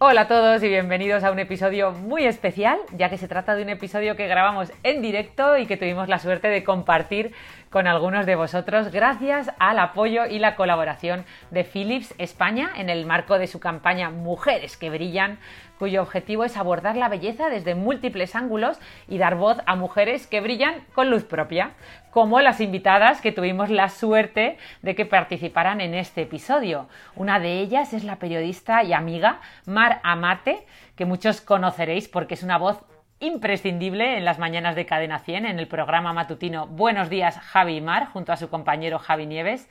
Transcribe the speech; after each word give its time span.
Hola 0.00 0.20
a 0.20 0.28
todos 0.28 0.62
y 0.62 0.68
bienvenidos 0.68 1.24
a 1.24 1.32
un 1.32 1.40
episodio 1.40 1.90
muy 1.90 2.24
especial, 2.24 2.78
ya 2.96 3.10
que 3.10 3.18
se 3.18 3.26
trata 3.26 3.56
de 3.56 3.64
un 3.64 3.68
episodio 3.68 4.14
que 4.14 4.28
grabamos 4.28 4.72
en 4.84 5.02
directo 5.02 5.58
y 5.58 5.66
que 5.66 5.76
tuvimos 5.76 6.08
la 6.08 6.20
suerte 6.20 6.46
de 6.46 6.62
compartir 6.62 7.32
con 7.68 7.88
algunos 7.88 8.24
de 8.24 8.36
vosotros 8.36 8.92
gracias 8.92 9.50
al 9.58 9.80
apoyo 9.80 10.24
y 10.26 10.38
la 10.38 10.54
colaboración 10.54 11.24
de 11.50 11.64
Philips 11.64 12.14
España 12.18 12.70
en 12.76 12.90
el 12.90 13.06
marco 13.06 13.40
de 13.40 13.48
su 13.48 13.58
campaña 13.58 14.10
Mujeres 14.10 14.76
que 14.76 14.88
Brillan, 14.88 15.40
cuyo 15.80 16.02
objetivo 16.02 16.44
es 16.44 16.56
abordar 16.56 16.96
la 16.96 17.08
belleza 17.08 17.48
desde 17.48 17.74
múltiples 17.74 18.36
ángulos 18.36 18.78
y 19.08 19.18
dar 19.18 19.34
voz 19.34 19.58
a 19.66 19.74
mujeres 19.74 20.28
que 20.28 20.40
brillan 20.40 20.84
con 20.94 21.10
luz 21.10 21.24
propia, 21.24 21.72
como 22.10 22.40
las 22.40 22.60
invitadas 22.60 23.20
que 23.20 23.32
tuvimos 23.32 23.70
la 23.70 23.88
suerte 23.88 24.58
de 24.82 24.94
que 24.94 25.06
participaran 25.06 25.80
en 25.80 25.94
este 25.94 26.22
episodio. 26.22 26.88
Una 27.14 27.40
de 27.40 27.60
ellas 27.60 27.92
es 27.92 28.04
la 28.04 28.16
periodista 28.16 28.82
y 28.82 28.92
amiga 28.92 29.40
Mar 29.66 30.00
Amate, 30.02 30.66
que 30.96 31.04
muchos 31.04 31.40
conoceréis 31.40 32.08
porque 32.08 32.34
es 32.34 32.42
una 32.42 32.58
voz 32.58 32.84
imprescindible 33.20 34.16
en 34.16 34.24
las 34.24 34.38
mañanas 34.38 34.76
de 34.76 34.86
Cadena 34.86 35.18
100 35.18 35.46
en 35.46 35.58
el 35.58 35.66
programa 35.66 36.12
matutino 36.12 36.66
Buenos 36.68 37.10
días 37.10 37.36
Javi 37.38 37.76
y 37.76 37.80
Mar 37.80 38.06
junto 38.12 38.32
a 38.32 38.36
su 38.36 38.48
compañero 38.48 38.98
Javi 38.98 39.26
Nieves. 39.26 39.68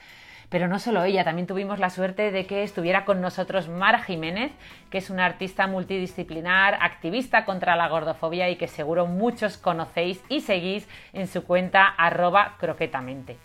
Pero 0.50 0.70
no 0.70 0.80
solo 0.80 1.04
ella, 1.04 1.26
también 1.26 1.46
tuvimos 1.46 1.78
la 1.78 1.90
suerte 1.90 2.32
de 2.32 2.46
que 2.46 2.64
estuviera 2.64 3.04
con 3.04 3.20
nosotros 3.20 3.68
Mar 3.68 4.02
Jiménez, 4.04 4.54
que 4.90 5.00
es 5.00 5.10
una 5.10 5.26
artista 5.26 5.68
multidisciplinar, 5.68 6.78
activista 6.82 7.44
contra 7.44 7.76
la 7.76 7.90
gordofobia 7.90 8.50
y 8.50 8.56
que 8.56 8.70
seguro 8.70 9.08
muchos 9.08 9.58
conocéis 9.58 10.24
y 10.30 10.40
seguís 10.40 10.88
en 11.12 11.28
su 11.28 11.44
cuenta 11.44 11.86
arroba 11.86 12.56
croquetamente. 12.60 13.38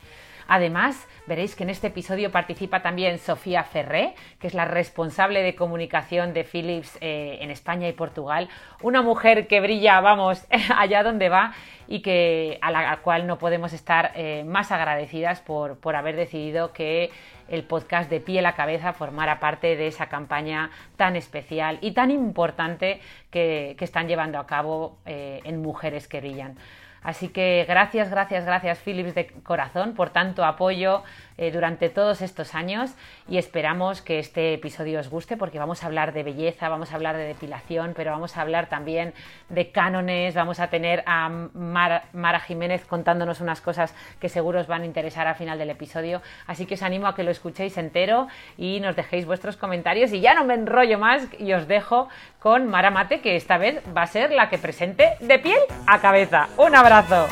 Además, 0.48 1.08
veréis 1.26 1.54
que 1.54 1.62
en 1.62 1.70
este 1.70 1.86
episodio 1.88 2.30
participa 2.30 2.82
también 2.82 3.18
Sofía 3.18 3.64
Ferré, 3.64 4.14
que 4.38 4.46
es 4.46 4.54
la 4.54 4.64
responsable 4.64 5.42
de 5.42 5.54
comunicación 5.54 6.34
de 6.34 6.44
Philips 6.44 6.98
eh, 7.00 7.38
en 7.40 7.50
España 7.50 7.88
y 7.88 7.92
Portugal. 7.92 8.48
Una 8.82 9.02
mujer 9.02 9.46
que 9.46 9.60
brilla, 9.60 10.00
vamos, 10.00 10.44
allá 10.76 11.02
donde 11.02 11.28
va 11.28 11.54
y 11.88 12.00
que, 12.00 12.58
a 12.60 12.70
la 12.70 12.96
cual 12.98 13.26
no 13.26 13.38
podemos 13.38 13.72
estar 13.72 14.12
eh, 14.14 14.44
más 14.44 14.72
agradecidas 14.72 15.40
por, 15.40 15.78
por 15.78 15.96
haber 15.96 16.16
decidido 16.16 16.72
que 16.72 17.10
el 17.48 17.64
podcast 17.64 18.08
de 18.08 18.20
Pie 18.20 18.38
a 18.38 18.42
la 18.42 18.54
Cabeza 18.54 18.92
formara 18.92 19.40
parte 19.40 19.76
de 19.76 19.86
esa 19.86 20.06
campaña 20.06 20.70
tan 20.96 21.16
especial 21.16 21.78
y 21.80 21.92
tan 21.92 22.10
importante 22.10 23.00
que, 23.30 23.74
que 23.78 23.84
están 23.84 24.08
llevando 24.08 24.38
a 24.38 24.46
cabo 24.46 24.98
eh, 25.06 25.40
en 25.44 25.60
Mujeres 25.60 26.08
que 26.08 26.20
Brillan. 26.20 26.56
Así 27.02 27.28
que 27.28 27.64
gracias, 27.68 28.10
gracias, 28.10 28.44
gracias 28.44 28.78
Philips 28.78 29.14
de 29.14 29.26
corazón 29.42 29.94
por 29.94 30.10
tanto 30.10 30.44
apoyo 30.44 31.02
eh, 31.36 31.50
durante 31.50 31.88
todos 31.88 32.22
estos 32.22 32.54
años 32.54 32.94
y 33.28 33.38
esperamos 33.38 34.02
que 34.02 34.20
este 34.20 34.54
episodio 34.54 35.00
os 35.00 35.08
guste 35.08 35.36
porque 35.36 35.58
vamos 35.58 35.82
a 35.82 35.86
hablar 35.86 36.12
de 36.12 36.22
belleza, 36.22 36.68
vamos 36.68 36.92
a 36.92 36.94
hablar 36.94 37.16
de 37.16 37.24
depilación, 37.24 37.94
pero 37.96 38.12
vamos 38.12 38.36
a 38.36 38.42
hablar 38.42 38.68
también 38.68 39.14
de 39.48 39.72
cánones, 39.72 40.36
vamos 40.36 40.60
a 40.60 40.68
tener 40.68 41.02
a 41.06 41.28
Mar- 41.72 42.04
Mara 42.12 42.38
Jiménez 42.40 42.84
contándonos 42.86 43.40
unas 43.40 43.60
cosas 43.60 43.94
que 44.20 44.28
seguro 44.28 44.60
os 44.60 44.66
van 44.66 44.82
a 44.82 44.86
interesar 44.86 45.26
al 45.26 45.34
final 45.34 45.58
del 45.58 45.70
episodio, 45.70 46.20
así 46.46 46.66
que 46.66 46.74
os 46.74 46.82
animo 46.82 47.06
a 47.06 47.14
que 47.14 47.24
lo 47.24 47.30
escuchéis 47.30 47.76
entero 47.78 48.28
y 48.56 48.80
nos 48.80 48.94
dejéis 48.94 49.26
vuestros 49.26 49.56
comentarios 49.56 50.12
y 50.12 50.20
ya 50.20 50.34
no 50.34 50.44
me 50.44 50.54
enrollo 50.54 50.98
más 50.98 51.26
y 51.38 51.52
os 51.54 51.66
dejo 51.66 52.08
con 52.38 52.68
Mara 52.68 52.90
Mate 52.90 53.20
que 53.20 53.36
esta 53.36 53.58
vez 53.58 53.82
va 53.96 54.02
a 54.02 54.06
ser 54.06 54.30
la 54.30 54.48
que 54.48 54.58
presente 54.58 55.16
de 55.20 55.38
piel 55.38 55.58
a 55.86 56.00
cabeza. 56.00 56.48
Un 56.58 56.74
abrazo. 56.76 57.26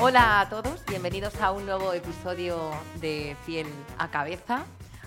Hola 0.00 0.40
a 0.40 0.48
todos, 0.48 0.84
bienvenidos 0.86 1.40
a 1.40 1.50
un 1.50 1.66
nuevo 1.66 1.92
episodio 1.92 2.70
de 3.00 3.36
Piel 3.44 3.66
a 3.98 4.08
Cabeza. 4.08 4.64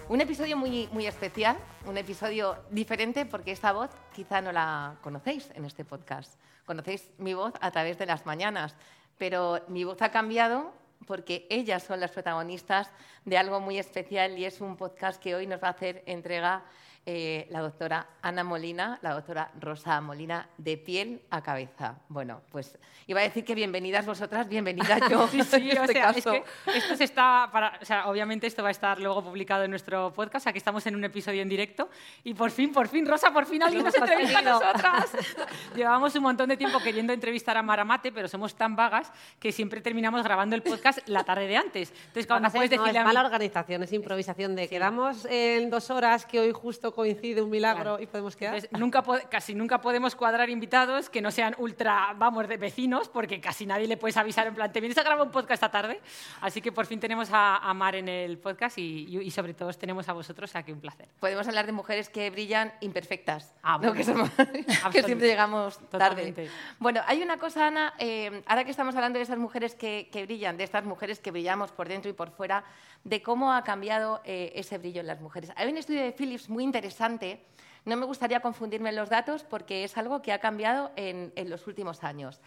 Un 0.09 0.19
episodio 0.19 0.57
muy, 0.57 0.89
muy 0.91 1.07
especial, 1.07 1.57
un 1.85 1.97
episodio 1.97 2.57
diferente 2.69 3.25
porque 3.25 3.51
esta 3.51 3.71
voz 3.71 3.89
quizá 4.13 4.41
no 4.41 4.51
la 4.51 4.97
conocéis 5.01 5.49
en 5.55 5.63
este 5.63 5.85
podcast. 5.85 6.39
Conocéis 6.65 7.09
mi 7.17 7.33
voz 7.33 7.53
a 7.61 7.71
través 7.71 7.97
de 7.97 8.05
las 8.05 8.25
mañanas, 8.25 8.75
pero 9.17 9.61
mi 9.67 9.83
voz 9.83 10.01
ha 10.01 10.11
cambiado 10.11 10.73
porque 11.07 11.47
ellas 11.49 11.83
son 11.83 11.99
las 11.99 12.11
protagonistas 12.11 12.91
de 13.25 13.37
algo 13.37 13.59
muy 13.59 13.77
especial 13.77 14.37
y 14.37 14.45
es 14.45 14.59
un 14.59 14.75
podcast 14.75 15.21
que 15.21 15.35
hoy 15.35 15.47
nos 15.47 15.63
va 15.63 15.67
a 15.69 15.71
hacer 15.71 16.03
entrega 16.05 16.63
eh, 17.05 17.47
la 17.49 17.61
doctora 17.61 18.07
Ana 18.21 18.43
Molina, 18.43 18.99
la 19.01 19.13
doctora 19.13 19.51
Rosa 19.59 19.99
Molina, 20.01 20.47
de 20.57 20.77
piel 20.77 21.21
a 21.31 21.41
cabeza. 21.41 21.95
Bueno, 22.09 22.41
pues 22.51 22.77
iba 23.07 23.19
a 23.19 23.23
decir 23.23 23.43
que 23.43 23.55
bienvenidas 23.55 24.05
vosotras, 24.05 24.47
bienvenida 24.47 24.99
yo. 25.09 25.27
Sí, 25.31 25.41
sí, 25.43 25.71
en 25.71 25.77
o 25.79 25.81
este 25.83 25.93
sea, 25.93 26.09
es 26.11 26.15
caso. 26.23 26.31
que 26.31 26.43
esto 26.77 26.95
se 26.95 27.03
está 27.05 27.49
para, 27.51 27.79
o 27.81 27.85
sea, 27.85 28.07
obviamente 28.07 28.45
esto 28.45 28.61
va 28.61 28.67
a 28.69 28.71
estar 28.71 28.99
luego 28.99 29.23
publicado 29.23 29.63
en 29.63 29.71
nuestro 29.71 30.13
podcast, 30.13 30.45
aquí 30.47 30.59
estamos 30.59 30.85
en 30.85 30.95
un 30.95 31.03
episodio 31.03 31.41
en 31.41 31.49
directo 31.49 31.89
y 32.23 32.33
por 32.35 32.51
fin, 32.51 32.71
por 32.71 32.87
fin, 32.87 33.07
Rosa, 33.07 33.31
por 33.33 33.45
fin 33.47 33.63
alguien 33.63 33.83
nos 33.83 33.95
entrevista 33.95 34.39
a 34.39 34.41
nosotras. 34.43 35.11
Llevamos 35.75 36.13
un 36.15 36.23
montón 36.23 36.49
de 36.49 36.57
tiempo 36.57 36.79
queriendo 36.79 37.13
entrevistar 37.13 37.57
a 37.57 37.63
Maramate, 37.63 38.11
pero 38.11 38.27
somos 38.27 38.55
tan 38.55 38.75
vagas 38.75 39.11
que 39.39 39.51
siempre 39.51 39.81
terminamos 39.81 40.23
grabando 40.23 40.55
el 40.55 40.61
podcast 40.61 40.99
la 41.07 41.23
tarde 41.23 41.47
de 41.47 41.57
antes. 41.57 41.91
Entonces, 41.91 42.27
cuando 42.27 42.47
a 42.49 42.51
puedes 42.51 42.69
no, 42.69 42.77
decirle 42.77 42.91
es 42.91 42.97
a 42.97 42.99
mí- 42.99 43.13
mala 43.13 43.25
organización, 43.25 43.83
es 43.83 43.93
improvisación 43.93 44.55
de 44.55 44.67
quedamos 44.69 45.25
en 45.25 45.69
dos 45.69 45.89
horas 45.89 46.25
que 46.25 46.39
hoy 46.39 46.51
justo 46.51 46.90
coincide 46.91 47.41
un 47.41 47.49
milagro 47.49 47.83
Claro. 47.83 48.03
y 48.03 48.07
podemos 48.07 48.35
quedar. 48.35 48.55
Entonces, 48.55 48.79
nunca 48.79 49.01
po- 49.03 49.19
casi 49.29 49.55
nunca 49.55 49.81
podemos 49.81 50.15
cuadrar 50.15 50.49
invitados 50.49 51.09
que 51.09 51.21
no 51.21 51.31
sean 51.31 51.55
ultra, 51.57 52.13
vamos, 52.17 52.47
de 52.47 52.57
vecinos, 52.57 53.09
porque 53.09 53.39
casi 53.41 53.65
nadie 53.65 53.87
le 53.87 53.97
puedes 53.97 54.17
avisar 54.17 54.47
en 54.47 54.55
plan, 54.55 54.71
¿te 54.71 54.79
vienes 54.81 54.97
a 54.97 55.03
grabar 55.03 55.25
un 55.25 55.31
podcast 55.31 55.53
esta 55.63 55.71
tarde? 55.71 55.99
Así 56.41 56.61
que 56.61 56.71
por 56.71 56.85
fin 56.85 56.99
tenemos 56.99 57.29
a, 57.31 57.57
a 57.57 57.73
Mar 57.73 57.95
en 57.95 58.07
el 58.09 58.37
podcast 58.37 58.77
y, 58.77 59.05
y- 59.07 59.19
y 59.21 59.31
sobre 59.31 59.53
todo 59.53 59.71
tenemos 59.73 60.07
a 60.09 60.13
vosotros, 60.13 60.49
o 60.49 60.51
sea 60.51 60.63
que 60.63 60.73
un 60.73 60.79
placer. 60.81 61.07
Podemos 61.19 61.47
hablar 61.47 61.65
de 61.65 61.71
mujeres 61.71 62.09
que 62.09 62.29
brillan 62.29 62.73
imperfectas, 62.81 63.53
Ah, 63.63 63.73
¿no? 63.73 63.79
bueno. 63.79 63.93
que, 63.93 64.03
somos- 64.03 64.29
que 64.91 65.03
siempre 65.03 65.27
llegamos 65.27 65.77
Totalmente. 65.89 66.45
tarde. 66.47 66.57
Bueno, 66.79 67.01
hay 67.07 67.21
una 67.21 67.37
cosa, 67.37 67.67
Ana, 67.67 67.93
eh, 67.99 68.41
ahora 68.45 68.63
que 68.63 68.71
estamos 68.71 68.95
hablando 68.95 69.17
de 69.19 69.23
esas 69.23 69.37
mujeres 69.37 69.75
que, 69.75 70.09
que 70.11 70.25
brillan, 70.25 70.57
de 70.57 70.63
estas 70.63 70.83
mujeres 70.85 71.19
que 71.19 71.31
brillamos 71.31 71.71
por 71.71 71.87
dentro 71.87 72.09
y 72.09 72.13
por 72.13 72.31
fuera, 72.31 72.63
de 73.03 73.21
cómo 73.21 73.53
ha 73.53 73.63
cambiado 73.63 74.21
eh, 74.23 74.51
ese 74.55 74.77
brillo 74.77 75.01
en 75.01 75.07
las 75.07 75.21
mujeres. 75.21 75.51
Hay 75.55 75.69
un 75.69 75.77
estudio 75.77 76.01
de 76.01 76.11
Philips 76.11 76.49
muy 76.49 76.63
interesante, 76.63 77.43
no 77.85 77.97
me 77.97 78.05
gustaría 78.05 78.41
confundirme 78.41 78.89
en 78.89 78.95
los 78.95 79.09
datos 79.09 79.43
porque 79.43 79.83
es 79.83 79.97
algo 79.97 80.21
que 80.21 80.31
ha 80.31 80.39
cambiado 80.39 80.91
en, 80.95 81.33
los 81.49 81.65
últimos 81.65 82.03
años. 82.03 82.39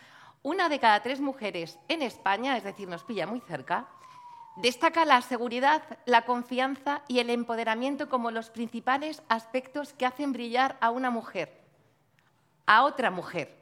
Una 0.43 0.69
de 0.69 0.79
cada 0.79 1.03
tres 1.03 1.21
mujeres 1.21 1.79
en 1.89 2.03
España, 2.03 2.57
es 2.57 2.65
decir, 2.65 2.89
nos 2.89 3.05
pilla 3.05 3.27
muy 3.27 3.41
cerca, 3.41 3.89
Destaca 4.57 5.05
la 5.05 5.21
seguridad, 5.21 5.83
la 6.07 6.25
confianza 6.25 7.03
y 7.09 7.19
el 7.19 7.29
empoderamiento 7.31 8.09
como 8.09 8.31
los 8.31 8.51
principales 8.51 9.21
aspectos 9.29 9.93
que 9.95 10.07
hacen 10.07 10.33
brillar 10.33 10.77
a 10.81 10.91
una 10.91 11.11
mujer, 11.11 11.61
a 12.65 12.85
otra 12.85 13.11
mujer, 13.11 13.53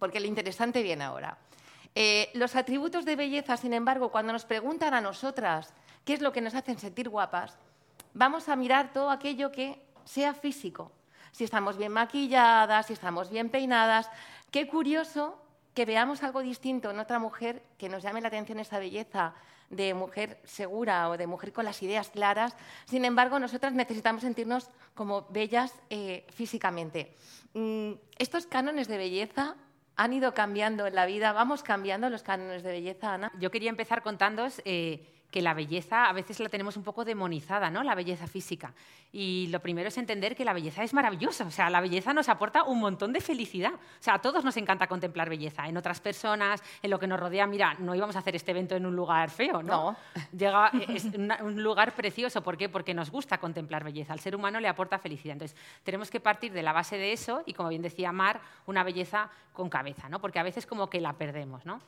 porque 0.00 0.18
lo 0.18 0.26
interesante 0.26 0.82
viene 0.82 1.04
ahora. 1.04 1.38
Eh, 1.94 2.30
los 2.34 2.56
atributos 2.56 3.04
de 3.04 3.14
belleza, 3.14 3.56
sin 3.56 3.72
embargo, 3.72 4.10
cuando 4.10 4.32
nos 4.32 4.44
preguntan 4.44 4.92
a 4.94 5.00
nosotras 5.00 5.72
qué 6.04 6.14
es 6.14 6.20
lo 6.20 6.32
que 6.32 6.40
nos 6.40 6.54
hacen 6.54 6.78
sentir 6.78 7.08
guapas, 7.08 7.58
vamos 8.12 8.48
a 8.48 8.56
mirar 8.56 8.92
todo 8.92 9.10
aquello 9.10 9.50
que 9.50 9.82
sea 10.04 10.34
físico. 10.34 10.92
Si 11.32 11.44
estamos 11.44 11.76
bien 11.76 11.92
maquilladas, 11.92 12.86
si 12.86 12.92
estamos 12.92 13.30
bien 13.30 13.48
peinadas. 13.50 14.08
Qué 14.50 14.68
curioso 14.68 15.38
que 15.74 15.84
veamos 15.84 16.22
algo 16.22 16.40
distinto 16.40 16.90
en 16.90 17.00
otra 17.00 17.18
mujer 17.18 17.62
que 17.76 17.88
nos 17.88 18.02
llame 18.02 18.20
la 18.20 18.28
atención 18.28 18.60
esa 18.60 18.78
belleza 18.78 19.34
de 19.70 19.94
mujer 19.94 20.40
segura 20.44 21.08
o 21.10 21.16
de 21.16 21.26
mujer 21.26 21.52
con 21.52 21.64
las 21.64 21.82
ideas 21.82 22.10
claras. 22.10 22.54
Sin 22.84 23.04
embargo, 23.04 23.40
nosotras 23.40 23.72
necesitamos 23.72 24.22
sentirnos 24.22 24.70
como 24.94 25.22
bellas 25.30 25.74
eh, 25.90 26.24
físicamente. 26.32 27.12
Mm, 27.54 27.92
estos 28.18 28.46
cánones 28.46 28.86
de 28.86 28.98
belleza 28.98 29.56
han 29.96 30.12
ido 30.12 30.34
cambiando 30.34 30.86
en 30.86 30.94
la 30.94 31.06
vida. 31.06 31.32
¿Vamos 31.32 31.62
cambiando 31.62 32.10
los 32.10 32.22
cánones 32.22 32.62
de 32.62 32.70
belleza, 32.70 33.14
Ana? 33.14 33.32
Yo 33.38 33.50
quería 33.50 33.70
empezar 33.70 34.02
contándoos 34.02 34.62
eh, 34.64 35.13
que 35.34 35.42
la 35.42 35.52
belleza 35.52 36.04
a 36.04 36.12
veces 36.12 36.38
la 36.38 36.48
tenemos 36.48 36.76
un 36.76 36.84
poco 36.84 37.04
demonizada, 37.04 37.68
¿no? 37.68 37.82
La 37.82 37.96
belleza 37.96 38.28
física. 38.28 38.72
Y 39.10 39.48
lo 39.48 39.58
primero 39.58 39.88
es 39.88 39.98
entender 39.98 40.36
que 40.36 40.44
la 40.44 40.52
belleza 40.52 40.84
es 40.84 40.94
maravillosa, 40.94 41.44
o 41.44 41.50
sea, 41.50 41.68
la 41.70 41.80
belleza 41.80 42.12
nos 42.12 42.28
aporta 42.28 42.62
un 42.62 42.78
montón 42.78 43.12
de 43.12 43.20
felicidad. 43.20 43.72
O 43.74 43.78
sea, 43.98 44.14
a 44.14 44.18
todos 44.20 44.44
nos 44.44 44.56
encanta 44.58 44.86
contemplar 44.86 45.28
belleza, 45.28 45.66
en 45.66 45.76
otras 45.76 46.00
personas, 46.00 46.62
en 46.80 46.88
lo 46.88 47.00
que 47.00 47.08
nos 47.08 47.18
rodea. 47.18 47.48
Mira, 47.48 47.74
no 47.80 47.96
íbamos 47.96 48.14
a 48.14 48.20
hacer 48.20 48.36
este 48.36 48.52
evento 48.52 48.76
en 48.76 48.86
un 48.86 48.94
lugar 48.94 49.28
feo, 49.28 49.60
¿no? 49.60 49.96
Llega, 50.30 50.70
es 50.86 51.06
un 51.06 51.60
lugar 51.60 51.96
precioso, 51.96 52.40
¿por 52.40 52.56
qué? 52.56 52.68
Porque 52.68 52.94
nos 52.94 53.10
gusta 53.10 53.38
contemplar 53.38 53.82
belleza. 53.82 54.12
Al 54.12 54.20
ser 54.20 54.36
humano 54.36 54.60
le 54.60 54.68
aporta 54.68 55.00
felicidad. 55.00 55.32
Entonces, 55.32 55.56
tenemos 55.82 56.12
que 56.12 56.20
partir 56.20 56.52
de 56.52 56.62
la 56.62 56.72
base 56.72 56.96
de 56.96 57.12
eso 57.12 57.42
y, 57.44 57.54
como 57.54 57.70
bien 57.70 57.82
decía 57.82 58.12
Mar, 58.12 58.40
una 58.66 58.84
belleza 58.84 59.30
con 59.52 59.68
cabeza, 59.68 60.08
¿no? 60.08 60.20
Porque 60.20 60.38
a 60.38 60.44
veces 60.44 60.64
como 60.64 60.88
que 60.88 61.00
la 61.00 61.14
perdemos, 61.14 61.66
¿no? 61.66 61.80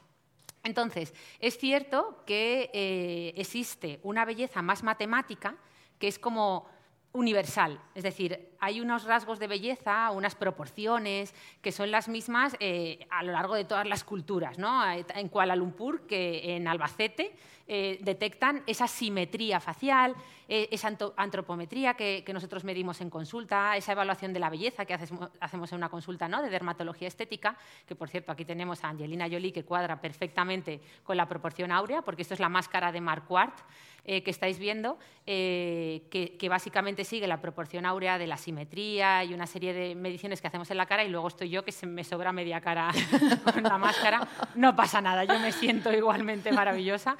Entonces, 0.67 1.15
es 1.41 1.57
cierto 1.59 2.23
que 2.27 2.71
eh, 2.75 3.33
existe 3.37 4.01
una 4.03 4.25
belleza 4.25 4.63
más 4.63 4.83
matemática, 4.83 5.57
que 5.99 6.09
es 6.09 6.19
como 6.19 6.69
universal, 7.13 7.81
es 7.95 8.03
decir, 8.03 8.51
hay 8.61 8.81
unos 8.81 9.05
rasgos 9.05 9.39
de 9.39 9.47
belleza, 9.47 10.11
unas 10.11 10.35
proporciones 10.35 11.35
que 11.63 11.73
son 11.73 11.91
las 11.91 12.09
mismas 12.09 12.57
eh, 12.61 13.07
a 13.11 13.23
lo 13.23 13.33
largo 13.33 13.55
de 13.55 13.65
todas 13.65 13.87
las 13.87 14.05
culturas. 14.05 14.59
¿no? 14.59 14.83
En 14.93 15.29
Kuala 15.29 15.57
Lumpur, 15.57 16.07
que 16.07 16.57
en 16.57 16.69
Albacete, 16.69 17.35
eh, 17.69 17.99
detectan 18.01 18.63
esa 18.69 18.87
simetría 18.87 19.59
facial, 19.59 20.15
eh, 20.49 20.69
esa 20.71 20.97
antropometría 21.17 21.95
que, 21.95 22.25
nosotros 22.33 22.63
medimos 22.63 23.01
en 23.01 23.11
consulta, 23.11 23.77
esa 23.77 23.91
evaluación 23.91 24.33
de 24.33 24.39
la 24.39 24.51
belleza 24.51 24.85
que 24.85 24.95
hacemos 24.95 25.73
en 25.73 25.79
una 25.79 25.89
consulta 25.89 26.29
¿no? 26.29 26.43
de 26.43 26.49
dermatología 26.49 27.09
estética, 27.09 27.57
que 27.85 27.97
por 27.97 28.09
cierto 28.09 28.31
aquí 28.31 28.45
tenemos 28.45 28.85
a 28.85 28.91
Angelina 28.91 29.29
Jolie 29.29 29.53
que 29.53 29.65
cuadra 29.65 30.01
perfectamente 30.01 30.81
con 31.03 31.17
la 31.17 31.27
proporción 31.27 31.73
áurea, 31.73 32.03
porque 32.03 32.23
esto 32.23 32.35
es 32.35 32.41
la 32.41 32.49
máscara 32.49 32.93
de 32.93 33.01
Marquardt 33.01 33.59
que 34.07 34.31
estáis 34.31 34.61
viendo, 34.61 35.01
que, 35.25 36.37
que 36.39 36.49
básicamente 36.49 37.03
sigue 37.03 37.27
la 37.27 37.41
proporción 37.41 37.85
áurea 37.85 38.19
de 38.19 38.29
la 38.29 38.37
simetría 38.37 39.25
y 39.25 39.35
una 39.35 39.49
serie 39.49 39.73
de 39.73 39.97
mediciones 39.97 40.41
que 40.41 40.47
hacemos 40.47 40.71
en 40.71 40.77
la 40.77 40.87
cara 40.87 41.03
y 41.03 41.09
luego 41.09 41.27
estoy 41.27 41.51
yo 41.51 41.65
que 41.65 41.73
se 41.73 41.89
me 41.89 42.05
sobra 42.05 42.33
media 42.33 42.61
cara 42.61 42.93
con 43.53 43.65
la 43.65 43.79
máscara. 43.79 44.29
No 44.55 44.77
pasa 44.77 45.01
nada, 45.01 45.25
yo 45.25 45.41
me 45.41 45.51
siento 45.51 45.93
igualmente 45.93 46.53
maravillosa. 46.53 47.17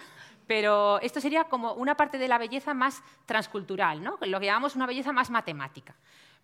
Pero 0.47 1.01
esto 1.01 1.21
sería 1.21 1.45
como 1.45 1.73
una 1.75 1.97
parte 1.97 2.19
de 2.19 2.29
la 2.29 2.39
belleza 2.39 2.75
más 2.75 3.03
transcultural, 3.27 4.03
¿no? 4.03 4.19
lo 4.21 4.41
que 4.41 4.47
llamamos 4.47 4.77
una 4.77 4.87
belleza 4.87 5.13
más 5.13 5.31
matemática. 5.31 5.95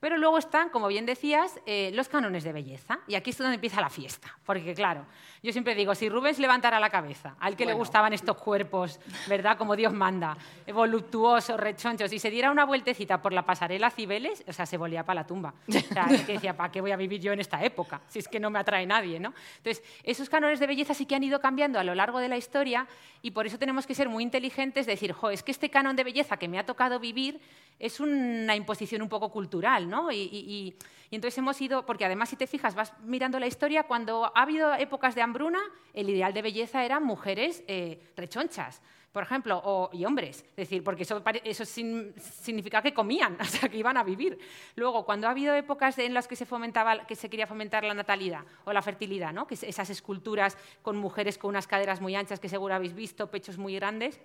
Pero 0.02 0.18
luego 0.18 0.36
están, 0.36 0.68
como 0.70 0.88
bien 0.88 1.06
decías, 1.06 1.60
eh, 1.64 1.92
los 1.94 2.08
cánones 2.08 2.42
de 2.42 2.52
belleza. 2.52 2.98
Y 3.06 3.14
aquí 3.14 3.30
es 3.30 3.38
donde 3.38 3.54
empieza 3.54 3.80
la 3.80 3.88
fiesta. 3.88 4.36
Porque, 4.44 4.74
claro, 4.74 5.06
yo 5.44 5.52
siempre 5.52 5.76
digo, 5.76 5.94
si 5.94 6.08
Rubens 6.08 6.40
levantara 6.40 6.80
la 6.80 6.90
cabeza, 6.90 7.36
al 7.38 7.54
que 7.54 7.64
le 7.64 7.72
gustaban 7.72 8.12
estos 8.12 8.36
cuerpos, 8.36 8.98
¿verdad? 9.28 9.56
Como 9.56 9.76
Dios 9.76 9.92
manda, 9.92 10.36
voluptuosos, 10.74 11.56
rechonchos, 11.56 12.12
y 12.12 12.18
se 12.18 12.30
diera 12.30 12.50
una 12.50 12.64
vueltecita 12.64 13.22
por 13.22 13.32
la 13.32 13.44
pasarela 13.44 13.90
Cibeles, 13.90 14.42
o 14.48 14.52
sea, 14.52 14.66
se 14.66 14.76
volía 14.76 15.06
para 15.06 15.20
la 15.20 15.26
tumba. 15.28 15.54
O 15.68 15.72
sea, 15.72 16.06
que 16.26 16.32
decía, 16.32 16.56
¿para 16.56 16.72
qué 16.72 16.80
voy 16.80 16.90
a 16.90 16.96
vivir 16.96 17.20
yo 17.20 17.32
en 17.32 17.38
esta 17.38 17.62
época? 17.62 18.00
Si 18.08 18.18
es 18.18 18.26
que 18.26 18.40
no 18.40 18.50
me 18.50 18.58
atrae 18.58 18.84
nadie, 18.84 19.20
¿no? 19.20 19.32
Entonces, 19.58 19.84
esos 20.02 20.28
cánones 20.28 20.58
de 20.58 20.66
belleza 20.66 20.94
sí 20.94 21.06
que 21.06 21.14
han 21.14 21.22
ido 21.22 21.40
cambiando 21.40 21.78
a 21.78 21.84
lo 21.84 21.94
largo 21.94 22.18
de 22.18 22.28
la 22.28 22.36
historia 22.36 22.88
y 23.22 23.30
por 23.30 23.46
eso 23.46 23.56
tenemos 23.56 23.86
que 23.86 23.94
ser 23.94 24.08
muy 24.08 24.24
inteligentes, 24.24 24.84
decir, 24.84 25.12
jo, 25.12 25.30
es 25.30 25.44
que 25.44 25.52
este 25.52 25.70
canon 25.70 25.94
de 25.94 26.02
belleza 26.02 26.38
que 26.38 26.48
me 26.48 26.58
ha 26.58 26.66
tocado 26.66 26.98
vivir 26.98 27.40
es 27.82 27.98
una 27.98 28.54
imposición 28.54 29.02
un 29.02 29.08
poco 29.08 29.28
cultural, 29.28 29.90
¿no? 29.90 30.10
Y, 30.12 30.74
entonces 31.10 31.36
hemos 31.36 31.60
ido, 31.60 31.84
porque 31.84 32.06
además 32.06 32.30
si 32.30 32.36
te 32.36 32.46
fijas, 32.46 32.74
vas 32.74 32.94
mirando 33.00 33.38
la 33.38 33.46
historia, 33.46 33.82
cuando 33.82 34.32
ha 34.34 34.42
habido 34.42 34.72
épocas 34.74 35.14
de 35.14 35.20
hambruna, 35.20 35.60
el 35.92 36.08
ideal 36.08 36.32
de 36.32 36.40
belleza 36.40 36.86
eran 36.86 37.04
mujeres 37.04 37.62
eh, 37.66 38.00
rechonchas 38.16 38.80
por 39.12 39.24
ejemplo, 39.24 39.60
o, 39.62 39.90
y 39.92 40.06
hombres, 40.06 40.38
es 40.38 40.56
decir, 40.56 40.82
porque 40.82 41.02
eso, 41.02 41.22
eso 41.44 41.64
significa 41.66 42.80
que 42.80 42.94
comían, 42.94 43.36
o 43.40 43.44
sea, 43.44 43.68
que 43.68 43.76
iban 43.76 43.98
a 43.98 44.02
vivir. 44.02 44.38
Luego, 44.74 45.04
cuando 45.04 45.26
ha 45.26 45.32
habido 45.32 45.54
épocas 45.54 45.98
en 45.98 46.14
las 46.14 46.26
que 46.26 46.34
se, 46.34 46.46
fomentaba, 46.46 47.06
que 47.06 47.14
se 47.14 47.28
quería 47.28 47.46
fomentar 47.46 47.84
la 47.84 47.92
natalidad 47.92 48.44
o 48.64 48.72
la 48.72 48.80
fertilidad, 48.80 49.34
¿no? 49.34 49.46
que 49.46 49.54
esas 49.54 49.90
esculturas 49.90 50.56
con 50.80 50.96
mujeres 50.96 51.36
con 51.36 51.50
unas 51.50 51.66
caderas 51.66 52.00
muy 52.00 52.14
anchas 52.14 52.40
que 52.40 52.48
seguro 52.48 52.74
habéis 52.74 52.94
visto, 52.94 53.30
pechos 53.30 53.58
muy 53.58 53.74
grandes, 53.74 54.18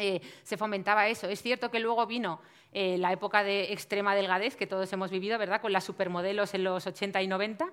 eh, 0.00 0.20
se 0.42 0.56
fomentaba 0.56 1.08
eso. 1.08 1.28
Es 1.28 1.42
cierto 1.42 1.70
que 1.70 1.80
luego 1.80 2.06
vino 2.06 2.40
eh, 2.72 2.98
la 2.98 3.12
época 3.12 3.42
de 3.42 3.72
extrema 3.72 4.14
delgadez 4.14 4.56
que 4.56 4.66
todos 4.66 4.92
hemos 4.92 5.10
vivido, 5.10 5.38
¿verdad? 5.38 5.60
Con 5.60 5.72
las 5.72 5.84
supermodelos 5.84 6.54
en 6.54 6.64
los 6.64 6.86
80 6.86 7.20
y 7.22 7.26
90. 7.26 7.70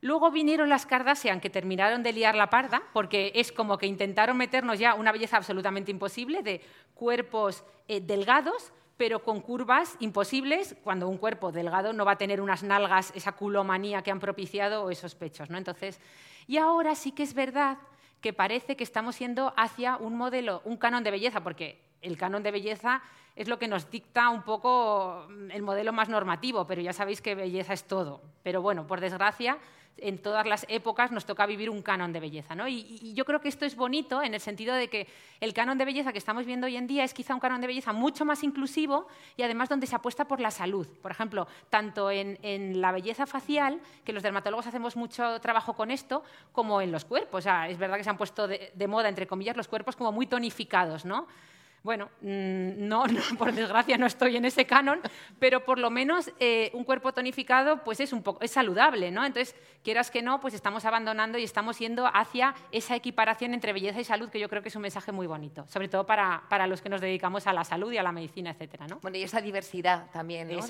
Luego 0.00 0.30
vinieron 0.30 0.68
las 0.68 0.84
Kardashian 0.84 1.40
que 1.40 1.48
terminaron 1.48 2.02
de 2.02 2.12
liar 2.12 2.34
la 2.34 2.50
parda, 2.50 2.82
porque 2.92 3.32
es 3.34 3.52
como 3.52 3.78
que 3.78 3.86
intentaron 3.86 4.36
meternos 4.36 4.78
ya 4.78 4.94
una 4.94 5.12
belleza 5.12 5.38
absolutamente 5.38 5.90
imposible 5.90 6.42
de 6.42 6.60
cuerpos 6.94 7.64
eh, 7.88 8.00
delgados, 8.00 8.72
pero 8.96 9.22
con 9.22 9.40
curvas 9.40 9.96
imposibles, 10.00 10.76
cuando 10.84 11.08
un 11.08 11.16
cuerpo 11.16 11.52
delgado 11.52 11.92
no 11.92 12.04
va 12.04 12.12
a 12.12 12.18
tener 12.18 12.40
unas 12.40 12.62
nalgas, 12.62 13.12
esa 13.14 13.32
culomanía 13.32 14.02
que 14.02 14.10
han 14.10 14.20
propiciado 14.20 14.84
o 14.84 14.90
esos 14.90 15.14
pechos. 15.14 15.50
¿no? 15.50 15.58
Entonces, 15.58 15.98
y 16.46 16.58
ahora 16.58 16.94
sí 16.94 17.12
que 17.12 17.22
es 17.22 17.34
verdad 17.34 17.78
que 18.24 18.32
parece 18.32 18.74
que 18.74 18.84
estamos 18.84 19.18
yendo 19.18 19.52
hacia 19.54 19.98
un 19.98 20.16
modelo, 20.16 20.62
un 20.64 20.78
canon 20.78 21.04
de 21.04 21.10
belleza, 21.10 21.42
porque 21.42 21.78
el 22.00 22.16
canon 22.16 22.42
de 22.42 22.52
belleza 22.52 23.02
es 23.36 23.48
lo 23.48 23.58
que 23.58 23.68
nos 23.68 23.90
dicta 23.90 24.30
un 24.30 24.44
poco 24.44 25.28
el 25.50 25.60
modelo 25.60 25.92
más 25.92 26.08
normativo, 26.08 26.66
pero 26.66 26.80
ya 26.80 26.94
sabéis 26.94 27.20
que 27.20 27.34
belleza 27.34 27.74
es 27.74 27.84
todo. 27.84 28.22
Pero 28.42 28.62
bueno, 28.62 28.86
por 28.86 29.02
desgracia, 29.02 29.58
en 29.98 30.18
todas 30.18 30.46
las 30.46 30.66
épocas 30.68 31.12
nos 31.12 31.24
toca 31.24 31.46
vivir 31.46 31.70
un 31.70 31.82
canon 31.82 32.12
de 32.12 32.20
belleza. 32.20 32.54
¿no? 32.54 32.66
Y, 32.68 33.12
yo 33.14 33.24
creo 33.24 33.40
que 33.40 33.48
esto 33.48 33.64
es 33.64 33.76
bonito 33.76 34.22
en 34.22 34.34
el 34.34 34.40
sentido 34.40 34.74
de 34.74 34.88
que 34.88 35.06
el 35.40 35.54
canon 35.54 35.78
de 35.78 35.84
belleza 35.84 36.12
que 36.12 36.18
estamos 36.18 36.46
viendo 36.46 36.66
hoy 36.66 36.76
en 36.76 36.86
día 36.86 37.04
es 37.04 37.14
quizá 37.14 37.34
un 37.34 37.40
canon 37.40 37.60
de 37.60 37.66
belleza 37.66 37.92
mucho 37.92 38.24
más 38.24 38.42
inclusivo 38.42 39.06
y 39.36 39.42
además 39.42 39.68
donde 39.68 39.86
se 39.86 39.94
apuesta 39.94 40.26
por 40.26 40.40
la 40.40 40.50
salud. 40.50 40.86
Por 41.00 41.10
ejemplo, 41.10 41.46
tanto 41.70 42.10
en, 42.10 42.34
la 42.80 42.92
belleza 42.92 43.26
facial, 43.26 43.80
que 44.04 44.12
los 44.12 44.22
dermatólogos 44.22 44.66
hacemos 44.66 44.96
mucho 44.96 45.40
trabajo 45.40 45.74
con 45.74 45.90
esto, 45.90 46.22
como 46.52 46.80
en 46.80 46.90
los 46.90 47.04
cuerpos. 47.04 47.46
es 47.68 47.78
verdad 47.78 47.96
que 47.96 48.04
se 48.04 48.10
han 48.10 48.16
puesto 48.16 48.48
de, 48.48 48.72
de 48.74 48.88
moda, 48.88 49.08
entre 49.08 49.26
comillas, 49.26 49.56
los 49.56 49.68
cuerpos 49.68 49.96
como 49.96 50.12
muy 50.12 50.26
tonificados. 50.26 51.04
¿no? 51.04 51.26
Bueno, 51.84 52.10
mm, 52.22 52.88
no, 52.88 53.04
por 53.38 53.52
desgracia 53.52 53.96
no 53.98 54.06
estoy 54.06 54.36
en 54.36 54.46
ese 54.46 54.66
canon, 54.66 55.00
pero 55.38 55.64
por 55.64 55.78
lo 55.78 55.90
menos 55.90 56.32
eh, 56.40 56.70
un 56.72 56.82
cuerpo 56.82 57.12
tonificado 57.12 57.84
pues 57.84 58.00
es, 58.00 58.12
un 58.12 58.22
poco, 58.22 58.42
es 58.42 58.50
saludable, 58.50 59.12
¿no? 59.12 59.24
Entonces, 59.24 59.54
quieras 59.84 60.10
que 60.10 60.22
no, 60.22 60.40
pues 60.40 60.54
estamos 60.54 60.86
abandonando 60.86 61.38
y 61.38 61.44
estamos 61.44 61.78
yendo 61.78 62.10
hacia 62.12 62.54
esa 62.72 62.96
equiparación 62.96 63.52
entre 63.54 63.74
belleza 63.74 64.00
y 64.00 64.04
salud, 64.04 64.30
que 64.30 64.40
yo 64.40 64.48
creo 64.48 64.62
que 64.62 64.70
es 64.70 64.76
un 64.76 64.82
mensaje 64.82 65.12
muy 65.12 65.26
bonito, 65.26 65.66
sobre 65.68 65.88
todo 65.88 66.06
para, 66.06 66.66
los 66.66 66.80
que 66.80 66.88
nos 66.88 67.02
dedicamos 67.02 67.46
a 67.46 67.52
la 67.52 67.64
salud 67.64 67.92
y 67.92 67.98
a 67.98 68.02
la 68.02 68.12
medicina, 68.12 68.50
etcétera, 68.50 68.86
¿no? 68.88 68.98
Bueno, 69.00 69.18
y 69.18 69.22
esa 69.22 69.42
diversidad 69.42 70.10
también, 70.10 70.48
¿no? 70.48 70.64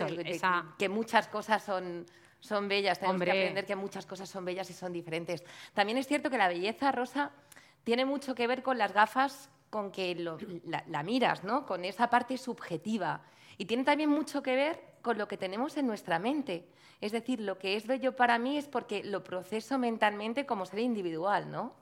que 0.77 0.89
muchas 0.89 1.29
cosas 1.29 1.63
son 1.63 2.05
son 2.41 2.69
bellas, 2.69 3.01
tenemos 3.01 3.23
que 3.23 3.31
aprender 3.31 3.65
que 3.65 3.75
muchas 3.75 4.05
cosas 4.05 4.29
son 4.29 4.45
bellas 4.45 4.69
y 4.69 4.75
son 4.75 4.93
diferentes. 4.93 5.43
También 5.73 5.97
es 5.97 6.07
cierto 6.07 6.29
que 6.29 6.37
la 6.37 6.49
belleza 6.49 6.93
rosa 6.93 7.31
tiene 7.85 8.05
mucho 8.05 8.35
que 8.35 8.47
ver 8.47 8.63
con 8.63 8.79
las 8.79 8.93
gafas 8.93 9.51
con 9.71 9.91
que 9.91 10.15
la, 10.15 11.03
miras, 11.03 11.45
¿no? 11.45 11.67
con 11.67 11.85
esa 11.85 12.09
parte 12.09 12.39
subjetiva. 12.39 13.23
Y 13.59 13.67
tiene 13.67 13.85
también 13.85 14.11
mucho 14.11 14.43
que 14.43 14.55
ver 14.55 14.81
con 15.03 15.19
lo 15.19 15.29
que 15.29 15.37
tenemos 15.37 15.77
en 15.77 15.87
nuestra 15.87 16.19
mente. 16.19 16.67
Es 17.01 17.13
decir, 17.13 17.41
lo 17.41 17.59
que 17.59 17.77
es 17.77 17.87
bello 17.87 18.17
para 18.17 18.39
mí 18.39 18.57
es 18.57 18.67
porque 18.67 19.03
lo 19.05 19.23
proceso 19.23 19.79
mentalmente 19.79 20.47
como 20.47 20.65
ser 20.65 20.79
individual, 20.81 21.51
¿no? 21.51 21.73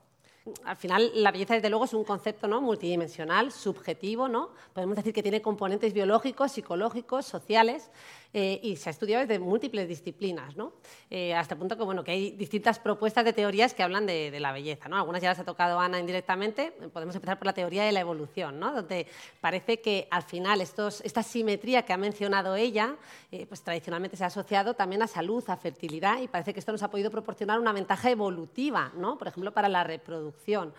Al 0.65 0.75
final, 0.75 1.09
la 1.15 1.31
belleza, 1.31 1.53
desde 1.53 1.69
luego, 1.69 1.85
es 1.85 1.93
un 1.93 2.03
concepto 2.03 2.47
¿no? 2.47 2.59
multidimensional, 2.59 3.51
subjetivo. 3.51 4.27
¿no? 4.27 4.49
Podemos 4.73 4.97
decir 4.97 5.13
que 5.13 5.23
tiene 5.23 5.41
componentes 5.41 5.93
biológicos, 5.93 6.51
psicológicos, 6.51 7.25
sociales. 7.25 7.89
Eh, 8.35 8.59
y 8.63 8.75
se 8.77 8.89
ha 8.89 8.91
estudiado 8.91 9.25
desde 9.25 9.37
múltiples 9.37 9.87
disciplinas, 9.87 10.57
¿no? 10.57 10.73
Eh, 11.11 11.35
hasta 11.35 11.53
el 11.53 11.59
punto 11.59 11.77
que, 11.77 11.83
bueno, 11.83 12.03
que 12.03 12.11
hay 12.11 12.31
distintas 12.31 12.79
propuestas 12.79 13.23
de 13.23 13.31
teorías 13.31 13.75
que 13.75 13.83
hablan 13.83 14.07
de, 14.07 14.39
la 14.39 14.51
belleza. 14.51 14.89
¿no? 14.89 14.97
Algunas 14.97 15.21
ya 15.21 15.29
las 15.29 15.37
ha 15.37 15.43
tocado 15.43 15.79
Ana 15.79 15.99
indirectamente. 15.99 16.71
Podemos 16.91 17.13
empezar 17.13 17.37
por 17.37 17.45
la 17.45 17.53
teoría 17.53 17.83
de 17.83 17.91
la 17.91 17.99
evolución, 17.99 18.59
¿no? 18.59 18.73
donde 18.73 19.05
parece 19.39 19.81
que 19.81 20.07
al 20.09 20.23
final 20.23 20.61
estos, 20.61 21.01
esta 21.01 21.21
simetría 21.21 21.83
que 21.83 21.93
ha 21.93 21.97
mencionado 21.97 22.55
ella, 22.55 22.95
eh, 23.31 23.45
pues 23.45 23.61
tradicionalmente 23.61 24.17
se 24.17 24.23
ha 24.23 24.27
asociado 24.27 24.73
también 24.73 25.03
a 25.03 25.07
salud, 25.07 25.43
a 25.47 25.55
fertilidad, 25.55 26.19
y 26.19 26.27
parece 26.27 26.53
que 26.53 26.59
esto 26.59 26.71
nos 26.71 26.81
ha 26.81 26.89
podido 26.89 27.11
proporcionar 27.11 27.59
una 27.59 27.71
ventaja 27.71 28.09
evolutiva, 28.09 28.91
¿no? 28.95 29.15
por 29.15 29.27
ejemplo, 29.27 29.51
para 29.51 29.69
la 29.69 29.83
reproducción. 29.83 30.73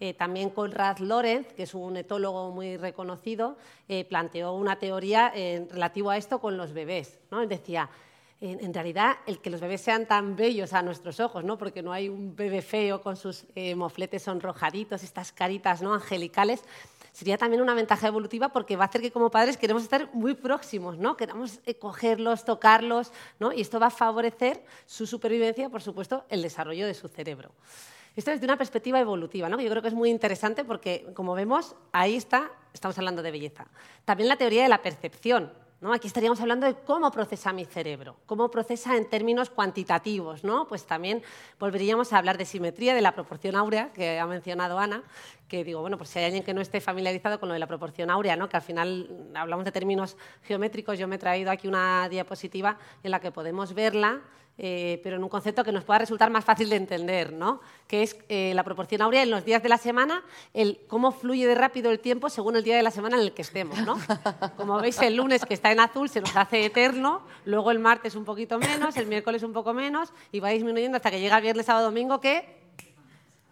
Eh, 0.00 0.14
también 0.14 0.50
Conrad 0.50 0.98
Lorenz, 0.98 1.52
que 1.52 1.64
es 1.64 1.74
un 1.74 1.96
etólogo 1.96 2.50
muy 2.50 2.76
reconocido, 2.76 3.56
eh, 3.88 4.04
planteó 4.04 4.54
una 4.54 4.78
teoría 4.78 5.30
eh, 5.34 5.66
relativa 5.70 6.14
a 6.14 6.16
esto 6.16 6.40
con 6.40 6.56
los 6.56 6.72
bebés. 6.72 7.18
¿no? 7.30 7.42
Él 7.42 7.48
decía, 7.48 7.88
en, 8.40 8.72
realidad, 8.72 9.18
el 9.26 9.40
que 9.40 9.50
los 9.50 9.60
bebés 9.60 9.82
sean 9.82 10.06
tan 10.06 10.34
bellos 10.34 10.72
a 10.72 10.80
nuestros 10.80 11.20
ojos, 11.20 11.44
¿no? 11.44 11.58
porque 11.58 11.82
no 11.82 11.92
hay 11.92 12.08
un 12.08 12.34
bebé 12.34 12.62
feo 12.62 13.02
con 13.02 13.14
sus 13.14 13.44
mofletes 13.76 14.22
sonrojaditos, 14.22 15.02
estas 15.02 15.30
caritas 15.30 15.82
¿no? 15.82 15.92
angelicales, 15.92 16.64
sería 17.12 17.38
también 17.38 17.62
una 17.62 17.74
ventaja 17.74 18.06
evolutiva 18.06 18.50
porque 18.50 18.76
va 18.76 18.84
a 18.84 18.86
hacer 18.88 19.00
que 19.00 19.10
como 19.10 19.30
padres 19.30 19.56
queremos 19.56 19.82
estar 19.82 20.08
muy 20.12 20.34
próximos, 20.34 20.98
¿no? 20.98 21.16
Queramos 21.16 21.60
eh, 21.66 21.74
cogerlos, 21.74 22.44
tocarlos, 22.44 23.12
¿no? 23.38 23.52
Y 23.52 23.60
esto 23.60 23.80
va 23.80 23.88
a 23.88 23.90
favorecer 23.90 24.62
su 24.86 25.06
supervivencia, 25.06 25.68
por 25.68 25.82
supuesto, 25.82 26.24
el 26.28 26.42
desarrollo 26.42 26.86
de 26.86 26.94
su 26.94 27.08
cerebro. 27.08 27.50
Esto 28.16 28.32
desde 28.32 28.44
una 28.44 28.56
perspectiva 28.56 28.98
evolutiva, 28.98 29.48
¿no? 29.48 29.60
yo 29.60 29.70
creo 29.70 29.82
que 29.82 29.88
es 29.88 29.94
muy 29.94 30.10
interesante 30.10 30.64
porque, 30.64 31.06
como 31.14 31.34
vemos, 31.34 31.76
ahí 31.92 32.16
está, 32.16 32.50
estamos 32.74 32.98
hablando 32.98 33.22
de 33.22 33.30
belleza. 33.30 33.66
También 34.04 34.28
la 34.28 34.36
teoría 34.36 34.62
de 34.62 34.68
la 34.68 34.82
percepción. 34.82 35.52
¿no? 35.80 35.94
Aquí 35.94 36.06
estaríamos 36.08 36.40
hablando 36.40 36.66
de 36.66 36.74
cómo 36.74 37.10
procesa 37.10 37.52
mi 37.52 37.64
cerebro, 37.64 38.16
cómo 38.26 38.50
procesa 38.50 38.96
en 38.96 39.08
términos 39.08 39.48
cuantitativos. 39.48 40.44
¿no? 40.44 40.68
Pues 40.68 40.84
también 40.84 41.22
volveríamos 41.58 42.12
a 42.12 42.18
hablar 42.18 42.36
de 42.36 42.44
simetría, 42.44 42.94
de 42.94 43.00
la 43.00 43.14
proporción 43.14 43.56
áurea, 43.56 43.92
que 43.92 44.18
ha 44.18 44.26
mencionado 44.26 44.78
Ana, 44.78 45.02
que 45.48 45.64
digo, 45.64 45.80
bueno, 45.80 45.96
pues 45.96 46.10
si 46.10 46.18
hay 46.18 46.26
alguien 46.26 46.44
que 46.44 46.52
no 46.52 46.60
esté 46.60 46.80
familiarizado 46.80 47.40
con 47.40 47.48
lo 47.48 47.54
de 47.54 47.60
la 47.60 47.66
proporción 47.66 48.10
áurea, 48.10 48.36
¿no? 48.36 48.48
que 48.48 48.56
al 48.56 48.62
final 48.62 49.30
hablamos 49.34 49.64
de 49.64 49.72
términos 49.72 50.16
geométricos, 50.42 50.98
yo 50.98 51.08
me 51.08 51.16
he 51.16 51.18
traído 51.18 51.50
aquí 51.50 51.66
una 51.66 52.08
diapositiva 52.08 52.76
en 53.02 53.10
la 53.10 53.20
que 53.20 53.30
podemos 53.30 53.72
verla 53.72 54.20
eh, 54.62 55.00
pero 55.02 55.16
en 55.16 55.22
un 55.22 55.30
concepto 55.30 55.64
que 55.64 55.72
nos 55.72 55.84
pueda 55.84 56.00
resultar 56.00 56.28
más 56.28 56.44
fácil 56.44 56.68
de 56.68 56.76
entender, 56.76 57.32
¿no? 57.32 57.62
que 57.86 58.02
es 58.02 58.14
eh, 58.28 58.52
la 58.54 58.62
proporción 58.62 59.00
áurea 59.00 59.22
en 59.22 59.30
los 59.30 59.42
días 59.42 59.62
de 59.62 59.70
la 59.70 59.78
semana, 59.78 60.22
el 60.52 60.80
cómo 60.86 61.12
fluye 61.12 61.46
de 61.46 61.54
rápido 61.54 61.90
el 61.90 61.98
tiempo 61.98 62.28
según 62.28 62.56
el 62.56 62.62
día 62.62 62.76
de 62.76 62.82
la 62.82 62.90
semana 62.90 63.16
en 63.16 63.22
el 63.22 63.32
que 63.32 63.40
estemos. 63.40 63.78
¿no? 63.80 63.98
Como 64.58 64.78
veis, 64.78 65.00
el 65.00 65.16
lunes 65.16 65.46
que 65.46 65.54
está 65.54 65.72
en 65.72 65.80
azul 65.80 66.10
se 66.10 66.20
nos 66.20 66.36
hace 66.36 66.66
eterno, 66.66 67.22
luego 67.46 67.70
el 67.70 67.78
martes 67.78 68.14
un 68.16 68.26
poquito 68.26 68.58
menos, 68.58 68.98
el 68.98 69.06
miércoles 69.06 69.42
un 69.44 69.54
poco 69.54 69.72
menos, 69.72 70.12
y 70.30 70.40
va 70.40 70.50
disminuyendo 70.50 70.96
hasta 70.96 71.10
que 71.10 71.20
llega 71.20 71.38
el 71.38 71.42
viernes, 71.42 71.64
sábado, 71.64 71.86
domingo, 71.86 72.20
que 72.20 72.44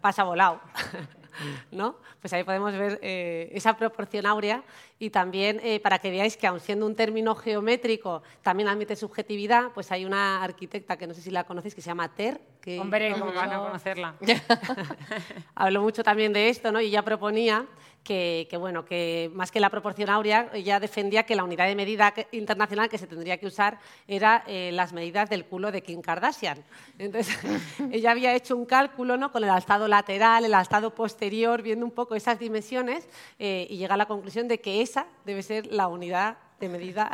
pasa 0.03 0.25
volado. 0.25 0.61
¿no? 1.71 1.97
Pues 2.21 2.33
ahí 2.33 2.45
podemos 2.45 2.73
ver 2.73 2.99
eh, 3.03 3.51
esa 3.53 3.77
proporción 3.77 4.27
áurea 4.27 4.63
y 4.99 5.11
también 5.11 5.61
eh, 5.63 5.81
para 5.81 5.99
que 5.99 6.11
veáis 6.11 6.37
que 6.37 6.47
aun 6.47 6.61
siendo 6.61 6.87
un 6.87 6.95
término 6.95 7.35
geométrico 7.35 8.23
también 8.43 8.69
admite 8.69 8.97
subjetividad, 8.97 9.71
pues 9.73 9.93
hay 9.93 10.05
una 10.05 10.43
arquitecta 10.43 10.97
que 10.97 11.07
no 11.07 11.15
sé 11.15 11.23
si 11.23 11.31
la 11.31 11.45
conocéis 11.45 11.75
que 11.75 11.81
se 11.81 11.87
llama 11.89 12.09
Ter. 12.15 12.41
Que 12.61 12.81
Hombre, 12.81 13.13
¿cómo 13.13 13.33
van 13.33 13.53
a 13.53 13.59
conocerla? 13.59 14.15
Habló 15.55 15.83
mucho 15.83 16.03
también 16.03 16.33
de 16.33 16.49
esto, 16.49 16.73
¿no? 16.73 16.81
Y 16.81 16.87
ella 16.87 17.03
proponía 17.03 17.67
que, 18.09 18.57
bueno, 18.59 18.87
que 18.87 19.31
más 19.35 19.51
que 19.51 19.61
la 19.61 19.69
proporción 19.69 20.09
áurea, 20.09 20.49
ella 20.55 20.81
defendía 20.81 21.25
que 21.25 21.37
la 21.37 21.45
unidad 21.45 21.67
de 21.67 21.75
medida 21.75 22.15
internacional 22.33 22.89
que 22.89 22.97
se 22.97 23.07
tendría 23.07 23.37
que 23.37 23.47
usar 23.47 23.79
era 24.07 24.45
eh, 24.47 24.71
las 24.73 24.95
medidas 24.95 25.29
del 25.29 25.45
culo 25.45 25.71
de 25.71 25.83
Kim 25.83 26.01
Kardashian. 26.01 26.65
Entonces, 26.99 27.39
ella 27.93 28.13
había 28.13 28.35
hecho 28.35 28.57
un 28.57 28.65
cálculo 28.65 29.19
¿no? 29.19 29.31
con 29.31 29.45
el 29.45 29.51
alzado 29.51 29.89
lateral, 29.89 30.45
el 30.45 30.55
alzado 30.55 30.95
posterior, 30.95 31.61
viendo 31.61 31.85
un 31.85 31.93
poco 31.93 32.15
esas 32.15 32.39
dimensiones 32.39 33.07
eh, 33.39 33.67
y 33.69 33.77
llega 33.77 33.93
a 33.93 33.99
la 33.99 34.07
conclusión 34.07 34.49
de 34.49 34.59
que 34.59 34.81
esa 34.89 35.07
debe 35.25 35.43
ser 35.43 35.67
la 35.67 35.89
unidad 35.89 36.39
de 36.59 36.69
medida 36.69 37.11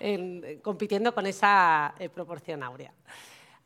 compitiendo 0.62 1.14
con 1.14 1.26
esa 1.26 1.94
eh, 1.98 2.08
proporción 2.08 2.62
áurea. 2.62 2.92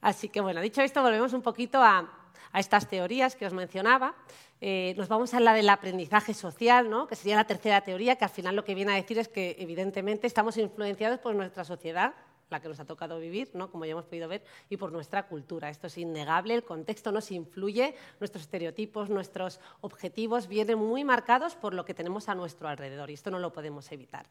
Así 0.00 0.28
que, 0.28 0.40
bueno, 0.40 0.60
dicho 0.60 0.82
esto, 0.82 1.02
volvemos 1.02 1.32
un 1.32 1.42
poquito 1.42 1.82
a, 1.82 2.08
a 2.52 2.60
estas 2.60 2.88
teorías 2.88 3.36
que 3.36 3.46
os 3.46 3.52
mencionaba. 3.52 4.14
Eh, 4.60 4.94
nos 4.96 5.08
vamos 5.08 5.34
a 5.34 5.40
la 5.40 5.54
del 5.54 5.68
aprendizaje 5.68 6.34
social, 6.34 6.88
¿no? 6.88 7.08
que 7.08 7.16
sería 7.16 7.36
la 7.36 7.46
tercera 7.46 7.80
teoría, 7.80 8.16
que 8.16 8.24
al 8.24 8.30
final 8.30 8.54
lo 8.54 8.64
que 8.64 8.74
viene 8.74 8.92
a 8.92 8.94
decir 8.94 9.18
es 9.18 9.28
que 9.28 9.56
evidentemente 9.58 10.26
estamos 10.26 10.56
influenciados 10.56 11.18
por 11.18 11.34
nuestra 11.34 11.64
sociedad, 11.64 12.14
la 12.52 12.60
que 12.60 12.68
nos 12.68 12.78
ha 12.78 12.84
tocado 12.84 13.18
vivir, 13.18 13.50
¿no? 13.54 13.70
como 13.70 13.84
ya 13.84 13.92
hemos 13.92 14.04
podido 14.04 14.28
ver, 14.28 14.44
y 14.70 14.76
por 14.76 14.92
nuestra 14.92 15.26
cultura. 15.26 15.70
Esto 15.70 15.88
es 15.88 15.98
innegable, 15.98 16.54
el 16.54 16.64
contexto 16.64 17.10
nos 17.10 17.30
influye, 17.30 17.94
nuestros 18.20 18.44
estereotipos, 18.44 19.10
nuestros 19.10 19.60
objetivos 19.80 20.46
vienen 20.46 20.78
muy 20.78 21.02
marcados 21.04 21.56
por 21.56 21.74
lo 21.74 21.84
que 21.84 21.94
tenemos 21.94 22.28
a 22.28 22.34
nuestro 22.34 22.68
alrededor, 22.68 23.10
y 23.10 23.14
esto 23.14 23.30
no 23.30 23.38
lo 23.38 23.52
podemos 23.52 23.90
evitar. 23.90 24.26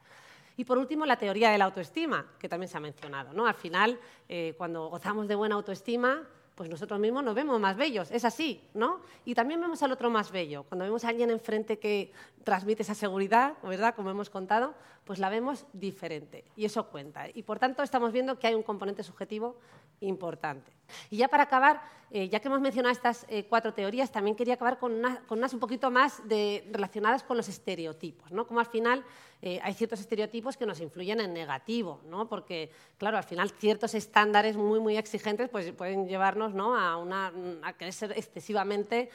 Y 0.56 0.64
por 0.64 0.78
último, 0.78 1.06
la 1.06 1.16
teoría 1.16 1.50
de 1.50 1.58
la 1.58 1.64
autoestima, 1.64 2.26
que 2.38 2.48
también 2.48 2.68
se 2.68 2.76
ha 2.76 2.80
mencionado. 2.80 3.32
¿no? 3.32 3.46
Al 3.46 3.54
final, 3.54 3.98
eh, 4.28 4.54
cuando 4.56 4.88
gozamos 4.88 5.26
de 5.26 5.34
buena 5.34 5.54
autoestima, 5.54 6.28
pues 6.54 6.68
nosotros 6.68 7.00
mismos 7.00 7.24
nos 7.24 7.34
vemos 7.34 7.58
más 7.58 7.76
bellos, 7.76 8.10
es 8.10 8.24
así, 8.24 8.62
¿no? 8.74 9.00
Y 9.24 9.34
también 9.34 9.60
vemos 9.60 9.82
al 9.82 9.92
otro 9.92 10.10
más 10.10 10.30
bello. 10.30 10.64
Cuando 10.64 10.84
vemos 10.84 11.04
a 11.04 11.08
alguien 11.08 11.30
enfrente 11.30 11.78
que 11.78 12.12
transmite 12.44 12.82
esa 12.82 12.94
seguridad, 12.94 13.54
¿verdad? 13.62 13.94
Como 13.94 14.10
hemos 14.10 14.28
contado, 14.28 14.74
pues 15.04 15.18
la 15.18 15.28
vemos 15.28 15.66
diferente 15.72 16.44
y 16.56 16.64
eso 16.64 16.88
cuenta. 16.88 17.26
Y 17.32 17.42
por 17.42 17.58
tanto 17.58 17.82
estamos 17.82 18.12
viendo 18.12 18.38
que 18.38 18.46
hay 18.46 18.54
un 18.54 18.62
componente 18.62 19.02
subjetivo 19.02 19.56
importante. 20.02 20.72
Y 21.10 21.16
ya 21.16 21.28
para 21.28 21.44
acabar, 21.44 21.82
eh, 22.10 22.28
ya 22.28 22.40
que 22.40 22.48
hemos 22.48 22.60
mencionado 22.60 22.92
estas 22.92 23.24
eh, 23.28 23.46
cuatro 23.48 23.72
teorías, 23.72 24.12
también 24.12 24.36
quería 24.36 24.54
acabar 24.54 24.78
con, 24.78 24.92
unas 25.30 25.54
un 25.54 25.60
poquito 25.60 25.90
más 25.90 26.22
relacionadas 26.28 27.22
con 27.22 27.36
los 27.36 27.48
estereotipos, 27.48 28.30
¿no? 28.30 28.46
Como 28.46 28.60
al 28.60 28.66
final 28.66 29.04
eh, 29.40 29.58
hay 29.62 29.74
ciertos 29.74 30.00
estereotipos 30.00 30.56
que 30.56 30.66
nos 30.66 30.80
influyen 30.80 31.20
en 31.20 31.32
negativo, 31.32 32.00
¿no? 32.06 32.28
Porque, 32.28 32.70
claro, 32.98 33.16
al 33.16 33.24
final 33.24 33.50
ciertos 33.50 33.94
estándares 33.94 34.56
muy, 34.56 34.78
muy 34.78 34.96
exigentes 34.96 35.48
pues, 35.48 35.72
pueden 35.72 36.06
llevarnos 36.06 36.52
¿no? 36.52 36.76
a, 36.76 36.96
una, 36.96 37.32
a 37.62 37.72
querer 37.72 37.94
ser 37.94 38.12
excesivamente 38.12 39.10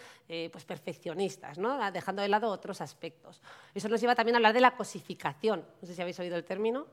pues, 0.52 0.66
perfeccionistas, 0.66 1.58
¿no? 1.58 1.92
Dejando 1.92 2.22
de 2.22 2.28
lado 2.28 2.50
otros 2.50 2.82
aspectos. 2.82 3.42
Eso 3.74 3.88
nos 3.90 4.02
lleva 4.02 4.16
también 4.16 4.36
a 4.36 4.38
hablar 4.38 4.54
de 4.54 4.62
la 4.62 4.76
cosificación. 4.76 5.64
No 5.82 5.88
sé 5.88 5.94
si 5.94 6.02
habéis 6.02 6.20
oído 6.20 6.36
el 6.36 6.44
término. 6.44 6.88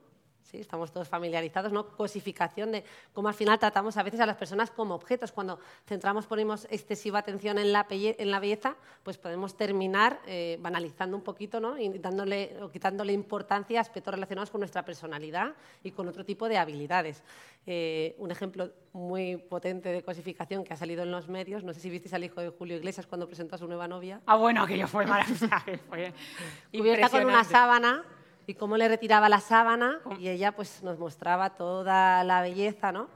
¿Sí? 0.45 0.59
estamos 0.59 0.93
todos 0.93 1.09
familiarizados, 1.09 1.73
¿no? 1.73 1.89
Cosificación 1.89 2.73
de 2.73 2.85
cómo 3.13 3.29
al 3.29 3.35
final 3.35 3.59
tratamos 3.59 3.97
a 3.97 4.03
veces 4.03 4.21
a 4.21 4.27
las 4.27 4.37
personas 4.37 4.71
como 4.71 4.95
objetos. 4.95 5.33
Cuando 5.33 5.59
centramos, 5.87 6.27
ponemos 6.27 6.67
excesiva 6.71 7.19
atención 7.19 7.59
en 7.59 7.73
la, 7.73 7.87
en 7.91 8.31
la 8.31 8.41
belleza, 8.41 8.77
pues 9.03 9.19
podemos 9.19 9.57
terminar 9.57 10.21
eh, 10.27 10.59
banalizando 10.61 11.17
un 11.17 11.23
poquito, 11.23 11.61
¿no? 11.61 11.79
Y 11.79 11.99
dándole, 11.99 12.57
o 12.63 12.71
quitándole 12.71 13.13
importancia 13.13 13.79
a 13.79 13.83
aspectos 13.83 14.15
relacionados 14.15 14.51
con 14.51 14.61
nuestra 14.61 14.85
personalidad 14.85 15.55
y 15.83 15.91
con 15.91 16.09
otro 16.09 16.25
tipo 16.25 16.49
de 16.49 16.59
habilidades. 16.59 17.23
Eh, 17.67 18.15
un 18.19 18.31
ejemplo 18.31 18.71
muy 18.93 19.39
potente 19.39 19.89
de 19.89 20.03
cosificación 20.03 20.65
que 20.65 20.75
ha 20.75 20.77
salido 20.77 21.03
en 21.03 21.11
los 21.11 21.29
medios, 21.29 21.65
no 21.65 21.73
sé 21.73 21.81
si 21.81 21.89
visteis 21.89 22.13
al 22.13 22.23
hijo 22.23 22.41
de 22.41 22.51
Julio 22.51 22.77
Iglesias 22.77 23.07
cuando 23.07 23.27
presentó 23.27 23.55
a 23.55 23.59
su 23.59 23.67
nueva 23.67 23.89
novia. 23.89 24.21
Ah, 24.27 24.37
bueno, 24.37 24.63
aquello 24.63 24.87
fue 24.87 25.07
maravilloso. 25.07 25.49
Cubierta 26.73 27.09
con 27.09 27.25
una 27.25 27.43
sábana 27.43 28.05
y 28.47 28.55
cómo 28.55 28.77
le 28.77 28.89
retiraba 28.89 29.29
la 29.29 29.41
sábana 29.41 30.01
y 30.19 30.29
ella 30.29 30.53
pues 30.53 30.83
nos 30.83 30.99
mostraba 30.99 31.51
toda 31.51 32.25
la 32.25 32.43
belleza, 32.43 32.93
¿no? 32.93 33.09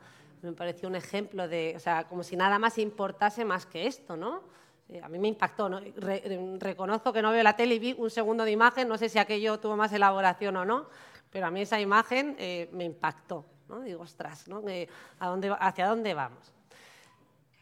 Me 0.42 0.52
pareció 0.52 0.88
un 0.88 0.94
ejemplo 0.94 1.48
de, 1.48 1.74
o 1.76 1.80
sea, 1.80 2.04
como 2.04 2.22
si 2.22 2.36
nada 2.36 2.58
más 2.58 2.78
importase 2.78 3.44
más 3.44 3.66
que 3.66 3.86
esto, 3.86 4.16
¿no? 4.16 4.42
Eh, 4.88 5.00
a 5.02 5.08
mí 5.08 5.18
me 5.18 5.28
impactó, 5.28 5.68
¿no? 5.68 5.80
reconozco 6.58 7.12
que 7.12 7.20
no 7.20 7.30
veo 7.30 7.42
la 7.42 7.56
tele 7.56 7.74
y 7.74 7.78
vi 7.78 7.94
un 7.98 8.08
segundo 8.08 8.44
de 8.44 8.52
imagen, 8.52 8.88
no 8.88 8.96
sé 8.96 9.10
si 9.10 9.18
aquello 9.18 9.58
tuvo 9.60 9.76
más 9.76 9.92
elaboración 9.92 10.56
o 10.56 10.64
no, 10.64 10.86
pero 11.30 11.46
a 11.46 11.50
mí 11.50 11.60
esa 11.60 11.78
imagen 11.78 12.36
eh, 12.38 12.70
me 12.72 12.84
impactó, 12.84 13.44
¿no? 13.68 13.80
Digo, 13.80 14.02
ostras, 14.02 14.48
¿no? 14.48 14.66
Eh, 14.66 14.88
¿a 15.18 15.28
dónde, 15.28 15.54
¿hacia 15.58 15.88
dónde 15.88 16.14
vamos? 16.14 16.57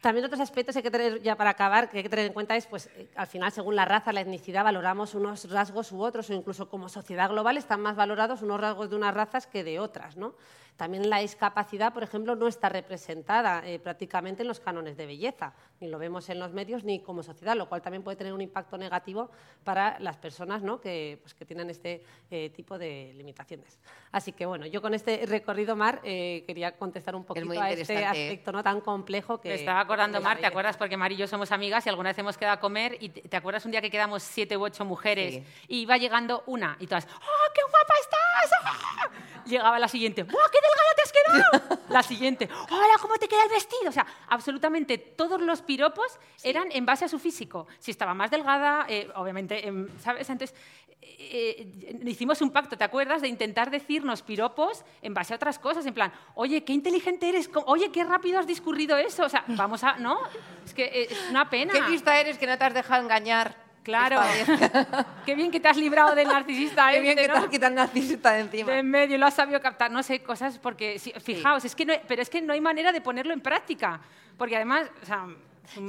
También 0.01 0.25
otros 0.25 0.39
aspectos 0.39 0.75
hay 0.75 0.83
que 0.83 0.91
tener, 0.91 1.21
ya 1.23 1.35
para 1.35 1.49
acabar, 1.49 1.89
que 1.89 1.97
hay 1.97 2.03
que 2.03 2.09
tener 2.09 2.27
en 2.27 2.33
cuenta 2.33 2.55
es, 2.55 2.67
pues, 2.67 2.87
eh, 2.95 3.09
al 3.15 3.25
final, 3.25 3.51
según 3.51 3.75
la 3.75 3.83
raza, 3.83 4.13
la 4.13 4.21
etnicidad, 4.21 4.63
valoramos 4.63 5.15
unos 5.15 5.49
rasgos 5.49 5.91
u 5.91 6.01
otros, 6.01 6.29
o 6.29 6.33
incluso 6.33 6.69
como 6.69 6.87
sociedad 6.87 7.29
global 7.29 7.57
están 7.57 7.81
más 7.81 7.95
valorados 7.95 8.43
unos 8.43 8.61
rasgos 8.61 8.91
de 8.91 8.95
unas 8.95 9.13
razas 9.13 9.47
que 9.47 9.63
de 9.63 9.79
otras, 9.79 10.15
¿no? 10.15 10.35
También 10.77 11.09
la 11.09 11.19
discapacidad, 11.19 11.91
por 11.91 12.03
ejemplo, 12.03 12.35
no 12.35 12.47
está 12.47 12.69
representada 12.69 13.67
eh, 13.67 13.79
prácticamente 13.79 14.43
en 14.43 14.47
los 14.47 14.59
cánones 14.59 14.95
de 14.95 15.07
belleza, 15.07 15.53
ni 15.79 15.87
lo 15.87 15.97
vemos 15.97 16.29
en 16.29 16.39
los 16.39 16.53
medios 16.53 16.83
ni 16.83 16.99
como 16.99 17.23
sociedad, 17.23 17.55
lo 17.55 17.67
cual 17.67 17.81
también 17.81 18.03
puede 18.03 18.15
tener 18.15 18.31
un 18.31 18.41
impacto 18.41 18.77
negativo 18.77 19.31
para 19.63 19.99
las 19.99 20.17
personas 20.17 20.61
¿no? 20.61 20.79
que, 20.79 21.17
pues, 21.21 21.33
que, 21.33 21.45
tienen 21.45 21.71
este 21.71 22.03
eh, 22.29 22.51
tipo 22.55 22.77
de 22.77 23.11
limitaciones. 23.15 23.79
Así 24.11 24.33
que 24.33 24.45
bueno, 24.45 24.67
yo 24.67 24.81
con 24.81 24.93
este 24.93 25.25
recorrido, 25.25 25.75
Mar, 25.75 25.99
eh, 26.03 26.43
quería 26.45 26.77
contestar 26.77 27.15
un 27.15 27.23
poquito 27.23 27.59
a 27.59 27.71
este 27.71 28.05
aspecto 28.05 28.51
¿no? 28.51 28.63
tan 28.63 28.81
complejo 28.81 29.41
que... 29.41 29.49
Me 29.49 29.55
estaba 29.55 29.79
acordando, 29.79 30.21
Mar, 30.21 30.37
¿te 30.37 30.45
acuerdas? 30.45 30.77
Porque 30.77 30.95
Mar 30.95 31.11
y 31.11 31.17
yo 31.17 31.27
somos 31.27 31.51
amigas 31.51 31.85
y 31.87 31.89
alguna 31.89 32.09
vez 32.09 32.19
hemos 32.19 32.37
quedado 32.37 32.55
a 32.55 32.59
comer 32.59 32.97
y 32.99 33.09
te, 33.09 33.35
acuerdas 33.35 33.65
un 33.65 33.71
día 33.71 33.81
que 33.81 33.89
quedamos 33.89 34.21
siete 34.21 34.55
u 34.57 34.63
ocho 34.63 34.85
mujeres 34.85 35.41
y 35.67 35.79
iba 35.79 35.97
llegando 35.97 36.43
una 36.45 36.77
y 36.79 36.85
todas, 36.85 37.05
¡oh, 37.05 37.51
qué 37.53 37.61
guapa 37.63 37.93
estás! 38.01 38.51
¡Oh! 38.63 39.47
Llegaba 39.47 39.79
la 39.79 39.87
siguiente, 39.87 40.23
¡oh, 40.23 40.49
qué 40.51 40.59
delgada 40.67 40.93
te 40.95 41.01
has 41.01 41.11
quedado! 41.11 41.81
La 41.89 42.03
siguiente, 42.03 42.49
hola, 42.69 42.95
¿cómo 43.01 43.15
te 43.15 43.27
queda 43.27 43.43
el 43.43 43.49
vestido? 43.49 43.89
O 43.89 43.91
sea, 43.91 44.05
absolutamente 44.27 44.97
todos 44.97 45.41
los 45.41 45.61
piropos 45.61 46.19
eran 46.43 46.67
en 46.71 46.85
base 46.85 47.05
a 47.05 47.07
su 47.07 47.17
físico. 47.17 47.67
Si 47.79 47.91
estaba 47.91 48.13
más 48.13 48.29
delgada, 48.29 48.85
eh, 48.89 49.09
obviamente, 49.15 49.65
em, 49.67 49.87
¿sabes? 49.99 50.29
Entonces, 50.29 50.55
eh, 51.01 51.67
eh, 51.81 51.99
hicimos 52.05 52.41
un 52.41 52.51
pacto, 52.51 52.77
¿te 52.77 52.83
acuerdas? 52.83 53.21
De 53.21 53.27
intentar 53.27 53.71
decirnos 53.71 54.21
piropos 54.21 54.83
en 55.01 55.13
base 55.13 55.33
a 55.33 55.37
otras 55.37 55.57
cosas, 55.59 55.85
en 55.85 55.93
plan, 55.93 56.11
oye, 56.35 56.63
qué 56.63 56.73
inteligente 56.73 57.29
eres, 57.29 57.49
oye, 57.65 57.91
qué 57.91 58.03
rápido 58.03 58.39
has 58.39 58.47
discurrido 58.47 58.97
eso. 58.97 59.23
O 59.23 59.29
sea, 59.29 59.43
vamos 59.47 59.83
a, 59.83 59.97
¿no? 59.97 60.19
Es 60.65 60.73
que 60.73 61.07
es 61.09 61.29
una 61.29 61.49
pena. 61.49 61.73
Qué 61.73 61.81
lista 61.89 62.19
eres 62.19 62.37
que 62.37 62.47
no 62.47 62.57
te 62.57 62.65
has 62.65 62.73
dejado 62.73 63.03
engañar. 63.03 63.66
Claro. 63.87 64.19
Qué 65.25 65.33
bien 65.33 65.49
que 65.49 65.59
te 65.61 65.67
has 65.69 65.77
librado 65.77 66.13
del 66.13 66.27
narcisista. 66.27 66.91
Qué 66.91 66.99
bien 66.99 67.17
este, 67.17 67.27
que 67.29 67.33
te 67.33 67.39
has 67.45 67.47
quitado 67.49 67.69
el 67.69 67.75
narcisista 67.75 68.33
de 68.33 68.41
encima. 68.41 68.71
De 68.73 68.79
en 68.79 68.91
medio, 68.91 69.17
lo 69.17 69.25
has 69.25 69.33
sabido 69.33 69.61
captar. 69.61 69.89
No 69.91 70.03
sé, 70.03 70.21
cosas 70.21 70.59
porque, 70.59 70.99
fijaos, 70.99 71.63
es 71.63 71.73
que 71.73 71.85
no, 71.85 71.93
pero 72.07 72.21
es 72.21 72.29
que 72.29 72.41
no 72.41 72.51
hay 72.51 72.59
manera 72.61 72.91
de 72.91 72.99
ponerlo 72.99 73.33
en 73.33 73.39
práctica. 73.39 74.01
Porque 74.37 74.55
además, 74.57 74.89
o 75.01 75.05
sea, 75.05 75.25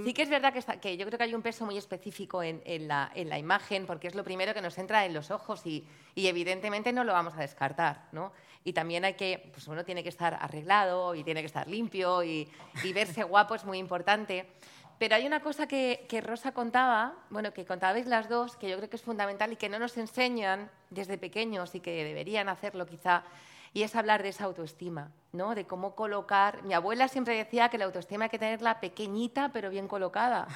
Sí 0.05 0.13
que 0.13 0.23
es 0.23 0.29
verdad 0.29 0.53
que, 0.53 0.59
está- 0.59 0.81
que 0.81 0.97
yo 0.97 1.07
creo 1.07 1.19
que 1.19 1.25
hay 1.25 1.35
un 1.35 1.43
peso 1.43 1.65
muy 1.65 1.77
específico 1.79 2.43
en, 2.43 2.61
en 2.65 2.89
la, 2.89 3.13
en 3.15 3.29
la 3.29 3.39
imagen, 3.39 3.87
porque 3.87 4.09
es 4.09 4.15
lo 4.17 4.25
primero 4.25 4.53
que 4.53 4.61
nos 4.61 4.77
entra 4.77 5.05
en 5.07 5.15
los 5.15 5.31
ojos 5.31 5.65
y, 5.67 5.85
y 6.17 6.27
evidentemente 6.27 6.93
no 6.93 7.05
lo 7.05 7.13
vamos 7.13 7.35
a 7.37 7.41
descartar, 7.43 8.07
¿no? 8.11 8.33
Y 8.65 8.73
también 8.73 9.05
hay 9.05 9.15
que, 9.15 9.51
pues 9.53 9.69
uno 9.69 9.85
tiene 9.85 10.03
que 10.03 10.09
estar 10.09 10.35
arreglado 10.41 11.15
y 11.15 11.23
tiene 11.23 11.43
que 11.43 11.47
estar 11.47 11.69
limpio 11.69 12.25
y, 12.25 12.49
y 12.83 12.93
verse 12.93 13.23
guapo 13.23 13.55
es 13.55 13.65
muy 13.65 13.79
importante. 13.79 14.47
Pero 14.99 15.15
hay 15.15 15.27
una 15.27 15.41
cosa 15.41 15.69
que, 15.69 16.07
que 16.09 16.21
Rosa 16.21 16.53
contaba, 16.53 17.15
bueno, 17.31 17.53
que 17.53 17.65
contabais 17.65 18.07
las 18.07 18.29
dos, 18.29 18.57
que 18.57 18.69
yo 18.69 18.77
creo 18.77 18.91
que 18.91 18.97
es 18.97 19.03
fundamental 19.03 19.53
y 19.53 19.57
que 19.57 19.69
no 19.69 19.79
nos 19.79 19.97
enseñan 19.97 20.71
desde 20.91 21.19
pequeños 21.19 21.75
y 21.75 21.81
que 21.81 22.05
deberían 22.05 22.49
hacerlo 22.49 22.85
quizá, 22.85 23.23
y 23.73 23.83
es 23.83 23.95
hablar 23.95 24.23
de 24.23 24.31
esa 24.31 24.45
autoestima, 24.45 25.13
¿no? 25.33 25.55
De 25.55 25.67
cómo 25.67 25.95
colocar. 25.95 26.63
Mi 26.65 26.75
abuela 26.75 27.07
siempre 27.07 27.37
decía 27.37 27.69
que 27.69 27.79
la 27.79 27.85
autoestima 27.85 28.25
hay 28.25 28.31
que 28.31 28.39
tenerla 28.39 28.81
pequeñita 28.81 29.51
pero 29.53 29.71
bien 29.71 29.87
colocada. 29.87 30.49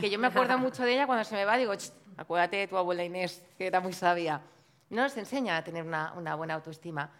Que 0.00 0.10
yo 0.10 0.18
me 0.18 0.28
acuerdo 0.28 0.58
mucho 0.58 0.84
de 0.84 0.92
ella 0.92 1.06
cuando 1.06 1.24
se 1.24 1.34
me 1.34 1.44
va, 1.44 1.56
digo, 1.56 1.74
"Ch, 1.74 1.90
acuérdate 2.16 2.56
de 2.58 2.68
tu 2.68 2.76
abuela 2.76 3.02
Inés, 3.02 3.42
que 3.56 3.66
era 3.66 3.80
muy 3.80 3.92
sabia. 3.92 4.42
No 4.90 5.02
nos 5.02 5.16
enseña 5.16 5.56
a 5.56 5.64
tener 5.64 5.82
una, 5.84 6.12
una 6.12 6.34
buena 6.34 6.54
autoestima. 6.54 7.10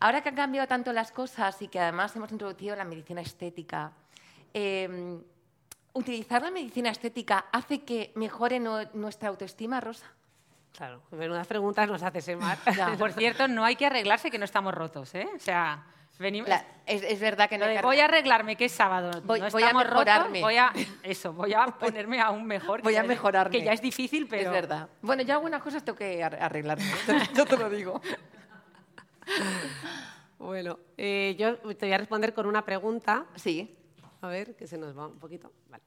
Ahora 0.00 0.20
que 0.20 0.28
han 0.28 0.36
cambiado 0.36 0.68
tanto 0.68 0.92
las 0.92 1.10
cosas 1.10 1.62
y 1.62 1.68
que 1.68 1.80
además 1.80 2.14
hemos 2.14 2.30
introducido 2.30 2.76
la 2.76 2.84
medicina 2.84 3.20
estética, 3.20 3.92
eh, 4.52 5.20
¿utilizar 5.92 6.42
la 6.42 6.50
medicina 6.50 6.90
estética 6.90 7.46
hace 7.52 7.82
que 7.84 8.12
mejore 8.14 8.60
no- 8.60 8.84
nuestra 8.94 9.28
autoestima, 9.28 9.80
Rosa? 9.80 10.06
Claro, 10.76 11.02
menudas 11.10 11.46
preguntas 11.46 11.88
nos 11.88 12.02
hace 12.02 12.20
Semar. 12.20 12.58
Por 12.98 13.12
cierto, 13.12 13.48
no 13.48 13.64
hay 13.64 13.74
que 13.76 13.86
arreglarse 13.86 14.30
que 14.30 14.38
no 14.38 14.44
estamos 14.44 14.72
rotos, 14.74 15.14
¿eh? 15.14 15.26
O 15.34 15.38
sea, 15.40 15.84
venimos... 16.18 16.48
La- 16.48 16.64
es, 16.86 17.02
es 17.02 17.18
verdad 17.20 17.48
que 17.48 17.58
no 17.58 17.64
Lo 17.64 17.70
hay 17.70 17.76
de 17.76 17.80
que 17.80 17.86
voy 17.86 18.00
a 18.00 18.04
arreglarme, 18.04 18.56
que 18.56 18.66
es 18.66 18.72
sábado. 18.72 19.10
Voy- 19.24 19.40
no 19.40 19.48
voy 19.50 19.62
a 19.64 19.72
rotos, 19.72 19.84
mejorarme. 19.88 20.40
voy 20.40 20.56
a, 20.56 20.72
eso, 21.02 21.32
voy 21.32 21.52
a 21.54 21.66
ponerme 21.66 22.20
aún 22.20 22.44
mejor. 22.46 22.82
Voy 22.82 22.94
a 22.96 23.02
ya 23.02 23.08
mejorarme. 23.08 23.58
Que 23.58 23.64
ya 23.64 23.72
es 23.72 23.82
difícil, 23.82 24.28
pero... 24.28 24.50
Es 24.50 24.50
verdad. 24.52 24.88
Bueno, 25.02 25.22
yo 25.22 25.34
algunas 25.34 25.60
cosas 25.62 25.84
tengo 25.84 25.98
que 25.98 26.22
ar- 26.22 26.38
arreglarme. 26.40 26.84
yo 27.34 27.44
te 27.44 27.56
lo 27.56 27.68
digo. 27.70 28.00
Bueno, 30.38 30.78
eh, 30.96 31.34
yo 31.38 31.56
te 31.74 31.86
voy 31.86 31.92
a 31.92 31.98
responder 31.98 32.32
con 32.32 32.46
una 32.46 32.64
pregunta. 32.64 33.26
Sí. 33.34 33.74
A 34.20 34.28
ver, 34.28 34.56
que 34.56 34.66
se 34.66 34.78
nos 34.78 34.96
va 34.96 35.06
un 35.06 35.18
poquito. 35.18 35.52
Vale, 35.70 35.82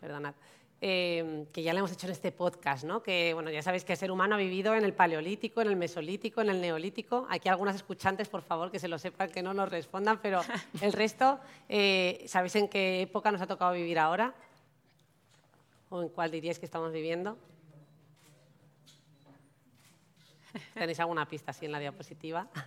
perdonad. 0.00 0.34
Eh, 0.80 1.46
que 1.52 1.62
ya 1.62 1.72
le 1.72 1.80
hemos 1.80 1.90
hecho 1.90 2.06
en 2.06 2.12
este 2.12 2.30
podcast, 2.30 2.84
¿no? 2.84 3.02
Que, 3.02 3.34
bueno, 3.34 3.50
ya 3.50 3.62
sabéis 3.62 3.84
que 3.84 3.94
el 3.94 3.98
ser 3.98 4.12
humano 4.12 4.36
ha 4.36 4.38
vivido 4.38 4.74
en 4.76 4.84
el 4.84 4.94
paleolítico, 4.94 5.60
en 5.60 5.68
el 5.68 5.76
mesolítico, 5.76 6.40
en 6.40 6.50
el 6.50 6.60
neolítico. 6.60 7.26
Aquí 7.30 7.48
algunas 7.48 7.74
escuchantes, 7.74 8.28
por 8.28 8.42
favor, 8.42 8.70
que 8.70 8.78
se 8.78 8.86
lo 8.86 8.98
sepan, 8.98 9.30
que 9.30 9.42
no 9.42 9.54
nos 9.54 9.68
respondan, 9.68 10.20
pero 10.22 10.40
el 10.80 10.92
resto, 10.92 11.40
eh, 11.68 12.24
¿sabéis 12.28 12.54
en 12.56 12.68
qué 12.68 13.02
época 13.02 13.32
nos 13.32 13.40
ha 13.40 13.46
tocado 13.46 13.72
vivir 13.72 13.98
ahora? 13.98 14.34
¿O 15.90 16.02
en 16.02 16.08
cuál 16.10 16.30
diríais 16.30 16.60
que 16.60 16.66
estamos 16.66 16.92
viviendo? 16.92 17.36
¿Tenéis 20.74 21.00
alguna 21.00 21.26
pista 21.26 21.50
así 21.50 21.66
en 21.66 21.72
la 21.72 21.80
diapositiva? 21.80 22.48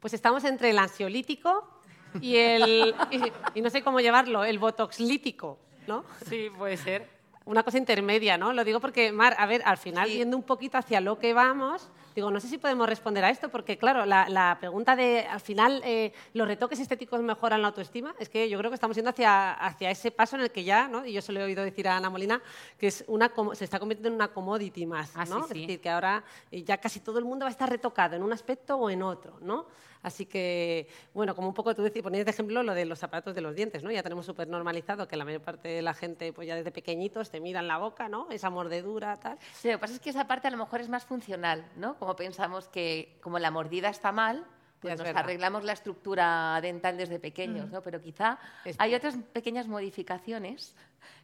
Pues 0.00 0.14
estamos 0.14 0.44
entre 0.44 0.70
el 0.70 0.78
ansiolítico 0.78 1.77
y 2.20 2.36
el. 2.36 2.94
Y, 3.10 3.58
y 3.58 3.62
no 3.62 3.70
sé 3.70 3.82
cómo 3.82 4.00
llevarlo, 4.00 4.44
el 4.44 4.58
botoxlítico, 4.58 5.58
¿no? 5.86 6.04
Sí, 6.28 6.48
puede 6.56 6.76
ser. 6.76 7.18
Una 7.44 7.62
cosa 7.62 7.78
intermedia, 7.78 8.36
¿no? 8.36 8.52
Lo 8.52 8.62
digo 8.62 8.78
porque, 8.78 9.10
Mar, 9.10 9.34
a 9.38 9.46
ver, 9.46 9.62
al 9.64 9.78
final, 9.78 10.06
viendo 10.10 10.36
un 10.36 10.42
poquito 10.42 10.76
hacia 10.76 11.00
lo 11.00 11.18
que 11.18 11.32
vamos, 11.32 11.88
digo, 12.14 12.30
no 12.30 12.40
sé 12.40 12.48
si 12.48 12.58
podemos 12.58 12.86
responder 12.86 13.24
a 13.24 13.30
esto, 13.30 13.48
porque, 13.48 13.78
claro, 13.78 14.04
la, 14.04 14.28
la 14.28 14.58
pregunta 14.60 14.94
de, 14.94 15.20
al 15.20 15.40
final, 15.40 15.80
eh, 15.82 16.12
¿los 16.34 16.46
retoques 16.46 16.78
estéticos 16.78 17.22
mejoran 17.22 17.62
la 17.62 17.68
autoestima? 17.68 18.14
Es 18.18 18.28
que 18.28 18.50
yo 18.50 18.58
creo 18.58 18.70
que 18.70 18.74
estamos 18.74 18.96
yendo 18.96 19.08
hacia, 19.08 19.52
hacia 19.54 19.90
ese 19.90 20.10
paso 20.10 20.36
en 20.36 20.42
el 20.42 20.50
que 20.50 20.62
ya, 20.64 20.88
¿no? 20.88 21.06
Y 21.06 21.14
yo 21.14 21.22
se 21.22 21.32
lo 21.32 21.40
he 21.40 21.44
oído 21.44 21.64
decir 21.64 21.88
a 21.88 21.96
Ana 21.96 22.10
Molina, 22.10 22.42
que 22.76 22.88
es 22.88 23.02
una, 23.08 23.32
se 23.54 23.64
está 23.64 23.78
convirtiendo 23.78 24.08
en 24.08 24.14
una 24.16 24.28
commodity 24.28 24.84
más, 24.84 25.12
Ah, 25.16 25.24
sí, 25.24 25.32
¿no? 25.32 25.38
sí. 25.46 25.54
Es 25.54 25.60
decir, 25.68 25.80
que 25.80 25.88
ahora 25.88 26.22
eh, 26.50 26.62
ya 26.64 26.76
casi 26.76 27.00
todo 27.00 27.18
el 27.18 27.24
mundo 27.24 27.44
va 27.46 27.48
a 27.48 27.52
estar 27.52 27.70
retocado 27.70 28.14
en 28.14 28.22
un 28.22 28.32
aspecto 28.34 28.76
o 28.76 28.90
en 28.90 29.02
otro, 29.02 29.38
¿no? 29.40 29.64
Así 30.02 30.26
que, 30.26 30.88
bueno, 31.14 31.34
como 31.34 31.48
un 31.48 31.54
poco 31.54 31.74
tú 31.74 31.82
decías, 31.82 32.02
ponías 32.02 32.24
de 32.24 32.30
ejemplo 32.30 32.62
lo 32.62 32.74
de 32.74 32.84
los 32.84 32.98
zapatos 32.98 33.34
de 33.34 33.40
los 33.40 33.54
dientes, 33.54 33.82
¿no? 33.82 33.90
Ya 33.90 34.02
tenemos 34.02 34.26
súper 34.26 34.48
normalizado 34.48 35.08
que 35.08 35.16
la 35.16 35.24
mayor 35.24 35.42
parte 35.42 35.68
de 35.68 35.82
la 35.82 35.94
gente, 35.94 36.32
pues 36.32 36.46
ya 36.46 36.56
desde 36.56 36.70
pequeñitos, 36.70 37.30
te 37.30 37.40
miran 37.40 37.66
la 37.66 37.78
boca, 37.78 38.08
¿no? 38.08 38.28
Esa 38.30 38.50
mordedura, 38.50 39.16
tal. 39.18 39.38
Sí, 39.54 39.68
lo 39.68 39.74
que 39.74 39.78
pasa 39.78 39.94
es 39.94 40.00
que 40.00 40.10
esa 40.10 40.26
parte 40.26 40.48
a 40.48 40.50
lo 40.50 40.56
mejor 40.56 40.80
es 40.80 40.88
más 40.88 41.04
funcional, 41.04 41.68
¿no? 41.76 41.98
Como 41.98 42.16
pensamos 42.16 42.68
que 42.68 43.18
como 43.22 43.38
la 43.38 43.50
mordida 43.50 43.88
está 43.88 44.12
mal, 44.12 44.46
pues 44.80 44.96
nos 44.98 45.04
verdad. 45.06 45.22
arreglamos 45.24 45.64
la 45.64 45.72
estructura 45.72 46.58
dental 46.62 46.96
desde 46.96 47.18
pequeños, 47.18 47.70
¿no? 47.70 47.82
Pero 47.82 48.00
quizá 48.00 48.38
hay 48.78 48.94
otras 48.94 49.16
pequeñas 49.32 49.66
modificaciones 49.66 50.74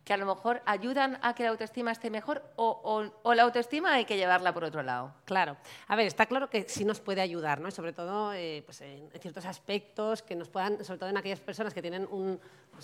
que 0.04 0.12
a 0.12 0.16
lo 0.16 0.26
mejor 0.26 0.62
ayudan 0.66 1.18
a 1.22 1.34
que 1.34 1.42
la 1.44 1.48
autoestima 1.50 1.90
esté 1.90 2.10
mejor 2.10 2.42
o, 2.56 2.68
o- 2.84 3.10
o 3.22 3.34
la 3.34 3.42
autoestima 3.42 3.94
hay 3.94 4.04
que 4.04 4.16
llevarla 4.16 4.52
por 4.52 4.64
otro 4.64 4.82
lado. 4.82 5.12
Claro. 5.24 5.56
A 5.88 5.96
ver, 5.96 6.06
está 6.06 6.26
claro 6.26 6.48
que 6.50 6.68
sí 6.68 6.84
nos 6.84 7.00
puede 7.00 7.20
ayudar, 7.22 7.60
¿no? 7.60 7.70
Sobre 7.70 7.92
todo 7.92 8.32
eh, 8.34 8.62
pues 8.66 8.80
en 8.82 9.10
ciertos 9.20 9.46
aspectos 9.46 10.22
que 10.22 10.36
nos 10.36 10.48
puedan, 10.48 10.84
sobre 10.84 10.98
todo 10.98 11.08
en 11.10 11.16
aquellas 11.16 11.40
personas 11.40 11.72
que 11.74 11.80
tienen 11.82 12.06
un, 12.10 12.38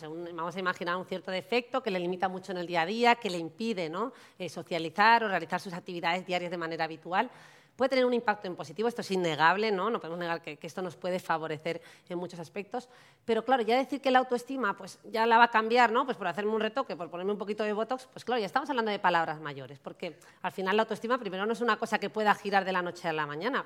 un- 0.08 0.24
vamos 0.36 0.56
a 0.56 0.60
imaginar 0.60 0.96
un 0.96 1.04
cierto 1.04 1.30
defecto 1.30 1.82
que 1.82 1.90
le 1.90 1.98
limita 2.00 2.28
mucho 2.28 2.52
en 2.52 2.58
el 2.58 2.66
día 2.66 2.82
a 2.82 2.86
día, 2.86 3.14
que 3.16 3.28
le 3.30 3.38
impide 3.38 3.88
¿no? 3.90 4.12
Eh, 4.38 4.48
socializar 4.48 5.22
o 5.24 5.28
realizar 5.28 5.60
sus 5.60 5.74
actividades 5.74 6.26
diarias 6.26 6.50
de 6.50 6.56
manera 6.56 6.84
habitual. 6.84 7.30
Puede 7.76 7.90
tener 7.90 8.04
un 8.04 8.12
impacto 8.12 8.46
en 8.46 8.56
positivo, 8.56 8.88
esto 8.88 9.00
es 9.00 9.10
innegable, 9.10 9.72
¿no? 9.72 9.90
No 9.90 10.00
podemos 10.00 10.18
negar 10.18 10.42
que, 10.42 10.58
esto 10.60 10.82
nos 10.82 10.96
puede 10.96 11.18
favorecer 11.18 11.80
en 12.08 12.18
muchos 12.18 12.38
aspectos. 12.38 12.88
Pero 13.24 13.44
claro, 13.44 13.62
ya 13.62 13.76
decir 13.76 14.00
que 14.00 14.10
la 14.10 14.18
autoestima 14.18 14.76
pues, 14.76 14.98
ya 15.04 15.26
la 15.26 15.38
va 15.38 15.44
a 15.44 15.50
cambiar, 15.50 15.90
¿no? 15.90 16.04
Pues 16.04 16.16
por 16.16 16.26
hacerme 16.26 16.52
un 16.52 16.60
retoque, 16.60 16.96
por 16.96 17.10
ponerme 17.10 17.32
un 17.32 17.38
poquito 17.38 17.64
de 17.64 17.72
botox, 17.72 18.06
pues 18.12 18.24
claro, 18.24 18.40
ya 18.40 18.46
estamos 18.46 18.68
hablando 18.68 18.90
de 18.90 18.98
palabras 18.98 19.40
mayores, 19.40 19.78
porque 19.78 20.18
al 20.42 20.52
final 20.52 20.76
la 20.76 20.82
autoestima 20.82 21.18
primero 21.18 21.46
no 21.46 21.52
es 21.52 21.60
una 21.60 21.78
cosa 21.78 21.98
que 21.98 22.10
pueda 22.10 22.34
girar 22.34 22.64
de 22.64 22.72
la 22.72 22.82
noche 22.82 23.08
a 23.08 23.12
la 23.12 23.26
mañana. 23.26 23.64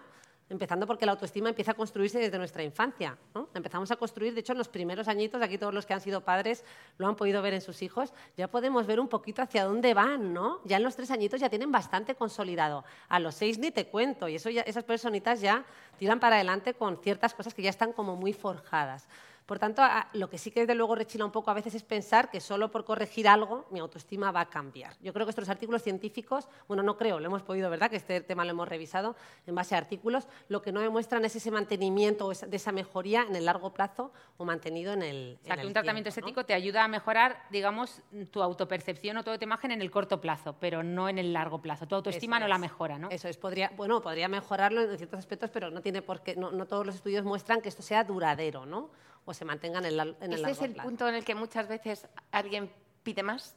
Empezando 0.50 0.86
porque 0.86 1.06
la 1.06 1.12
autoestima 1.12 1.48
empieza 1.48 1.72
a 1.72 1.74
construirse 1.74 2.18
desde 2.18 2.36
nuestra 2.36 2.62
infancia. 2.62 3.16
¿no? 3.34 3.48
Empezamos 3.54 3.90
a 3.90 3.96
construir, 3.96 4.34
de 4.34 4.40
hecho, 4.40 4.52
en 4.52 4.58
los 4.58 4.68
primeros 4.68 5.08
añitos, 5.08 5.40
aquí 5.42 5.56
todos 5.56 5.72
los 5.72 5.86
que 5.86 5.94
han 5.94 6.00
sido 6.00 6.20
padres 6.20 6.64
lo 6.98 7.06
han 7.06 7.16
podido 7.16 7.40
ver 7.40 7.54
en 7.54 7.62
sus 7.62 7.80
hijos, 7.82 8.12
ya 8.36 8.48
podemos 8.48 8.86
ver 8.86 9.00
un 9.00 9.08
poquito 9.08 9.40
hacia 9.40 9.64
dónde 9.64 9.94
van, 9.94 10.34
¿no? 10.34 10.60
Ya 10.64 10.76
en 10.76 10.82
los 10.82 10.96
tres 10.96 11.10
añitos 11.10 11.40
ya 11.40 11.48
tienen 11.48 11.72
bastante 11.72 12.14
consolidado. 12.14 12.84
A 13.08 13.20
los 13.20 13.34
seis 13.34 13.58
ni 13.58 13.70
te 13.70 13.86
cuento, 13.86 14.28
y 14.28 14.36
eso 14.36 14.50
ya, 14.50 14.62
esas 14.62 14.84
personitas 14.84 15.40
ya 15.40 15.64
tiran 15.98 16.20
para 16.20 16.36
adelante 16.36 16.74
con 16.74 16.98
ciertas 16.98 17.32
cosas 17.32 17.54
que 17.54 17.62
ya 17.62 17.70
están 17.70 17.92
como 17.92 18.14
muy 18.14 18.34
forjadas. 18.34 19.08
Por 19.46 19.58
tanto, 19.58 19.82
lo 20.14 20.30
que 20.30 20.38
sí 20.38 20.50
que 20.50 20.60
desde 20.60 20.74
luego 20.74 20.94
rechina 20.94 21.24
un 21.24 21.30
poco 21.30 21.50
a 21.50 21.54
veces 21.54 21.74
es 21.74 21.82
pensar 21.82 22.30
que 22.30 22.40
solo 22.40 22.70
por 22.70 22.84
corregir 22.84 23.28
algo 23.28 23.66
mi 23.70 23.78
autoestima 23.78 24.32
va 24.32 24.40
a 24.40 24.48
cambiar. 24.48 24.96
Yo 25.00 25.12
creo 25.12 25.26
que 25.26 25.30
estos 25.30 25.50
artículos 25.50 25.82
científicos, 25.82 26.48
bueno, 26.66 26.82
no 26.82 26.96
creo, 26.96 27.20
lo 27.20 27.26
hemos 27.26 27.42
podido, 27.42 27.68
¿verdad? 27.68 27.90
Que 27.90 27.96
este 27.96 28.22
tema 28.22 28.44
lo 28.44 28.52
hemos 28.52 28.66
revisado 28.66 29.16
en 29.46 29.54
base 29.54 29.74
a 29.74 29.78
artículos, 29.78 30.28
lo 30.48 30.62
que 30.62 30.72
no 30.72 30.80
demuestran 30.80 31.24
es 31.26 31.36
ese 31.36 31.50
mantenimiento 31.50 32.30
de 32.30 32.56
esa 32.56 32.72
mejoría 32.72 33.22
en 33.28 33.36
el 33.36 33.44
largo 33.44 33.74
plazo 33.74 34.12
o 34.38 34.46
mantenido 34.46 34.94
en 34.94 35.02
el. 35.02 35.38
O 35.42 35.44
sea, 35.44 35.54
en 35.54 35.56
que 35.56 35.60
el 35.60 35.66
un 35.66 35.72
tratamiento 35.74 36.08
tiempo, 36.08 36.20
¿no? 36.20 36.26
estético 36.26 36.46
te 36.46 36.54
ayuda 36.54 36.84
a 36.84 36.88
mejorar, 36.88 37.42
digamos, 37.50 38.00
tu 38.30 38.42
autopercepción 38.42 39.18
o 39.18 39.24
toda 39.24 39.36
tu 39.36 39.44
imagen 39.44 39.72
en 39.72 39.82
el 39.82 39.90
corto 39.90 40.22
plazo, 40.22 40.56
pero 40.58 40.82
no 40.82 41.08
en 41.10 41.18
el 41.18 41.34
largo 41.34 41.60
plazo. 41.60 41.86
Tu 41.86 41.94
autoestima 41.94 42.38
Eso 42.38 42.44
no 42.44 42.48
la 42.48 42.58
mejora, 42.58 42.98
¿no? 42.98 43.10
Eso 43.10 43.28
es, 43.28 43.36
podría, 43.36 43.70
bueno, 43.76 44.00
podría 44.00 44.28
mejorarlo 44.28 44.80
en 44.80 44.96
ciertos 44.96 45.18
aspectos, 45.18 45.50
pero 45.50 45.70
no 45.70 45.82
tiene 45.82 46.00
por 46.00 46.22
qué, 46.22 46.34
no, 46.34 46.50
no 46.50 46.66
todos 46.66 46.86
los 46.86 46.94
estudios 46.94 47.24
muestran 47.24 47.60
que 47.60 47.68
esto 47.68 47.82
sea 47.82 48.04
duradero, 48.04 48.64
¿no? 48.64 48.88
O 49.24 49.32
se 49.34 49.44
mantenga 49.44 49.78
en 49.78 49.84
el, 49.86 49.96
lar- 49.98 50.16
en 50.20 50.32
el 50.32 50.34
Ese 50.34 50.42
largo 50.42 50.52
es 50.56 50.62
el 50.62 50.76
punto 50.76 51.08
en 51.08 51.14
el 51.14 51.24
que 51.24 51.34
muchas 51.34 51.66
veces 51.68 52.06
alguien 52.30 52.70
pide 53.02 53.22
más. 53.22 53.56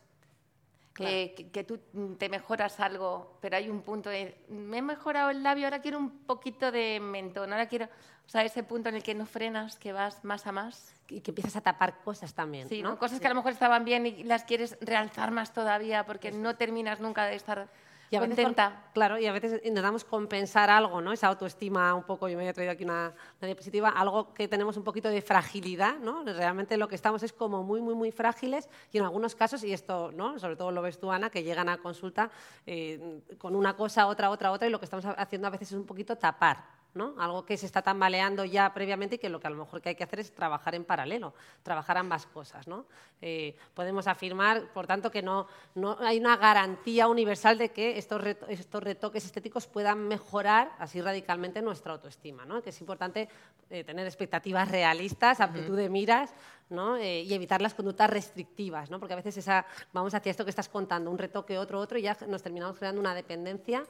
Claro. 0.94 1.14
Eh, 1.14 1.34
que, 1.36 1.52
que 1.52 1.64
tú 1.64 1.80
te 2.18 2.28
mejoras 2.28 2.80
algo, 2.80 3.38
pero 3.40 3.56
hay 3.58 3.70
un 3.70 3.82
punto 3.84 4.10
de, 4.10 4.36
me 4.50 4.80
he 4.80 4.82
mejorado 4.82 5.30
el 5.30 5.44
labio, 5.44 5.66
ahora 5.66 5.80
quiero 5.80 6.00
un 6.00 6.10
poquito 6.26 6.72
de 6.72 7.00
mentón, 7.00 7.54
ahora 7.54 7.68
quiero, 7.68 7.86
o 7.86 8.30
sea, 8.30 8.44
ese 8.44 8.64
punto 8.64 8.90
en 8.90 8.96
el 8.96 9.04
que 9.04 9.14
no 9.14 9.28
frenas, 9.28 9.78
que 9.78 9.94
vas 9.94 10.24
más 10.24 10.48
a 10.48 10.52
más. 10.52 10.96
Y 11.10 11.22
que 11.22 11.30
empiezas 11.32 11.56
a 11.56 11.62
tapar 11.62 12.02
cosas 12.04 12.34
también. 12.34 12.68
Sí, 12.68 12.82
¿no? 12.82 12.90
¿no? 12.92 12.98
cosas 12.98 13.20
que 13.20 13.28
a 13.28 13.30
lo 13.30 13.36
mejor 13.36 13.52
estaban 13.52 13.86
bien 13.86 14.08
y 14.08 14.24
las 14.24 14.44
quieres 14.44 14.76
realzar 14.82 15.30
más 15.30 15.54
todavía 15.54 16.04
porque 16.06 16.32
no 16.32 16.56
terminas 16.56 17.00
nunca 17.00 17.26
de 17.28 17.36
estar 17.36 17.70
Y 18.10 18.16
a 18.16 18.22
veces 18.22 18.48
claro, 18.94 19.20
y 19.20 19.26
a 19.26 19.32
veces 19.32 19.62
intentamos 19.64 20.04
compensar 20.04 20.70
algo, 20.70 21.02
¿no? 21.02 21.12
Esa 21.12 21.28
autoestima 21.28 21.94
un 21.94 22.04
poco, 22.04 22.30
yo 22.30 22.38
me 22.38 22.44
había 22.44 22.54
traído 22.54 22.72
aquí 22.72 22.84
una, 22.84 23.14
una 23.40 23.46
diapositiva, 23.46 23.90
algo 23.90 24.34
que 24.34 24.48
tenemos 24.48 24.78
un 24.78 24.84
poquito 24.84 25.10
de 25.10 25.22
fragilidad, 25.22 26.00
¿no? 26.00 26.24
Realmente 26.24 26.78
lo 26.78 26.88
que 26.88 26.96
estamos 26.96 27.22
es 27.24 27.34
como 27.34 27.64
muy, 27.64 27.82
muy, 27.82 27.96
muy 27.96 28.12
frágiles 28.12 28.70
y 28.92 28.98
en 28.98 29.04
algunos 29.04 29.36
casos, 29.36 29.64
y 29.64 29.74
esto, 29.74 30.12
¿no? 30.14 30.40
Sobre 30.40 30.56
todo 30.56 30.72
lo 30.72 30.82
ves 30.82 31.00
tú, 31.00 31.12
Ana, 31.12 31.30
que 31.30 31.44
llegan 31.44 31.70
a 31.70 31.78
consulta 31.78 32.32
eh, 32.66 33.22
con 33.38 33.56
una 33.56 33.76
cosa, 33.76 34.08
otra, 34.08 34.30
otra, 34.30 34.52
otra 34.52 34.68
y 34.68 34.72
lo 34.72 34.80
que 34.80 34.86
estamos 34.86 35.06
haciendo 35.06 35.48
a 35.48 35.52
veces 35.52 35.72
es 35.72 35.78
un 35.78 35.86
poquito 35.86 36.16
tapar 36.16 36.77
¿no? 36.94 37.14
Algo 37.20 37.46
que 37.46 37.58
se 37.58 37.66
está 37.66 37.82
tambaleando 37.82 38.44
ya 38.46 38.74
previamente 38.74 39.16
y 39.16 39.20
que 39.20 39.30
lo 39.30 39.40
que 39.40 39.48
a 39.48 39.50
lo 39.50 39.58
mejor 39.58 39.82
que 39.82 39.90
hay 39.90 39.96
que 39.96 40.04
hacer 40.04 40.20
es 40.20 40.34
trabajar 40.34 40.76
en 40.76 40.84
paralelo, 40.84 41.34
trabajar 41.64 41.98
ambas 41.98 42.26
cosas, 42.26 42.68
¿no? 42.68 42.86
Eh, 43.22 43.56
podemos 43.74 44.08
afirmar, 44.08 44.72
por 44.74 44.88
tanto, 44.88 45.12
que 45.12 45.22
no, 45.22 45.48
no, 45.76 45.98
hay 46.00 46.20
una 46.20 46.38
garantía 46.38 47.08
universal 47.08 47.58
de 47.58 47.70
que 47.70 47.98
estos, 47.98 48.22
estos, 48.50 48.84
retoques 48.84 49.26
estéticos 49.26 49.68
puedan 49.68 50.08
mejorar 50.08 50.72
así 50.80 51.02
radicalmente 51.02 51.62
nuestra 51.62 51.94
autoestima, 51.94 52.46
¿no? 52.46 52.62
Que 52.62 52.72
es 52.72 52.82
importante 52.82 53.30
eh, 53.70 53.84
tener 53.84 54.06
expectativas 54.06 54.70
realistas, 54.70 55.40
amplitud 55.40 55.78
de 55.78 55.90
miras, 55.90 56.34
¿no? 56.70 56.98
Eh, 56.98 57.22
y 57.22 57.34
evitar 57.34 57.62
las 57.62 57.74
conductas 57.74 58.10
restrictivas, 58.10 58.90
¿no? 58.90 59.00
porque 59.00 59.14
a 59.14 59.18
veces 59.18 59.38
esa, 59.38 59.66
vamos 59.94 60.14
hacia 60.14 60.30
esto 60.30 60.44
que 60.44 60.50
estás 60.50 60.70
contando, 60.70 61.10
un 61.10 61.18
retoque, 61.18 61.58
otro, 61.58 61.80
otro, 61.80 61.98
y 61.98 62.02
ya 62.02 62.18
nos 62.28 62.44
terminamos 62.44 62.78
creando 62.78 63.00
una 63.00 63.16
dependencia. 63.16 63.86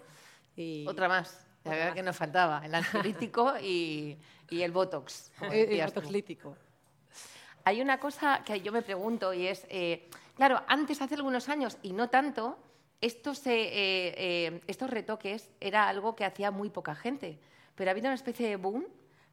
Y... 0.55 0.85
Otra 0.87 1.07
más. 1.07 1.46
La 1.69 1.75
verdad 1.75 1.93
que 1.93 2.03
nos 2.03 2.15
faltaba, 2.15 2.61
el 2.65 2.73
ansiolítico 2.73 3.53
y, 3.61 4.17
y, 4.49 4.61
el 4.61 4.71
botox. 4.71 5.31
El 5.51 5.85
botox 5.85 6.11
lítico. 6.11 6.55
Hay 7.63 7.81
una 7.81 7.99
cosa 7.99 8.43
que 8.45 8.61
yo 8.61 8.71
me 8.71 8.81
pregunto 8.81 9.33
y 9.33 9.47
es, 9.47 9.67
eh, 9.69 10.09
claro, 10.35 10.61
antes, 10.67 11.01
hace 11.01 11.15
algunos 11.15 11.49
años, 11.49 11.77
y 11.83 11.91
no 11.91 12.09
tanto, 12.09 12.57
estos, 13.01 13.45
eh, 13.45 14.13
eh, 14.17 14.61
estos 14.67 14.89
retoques 14.89 15.49
era 15.59 15.89
algo 15.89 16.15
que 16.15 16.23
hacía 16.23 16.49
muy 16.49 16.69
poca 16.69 16.95
gente, 16.95 17.37
pero 17.75 17.89
ha 17.89 17.91
habido 17.91 18.07
una 18.07 18.15
especie 18.15 18.47
de 18.47 18.55
boom 18.55 18.85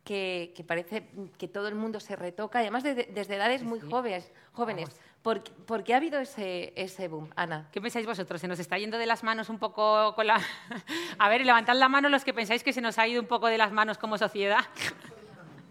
que, 0.03 0.53
parece 0.67 1.09
que 1.39 1.49
todo 1.49 1.69
el 1.69 1.77
mundo 1.77 2.01
se 2.01 2.17
retoca, 2.17 2.59
además 2.59 2.83
desde 2.83 3.35
edades 3.37 3.63
muy 3.63 3.81
jóvenes. 3.81 4.33
jóvenes. 4.53 4.91
¿Por, 5.25 5.85
qué 5.85 5.95
ha 5.95 5.97
habido 5.97 6.21
ese, 6.21 7.09
boom, 7.09 7.31
Ana? 7.35 7.67
¿Qué 7.73 7.81
pensáis 7.81 8.05
vosotros? 8.05 8.43
¿Se 8.43 8.47
nos 8.47 8.59
está 8.59 8.77
yendo 8.77 8.99
de 8.99 9.07
las 9.07 9.25
manos 9.25 9.49
un 9.49 9.59
poco 9.59 10.15
con 10.15 10.27
la... 10.27 10.39
A 11.19 11.29
ver, 11.31 11.47
levantad 11.47 11.75
la 11.77 11.89
mano 11.89 12.11
los 12.11 12.27
que 12.27 12.35
pensáis 12.35 12.63
que 12.63 12.75
se 12.75 12.83
nos 12.83 12.99
ha 12.99 13.09
ido 13.09 13.23
un 13.23 13.27
poco 13.27 13.47
de 13.47 13.57
las 13.57 13.73
manos 13.73 13.97
como 13.97 14.19
sociedad. 14.19 14.67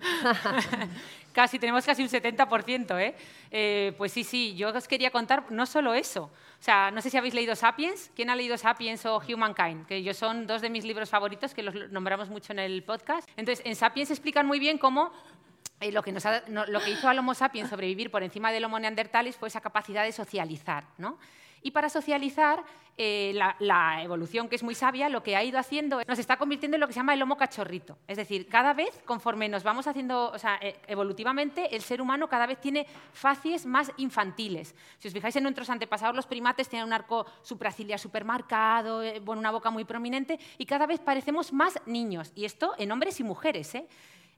casi, 1.34 1.60
tenemos 1.60 1.86
casi 1.86 2.02
un 2.02 2.10
70%, 2.10 3.00
¿eh? 3.00 3.16
¿eh? 3.52 3.94
Pues 3.96 4.12
sí, 4.12 4.24
sí, 4.24 4.56
yo 4.56 4.70
os 4.70 4.88
quería 4.88 5.12
contar 5.12 5.52
no 5.52 5.68
solo 5.68 5.94
eso. 5.94 6.24
O 6.24 6.63
sea, 6.63 6.89
no 6.89 7.00
sé 7.00 7.12
si 7.12 7.18
habéis 7.18 7.36
leído 7.36 7.56
Sapiens. 7.56 8.10
¿Quién 8.16 8.32
ha 8.32 8.36
leído 8.36 8.58
Sapiens 8.58 9.06
o 9.06 9.20
Humankind? 9.20 9.86
Que 9.86 10.02
yo 10.02 10.16
son 10.16 10.48
dos 10.48 10.63
de 10.63 10.72
mis 10.72 10.84
libros 10.84 11.12
favoritos, 11.12 11.54
que 11.54 11.62
los 11.62 11.92
nombramos 11.92 12.28
mucho 12.28 12.54
en 12.54 12.60
el 12.60 12.82
podcast. 12.82 13.30
Entonces, 13.38 13.63
en 13.68 13.76
Sapiens 13.76 14.10
explican 14.10 14.48
muy 14.48 14.58
bien 14.58 14.80
cómo 14.80 15.12
eh, 15.84 15.91
lo, 15.91 16.02
que 16.02 16.12
lo 16.12 16.80
que 16.80 16.89
hizo 16.91 17.08
al 17.08 17.19
Homo 17.19 17.34
sapiens 17.34 17.69
sobrevivir 17.69 18.10
por 18.10 18.24
encima 18.24 18.52
del 18.52 18.65
Homo 18.65 18.80
neandertalis 18.80 19.36
fue 19.36 19.50
esa 19.50 19.62
capacidad 19.62 20.04
de 20.04 20.12
socializar. 20.12 20.86
¿no? 20.98 21.17
Y 21.62 21.72
para 21.72 21.89
socializar, 21.89 22.63
eh, 22.96 23.34
la, 23.60 24.04
evolución, 24.04 24.48
que 24.48 24.56
es 24.56 24.62
muy 24.62 24.76
sabia, 24.76 25.10
lo 25.10 25.24
que 25.24 25.36
ha 25.36 25.43
ido 25.43 25.58
haciendo 25.58 26.02
nos 26.08 26.19
está 26.19 26.38
convirtiendo 26.38 26.76
en 26.76 26.82
lo 26.82 26.86
que 26.86 26.93
se 26.93 27.00
llama 27.00 27.15
el 27.15 27.22
homo 27.24 27.38
cachorrito. 27.38 27.98
Es 28.08 28.17
decir, 28.17 28.48
cada 28.48 28.74
vez, 28.74 29.02
conforme 29.06 29.50
nos 29.50 29.63
vamos 29.63 29.88
haciendo, 29.88 30.30
o 30.32 30.38
sea, 30.38 30.60
eh, 30.62 30.76
evolutivamente, 30.88 31.76
el 31.76 31.82
ser 31.82 32.02
humano 32.02 32.28
cada 32.28 32.46
vez 32.46 32.62
tiene 32.62 32.86
facies 33.12 33.65
más 33.65 33.91
infantiles. 33.98 34.76
Si 35.00 35.08
os 35.08 35.13
fijáis 35.13 35.36
en 35.38 35.43
nuestros 35.43 35.69
antepasados, 35.72 36.15
los 36.15 36.28
primates 36.28 36.69
tenían 36.69 36.88
un 36.88 36.93
arco 36.93 37.26
supraciliar 37.41 37.98
supermarcado, 37.98 39.02
bueno, 39.22 39.39
una 39.39 39.52
boca 39.52 39.72
muy 39.72 39.86
prominente, 39.86 40.39
y 40.60 40.65
cada 40.65 40.86
vez 40.86 41.00
parecemos 41.00 41.52
más 41.52 41.80
niños. 41.88 42.32
Y 42.36 42.46
esto 42.46 42.74
en 42.78 42.91
hombres 42.91 43.19
y 43.19 43.24
mujeres. 43.24 43.74
¿eh? 43.74 43.88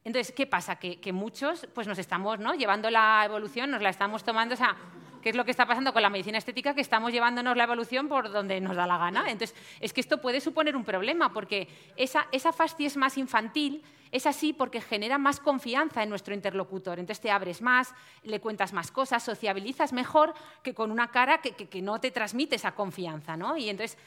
Entonces, 0.05 0.33
¿qué 0.33 0.45
pasa? 0.45 0.75
Que, 0.75 1.11
muchos 1.11 1.67
pues 1.73 1.87
nos 1.87 1.97
estamos 1.97 2.39
¿no? 2.39 2.53
llevando 2.53 2.91
la 2.91 3.23
evolución, 3.25 3.71
nos 3.71 3.81
la 3.81 3.89
estamos 3.89 4.23
tomando, 4.23 4.53
o 4.53 4.57
sea, 4.57 4.77
¿qué 5.23 5.29
es 5.29 5.35
lo 5.35 5.43
que 5.43 5.49
está 5.49 5.65
pasando 5.65 5.93
con 5.93 6.03
la 6.03 6.11
medicina 6.11 6.37
estética? 6.37 6.75
Que 6.75 6.81
estamos 6.81 7.11
llevándonos 7.11 7.57
la 7.57 7.63
evolución 7.63 8.07
por 8.07 8.31
donde 8.31 8.61
nos 8.61 8.75
da 8.75 8.85
la 8.85 8.99
gana. 8.99 9.31
Entonces, 9.31 9.55
es 9.79 9.93
que 9.93 10.01
esto 10.01 10.21
puede 10.21 10.41
suponer 10.41 10.75
un 10.75 10.85
problema, 10.85 11.33
porque 11.33 11.67
esa, 11.97 12.27
esa 12.31 12.53
fascia 12.53 12.87
más 12.97 13.17
infantil, 13.17 13.83
es 14.11 14.27
así 14.27 14.53
porque 14.53 14.79
genera 14.79 15.17
más 15.17 15.39
confianza 15.39 16.03
en 16.03 16.09
nuestro 16.09 16.35
interlocutor. 16.35 16.99
Entonces 16.99 17.21
te 17.21 17.31
abres 17.31 17.61
más, 17.61 17.93
le 18.23 18.39
cuentas 18.39 18.71
más 18.71 18.91
cosas, 18.91 19.23
sociabilizas 19.23 19.91
mejor 19.91 20.33
que 20.63 20.73
con 20.73 20.91
una 20.91 21.09
cara 21.09 21.39
que, 21.39 21.51
que, 21.51 21.67
que 21.67 21.81
no 21.81 21.99
te 21.99 22.11
transmite 22.11 22.55
esa 22.55 22.73
confianza. 22.73 23.35
¿no? 23.35 23.57
Y 23.57 23.69
entonces 23.69 23.97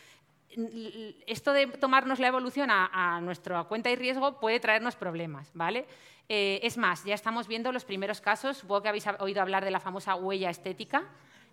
esto 1.27 1.53
de 1.53 1.67
tomarnos 1.67 2.19
la 2.19 2.29
evolución 2.29 2.69
a, 2.71 3.21
nuestra 3.23 3.65
cuenta 3.65 3.91
y 3.91 3.97
riesgo 3.97 4.41
puede 4.41 4.61
traernos 4.61 4.97
problemas, 4.97 5.51
¿vale? 5.55 5.87
Eh, 6.29 6.61
es 6.63 6.77
más, 6.77 7.05
ya 7.05 7.15
estamos 7.15 7.49
viendo 7.49 7.73
los 7.73 7.85
primeros 7.85 8.21
casos, 8.21 8.59
supongo 8.59 8.83
que 8.83 8.89
habéis 8.89 9.07
oído 9.21 9.41
hablar 9.41 9.65
de 9.65 9.71
la 9.71 9.81
famosa 9.81 10.15
huella 10.15 10.51
estética, 10.51 11.05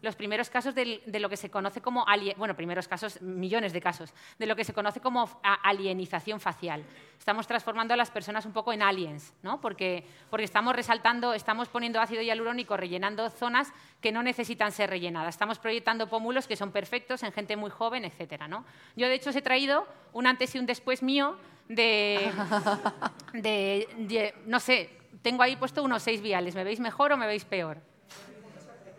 los 0.05 0.15
primeros 0.15 0.49
casos 0.49 0.73
de, 0.73 1.01
lo 1.19 1.29
que 1.29 1.35
se 1.35 1.49
conoce 1.49 1.81
como, 1.81 2.05
bueno, 2.37 2.55
primeros 2.55 2.87
casos, 2.87 3.21
millones 3.21 3.73
de 3.73 3.81
casos, 3.81 4.13
de 4.39 4.45
lo 4.45 4.55
que 4.55 4.63
se 4.63 4.73
conoce 4.73 5.01
como 5.01 5.29
alienización 5.43 6.39
facial. 6.39 6.85
Estamos 7.17 7.47
transformando 7.47 7.93
a 7.93 7.97
las 7.97 8.11
personas 8.11 8.45
un 8.45 8.53
poco 8.53 8.71
en 8.71 8.81
aliens, 8.81 9.33
¿no? 9.41 9.59
Porque, 9.59 10.05
porque 10.29 10.45
estamos 10.45 10.75
resaltando, 10.75 11.33
estamos 11.33 11.67
poniendo 11.67 11.99
ácido 11.99 12.21
hialurónico, 12.21 12.77
rellenando 12.77 13.29
zonas 13.29 13.73
que 13.99 14.11
no 14.11 14.23
necesitan 14.23 14.71
ser 14.71 14.89
rellenadas. 14.89 15.35
Estamos 15.35 15.59
proyectando 15.59 16.07
pómulos 16.07 16.47
que 16.47 16.55
son 16.55 16.71
perfectos 16.71 17.23
en 17.23 17.31
gente 17.31 17.57
muy 17.57 17.71
joven, 17.71 18.05
etcétera, 18.05 18.47
¿no? 18.47 18.63
Yo, 18.95 19.07
de 19.07 19.15
hecho, 19.15 19.31
os 19.31 19.35
he 19.35 19.41
traído 19.41 19.87
un 20.13 20.27
antes 20.27 20.53
y 20.55 20.59
un 20.59 20.67
después 20.67 21.01
mío 21.01 21.35
de, 21.67 22.31
de 23.33 24.35
no 24.45 24.59
sé, 24.59 24.91
tengo 25.23 25.41
ahí 25.41 25.55
puesto 25.55 25.83
unos 25.83 26.03
seis 26.03 26.21
viales. 26.21 26.53
¿Me 26.53 26.63
veis 26.63 26.79
mejor 26.79 27.11
o 27.11 27.17
me 27.17 27.25
veis 27.25 27.43
peor? 27.43 27.94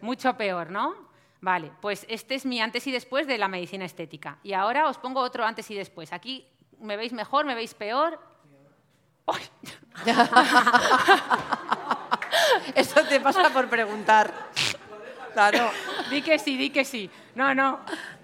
Mucho 0.07 0.37
peor, 0.37 0.71
¿no? 0.71 0.95
Vale, 1.41 1.73
pues 1.81 2.07
este 2.09 2.37
es 2.37 2.47
mi 2.47 2.61
antes 2.61 2.87
y 2.87 2.93
después 2.93 3.27
de 3.27 3.39
la 3.39 3.49
medicina 3.49 3.85
estética. 3.85 4.39
Y 4.45 4.53
ahora 4.53 4.89
os 4.89 4.99
pongo 4.99 5.21
otro 5.21 5.45
antes 5.45 5.69
y 5.73 5.75
después. 5.75 6.13
Aquí 6.13 6.47
me 6.79 6.97
veis 6.97 7.13
mejor, 7.13 7.45
me 7.45 7.57
veis 7.57 7.75
peor. 7.75 8.21
Eso 12.77 13.03
te 13.03 13.19
pasa 13.19 13.51
por 13.51 13.69
preguntar. 13.69 14.33
Claro. 15.33 15.73
Di 16.09 16.23
que 16.23 16.39
sí, 16.39 16.57
di 16.57 16.71
que 16.71 16.85
sí. 16.85 17.11
No, 17.35 17.53
no, 17.53 17.81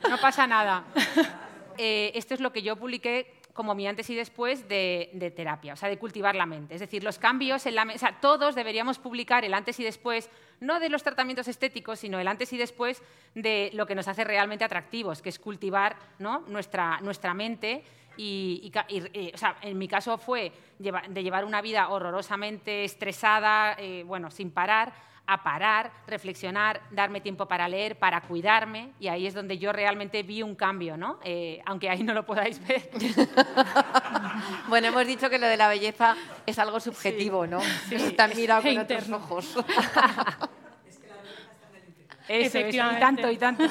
no 0.08 0.18
pasa 0.18 0.46
nada. 0.46 0.84
Eh, 1.78 2.12
esto 2.14 2.34
es 2.34 2.40
lo 2.40 2.52
que 2.52 2.60
yo 2.60 2.76
publiqué 2.76 3.40
como 3.52 3.74
mi 3.74 3.86
antes 3.86 4.08
y 4.10 4.14
después 4.14 4.68
de, 4.68 5.32
terapia, 5.36 5.74
o 5.74 5.76
sea, 5.76 5.88
de 5.88 5.98
cultivar 5.98 6.34
la 6.34 6.46
mente. 6.46 6.74
Es 6.74 6.80
decir, 6.80 7.04
los 7.04 7.18
cambios 7.18 7.66
en 7.66 7.74
la 7.74 7.84
mente, 7.84 7.96
o 7.96 8.00
sea, 8.00 8.20
todos 8.20 8.54
deberíamos 8.54 8.98
publicar 8.98 9.44
el 9.44 9.54
antes 9.54 9.78
y 9.80 9.84
después, 9.84 10.30
no 10.60 10.80
de 10.80 10.88
los 10.88 11.02
tratamientos 11.02 11.48
estéticos, 11.48 11.98
sino 12.00 12.18
el 12.18 12.28
antes 12.28 12.52
y 12.52 12.58
después 12.58 13.02
de 13.34 13.70
lo 13.74 13.86
que 13.86 13.94
nos 13.94 14.08
hace 14.08 14.24
realmente 14.24 14.64
atractivos, 14.64 15.22
que 15.22 15.28
es 15.28 15.38
cultivar 15.38 15.96
¿no? 16.18 16.40
nuestra, 16.48 17.00
nuestra 17.00 17.34
mente. 17.34 17.84
Y, 18.16 18.70
o 19.32 19.38
sea, 19.38 19.56
en 19.62 19.78
mi 19.78 19.88
caso 19.88 20.18
fue 20.18 20.52
de 20.78 21.22
llevar 21.22 21.44
una 21.44 21.62
vida 21.62 21.88
horrorosamente 21.88 22.84
estresada, 22.84 23.74
eh, 23.78 24.04
bueno, 24.06 24.30
sin 24.30 24.50
parar, 24.50 24.92
a 25.26 25.42
parar, 25.42 25.92
reflexionar, 26.06 26.80
darme 26.90 27.20
tiempo 27.20 27.46
para 27.46 27.68
leer, 27.68 27.98
para 27.98 28.20
cuidarme, 28.22 28.92
y 28.98 29.08
ahí 29.08 29.26
es 29.26 29.34
donde 29.34 29.58
yo 29.58 29.72
realmente 29.72 30.22
vi 30.22 30.42
un 30.42 30.54
cambio, 30.54 30.96
¿no? 30.96 31.18
Eh, 31.22 31.62
aunque 31.64 31.88
ahí 31.88 32.02
no 32.02 32.12
lo 32.12 32.26
podáis 32.26 32.60
ver. 32.66 32.90
bueno, 34.68 34.88
hemos 34.88 35.06
dicho 35.06 35.30
que 35.30 35.38
lo 35.38 35.46
de 35.46 35.56
la 35.56 35.68
belleza 35.68 36.16
es 36.44 36.58
algo 36.58 36.80
subjetivo, 36.80 37.46
¿no? 37.46 37.60
Sí, 37.88 37.94
Están 37.94 38.32
mirado 38.36 38.62
con 38.62 38.78
otros 38.78 39.10
ojos. 39.10 39.56
Eso, 42.28 42.58
y 42.58 42.76
tanto, 42.76 43.30
y 43.30 43.36
tanto. 43.36 43.64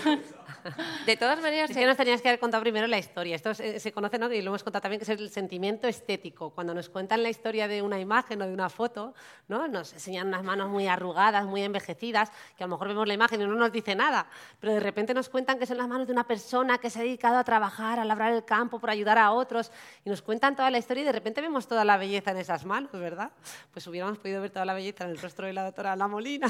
De 1.05 1.17
todas 1.17 1.41
maneras... 1.41 1.69
Es 1.69 1.77
que 1.77 1.85
nos 1.85 1.97
tenías 1.97 2.21
que 2.21 2.29
haber 2.29 2.39
contado 2.39 2.61
primero 2.61 2.87
la 2.87 2.97
historia. 2.97 3.35
Esto 3.35 3.53
se, 3.53 3.91
conoce, 3.91 4.17
¿no? 4.17 4.31
y 4.31 4.41
lo 4.41 4.51
hemos 4.51 4.63
contado 4.63 4.81
también, 4.81 4.99
que 4.99 5.11
es 5.11 5.19
el 5.19 5.29
sentimiento 5.29 5.87
estético. 5.87 6.51
Cuando 6.51 6.73
nos 6.73 6.89
cuentan 6.89 7.23
la 7.23 7.29
historia 7.29 7.67
de 7.67 7.81
una 7.81 7.99
imagen 7.99 8.41
o 8.41 8.47
de 8.47 8.53
una 8.53 8.69
foto, 8.69 9.13
¿no? 9.47 9.67
nos 9.67 9.93
enseñan 9.93 10.27
unas 10.27 10.43
manos 10.43 10.69
muy 10.69 10.87
arrugadas, 10.87 11.45
muy 11.45 11.63
envejecidas, 11.63 12.31
que 12.57 12.63
a 12.63 12.67
lo 12.67 12.75
mejor 12.75 12.87
vemos 12.89 13.07
la 13.07 13.13
imagen 13.13 13.41
y 13.41 13.45
no 13.45 13.55
nos 13.55 13.71
dice 13.71 13.95
nada, 13.95 14.27
pero 14.59 14.73
de 14.73 14.79
repente 14.79 15.13
nos 15.13 15.29
cuentan 15.29 15.59
que 15.59 15.65
son 15.65 15.77
las 15.77 15.87
manos 15.87 16.07
de 16.07 16.13
una 16.13 16.25
persona 16.25 16.77
que 16.77 16.89
se 16.89 16.99
ha 16.99 17.03
dedicado 17.03 17.37
a 17.37 17.43
trabajar, 17.43 17.99
a 17.99 18.05
labrar 18.05 18.33
el 18.33 18.45
campo, 18.45 18.79
por 18.79 18.89
ayudar 18.89 19.17
a 19.17 19.31
otros, 19.31 19.71
y 20.05 20.09
nos 20.09 20.21
cuentan 20.21 20.55
toda 20.55 20.69
la 20.69 20.77
historia 20.77 21.03
y 21.03 21.05
de 21.05 21.11
repente 21.11 21.41
vemos 21.41 21.67
toda 21.67 21.85
la 21.85 21.97
belleza 21.97 22.31
en 22.31 22.37
esas 22.37 22.65
manos, 22.65 22.91
¿verdad? 22.91 23.31
Pues 23.73 23.85
hubiéramos 23.87 24.17
podido 24.19 24.41
ver 24.41 24.51
toda 24.51 24.65
la 24.65 24.73
belleza 24.73 25.05
en 25.05 25.11
el 25.11 25.17
rostro 25.17 25.47
de 25.47 25.53
la 25.53 25.63
doctora 25.63 25.95
La 25.95 26.07
Molina. 26.07 26.47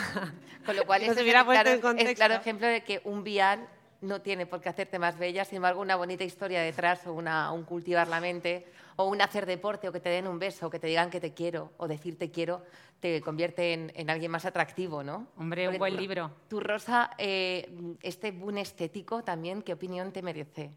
Con 0.66 0.76
lo 0.76 0.86
cual, 0.86 1.04
es, 1.04 1.14
claro, 1.14 1.52
es 1.98 2.16
claro 2.16 2.34
ejemplo 2.36 2.68
de 2.68 2.84
que 2.84 3.02
un 3.04 3.24
vial 3.24 3.68
no 4.02 4.22
tiene 4.22 4.46
por 4.46 4.62
qué 4.62 4.70
hacerte 4.70 5.00
más 5.00 5.18
bella, 5.18 5.46
sin 5.46 5.58
embargo, 5.58 5.82
una 5.82 5.96
bonita 5.96 6.24
historia 6.24 6.62
detrás, 6.62 7.06
o 7.08 7.14
una, 7.14 7.52
un 7.52 7.64
cultivar 7.64 8.08
la 8.08 8.20
mente, 8.20 8.66
o 8.96 9.06
un 9.06 9.22
hacer 9.22 9.46
deporte, 9.46 9.88
o 9.88 9.92
que 9.92 10.00
te 10.00 10.10
den 10.10 10.28
un 10.28 10.40
beso, 10.40 10.68
o 10.68 10.70
que 10.70 10.80
te 10.80 10.88
digan 10.88 11.10
que 11.10 11.20
te 11.20 11.34
quiero, 11.34 11.72
o 11.78 11.88
decir 11.88 12.18
te 12.18 12.32
quiero, 12.32 12.64
te 13.00 13.22
convierte 13.22 13.74
en, 13.74 14.10
alguien 14.10 14.32
más 14.32 14.46
atractivo, 14.46 15.04
¿no? 15.04 15.28
Hombre, 15.38 15.70
un 15.70 15.78
buen 15.78 15.96
libro. 15.96 16.32
Tu 16.48 16.60
Rosa, 16.60 17.12
eh, 17.18 17.70
este 18.02 18.32
boom 18.32 18.58
estético 18.58 19.24
también, 19.24 19.62
¿qué 19.62 19.74
opinión 19.74 20.12
te 20.12 20.22
merece? 20.22 20.72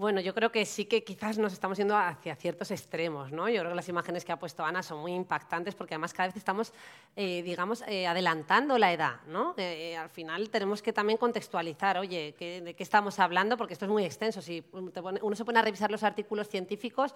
Bueno, 0.00 0.22
yo 0.22 0.32
creo 0.32 0.50
que 0.50 0.64
sí 0.64 0.86
que 0.86 1.04
quizás 1.04 1.36
nos 1.36 1.52
estamos 1.52 1.76
yendo 1.76 1.94
hacia 1.94 2.34
ciertos 2.34 2.70
extremos, 2.70 3.32
¿no? 3.32 3.50
Yo 3.50 3.60
creo 3.60 3.72
que 3.72 3.76
las 3.76 3.88
imágenes 3.90 4.24
que 4.24 4.32
ha 4.32 4.38
puesto 4.38 4.64
Ana 4.64 4.82
son 4.82 5.00
muy 5.00 5.12
impactantes 5.12 5.74
porque 5.74 5.92
además 5.92 6.14
cada 6.14 6.28
vez 6.28 6.38
estamos, 6.38 6.72
eh, 7.16 7.42
digamos, 7.42 7.84
eh, 7.86 8.06
adelantando 8.06 8.78
la 8.78 8.94
edad, 8.94 9.20
¿no? 9.26 9.52
Eh, 9.58 9.94
al 9.98 10.08
final 10.08 10.48
tenemos 10.48 10.80
que 10.80 10.94
también 10.94 11.18
contextualizar, 11.18 11.98
oye, 11.98 12.34
¿de 12.38 12.74
qué 12.74 12.82
estamos 12.82 13.18
hablando? 13.18 13.58
Porque 13.58 13.74
esto 13.74 13.84
es 13.84 13.90
muy 13.90 14.06
extenso. 14.06 14.40
Si 14.40 14.64
uno 14.72 15.36
se 15.36 15.44
pone 15.44 15.58
a 15.58 15.62
revisar 15.62 15.90
los 15.90 16.02
artículos 16.02 16.48
científicos, 16.48 17.14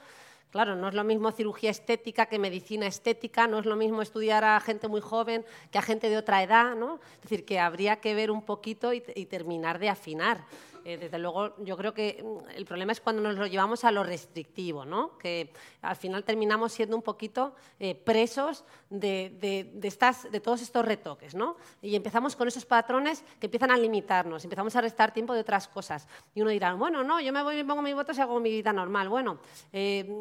claro, 0.50 0.76
no 0.76 0.88
es 0.88 0.94
lo 0.94 1.04
mismo 1.04 1.32
cirugía 1.32 1.70
estética 1.70 2.26
que 2.26 2.38
medicina 2.38 2.86
estética, 2.86 3.46
no 3.46 3.60
es 3.60 3.64
lo 3.64 3.76
mismo 3.76 4.02
estudiar 4.02 4.44
a 4.44 4.60
gente 4.60 4.88
muy 4.88 5.00
joven 5.00 5.42
que 5.70 5.78
a 5.78 5.82
gente 5.82 6.10
de 6.10 6.18
otra 6.18 6.42
edad, 6.42 6.74
¿no? 6.74 7.00
Es 7.14 7.22
decir, 7.22 7.46
que 7.46 7.58
habría 7.58 7.96
que 8.02 8.14
ver 8.14 8.30
un 8.30 8.42
poquito 8.42 8.92
y 8.92 9.00
terminar 9.00 9.78
de 9.78 9.88
afinar. 9.88 10.44
Eh, 10.84 10.98
desde 10.98 11.18
luego, 11.18 11.56
yo 11.64 11.76
creo 11.76 11.94
que 11.94 12.22
mm, 12.22 12.50
el 12.56 12.64
problema 12.66 12.92
es 12.92 13.00
cuando 13.00 13.22
nos 13.22 13.36
lo 13.36 13.46
llevamos 13.46 13.84
a 13.84 13.90
lo 13.90 14.04
restrictivo, 14.04 14.84
¿no? 14.84 15.16
que 15.18 15.52
al 15.82 15.96
final 15.96 16.24
terminamos 16.24 16.72
siendo 16.72 16.96
un 16.96 17.02
poquito 17.02 17.54
eh, 17.78 17.94
presos 17.94 18.64
de, 18.90 19.72
estas, 19.82 20.30
de 20.30 20.40
todos 20.40 20.60
estos 20.62 20.84
retoques. 20.84 21.34
¿no? 21.34 21.56
Y 21.80 21.96
empezamos 21.96 22.36
con 22.36 22.48
esos 22.48 22.66
patrones 22.66 23.24
que 23.40 23.46
empiezan 23.46 23.70
a 23.70 23.78
limitarnos, 23.78 24.44
empezamos 24.44 24.76
a 24.76 24.80
restar 24.80 25.12
tiempo 25.12 25.34
de 25.34 25.40
otras 25.40 25.68
cosas. 25.68 26.06
Y 26.34 26.42
uno 26.42 26.50
dirá, 26.50 26.74
bueno, 26.74 27.02
no, 27.02 27.20
yo 27.20 27.32
me 27.32 27.42
voy, 27.42 27.56
me 27.56 27.64
pongo 27.64 27.82
mi 27.82 27.94
voto 27.94 28.12
y 28.12 28.20
hago 28.20 28.38
mi 28.40 28.50
vida 28.50 28.72
normal. 28.72 29.08
Bueno, 29.08 29.38
eh, 29.72 30.20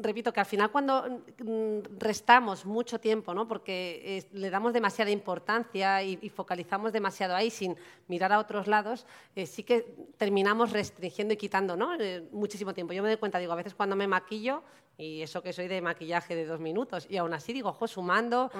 repito 0.00 0.32
que 0.32 0.40
al 0.40 0.46
final 0.46 0.70
cuando 0.70 1.22
mm, 1.38 1.98
restamos 1.98 2.64
mucho 2.64 3.00
tiempo, 3.00 3.34
¿no? 3.34 3.48
porque 3.48 4.24
le 4.32 4.50
damos 4.50 4.72
demasiada 4.72 5.10
importancia 5.10 6.02
y, 6.02 6.28
focalizamos 6.28 6.92
demasiado 6.92 7.34
ahí 7.34 7.50
sin 7.50 7.76
mirar 8.06 8.32
a 8.32 8.38
otros 8.38 8.66
lados, 8.66 9.06
sí 9.48 9.64
que 9.64 9.94
terminamos 10.16 10.72
restringiendo 10.72 11.34
y 11.34 11.36
quitando 11.36 11.76
¿no? 11.76 11.94
Eh, 11.94 12.28
muchísimo 12.32 12.74
tiempo. 12.74 12.92
Yo 12.92 13.02
me 13.02 13.08
doy 13.08 13.18
cuenta, 13.18 13.38
digo, 13.38 13.52
a 13.52 13.56
veces 13.56 13.74
cuando 13.74 13.96
me 13.96 14.06
maquillo, 14.06 14.62
y 15.00 15.22
eso 15.22 15.42
que 15.42 15.52
soy 15.52 15.68
de 15.68 15.80
maquillaje 15.80 16.34
de 16.34 16.44
dos 16.44 16.58
minutos, 16.58 17.06
y 17.08 17.16
aún 17.18 17.32
así 17.32 17.52
digo, 17.52 17.68
ojo, 17.68 17.86
sumando, 17.86 18.50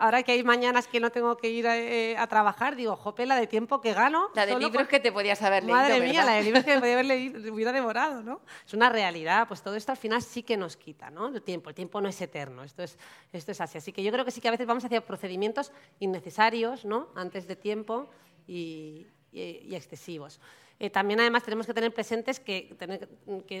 ahora 0.00 0.22
que 0.24 0.32
hay 0.32 0.42
mañanas 0.42 0.88
que 0.88 0.98
no 0.98 1.10
tengo 1.10 1.36
que 1.36 1.48
ir 1.48 1.64
eh, 1.66 2.16
a, 2.18 2.26
trabajar, 2.26 2.74
digo, 2.74 2.94
ojo, 2.94 3.14
pela 3.14 3.36
de 3.36 3.46
tiempo 3.46 3.80
que 3.80 3.94
gano. 3.94 4.30
La 4.34 4.46
de 4.46 4.58
libros 4.58 4.88
que 4.88 4.98
te 4.98 5.12
podías 5.12 5.40
haber 5.42 5.62
leído, 5.62 5.78
Madre 5.78 6.00
mía, 6.00 6.24
la 6.24 6.32
de 6.32 6.42
libros 6.42 6.64
que 6.64 6.74
me 6.74 6.80
podía 6.80 6.94
haber 6.94 7.06
leído, 7.06 7.54
hubiera 7.54 7.70
devorado, 7.70 8.22
¿no? 8.22 8.40
Es 8.66 8.74
una 8.74 8.88
realidad, 8.88 9.46
pues 9.46 9.62
todo 9.62 9.76
esto 9.76 9.92
al 9.92 9.98
final 9.98 10.22
sí 10.22 10.42
que 10.42 10.56
nos 10.56 10.76
quita, 10.76 11.08
¿no? 11.10 11.28
El 11.28 11.42
tiempo, 11.42 11.68
el 11.68 11.76
tiempo 11.76 12.00
no 12.00 12.08
es 12.08 12.20
eterno, 12.20 12.64
esto 12.64 12.82
es, 12.82 12.98
esto 13.32 13.52
es 13.52 13.60
así. 13.60 13.78
Así 13.78 13.92
que 13.92 14.02
yo 14.02 14.10
creo 14.10 14.24
que 14.24 14.32
sí 14.32 14.40
que 14.40 14.48
a 14.48 14.52
veces 14.52 14.66
vamos 14.66 14.84
hacia 14.84 15.06
procedimientos 15.06 15.70
innecesarios, 16.00 16.84
¿no? 16.84 17.10
Antes 17.14 17.46
de 17.46 17.54
tiempo 17.54 18.08
y, 18.48 19.06
y, 19.32 19.74
excesivos. 19.74 20.40
Eh, 20.80 20.90
también 20.90 21.18
además 21.18 21.42
tenemos 21.42 21.66
que 21.66 21.74
tener 21.74 21.92
presentes 21.92 22.38
que, 22.38 22.76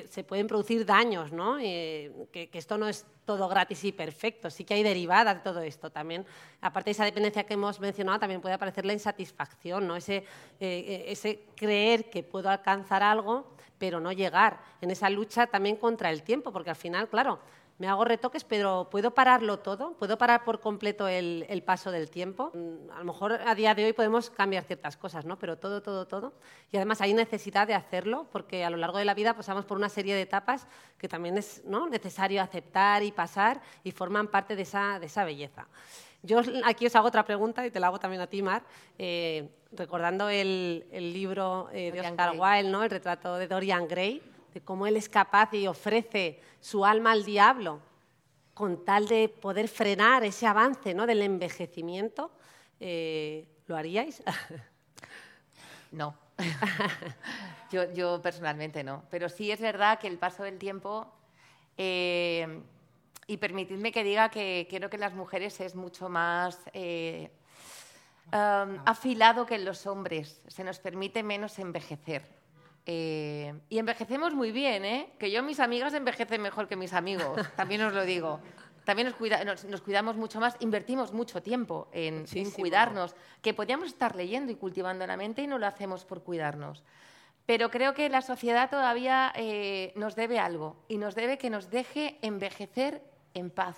se 0.08 0.22
pueden 0.22 0.46
producir 0.46 0.86
daños, 0.86 1.32
¿no? 1.32 1.58
Eh, 1.58 2.12
que, 2.30 2.48
esto 2.52 2.78
no 2.78 2.88
es 2.88 3.04
todo 3.24 3.48
gratis 3.48 3.82
y 3.84 3.92
perfecto, 3.92 4.50
sí 4.50 4.64
que 4.64 4.74
hay 4.74 4.82
derivadas 4.84 5.34
de 5.34 5.40
todo 5.42 5.60
esto. 5.60 5.90
También, 5.90 6.24
aparte 6.60 6.90
de 6.90 6.92
esa 6.92 7.04
dependencia 7.04 7.44
que 7.44 7.54
hemos 7.54 7.80
mencionado, 7.80 8.20
también 8.20 8.40
puede 8.40 8.54
aparecer 8.54 8.86
la 8.86 8.92
insatisfacción, 8.92 9.86
¿no? 9.86 9.96
ese, 9.96 10.24
eh, 10.60 11.06
ese 11.08 11.40
creer 11.56 12.08
que 12.08 12.22
puedo 12.22 12.50
alcanzar 12.50 13.02
algo, 13.02 13.52
pero 13.78 14.00
no 14.00 14.12
llegar 14.12 14.60
en 14.80 14.90
esa 14.90 15.10
lucha 15.10 15.46
también 15.46 15.76
contra 15.76 16.10
el 16.10 16.22
tiempo, 16.22 16.52
porque 16.52 16.70
al 16.70 16.76
final, 16.76 17.08
claro, 17.08 17.40
me 17.78 17.86
hago 17.86 18.04
retoques, 18.04 18.42
pero 18.42 18.88
¿puedo 18.90 19.12
pararlo 19.12 19.60
todo? 19.60 19.92
¿Puedo 19.94 20.18
parar 20.18 20.44
por 20.44 20.60
completo 20.60 21.06
el, 21.06 21.62
paso 21.64 21.92
del 21.92 22.10
tiempo? 22.10 22.50
Mm, 22.52 22.90
a 22.90 22.98
lo 22.98 23.04
mejor 23.04 23.32
a 23.32 23.54
día 23.54 23.74
de 23.74 23.84
hoy 23.84 23.92
podemos 23.92 24.30
cambiar 24.30 24.64
ciertas 24.64 24.96
cosas, 24.96 25.24
¿no? 25.24 25.38
Pero 25.38 25.56
todo, 25.56 25.80
todo, 25.80 26.06
todo. 26.06 26.32
Y 26.72 26.76
además 26.76 27.00
hay 27.00 27.14
necesidad 27.14 27.68
de 27.68 27.74
hacerlo 27.74 28.26
porque 28.32 28.64
a 28.64 28.70
lo 28.70 28.76
largo 28.76 28.98
de 28.98 29.04
la 29.04 29.14
vida 29.14 29.34
pasamos 29.34 29.64
por 29.64 29.76
una 29.76 29.88
serie 29.88 30.16
de 30.16 30.22
etapas 30.22 30.66
que 30.98 31.08
también 31.08 31.38
es 31.38 31.62
necesario 31.64 32.42
aceptar 32.42 33.04
y 33.04 33.12
pasar 33.12 33.60
y 33.84 33.92
forman 33.92 34.26
parte 34.26 34.56
de 34.56 34.62
esa, 34.62 34.98
de 34.98 35.06
esa 35.06 35.24
belleza. 35.24 35.68
Yo 36.22 36.40
aquí 36.64 36.84
os 36.84 36.96
hago 36.96 37.06
otra 37.06 37.24
pregunta 37.24 37.64
y 37.64 37.70
te 37.70 37.78
la 37.78 37.86
hago 37.86 38.00
también 38.00 38.20
a 38.20 38.26
ti, 38.26 38.42
Mar. 38.42 38.64
Eh, 38.98 39.48
recordando 39.70 40.28
el, 40.28 40.84
libro 40.90 41.68
eh, 41.72 41.92
de 41.92 42.00
Oscar 42.00 42.30
Wilde, 42.36 42.70
¿no? 42.70 42.82
el 42.82 42.90
retrato 42.90 43.36
de 43.36 43.46
Dorian 43.46 43.86
Gray, 43.86 44.20
de 44.58 44.64
cómo 44.64 44.88
él 44.88 44.96
es 44.96 45.08
capaz 45.08 45.54
y 45.54 45.68
ofrece 45.68 46.40
su 46.60 46.84
alma 46.84 47.12
al 47.12 47.24
diablo 47.24 47.80
con 48.54 48.84
tal 48.84 49.06
de 49.06 49.28
poder 49.28 49.68
frenar 49.68 50.24
ese 50.24 50.44
avance 50.48 50.94
¿no? 50.94 51.06
del 51.06 51.22
envejecimiento, 51.22 52.32
eh, 52.80 53.46
¿lo 53.66 53.76
haríais? 53.76 54.22
No. 55.90 56.14
yo, 57.94 58.20
personalmente 58.20 58.84
no. 58.84 59.04
Pero 59.08 59.30
sí 59.30 59.50
es 59.50 59.58
verdad 59.58 59.98
que 59.98 60.06
el 60.06 60.18
paso 60.18 60.42
del 60.42 60.58
tiempo, 60.58 61.10
eh, 61.78 62.60
y 63.26 63.38
permitidme 63.38 63.90
que 63.90 64.04
diga 64.04 64.28
que 64.28 64.66
creo 64.68 64.90
que 64.90 64.96
en 64.96 65.00
las 65.00 65.14
mujeres 65.14 65.58
es 65.60 65.74
mucho 65.74 66.10
más 66.10 66.60
eh, 66.74 67.30
um, 68.26 68.76
afilado 68.84 69.46
que 69.46 69.54
en 69.54 69.64
los 69.64 69.86
hombres. 69.86 70.42
Se 70.48 70.62
nos 70.62 70.78
permite 70.78 71.22
menos 71.22 71.58
envejecer. 71.58 72.37
Eh, 72.90 73.52
y 73.68 73.78
envejecemos 73.78 74.32
muy 74.32 74.50
bien, 74.50 74.82
¿eh? 74.86 75.12
Que 75.18 75.30
yo, 75.30 75.42
mis 75.42 75.60
amigas, 75.60 75.92
envejecen 75.92 76.40
mejor 76.40 76.68
que 76.68 76.74
mis 76.74 76.94
amigos, 76.94 77.38
también 77.56 77.82
os 77.82 77.92
lo 77.92 78.02
digo. 78.06 78.40
También 78.84 79.12
nos, 79.68 79.82
cuidamos 79.82 80.16
mucho 80.16 80.40
más, 80.40 80.56
invertimos 80.60 81.12
mucho 81.12 81.42
tiempo 81.42 81.88
en, 81.92 82.24
cuidarnos, 82.56 83.14
que 83.42 83.52
podríamos 83.52 83.88
estar 83.88 84.16
leyendo 84.16 84.50
y 84.50 84.54
cultivando 84.54 85.06
la 85.06 85.18
mente 85.18 85.42
y 85.42 85.46
no 85.46 85.58
lo 85.58 85.66
hacemos 85.66 86.06
por 86.06 86.22
cuidarnos. 86.22 86.82
Pero 87.44 87.70
creo 87.70 87.92
que 87.92 88.08
la 88.08 88.22
sociedad 88.22 88.70
todavía 88.70 89.34
eh, 89.36 89.92
nos 89.94 90.16
debe 90.16 90.38
algo 90.38 90.82
y 90.88 90.96
nos 90.96 91.14
debe 91.14 91.36
que 91.36 91.50
nos 91.50 91.68
deje 91.68 92.18
envejecer 92.22 93.02
en 93.34 93.50
paz 93.50 93.76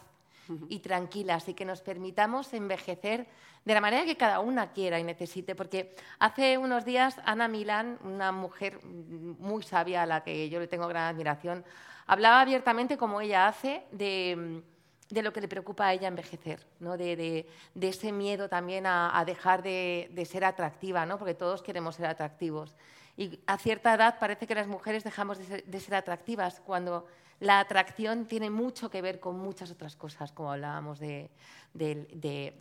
y 0.69 0.81
tranquilas 0.81 1.49
y 1.49 1.55
que 1.55 1.65
nos 1.65 1.81
permitamos 1.81 2.53
envejecer 2.53 3.27
de 3.65 3.75
la 3.75 3.81
manera 3.81 4.05
que 4.05 4.17
cada 4.17 4.41
una 4.41 4.73
quiera 4.73 4.99
y 4.99 5.05
necesite. 5.05 5.55
Porque 5.55 5.95
hace 6.19 6.59
unos 6.59 6.85
días 6.85 7.17
Ana 7.25 7.49
Milán, 7.49 7.99
una 8.05 8.33
mujer 8.33 8.83
muy 8.85 9.63
sabia 9.63 10.03
a 10.03 10.07
la 10.07 10.23
que 10.23 10.49
yo 10.49 10.61
le 10.61 10.67
tengo 10.67 10.89
gran 10.89 11.15
admiración, 11.15 11.65
hablaba 12.07 12.41
abiertamente 12.41 12.97
como 12.97 13.21
ella 13.21 13.47
hace 13.47 13.85
de, 13.93 14.63
lo 15.11 15.33
que 15.33 15.41
le 15.41 15.49
preocupa 15.49 15.87
a 15.87 15.93
ella 15.93 16.09
envejecer, 16.09 16.67
¿no? 16.79 16.97
de, 16.97 17.47
ese 17.81 18.13
miedo 18.13 18.49
también 18.49 18.87
a, 18.87 19.23
dejar 19.27 19.63
de, 19.63 20.27
ser 20.29 20.45
atractiva, 20.45 21.07
¿no? 21.07 21.19
porque 21.19 21.35
todos 21.35 21.63
queremos 21.63 21.97
ser 21.97 22.07
atractivos. 22.07 22.75
Y 23.17 23.39
a 23.47 23.59
cierta 23.59 23.95
edad 23.95 24.19
parece 24.19 24.47
que 24.47 24.55
las 24.55 24.67
mujeres 24.67 25.05
dejamos 25.05 25.39
de 25.39 25.81
ser 25.81 25.95
atractivas 25.95 26.61
cuando 26.61 27.07
la 27.41 27.59
atracción 27.59 28.27
tiene 28.27 28.51
mucho 28.51 28.91
que 28.91 29.01
ver 29.01 29.19
con 29.19 29.39
muchas 29.39 29.71
otras 29.71 29.97
cosas, 29.97 30.31
como 30.31 30.53
hablábamos 30.53 31.01
de, 31.01 31.31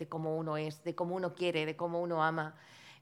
cómo 0.08 0.38
uno 0.38 0.56
es, 0.58 0.84
de 0.84 0.96
cómo 0.96 1.16
uno 1.16 1.34
quiere, 1.34 1.66
de 1.66 1.76
cómo 1.76 2.02
uno 2.02 2.24
ama. 2.24 2.56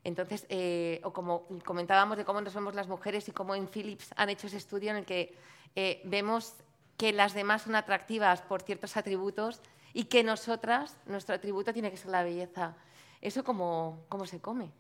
Entonces, 0.04 0.48
eh, 0.50 1.00
o 1.04 1.14
como 1.14 1.48
comentábamos 1.66 2.18
de 2.18 2.26
cómo 2.26 2.42
nos 2.42 2.54
vemos 2.54 2.74
las 2.74 2.88
mujeres 2.88 3.30
y 3.30 3.32
cómo 3.32 3.54
en 3.54 3.68
Philips 3.68 4.10
han 4.16 4.30
hecho 4.30 4.48
ese 4.48 4.58
estudio 4.58 4.90
en 4.90 4.98
el 4.98 5.06
que 5.06 5.36
eh, 5.76 6.02
vemos 6.06 6.56
que 6.98 7.14
las 7.14 7.36
demás 7.36 7.62
son 7.62 7.76
atractivas 7.76 8.42
por 8.42 8.64
ciertos 8.64 8.98
atributos 8.98 9.62
y 9.94 10.06
que 10.06 10.24
nosotras, 10.24 10.98
nuestro 11.06 11.36
atributo 11.36 11.74
tiene 11.74 11.92
que 11.92 11.98
ser 11.98 12.10
la 12.10 12.24
belleza. 12.24 12.76
¿Eso 13.22 13.44
cómo, 13.44 14.04
cómo 14.10 14.26
se 14.26 14.40
come? 14.40 14.72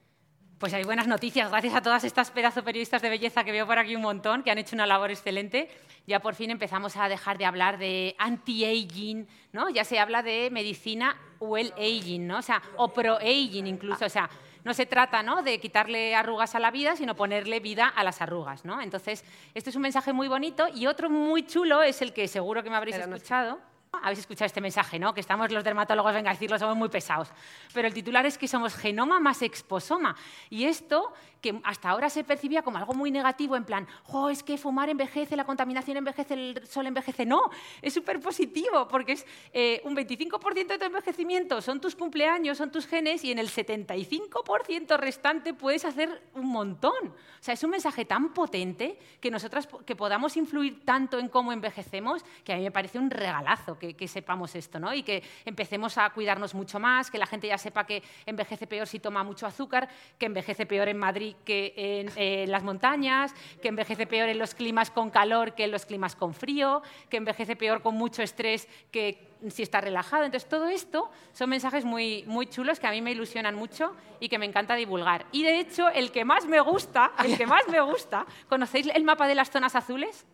Pues 0.59 0.73
hay 0.73 0.83
buenas 0.83 1.05
noticias, 1.05 1.51
gracias 1.51 1.75
a 1.75 1.81
todas 1.83 2.03
estas 2.03 2.31
pedazos 2.31 2.63
periodistas 2.63 3.03
de 3.03 3.09
belleza 3.09 3.43
que 3.43 3.51
veo 3.51 3.67
por 3.67 3.77
aquí 3.77 3.95
un 3.95 4.01
montón, 4.01 4.41
que 4.41 4.49
han 4.49 4.57
hecho 4.57 4.75
una 4.75 4.87
labor 4.87 5.11
excelente. 5.11 5.69
Ya 6.07 6.19
por 6.19 6.33
fin 6.33 6.49
empezamos 6.49 6.97
a 6.97 7.07
dejar 7.07 7.37
de 7.37 7.45
hablar 7.45 7.77
de 7.77 8.15
anti-aging, 8.17 9.27
¿no? 9.51 9.69
Ya 9.69 9.83
se 9.83 9.99
habla 9.99 10.23
de 10.23 10.49
medicina 10.49 11.15
well 11.39 11.71
aging, 11.77 12.25
¿no? 12.25 12.39
O 12.39 12.41
sea, 12.41 12.59
o 12.75 12.87
pro-aging 12.87 13.67
incluso, 13.67 14.05
o 14.05 14.09
sea, 14.09 14.27
no 14.63 14.73
se 14.73 14.87
trata 14.87 15.21
¿no? 15.21 15.43
de 15.43 15.59
quitarle 15.59 16.15
arrugas 16.15 16.55
a 16.55 16.59
la 16.59 16.71
vida, 16.71 16.95
sino 16.95 17.15
ponerle 17.15 17.59
vida 17.59 17.87
a 17.87 18.03
las 18.03 18.19
arrugas. 18.23 18.65
¿no? 18.65 18.81
Entonces, 18.81 19.23
este 19.53 19.69
es 19.69 19.75
un 19.75 19.83
mensaje 19.83 20.11
muy 20.11 20.27
bonito 20.27 20.67
y 20.73 20.87
otro 20.87 21.07
muy 21.07 21.45
chulo 21.45 21.83
es 21.83 22.01
el 22.01 22.13
que 22.13 22.27
seguro 22.27 22.63
que 22.63 22.71
me 22.71 22.77
habréis 22.77 22.97
escuchado. 22.97 23.59
Habéis 23.91 24.19
escuchado 24.19 24.45
este 24.45 24.61
mensaje, 24.61 24.99
¿no? 24.99 25.13
Que 25.13 25.21
estamos 25.21 25.51
los 25.51 25.63
dermatólogos, 25.63 26.13
venga 26.13 26.29
a 26.29 26.33
decirlo, 26.33 26.59
somos 26.59 26.75
muy 26.75 26.89
pesados. 26.89 27.29
Pero 27.73 27.87
el 27.87 27.93
titular 27.93 28.25
es 28.25 28.37
que 28.37 28.47
somos 28.47 28.75
genoma 28.75 29.19
más 29.19 29.41
exposoma. 29.41 30.15
Y 30.49 30.65
esto, 30.65 31.13
que 31.41 31.59
hasta 31.63 31.89
ahora 31.89 32.09
se 32.09 32.23
percibía 32.23 32.61
como 32.61 32.77
algo 32.77 32.93
muy 32.93 33.11
negativo, 33.11 33.55
en 33.55 33.65
plan, 33.65 33.87
oh, 34.09 34.29
es 34.29 34.43
que 34.43 34.57
fumar 34.57 34.89
envejece, 34.89 35.35
la 35.35 35.45
contaminación 35.45 35.97
envejece, 35.97 36.33
el 36.33 36.67
sol 36.67 36.87
envejece. 36.87 37.25
No, 37.25 37.41
es 37.81 37.93
súper 37.93 38.19
positivo, 38.19 38.87
porque 38.87 39.13
es 39.13 39.25
eh, 39.53 39.81
un 39.83 39.95
25% 39.95 40.67
de 40.67 40.77
tu 40.77 40.85
envejecimiento 40.85 41.61
son 41.61 41.79
tus 41.79 41.95
cumpleaños, 41.95 42.57
son 42.57 42.71
tus 42.71 42.85
genes, 42.85 43.23
y 43.23 43.31
en 43.31 43.39
el 43.39 43.49
75% 43.49 44.97
restante 44.97 45.53
puedes 45.53 45.85
hacer 45.85 46.21
un 46.33 46.47
montón. 46.47 47.07
O 47.07 47.43
sea, 47.43 47.53
es 47.53 47.63
un 47.63 47.71
mensaje 47.71 48.05
tan 48.05 48.33
potente 48.33 48.99
que 49.19 49.31
nosotras 49.31 49.67
que 49.85 49.95
podamos 49.95 50.37
influir 50.37 50.83
tanto 50.85 51.19
en 51.19 51.29
cómo 51.29 51.51
envejecemos, 51.51 52.23
que 52.43 52.53
a 52.53 52.57
mí 52.57 52.63
me 52.63 52.71
parece 52.71 52.99
un 52.99 53.09
regalazo 53.09 53.76
que, 53.77 54.07
sepamos 54.07 54.55
esto, 54.55 54.79
¿no? 54.79 54.93
Y 54.93 55.03
que 55.03 55.23
empecemos 55.45 55.97
a 55.97 56.09
cuidarnos 56.09 56.53
mucho 56.53 56.79
más, 56.79 57.11
que 57.11 57.17
la 57.17 57.25
gente 57.25 57.47
ya 57.47 57.57
sepa 57.57 57.85
que 57.85 58.03
envejece 58.25 58.67
peor 58.67 58.87
si 58.87 58.99
toma 58.99 59.23
mucho 59.23 59.45
azúcar, 59.45 59.89
que 60.17 60.25
envejece 60.25 60.65
peor 60.65 60.87
en 60.87 60.97
Madrid 60.97 61.35
que 61.45 61.73
en, 62.15 62.51
las 62.51 62.63
montañas, 62.63 63.33
que 63.61 63.67
envejece 63.67 64.07
peor 64.07 64.29
en 64.29 64.39
los 64.39 64.55
climas 64.55 64.91
con 64.91 65.09
calor 65.09 65.55
que 65.55 65.65
en 65.65 65.71
los 65.71 65.85
climas 65.85 66.15
con 66.15 66.33
frío, 66.33 66.81
que 67.09 67.17
envejece 67.17 67.55
peor 67.55 67.81
con 67.81 67.95
mucho 67.95 68.21
estrés 68.21 68.67
que 68.91 69.27
si 69.49 69.63
está 69.63 69.81
relajado. 69.81 70.23
Entonces, 70.23 70.49
todo 70.49 70.67
esto 70.67 71.09
son 71.31 71.49
mensajes 71.49 71.85
muy, 71.85 72.23
muy 72.27 72.47
chulos 72.47 72.79
que 72.79 72.87
a 72.87 72.91
mí 72.91 73.01
me 73.01 73.11
ilusionan 73.11 73.55
mucho 73.55 73.95
y 74.19 74.29
que 74.29 74.39
me 74.39 74.45
encanta 74.45 74.75
divulgar. 74.75 75.25
Y 75.31 75.43
de 75.43 75.59
hecho, 75.59 75.89
el 75.89 76.11
que 76.11 76.25
más 76.25 76.45
me 76.45 76.59
gusta, 76.59 77.11
el 77.23 77.37
que 77.37 77.45
más 77.45 77.67
me 77.69 77.79
gusta, 77.81 78.25
¿conocéis 78.49 78.87
el 78.87 79.03
mapa 79.03 79.27
de 79.27 79.35
las 79.35 79.49
zonas 79.51 79.75
azules? 79.75 80.25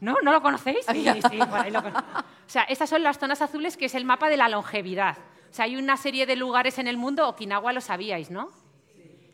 ¿No? 0.00 0.16
¿No 0.22 0.32
lo 0.32 0.40
conocéis? 0.42 0.84
Sí, 0.90 1.04
sí, 1.30 1.38
por 1.38 1.60
ahí 1.60 1.70
lo 1.70 1.82
conozco. 1.82 2.08
O 2.20 2.24
sea, 2.50 2.62
estas 2.64 2.88
son 2.90 3.02
las 3.02 3.18
zonas 3.18 3.42
azules, 3.42 3.76
que 3.76 3.86
es 3.86 3.94
el 3.94 4.04
mapa 4.04 4.28
de 4.28 4.36
la 4.36 4.48
longevidad. 4.48 5.16
O 5.50 5.54
sea, 5.54 5.64
hay 5.66 5.76
una 5.76 5.96
serie 5.96 6.26
de 6.26 6.36
lugares 6.36 6.78
en 6.78 6.86
el 6.86 6.96
mundo, 6.96 7.28
Okinawa 7.28 7.72
lo 7.72 7.80
sabíais, 7.80 8.30
¿no? 8.30 8.50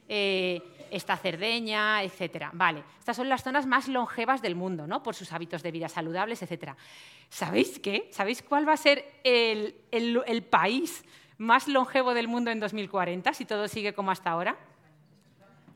Eh, 0.08 0.62
está 0.90 1.16
Cerdeña, 1.16 2.02
etcétera. 2.02 2.50
Vale, 2.52 2.82
estas 2.98 3.16
son 3.16 3.28
las 3.28 3.42
zonas 3.42 3.66
más 3.66 3.88
longevas 3.88 4.40
del 4.42 4.54
mundo, 4.54 4.86
¿no? 4.86 5.02
Por 5.02 5.14
sus 5.14 5.32
hábitos 5.32 5.62
de 5.62 5.70
vida 5.72 5.88
saludables, 5.88 6.42
etcétera. 6.42 6.76
¿Sabéis 7.28 7.78
qué? 7.80 8.08
¿Sabéis 8.12 8.42
cuál 8.42 8.68
va 8.68 8.72
a 8.74 8.76
ser 8.76 9.04
el, 9.24 9.74
el- 9.90 10.22
el 10.26 10.42
país 10.42 11.04
más 11.38 11.68
longevo 11.68 12.14
del 12.14 12.28
mundo 12.28 12.50
en 12.50 12.60
2040, 12.60 13.34
si 13.34 13.44
todo 13.44 13.68
sigue 13.68 13.92
como 13.94 14.10
hasta 14.10 14.30
ahora? 14.30 14.56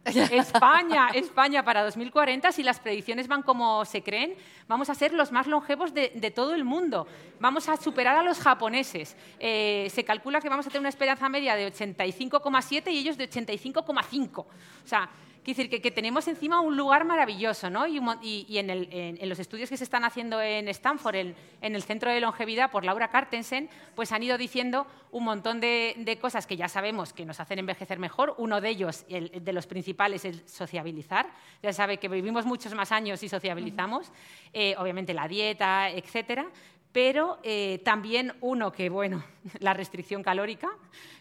España, 0.05 1.11
España 1.15 1.63
para 1.63 1.83
2040, 1.85 2.53
si 2.53 2.63
las 2.63 2.81
predicciones 2.81 3.29
van 3.29 3.43
como 3.43 3.85
se 3.85 4.03
creen, 4.03 4.35
vamos 4.67 4.89
a 4.89 4.95
ser 4.95 5.13
los 5.13 5.31
más 5.31 5.47
longevos 5.47 5.93
de, 5.93 6.33
todo 6.35 6.55
el 6.55 6.65
mundo. 6.65 7.07
Vamos 7.39 7.69
a 7.69 7.77
superar 7.77 8.17
a 8.17 8.23
los 8.23 8.39
japoneses. 8.39 9.17
Eh, 9.39 9.89
se 9.93 10.05
calcula 10.05 10.41
que 10.41 10.49
vamos 10.49 10.67
a 10.67 10.71
tener 10.71 10.81
una 10.81 10.89
esperanza 10.89 11.29
media 11.29 11.55
de 11.55 11.71
85,7 11.71 12.91
y 12.91 12.99
ellos 12.99 13.19
de 13.19 13.29
85,5. 13.29 14.39
O 14.39 14.47
sea, 14.85 15.11
quiere 15.44 15.57
decir 15.57 15.70
que, 15.70 15.81
que 15.81 15.90
tenemos 15.90 16.29
encima 16.29 16.61
un 16.61 16.76
lugar 16.76 17.05
maravilloso, 17.05 17.70
¿no? 17.70 17.87
Y, 17.87 17.98
en, 18.59 18.70
el- 18.70 18.88
en- 18.92 19.18
en 19.20 19.29
los 19.29 19.38
estudios 19.38 19.68
que 19.70 19.76
se 19.76 19.85
están 19.85 20.05
haciendo 20.05 20.40
en 20.40 20.68
Stanford, 20.68 21.14
en, 21.16 21.35
en 21.61 21.74
el 21.74 21.83
Centro 21.83 22.11
de 22.11 22.20
Longevidad 22.20 22.70
por 22.70 22.85
Laura 22.85 23.09
Cartensen, 23.09 23.68
pues 23.94 24.12
han 24.12 24.22
ido 24.22 24.37
diciendo 24.38 24.87
un 25.12 25.24
montón 25.24 25.61
de, 25.61 25.94
de 25.98 26.18
cosas 26.18 26.46
que 26.46 26.57
ya 26.57 26.68
sabemos 26.68 27.12
que 27.12 27.24
nos 27.24 27.40
hacen 27.40 27.59
envejecer 27.59 27.98
mejor. 27.98 28.35
Uno 28.38 28.61
de 28.61 28.68
ellos, 28.68 29.05
el, 29.09 29.44
de 29.44 29.53
los 29.53 29.66
principales, 29.66 30.24
es 30.24 30.42
sociabilizar. 30.46 31.29
Ya 31.62 31.72
sabe 31.72 31.98
que 31.98 32.09
vivimos 32.09 32.44
muchos 32.46 32.74
más 32.74 32.92
años 32.92 33.22
y 33.22 33.29
sociabilizamos. 33.29 34.12
Eh, 34.53 34.74
obviamente 34.79 35.14
la 35.14 35.26
dieta, 35.26 35.90
etcétera. 35.90 36.46
Pero 36.92 37.38
eh, 37.42 37.81
también 37.85 38.33
uno 38.40 38.72
que, 38.72 38.88
bueno, 38.88 39.22
la 39.61 39.74
restricción 39.74 40.22
calórica, 40.22 40.68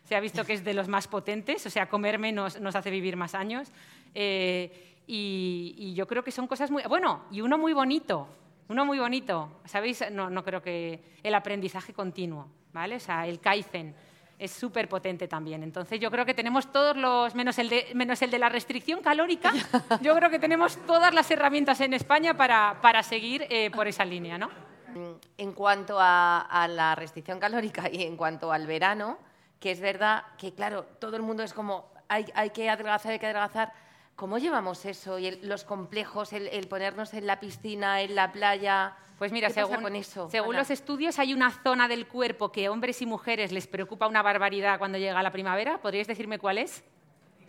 se 0.04 0.16
ha 0.16 0.20
visto 0.20 0.44
que 0.44 0.54
es 0.54 0.64
de 0.64 0.74
los 0.74 0.88
más 0.88 1.08
potentes, 1.08 1.66
o 1.66 1.70
sea, 1.70 1.88
comer 1.88 2.18
menos 2.18 2.60
nos 2.60 2.76
hace 2.76 2.90
vivir 2.90 3.16
más 3.16 3.36
años. 3.36 3.72
Eh, 4.16 4.96
y, 5.06 5.76
y 5.78 5.94
yo 5.94 6.08
creo 6.08 6.24
que 6.24 6.32
son 6.32 6.48
cosas 6.48 6.72
muy... 6.72 6.84
Bueno, 6.84 7.26
y 7.32 7.42
uno 7.42 7.58
muy 7.58 7.74
bonito, 7.74 8.28
uno 8.68 8.86
muy 8.86 9.00
bonito, 9.00 9.62
¿sabéis? 9.66 10.04
No, 10.12 10.30
no 10.30 10.44
creo 10.44 10.62
que... 10.62 11.18
El 11.24 11.36
aprendizaje 11.36 11.94
continuo, 11.94 12.48
¿vale? 12.72 12.96
O 12.96 13.00
sea, 13.00 13.28
el 13.28 13.40
Kaizen 13.40 13.94
es 14.40 14.52
súper 14.52 14.88
potente 14.88 15.28
también. 15.28 15.62
Entonces 15.64 16.00
yo 16.00 16.10
creo 16.10 16.26
que 16.26 16.34
tenemos 16.34 16.72
todos 16.72 16.96
los, 16.96 17.36
menos 17.36 17.60
el, 17.60 17.70
de, 17.70 17.92
menos 17.94 18.22
el 18.22 18.32
de 18.32 18.40
la 18.40 18.50
restricción 18.50 19.02
calórica, 19.02 19.52
yo 20.02 20.16
creo 20.16 20.30
que 20.30 20.40
tenemos 20.40 20.78
todas 20.88 21.14
las 21.14 21.30
herramientas 21.30 21.82
en 21.82 21.94
España 21.94 22.36
para, 22.36 22.80
para 22.82 23.04
seguir 23.04 23.46
eh, 23.50 23.70
por 23.70 23.88
esa 23.88 24.06
línea, 24.06 24.38
¿no? 24.38 24.50
En 25.38 25.54
cuanto 25.54 25.98
a, 26.00 26.42
a 26.42 26.68
la 26.68 26.96
restricción 26.96 27.40
calórica 27.40 27.90
y 27.92 28.04
en 28.04 28.18
cuanto 28.18 28.52
al 28.52 28.68
verano, 28.68 29.18
que 29.60 29.72
es 29.72 29.80
verdad 29.80 30.24
que, 30.38 30.54
claro, 30.54 30.86
todo 31.00 31.16
el 31.16 31.22
mundo 31.22 31.44
es 31.44 31.54
como, 31.54 31.92
hay, 32.08 32.26
hay 32.34 32.50
que 32.52 32.70
adelgazar, 32.70 33.12
hay 33.14 33.20
que 33.20 33.26
adelgazar. 33.26 33.74
¿Cómo 34.16 34.38
llevamos 34.38 34.84
eso? 34.86 35.18
Y 35.20 35.28
el- 35.28 35.48
los 35.48 35.64
complejos, 35.64 36.34
el, 36.34 36.48
el 36.48 36.68
ponernos 36.68 37.14
en 37.14 37.26
la 37.28 37.40
piscina, 37.40 38.02
en 38.02 38.16
la 38.16 38.32
playa. 38.32 38.96
Pues 39.18 39.32
mira, 39.32 39.48
¿Qué 39.50 39.54
pasa 39.56 39.68
según, 39.68 39.84
con 39.84 39.96
eso? 39.96 40.30
según 40.30 40.50
Ana? 40.52 40.60
los 40.60 40.70
estudios 40.72 41.20
hay 41.20 41.34
una 41.34 41.52
zona 41.52 41.88
del 41.88 42.08
cuerpo 42.08 42.52
que 42.52 42.70
hombres 42.70 43.02
y 43.02 43.06
mujeres 43.06 43.52
les 43.52 43.68
preocupa 43.68 44.08
una 44.08 44.22
barbaridad 44.22 44.78
cuando 44.80 44.98
llega 44.98 45.22
la 45.24 45.32
primavera. 45.32 45.78
¿Podríais 45.82 46.08
decirme 46.08 46.40
cuál 46.40 46.58
es? 46.58 46.84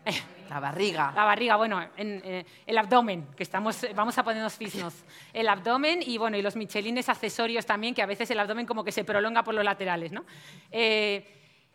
La 0.50 0.58
barriga. 0.58 1.12
La 1.14 1.24
barriga, 1.24 1.54
bueno, 1.54 1.80
en, 1.96 2.20
eh, 2.24 2.44
el 2.66 2.76
abdomen, 2.76 3.28
que 3.36 3.44
estamos, 3.44 3.84
eh, 3.84 3.92
vamos 3.94 4.18
a 4.18 4.24
ponernos 4.24 4.54
fisnos. 4.54 4.94
El 5.32 5.48
abdomen 5.48 6.02
y, 6.04 6.18
bueno, 6.18 6.36
y 6.36 6.42
los 6.42 6.56
michelines 6.56 7.08
accesorios 7.08 7.64
también, 7.64 7.94
que 7.94 8.02
a 8.02 8.06
veces 8.06 8.28
el 8.32 8.40
abdomen 8.40 8.66
como 8.66 8.82
que 8.82 8.90
se 8.90 9.04
prolonga 9.04 9.44
por 9.44 9.54
los 9.54 9.64
laterales, 9.64 10.10
¿no? 10.10 10.24
Eh, 10.72 11.24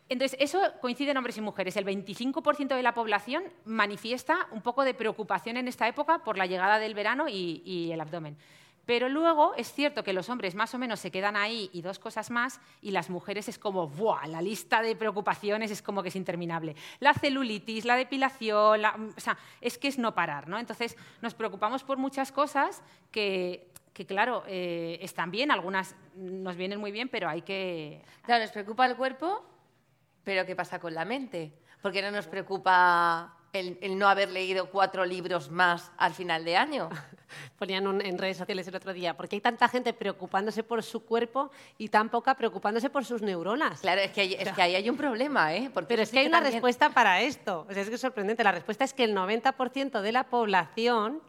entonces, 0.09 0.37
eso 0.41 0.59
coincide 0.81 1.11
en 1.11 1.17
hombres 1.17 1.37
y 1.37 1.41
mujeres. 1.41 1.77
El 1.77 1.85
25% 1.85 2.75
de 2.75 2.83
la 2.83 2.93
población 2.93 3.45
manifiesta 3.63 4.47
un 4.51 4.61
poco 4.61 4.83
de 4.83 4.93
preocupación 4.93 5.55
en 5.55 5.69
esta 5.69 5.87
época 5.87 6.19
por 6.19 6.37
la 6.37 6.45
llegada 6.45 6.77
del 6.77 6.93
verano 6.93 7.29
y, 7.29 7.63
y 7.65 7.91
el 7.93 8.01
abdomen. 8.01 8.37
Pero 8.85 9.09
luego 9.09 9.53
es 9.55 9.71
cierto 9.73 10.03
que 10.03 10.13
los 10.13 10.29
hombres 10.29 10.53
más 10.55 10.73
o 10.73 10.77
menos 10.77 10.99
se 10.99 11.11
quedan 11.11 11.35
ahí 11.35 11.69
y 11.73 11.81
dos 11.81 11.97
cosas 11.99 12.29
más, 12.29 12.59
y 12.81 12.91
las 12.91 13.09
mujeres 13.09 13.47
es 13.49 13.57
como, 13.57 13.87
¡buah! 13.87 14.27
La 14.27 14.41
lista 14.41 14.81
de 14.81 14.95
preocupaciones 14.95 15.71
es 15.71 15.81
como 15.81 16.03
que 16.03 16.09
es 16.09 16.15
interminable. 16.15 16.75
La 16.99 17.13
celulitis, 17.13 17.85
la 17.85 17.95
depilación, 17.95 18.81
la- 18.81 18.95
o 19.15 19.19
sea, 19.19 19.37
es 19.61 19.77
que 19.77 19.87
es 19.87 19.97
no 19.97 20.13
parar, 20.13 20.47
¿no? 20.47 20.59
Entonces 20.59 20.95
nos 21.21 21.33
preocupamos 21.33 21.83
por 21.83 21.97
muchas 21.97 22.31
cosas 22.31 22.83
que, 23.11 23.71
que 23.93 24.05
claro, 24.05 24.43
eh, 24.47 24.99
están 25.01 25.31
bien, 25.31 25.51
algunas 25.51 25.95
nos 26.15 26.55
vienen 26.55 26.79
muy 26.79 26.91
bien, 26.91 27.09
pero 27.09 27.27
hay 27.27 27.41
que... 27.41 28.03
Claro, 28.23 28.43
nos 28.43 28.51
preocupa 28.51 28.85
el 28.85 28.95
cuerpo, 28.95 29.43
pero 30.23 30.45
¿qué 30.45 30.55
pasa 30.55 30.79
con 30.79 30.93
la 30.93 31.05
mente? 31.05 31.53
¿Por 31.81 31.91
qué 31.91 32.01
no 32.01 32.11
nos 32.11 32.27
preocupa 32.27 33.37
el, 33.59 33.77
el 33.81 33.97
no 33.97 34.07
haber 34.07 34.29
leído 34.29 34.69
cuatro 34.69 35.05
libros 35.05 35.49
más 35.49 35.91
al 35.97 36.13
final 36.13 36.43
de 36.45 36.57
año? 36.57 36.89
Ponían 37.57 37.87
un- 37.87 38.01
en 38.05 38.17
redes 38.17 38.37
sociales 38.37 38.67
el 38.67 38.75
otro 38.75 38.93
día, 38.93 39.15
porque 39.17 39.35
hay 39.35 39.41
tanta 39.41 39.67
gente 39.67 39.93
preocupándose 39.93 40.63
por 40.63 40.83
su 40.83 41.05
cuerpo 41.05 41.51
y 41.77 41.89
tan 41.89 42.09
poca 42.09 42.35
preocupándose 42.35 42.89
por 42.89 43.03
sus 43.05 43.21
neuronas. 43.21 43.81
Claro, 43.81 44.01
es 44.01 44.11
que, 44.11 44.21
hay- 44.21 44.33
es 44.35 44.51
que 44.51 44.61
ahí 44.61 44.75
hay 44.75 44.89
un 44.89 44.97
problema, 44.97 45.53
¿eh? 45.55 45.69
Porque 45.73 45.87
Pero 45.89 46.03
es 46.03 46.09
que 46.11 46.19
hay 46.19 46.27
una 46.27 46.37
también- 46.37 46.53
respuesta 46.53 46.89
para 46.91 47.21
esto. 47.21 47.65
O 47.69 47.73
sea, 47.73 47.81
es 47.81 47.89
que 47.89 47.95
es 47.95 48.01
sorprendente. 48.01 48.43
La 48.43 48.51
respuesta 48.51 48.83
es 48.83 48.93
que 48.93 49.03
el 49.03 49.13
90% 49.15 50.01
de 50.01 50.11
la 50.11 50.25
población 50.25 51.21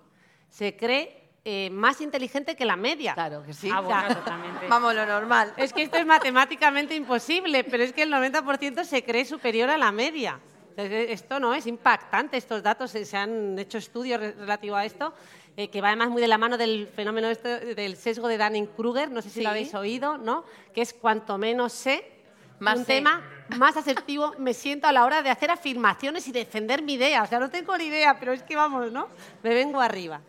se 0.51 0.77
cree 0.77 1.23
eh, 1.49 1.71
más 1.71 2.01
inteligente 2.01 2.57
que 2.57 2.65
la 2.65 2.75
media. 2.77 3.15
Claro 3.15 3.45
que 3.45 3.55
sí. 3.55 3.71
Ah, 3.73 4.09
totalmente. 4.13 4.67
Vamos, 4.69 4.95
lo 4.95 5.07
normal. 5.07 5.53
Es 5.57 5.73
que 5.73 5.83
esto 5.83 5.97
es 5.97 6.05
matemáticamente 6.05 6.97
imposible, 6.97 7.63
pero 7.63 7.85
es 7.85 7.93
que 7.93 8.03
el 8.03 8.13
90% 8.13 8.83
se 8.85 9.05
cree 9.05 9.25
superior 9.25 9.71
a 9.71 9.79
la 9.79 9.93
media. 9.93 10.41
Entonces, 10.77 11.07
esto 11.11 11.41
no 11.41 11.55
es 11.55 11.67
impactante, 11.67 12.37
estos 12.37 12.63
datos, 12.63 12.95
eh, 12.95 13.07
se 13.07 13.17
han 13.17 13.59
hecho 13.59 13.79
estudios 13.79 14.21
re- 14.21 14.33
relativos 14.33 14.79
a 14.79 14.85
esto, 14.85 15.15
eh, 15.57 15.69
que 15.71 15.81
va 15.81 15.89
además 15.89 16.11
muy 16.11 16.21
de 16.21 16.29
la 16.29 16.37
mano 16.37 16.59
del 16.59 16.87
fenómeno 16.87 17.29
este 17.29 17.75
del 17.75 17.97
sesgo 17.97 18.29
de 18.29 18.37
Dunning-Kruger, 18.37 19.11
no 19.11 19.23
sé 19.23 19.31
si 19.31 19.37
Sí. 19.39 19.43
lo 19.43 19.49
habéis 19.49 19.73
oído, 19.75 20.19
¿no? 20.19 20.45
Que 20.75 20.83
es 20.83 20.93
cuanto 20.93 21.39
menos 21.39 21.73
sé, 21.73 22.05
Más 22.59 22.79
un 22.79 22.85
sé. 22.85 22.93
tema, 22.97 23.23
más 23.57 23.77
asertivo 23.79 24.35
me 24.37 24.53
siento 24.53 24.87
a 24.87 24.93
la 24.93 25.07
hora 25.07 25.23
de 25.23 25.31
hacer 25.31 25.51
afirmaciones 25.51 26.29
y 26.29 26.33
defender 26.33 26.83
mi 26.83 26.95
idea. 26.95 27.23
O 27.23 27.27
sea, 27.27 27.39
no 27.39 27.49
tengo 27.49 27.77
ni 27.79 27.85
idea, 27.85 28.19
pero 28.19 28.35
es 28.35 28.43
que 28.43 28.55
vamos, 28.55 28.93
¿no? 28.93 29.09
Me 29.43 29.55
vengo 29.55 29.81
arriba. 29.81 30.21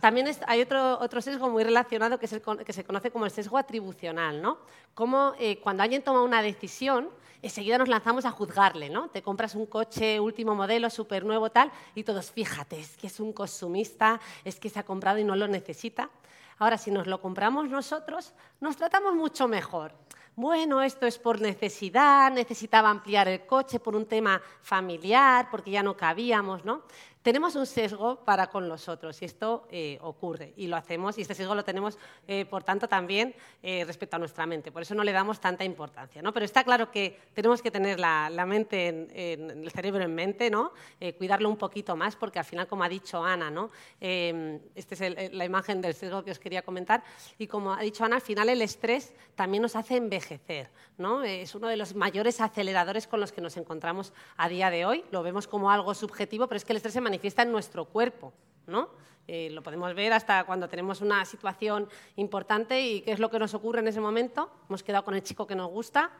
También 0.00 0.28
hay 0.46 0.62
otro, 0.62 0.98
otro 1.00 1.20
sesgo 1.20 1.48
muy 1.50 1.64
relacionado 1.64 2.18
que, 2.18 2.26
es 2.26 2.32
el 2.32 2.42
que 2.42 2.72
se 2.72 2.84
conoce 2.84 3.10
como 3.10 3.24
el 3.24 3.30
sesgo 3.30 3.58
atribucional, 3.58 4.40
¿no? 4.40 4.58
Como 4.94 5.32
eh, 5.38 5.58
cuando 5.60 5.82
alguien 5.82 6.02
toma 6.02 6.22
una 6.22 6.42
decisión, 6.42 7.08
enseguida 7.42 7.78
nos 7.78 7.88
lanzamos 7.88 8.24
a 8.24 8.30
juzgarle, 8.30 8.90
¿no? 8.90 9.08
Te 9.08 9.22
compras 9.22 9.54
un 9.54 9.66
coche 9.66 10.20
último 10.20 10.54
modelo, 10.54 10.90
súper 10.90 11.24
nuevo, 11.24 11.50
tal, 11.50 11.70
y 11.94 12.04
todos, 12.04 12.30
fíjate, 12.30 12.78
es 12.80 12.96
que 12.96 13.06
es 13.08 13.20
un 13.20 13.32
consumista, 13.32 14.20
es 14.44 14.58
que 14.58 14.68
se 14.68 14.78
ha 14.78 14.84
comprado 14.84 15.18
y 15.18 15.24
no 15.24 15.36
lo 15.36 15.48
necesita. 15.48 16.10
Ahora, 16.58 16.78
si 16.78 16.90
nos 16.90 17.06
lo 17.06 17.20
compramos 17.20 17.68
nosotros, 17.68 18.32
nos 18.60 18.76
tratamos 18.76 19.14
mucho 19.14 19.46
mejor. 19.46 19.92
Bueno, 20.34 20.82
esto 20.82 21.04
es 21.06 21.18
por 21.18 21.40
necesidad, 21.40 22.30
necesitaba 22.30 22.90
ampliar 22.90 23.26
el 23.26 23.44
coche 23.44 23.80
por 23.80 23.96
un 23.96 24.06
tema 24.06 24.40
familiar, 24.62 25.48
porque 25.50 25.72
ya 25.72 25.82
no 25.82 25.96
cabíamos, 25.96 26.64
¿no? 26.64 26.82
Tenemos 27.28 27.56
un 27.56 27.66
sesgo 27.66 28.24
para 28.24 28.46
con 28.46 28.70
los 28.70 28.88
otros 28.88 29.20
y 29.20 29.26
esto 29.26 29.68
eh, 29.70 29.98
ocurre 30.00 30.54
y 30.56 30.66
lo 30.66 30.76
hacemos 30.76 31.18
y 31.18 31.20
este 31.20 31.34
sesgo 31.34 31.54
lo 31.54 31.62
tenemos, 31.62 31.98
eh, 32.26 32.46
por 32.46 32.64
tanto, 32.64 32.88
también 32.88 33.34
eh, 33.62 33.84
respecto 33.86 34.16
a 34.16 34.18
nuestra 34.18 34.46
mente. 34.46 34.72
Por 34.72 34.80
eso 34.80 34.94
no 34.94 35.04
le 35.04 35.12
damos 35.12 35.38
tanta 35.38 35.62
importancia, 35.62 36.22
¿no? 36.22 36.32
Pero 36.32 36.46
está 36.46 36.64
claro 36.64 36.90
que 36.90 37.18
tenemos 37.34 37.60
que 37.60 37.70
tener 37.70 38.00
la, 38.00 38.30
la 38.30 38.46
mente, 38.46 38.86
en, 38.88 39.10
en 39.14 39.62
el 39.62 39.70
cerebro 39.70 40.02
en 40.02 40.14
mente, 40.14 40.48
¿no? 40.48 40.72
Eh, 41.00 41.12
cuidarlo 41.16 41.50
un 41.50 41.58
poquito 41.58 41.94
más 41.96 42.16
porque 42.16 42.38
al 42.38 42.46
final, 42.46 42.66
como 42.66 42.82
ha 42.82 42.88
dicho 42.88 43.22
Ana, 43.22 43.50
¿no? 43.50 43.70
Eh, 44.00 44.58
esta 44.74 44.94
es 44.94 45.00
el- 45.02 45.36
la 45.36 45.44
imagen 45.44 45.82
del 45.82 45.92
sesgo 45.92 46.24
que 46.24 46.30
os 46.30 46.38
quería 46.38 46.62
comentar 46.62 47.04
y 47.36 47.46
como 47.46 47.74
ha 47.74 47.80
dicho 47.82 48.06
Ana, 48.06 48.16
al 48.16 48.22
final 48.22 48.48
el 48.48 48.62
estrés 48.62 49.12
también 49.34 49.60
nos 49.62 49.76
hace 49.76 49.96
envejecer, 49.96 50.70
¿no? 50.96 51.22
Es 51.24 51.54
uno 51.54 51.68
de 51.68 51.76
los 51.76 51.94
mayores 51.94 52.40
aceleradores 52.40 53.06
con 53.06 53.20
los 53.20 53.32
que 53.32 53.42
nos 53.42 53.58
encontramos 53.58 54.14
a 54.38 54.48
día 54.48 54.70
de 54.70 54.86
hoy. 54.86 55.04
Lo 55.10 55.22
vemos 55.22 55.46
como 55.46 55.70
algo 55.70 55.92
subjetivo, 55.92 56.46
pero 56.48 56.56
es 56.56 56.64
que 56.64 56.72
el 56.72 56.78
estrés 56.78 56.94
se 56.94 57.02
manifiesta 57.02 57.17
en 57.22 57.52
nuestro 57.52 57.84
cuerpo, 57.84 58.32
¿no? 58.66 58.88
Eh, 59.26 59.50
lo 59.50 59.62
podemos 59.62 59.94
ver 59.94 60.12
hasta 60.14 60.44
cuando 60.44 60.68
tenemos 60.68 61.00
una 61.02 61.24
situación 61.26 61.86
importante 62.16 62.80
y 62.80 63.02
qué 63.02 63.12
es 63.12 63.18
lo 63.18 63.30
que 63.30 63.38
nos 63.38 63.52
ocurre 63.52 63.80
en 63.80 63.88
ese 63.88 64.00
momento. 64.00 64.50
Hemos 64.68 64.82
quedado 64.82 65.04
con 65.04 65.14
el 65.14 65.22
chico 65.22 65.46
que 65.46 65.54
nos 65.54 65.68
gusta. 65.70 66.10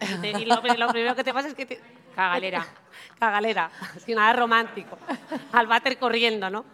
Y, 0.00 0.14
te- 0.20 0.30
y 0.40 0.44
lo, 0.44 0.56
lo 0.62 0.88
primero 0.88 1.14
que 1.16 1.24
te 1.24 1.32
pasa 1.34 1.48
es 1.48 1.54
que... 1.54 1.66
te- 1.66 1.80
Cagalera. 2.14 2.64
Cagalera, 3.18 3.70
sin 4.04 4.16
nada 4.16 4.34
romántico. 4.34 4.98
Al 5.52 5.66
váter 5.66 5.98
corriendo, 5.98 6.50
¿no? 6.50 6.64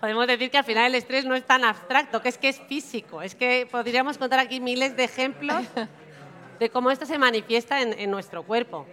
Podemos 0.00 0.26
decir 0.26 0.50
que 0.50 0.58
al 0.58 0.64
final 0.64 0.86
el 0.86 0.94
estrés 0.94 1.24
no 1.24 1.34
es 1.34 1.44
tan 1.46 1.64
abstracto, 1.64 2.20
que 2.20 2.28
es 2.28 2.36
que 2.38 2.48
es 2.50 2.60
físico. 2.60 3.22
Es 3.22 3.34
que 3.34 3.66
podríamos 3.70 4.18
contar 4.18 4.38
aquí 4.38 4.60
miles 4.60 4.94
de 4.96 5.04
ejemplos 5.04 5.64
de 6.60 6.70
cómo 6.70 6.90
esto 6.90 7.06
se 7.06 7.16
manifiesta 7.18 7.80
en, 7.80 7.98
en 7.98 8.10
nuestro 8.10 8.42
cuerpo. 8.42 8.86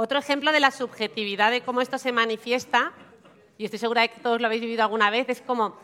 Otro 0.00 0.16
ejemplo 0.20 0.52
de 0.52 0.60
la 0.60 0.70
subjetividad 0.70 1.50
de 1.50 1.62
cómo 1.62 1.80
esto 1.80 1.98
se 1.98 2.12
manifiesta, 2.12 2.92
y 3.58 3.64
estoy 3.64 3.80
segura 3.80 4.02
de 4.02 4.10
que 4.10 4.20
todos 4.20 4.40
lo 4.40 4.46
habéis 4.46 4.60
vivido 4.62 4.84
alguna 4.84 5.10
vez, 5.10 5.28
es 5.28 5.40
como 5.42 5.76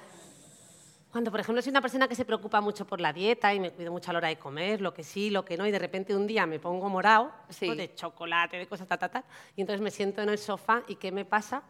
Cuando, 1.10 1.32
por 1.32 1.40
ejemplo, 1.40 1.60
soy 1.60 1.70
una 1.70 1.80
persona 1.80 2.06
que 2.06 2.14
se 2.14 2.24
preocupa 2.24 2.60
mucho 2.60 2.84
por 2.86 3.00
la 3.00 3.12
dieta 3.12 3.52
y 3.52 3.58
me 3.58 3.72
cuido 3.72 3.90
mucho 3.90 4.10
a 4.10 4.12
la 4.12 4.18
hora 4.18 4.28
de 4.28 4.36
comer, 4.38 4.80
lo 4.80 4.94
que 4.94 5.02
sí, 5.02 5.30
lo 5.30 5.44
que 5.44 5.56
no, 5.56 5.66
y 5.66 5.72
de 5.72 5.80
repente 5.80 6.14
un 6.14 6.28
día 6.28 6.46
me 6.46 6.60
pongo 6.60 6.88
morado, 6.88 7.32
de 7.76 7.92
chocolate, 7.96 8.56
de 8.56 8.68
cosas, 8.68 8.86
ta, 8.86 8.96
ta, 8.98 9.08
ta, 9.08 9.24
y 9.56 9.62
entonces 9.62 9.80
me 9.80 9.90
siento 9.90 10.22
en 10.22 10.28
el 10.28 10.38
sofá 10.38 10.84
y 10.86 10.94
¿qué 10.94 11.10
me 11.10 11.24
pasa? 11.24 11.64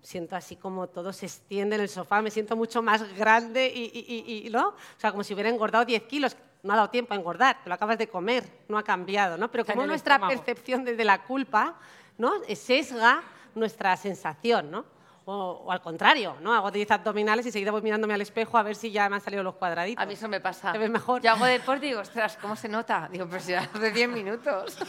Siento 0.00 0.34
así 0.34 0.56
como 0.56 0.86
todo 0.88 1.12
se 1.12 1.26
extiende 1.26 1.76
en 1.76 1.82
el 1.82 1.90
sofá, 1.90 2.22
me 2.22 2.30
siento 2.30 2.56
mucho 2.56 2.80
más 2.80 3.02
grande 3.18 3.70
y, 3.74 3.82
y- 3.92 4.14
y- 4.32 4.46
y- 4.46 4.50
¿no? 4.50 4.68
O 4.68 4.74
sea, 4.96 5.10
como 5.10 5.22
si 5.24 5.34
hubiera 5.34 5.50
engordado 5.50 5.84
10 5.84 6.04
kilos. 6.04 6.36
No 6.62 6.72
ha 6.72 6.76
dado 6.76 6.90
tiempo 6.90 7.12
a 7.14 7.16
engordar, 7.16 7.62
te 7.62 7.68
lo 7.68 7.74
acabas 7.74 7.98
de 7.98 8.08
comer, 8.08 8.44
no 8.68 8.78
ha 8.78 8.84
cambiado, 8.84 9.36
¿no? 9.36 9.50
Pero 9.50 9.64
como 9.64 9.84
nuestra 9.84 10.14
estómago. 10.14 10.32
percepción 10.44 10.84
desde 10.84 11.04
la 11.04 11.22
culpa, 11.24 11.74
¿no? 12.18 12.32
Sesga 12.54 13.22
nuestra 13.54 13.96
sensación, 13.96 14.70
¿no? 14.70 14.84
O, 15.24 15.62
o 15.66 15.72
al 15.72 15.80
contrario, 15.80 16.36
¿no? 16.40 16.52
Hago 16.54 16.70
10 16.70 16.90
abdominales 16.90 17.46
y 17.46 17.52
seguida 17.52 17.70
voy 17.70 17.82
mirándome 17.82 18.14
al 18.14 18.20
espejo 18.20 18.58
a 18.58 18.62
ver 18.62 18.76
si 18.76 18.90
ya 18.90 19.08
me 19.08 19.16
han 19.16 19.20
salido 19.20 19.42
los 19.42 19.54
cuadraditos. 19.54 20.02
A 20.02 20.06
mí 20.06 20.14
eso 20.14 20.28
me 20.28 20.40
pasa. 20.40 20.72
¿Te 20.72 20.78
ves 20.78 20.90
mejor? 20.90 21.20
Yo 21.22 21.30
hago 21.32 21.44
deporte 21.46 21.86
y 21.86 21.88
digo, 21.90 22.00
ostras, 22.00 22.38
¿cómo 22.40 22.54
se 22.56 22.68
nota? 22.68 23.08
Digo, 23.10 23.26
pues 23.26 23.46
ya 23.46 23.68
hace 23.74 23.90
10 23.90 24.08
minutos. 24.08 24.78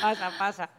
Pasa, 0.00 0.30
pasa. 0.38 0.70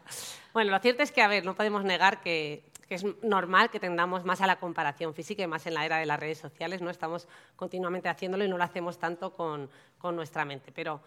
Bueno, 0.53 0.71
lo 0.71 0.79
cierto 0.79 1.03
es 1.03 1.11
que, 1.11 1.21
a 1.21 1.27
ver, 1.27 1.43
no 1.43 1.53
podemos 1.55 1.83
negar 1.83 2.21
que, 2.21 2.63
es 2.95 3.05
normal 3.23 3.69
que 3.69 3.79
tendamos 3.79 4.23
más 4.25 4.41
a 4.41 4.47
la 4.47 4.57
comparación 4.57 5.13
física 5.13 5.43
y 5.43 5.47
más 5.47 5.65
en 5.67 5.73
la 5.73 5.85
era 5.85 5.97
de 5.97 6.05
las 6.05 6.19
redes 6.19 6.37
sociales, 6.37 6.81
¿no? 6.81 6.89
Estamos 6.89 7.27
continuamente 7.55 8.09
haciéndolo 8.09 8.43
y 8.45 8.49
no 8.49 8.57
lo 8.57 8.63
hacemos 8.63 8.97
tanto 8.97 9.33
con, 9.33 9.69
con 9.97 10.15
nuestra 10.15 10.45
mente. 10.45 10.71
Pero 10.71 11.01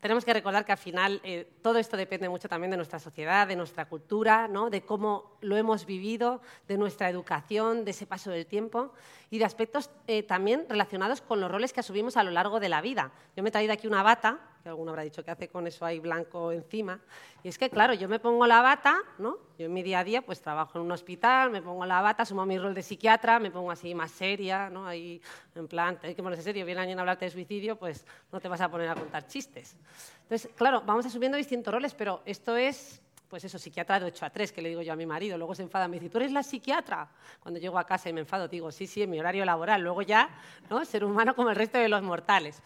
tenemos 0.00 0.24
que 0.24 0.32
recordar 0.32 0.64
que 0.64 0.72
al 0.72 0.78
final 0.78 1.20
eh, 1.24 1.46
todo 1.60 1.78
esto 1.78 1.96
depende 1.96 2.28
mucho 2.28 2.48
también 2.48 2.70
de 2.70 2.78
nuestra 2.78 2.98
sociedad, 2.98 3.46
de 3.46 3.54
nuestra 3.54 3.84
cultura, 3.84 4.48
¿no? 4.48 4.70
de 4.70 4.80
cómo 4.80 5.36
lo 5.42 5.58
hemos 5.58 5.84
vivido, 5.84 6.40
de 6.66 6.78
nuestra 6.78 7.10
educación, 7.10 7.84
de 7.84 7.90
ese 7.90 8.06
paso 8.06 8.30
del 8.30 8.46
tiempo 8.46 8.92
y 9.30 9.38
de 9.38 9.44
aspectos 9.44 9.90
eh, 10.06 10.22
también 10.22 10.64
relacionados 10.70 11.20
con 11.20 11.38
los 11.38 11.50
roles 11.50 11.74
que 11.74 11.80
asumimos 11.80 12.16
a 12.16 12.24
lo 12.24 12.30
largo 12.30 12.60
de 12.60 12.70
la 12.70 12.80
vida. 12.80 13.12
Yo 13.36 13.42
me 13.42 13.50
he 13.50 13.52
traído 13.52 13.74
aquí 13.74 13.86
una 13.86 14.02
bata, 14.02 14.38
que 14.62 14.68
alguno 14.68 14.90
habrá 14.90 15.02
dicho 15.02 15.24
que 15.24 15.30
hace 15.30 15.48
con 15.48 15.66
eso 15.66 15.84
ahí 15.84 16.00
blanco 16.00 16.52
encima, 16.52 17.00
y 17.42 17.48
es 17.48 17.58
que, 17.58 17.70
claro, 17.70 17.94
yo 17.94 18.08
me 18.08 18.18
pongo 18.18 18.46
la 18.46 18.60
bata, 18.60 18.98
¿no? 19.18 19.38
yo 19.58 19.66
en 19.66 19.72
mi 19.72 19.82
día 19.82 20.00
a 20.00 20.04
día 20.04 20.22
pues 20.22 20.40
trabajo 20.40 20.78
en 20.78 20.84
un 20.84 20.92
hospital, 20.92 21.50
me 21.50 21.62
pongo 21.62 21.84
la 21.86 22.00
bata, 22.00 22.22
asumo 22.22 22.44
mi 22.46 22.58
rol 22.58 22.74
de 22.74 22.82
psiquiatra, 22.82 23.38
me 23.38 23.50
pongo 23.50 23.70
así 23.70 23.94
más 23.94 24.10
seria, 24.10 24.70
¿no? 24.70 24.86
ahí 24.86 25.20
en 25.54 25.68
plan, 25.68 25.98
hay 26.02 26.14
que 26.14 26.22
ponerse 26.22 26.42
serio, 26.42 26.64
viene 26.64 26.80
alguien 26.80 26.98
a 26.98 27.02
hablarte 27.02 27.24
de 27.24 27.30
suicidio, 27.30 27.76
pues 27.76 28.04
no 28.32 28.40
te 28.40 28.48
vas 28.48 28.60
a 28.60 28.70
poner 28.70 28.88
a 28.88 28.94
contar 28.94 29.26
chistes. 29.26 29.76
Entonces, 30.22 30.50
claro, 30.54 30.82
vamos 30.86 31.06
asumiendo 31.06 31.36
distintos 31.36 31.72
roles, 31.72 31.94
pero 31.94 32.22
esto 32.24 32.56
es 32.56 33.02
pues 33.30 33.44
eso, 33.44 33.58
psiquiatra 33.60 34.00
de 34.00 34.06
8 34.06 34.26
a 34.26 34.30
3, 34.30 34.50
que 34.50 34.60
le 34.60 34.70
digo 34.70 34.82
yo 34.82 34.92
a 34.92 34.96
mi 34.96 35.06
marido. 35.06 35.38
Luego 35.38 35.54
se 35.54 35.62
enfada, 35.62 35.86
me 35.86 36.00
dice, 36.00 36.10
¿tú 36.10 36.18
eres 36.18 36.32
la 36.32 36.42
psiquiatra? 36.42 37.08
Cuando 37.38 37.60
llego 37.60 37.78
a 37.78 37.84
casa 37.84 38.08
y 38.08 38.12
me 38.12 38.20
enfado, 38.20 38.48
digo, 38.48 38.72
sí, 38.72 38.88
sí, 38.88 39.02
en 39.02 39.10
mi 39.10 39.20
horario 39.20 39.44
laboral. 39.44 39.80
Luego 39.80 40.02
ya, 40.02 40.28
¿no? 40.68 40.84
Ser 40.84 41.04
humano 41.04 41.36
como 41.36 41.48
el 41.50 41.56
resto 41.56 41.78
de 41.78 41.88
los 41.88 42.02
mortales. 42.02 42.60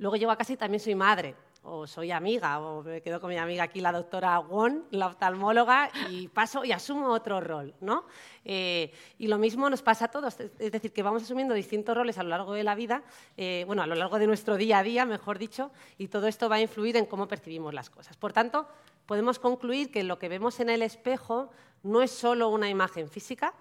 Luego 0.00 0.16
llego 0.16 0.32
a 0.32 0.36
casa 0.36 0.54
y 0.54 0.56
también 0.56 0.80
soy 0.80 0.94
madre, 0.94 1.36
o 1.62 1.86
soy 1.86 2.10
amiga, 2.10 2.58
o 2.58 2.82
me 2.82 3.02
quedo 3.02 3.20
con 3.20 3.28
mi 3.28 3.36
amiga 3.36 3.64
aquí, 3.64 3.82
la 3.82 3.92
doctora 3.92 4.38
Won, 4.38 4.86
la 4.92 5.08
oftalmóloga, 5.08 5.90
y 6.08 6.28
paso 6.28 6.64
y 6.64 6.72
asumo 6.72 7.08
otro 7.08 7.38
rol, 7.38 7.74
¿no? 7.82 8.06
Eh, 8.42 8.90
y 9.18 9.26
lo 9.26 9.36
mismo 9.36 9.68
nos 9.68 9.82
pasa 9.82 10.06
a 10.06 10.08
todos, 10.08 10.40
es 10.40 10.72
decir, 10.72 10.94
que 10.94 11.02
vamos 11.02 11.22
asumiendo 11.22 11.52
distintos 11.52 11.94
roles 11.94 12.16
a 12.16 12.22
lo 12.22 12.30
largo 12.30 12.54
de 12.54 12.64
la 12.64 12.74
vida, 12.74 13.02
eh, 13.36 13.64
bueno, 13.66 13.82
a 13.82 13.86
lo 13.86 13.94
largo 13.94 14.18
de 14.18 14.26
nuestro 14.26 14.56
día 14.56 14.78
a 14.78 14.82
día, 14.82 15.04
mejor 15.04 15.38
dicho, 15.38 15.70
y 15.98 16.08
todo 16.08 16.28
esto 16.28 16.48
va 16.48 16.56
a 16.56 16.60
influir 16.62 16.96
en 16.96 17.04
cómo 17.04 17.28
percibimos 17.28 17.74
las 17.74 17.90
cosas. 17.90 18.16
Por 18.16 18.32
tanto, 18.32 18.66
podemos 19.04 19.38
concluir 19.38 19.90
que 19.90 20.02
lo 20.02 20.18
que 20.18 20.30
vemos 20.30 20.60
en 20.60 20.70
el 20.70 20.80
espejo 20.80 21.50
no 21.82 22.00
es 22.00 22.10
solo 22.10 22.48
una 22.48 22.70
imagen 22.70 23.10
física, 23.10 23.52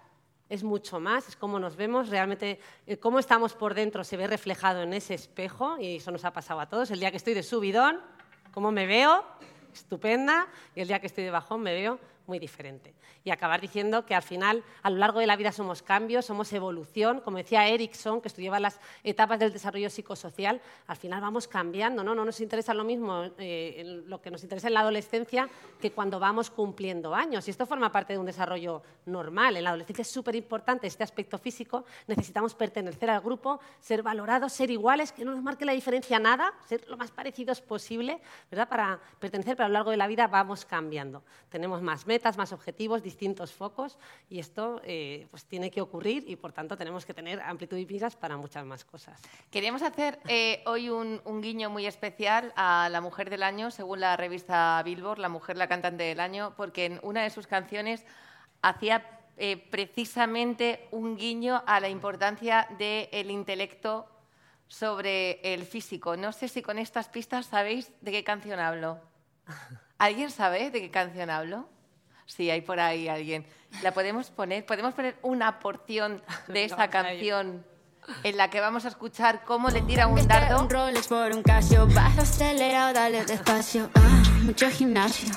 es 0.49 0.63
mucho 0.63 0.99
más, 0.99 1.27
es 1.27 1.35
cómo 1.35 1.59
nos 1.59 1.75
vemos, 1.75 2.09
realmente 2.09 2.59
eh, 2.87 2.97
cómo 2.97 3.19
estamos 3.19 3.53
por 3.53 3.75
dentro 3.75 4.03
se 4.03 4.17
ve 4.17 4.27
reflejado 4.27 4.81
en 4.81 4.93
ese 4.93 5.13
espejo 5.13 5.77
y 5.79 5.97
eso 5.97 6.11
nos 6.11 6.25
ha 6.25 6.33
pasado 6.33 6.59
a 6.59 6.67
todos. 6.67 6.89
El 6.91 6.99
día 6.99 7.11
que 7.11 7.17
estoy 7.17 7.35
de 7.35 7.43
subidón, 7.43 7.99
cómo 8.51 8.71
me 8.71 8.87
veo, 8.87 9.23
estupenda, 9.73 10.47
y 10.75 10.81
el 10.81 10.87
día 10.87 10.99
que 10.99 11.07
estoy 11.07 11.23
de 11.23 11.31
bajón 11.31 11.61
me 11.61 11.73
veo 11.73 11.99
muy 12.29 12.39
diferente. 12.39 12.93
Y 13.25 13.31
acabar 13.31 13.59
diciendo 13.59 14.05
que 14.05 14.15
al 14.15 14.21
final, 14.21 14.63
a 14.83 14.89
lo 14.89 14.97
largo 14.97 15.19
de 15.19 15.27
la 15.27 15.35
vida 15.35 15.51
somos 15.51 15.81
cambios, 15.81 16.25
somos 16.25 16.53
evolución, 16.53 17.19
como 17.19 17.37
decía 17.37 17.67
Erickson, 17.67 18.21
que 18.21 18.29
estudiaba 18.29 18.59
las 18.59 18.79
etapas 19.03 19.39
del 19.39 19.51
desarrollo 19.51 19.89
psicosocial, 19.89 20.61
al 20.87 20.95
final 20.95 21.19
vamos 21.19 21.47
cambiando, 21.47 22.03
¿no? 22.03 22.13
No 22.15 22.23
nos 22.23 22.39
interesa 22.39 22.73
lo 22.73 22.83
mismo 22.83 23.25
eh, 23.39 24.03
lo 24.05 24.21
que 24.21 24.31
nos 24.31 24.43
interesa 24.43 24.67
en 24.67 24.75
la 24.75 24.81
adolescencia 24.81 25.49
que 25.81 25.91
cuando 25.91 26.19
vamos 26.19 26.49
cumpliendo 26.51 27.15
años. 27.15 27.47
Y 27.47 27.51
esto 27.51 27.65
forma 27.65 27.91
parte 27.91 28.13
de 28.13 28.19
un 28.19 28.25
desarrollo 28.27 28.83
normal. 29.07 29.57
En 29.57 29.63
la 29.63 29.71
adolescencia 29.71 30.03
es 30.03 30.11
súper 30.11 30.35
importante 30.35 30.85
este 30.85 31.03
aspecto 31.03 31.37
físico, 31.39 31.83
necesitamos 32.07 32.53
pertenecer 32.53 33.09
al 33.09 33.21
grupo, 33.21 33.59
ser 33.79 34.03
valorados, 34.03 34.53
ser 34.53 34.69
iguales, 34.69 35.11
que 35.11 35.25
no 35.25 35.31
nos 35.31 35.41
marque 35.41 35.65
la 35.65 35.73
diferencia 35.73 36.19
nada, 36.19 36.53
ser 36.67 36.87
lo 36.87 36.95
más 36.95 37.09
parecidos 37.09 37.59
posible, 37.59 38.21
¿verdad? 38.51 38.69
Para 38.69 38.99
pertenecer, 39.19 39.55
pero 39.55 39.65
a 39.65 39.69
lo 39.69 39.73
largo 39.73 39.91
de 39.91 39.97
la 39.97 40.05
vida 40.05 40.27
vamos 40.27 40.63
cambiando. 40.63 41.23
Tenemos 41.49 41.81
más 41.81 42.05
metas, 42.05 42.18
más 42.37 42.53
objetivos, 42.53 43.03
distintos 43.03 43.51
focos 43.51 43.97
y 44.29 44.39
esto 44.39 44.81
eh, 44.83 45.27
pues 45.31 45.45
tiene 45.45 45.71
que 45.71 45.81
ocurrir 45.81 46.23
y 46.27 46.35
por 46.35 46.51
tanto 46.51 46.77
tenemos 46.77 47.05
que 47.05 47.13
tener 47.13 47.41
amplitud 47.41 47.77
y 47.77 47.85
miras 47.85 48.15
para 48.15 48.37
muchas 48.37 48.65
más 48.65 48.85
cosas. 48.85 49.21
Queríamos 49.51 49.81
hacer 49.81 50.19
eh, 50.27 50.61
hoy 50.65 50.89
un, 50.89 51.21
un 51.25 51.41
guiño 51.41 51.69
muy 51.69 51.85
especial 51.85 52.53
a 52.55 52.89
la 52.91 53.01
mujer 53.01 53.29
del 53.29 53.43
año, 53.43 53.71
según 53.71 53.99
la 54.01 54.17
revista 54.17 54.81
Billboard, 54.83 55.19
la 55.19 55.29
mujer 55.29 55.57
la 55.57 55.67
cantante 55.67 56.03
del 56.03 56.19
año, 56.19 56.53
porque 56.55 56.85
en 56.85 56.99
una 57.03 57.23
de 57.23 57.29
sus 57.29 57.47
canciones 57.47 58.05
hacía 58.61 59.19
eh, 59.41 59.55
precisamente 59.55 60.89
un 60.91 61.15
guiño 61.15 61.63
a 61.65 61.79
la 61.79 61.87
importancia 61.87 62.67
del 62.77 63.31
intelecto 63.31 64.05
sobre 64.67 65.39
el 65.53 65.63
físico. 65.63 66.17
No 66.17 66.33
sé 66.33 66.49
si 66.49 66.61
con 66.61 66.77
estas 66.77 67.07
pistas 67.07 67.45
sabéis 67.45 67.89
de 68.01 68.11
qué 68.11 68.25
canción 68.25 68.59
hablo. 68.59 68.99
¿Alguien 69.97 70.29
sabe 70.29 70.71
de 70.71 70.81
qué 70.81 70.91
canción 70.91 71.29
hablo? 71.29 71.69
Sí, 72.29 72.49
hay 72.51 72.61
por 72.61 72.79
ahí 72.79 73.07
alguien. 73.07 73.45
¿La 73.81 73.91
podemos 73.91 74.29
poner? 74.29 74.65
¿Podemos 74.65 74.93
poner 74.93 75.17
una 75.23 75.59
porción 75.59 76.21
de 76.47 76.63
esa 76.65 76.87
canción 76.89 77.65
en 78.23 78.37
la 78.37 78.49
que 78.49 78.59
vamos 78.59 78.85
a 78.85 78.87
escuchar 78.89 79.43
cómo 79.45 79.69
le 79.69 79.81
tira 79.81 80.07
un 80.07 80.15
Viste 80.15 80.31
dardo? 80.33 80.61
un 80.61 80.69
Rolex 80.69 81.07
por 81.07 81.31
un 81.31 81.41
Casio, 81.43 81.87
vas 81.87 82.17
acelerado, 82.17 82.93
dale 82.93 83.25
despacio. 83.25 83.89
Ah, 83.95 84.23
mucho 84.43 84.69
gimnasio, 84.69 85.29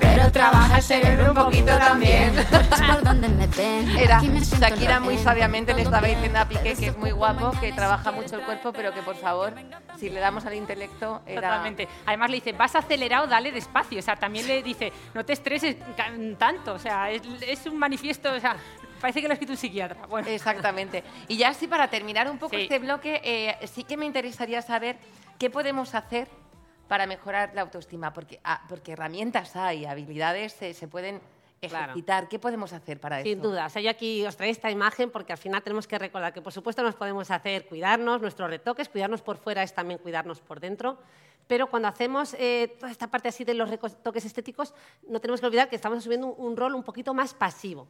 pero 0.00 0.30
trabaja 0.32 0.76
el 0.76 0.82
cerebro 0.82 1.30
un 1.32 1.34
poquito 1.34 1.76
también. 1.78 2.32
por 2.92 3.02
donde 3.02 3.28
me 3.28 3.46
ven, 3.46 3.88
Era 3.96 4.20
Shakira 4.20 5.00
muy 5.00 5.18
sabiamente 5.18 5.74
le 5.74 5.82
estaba 5.82 6.06
diciendo 6.06 6.38
a 6.38 6.44
Piqué 6.46 6.74
que 6.74 6.86
es 6.88 6.98
muy 6.98 7.10
guapo, 7.10 7.52
que 7.60 7.72
trabaja 7.72 8.10
mucho 8.12 8.36
el 8.36 8.42
cuerpo, 8.42 8.72
pero 8.72 8.92
que 8.92 9.02
por 9.02 9.16
favor, 9.16 9.54
si 9.98 10.10
le 10.10 10.20
damos 10.20 10.44
al 10.46 10.54
intelecto, 10.54 11.22
era... 11.26 11.42
Totalmente. 11.48 11.88
Además 12.06 12.30
le 12.30 12.36
dice, 12.36 12.52
vas 12.52 12.74
acelerado, 12.74 13.26
dale 13.26 13.52
despacio. 13.52 13.98
O 13.98 14.02
sea, 14.02 14.16
también 14.16 14.46
le 14.46 14.62
dice, 14.62 14.92
no 15.14 15.24
te 15.24 15.32
estreses 15.32 15.76
tanto. 16.38 16.74
O 16.74 16.78
sea, 16.78 17.10
es, 17.10 17.22
es 17.46 17.66
un 17.66 17.78
manifiesto, 17.78 18.32
o 18.32 18.40
sea, 18.40 18.56
parece 19.00 19.20
que 19.20 19.28
lo 19.28 19.32
ha 19.32 19.34
escrito 19.34 19.52
un 19.52 19.58
psiquiatra. 19.58 20.06
Bueno, 20.08 20.28
Exactamente. 20.28 21.04
Y 21.28 21.36
ya 21.36 21.48
así 21.50 21.66
para 21.66 21.88
terminar 21.88 22.30
un 22.30 22.38
poco 22.38 22.56
Sí. 22.56 22.62
este 22.62 22.78
bloque, 22.78 23.20
eh, 23.24 23.66
sí 23.66 23.84
que 23.84 23.96
me 23.96 24.06
interesaría 24.06 24.62
saber 24.62 24.96
qué 25.38 25.50
podemos 25.50 25.94
hacer 25.94 26.28
para 26.88 27.06
mejorar 27.06 27.52
la 27.54 27.62
autoestima, 27.62 28.12
porque, 28.12 28.40
ah, 28.44 28.62
porque 28.68 28.92
herramientas 28.92 29.56
hay, 29.56 29.84
habilidades 29.84 30.60
eh, 30.62 30.74
se 30.74 30.88
pueden 30.88 31.20
Claro. 31.60 31.84
ejercitar. 31.86 32.28
¿Qué 32.28 32.38
podemos 32.38 32.72
hacer 32.74 33.00
para 33.00 33.22
Sin 33.22 33.38
eso? 33.38 33.48
duda. 33.48 33.66
O 33.66 33.70
sea, 33.70 33.80
yo 33.82 33.90
aquí 33.90 34.24
os 34.26 34.36
traigo 34.36 34.52
esta 34.52 34.70
imagen 34.70 35.10
porque 35.10 35.32
al 35.32 35.38
final 35.38 35.62
tenemos 35.62 35.86
que 35.86 35.98
recordar 35.98 36.32
que, 36.32 36.42
por 36.42 36.52
supuesto, 36.52 36.82
nos 36.82 36.94
podemos 36.94 37.30
hacer 37.30 37.66
cuidarnos, 37.66 38.20
nuestros 38.20 38.50
retoques, 38.50 38.88
cuidarnos 38.88 39.22
por 39.22 39.38
fuera 39.38 39.62
es 39.62 39.72
también 39.74 39.98
cuidarnos 39.98 40.40
por 40.40 40.60
dentro. 40.60 40.98
Pero 41.48 41.68
cuando 41.68 41.88
hacemos 41.88 42.34
eh, 42.38 42.76
toda 42.78 42.92
esta 42.92 43.06
parte 43.08 43.28
así 43.28 43.44
de 43.44 43.54
los 43.54 43.70
retoques 43.70 44.24
estéticos, 44.24 44.74
no 45.08 45.20
tenemos 45.20 45.40
que 45.40 45.46
olvidar 45.46 45.68
que 45.68 45.76
estamos 45.76 45.98
asumiendo 45.98 46.26
un, 46.26 46.46
un 46.52 46.56
rol 46.56 46.74
un 46.74 46.82
poquito 46.82 47.14
más 47.14 47.34
pasivo. 47.34 47.88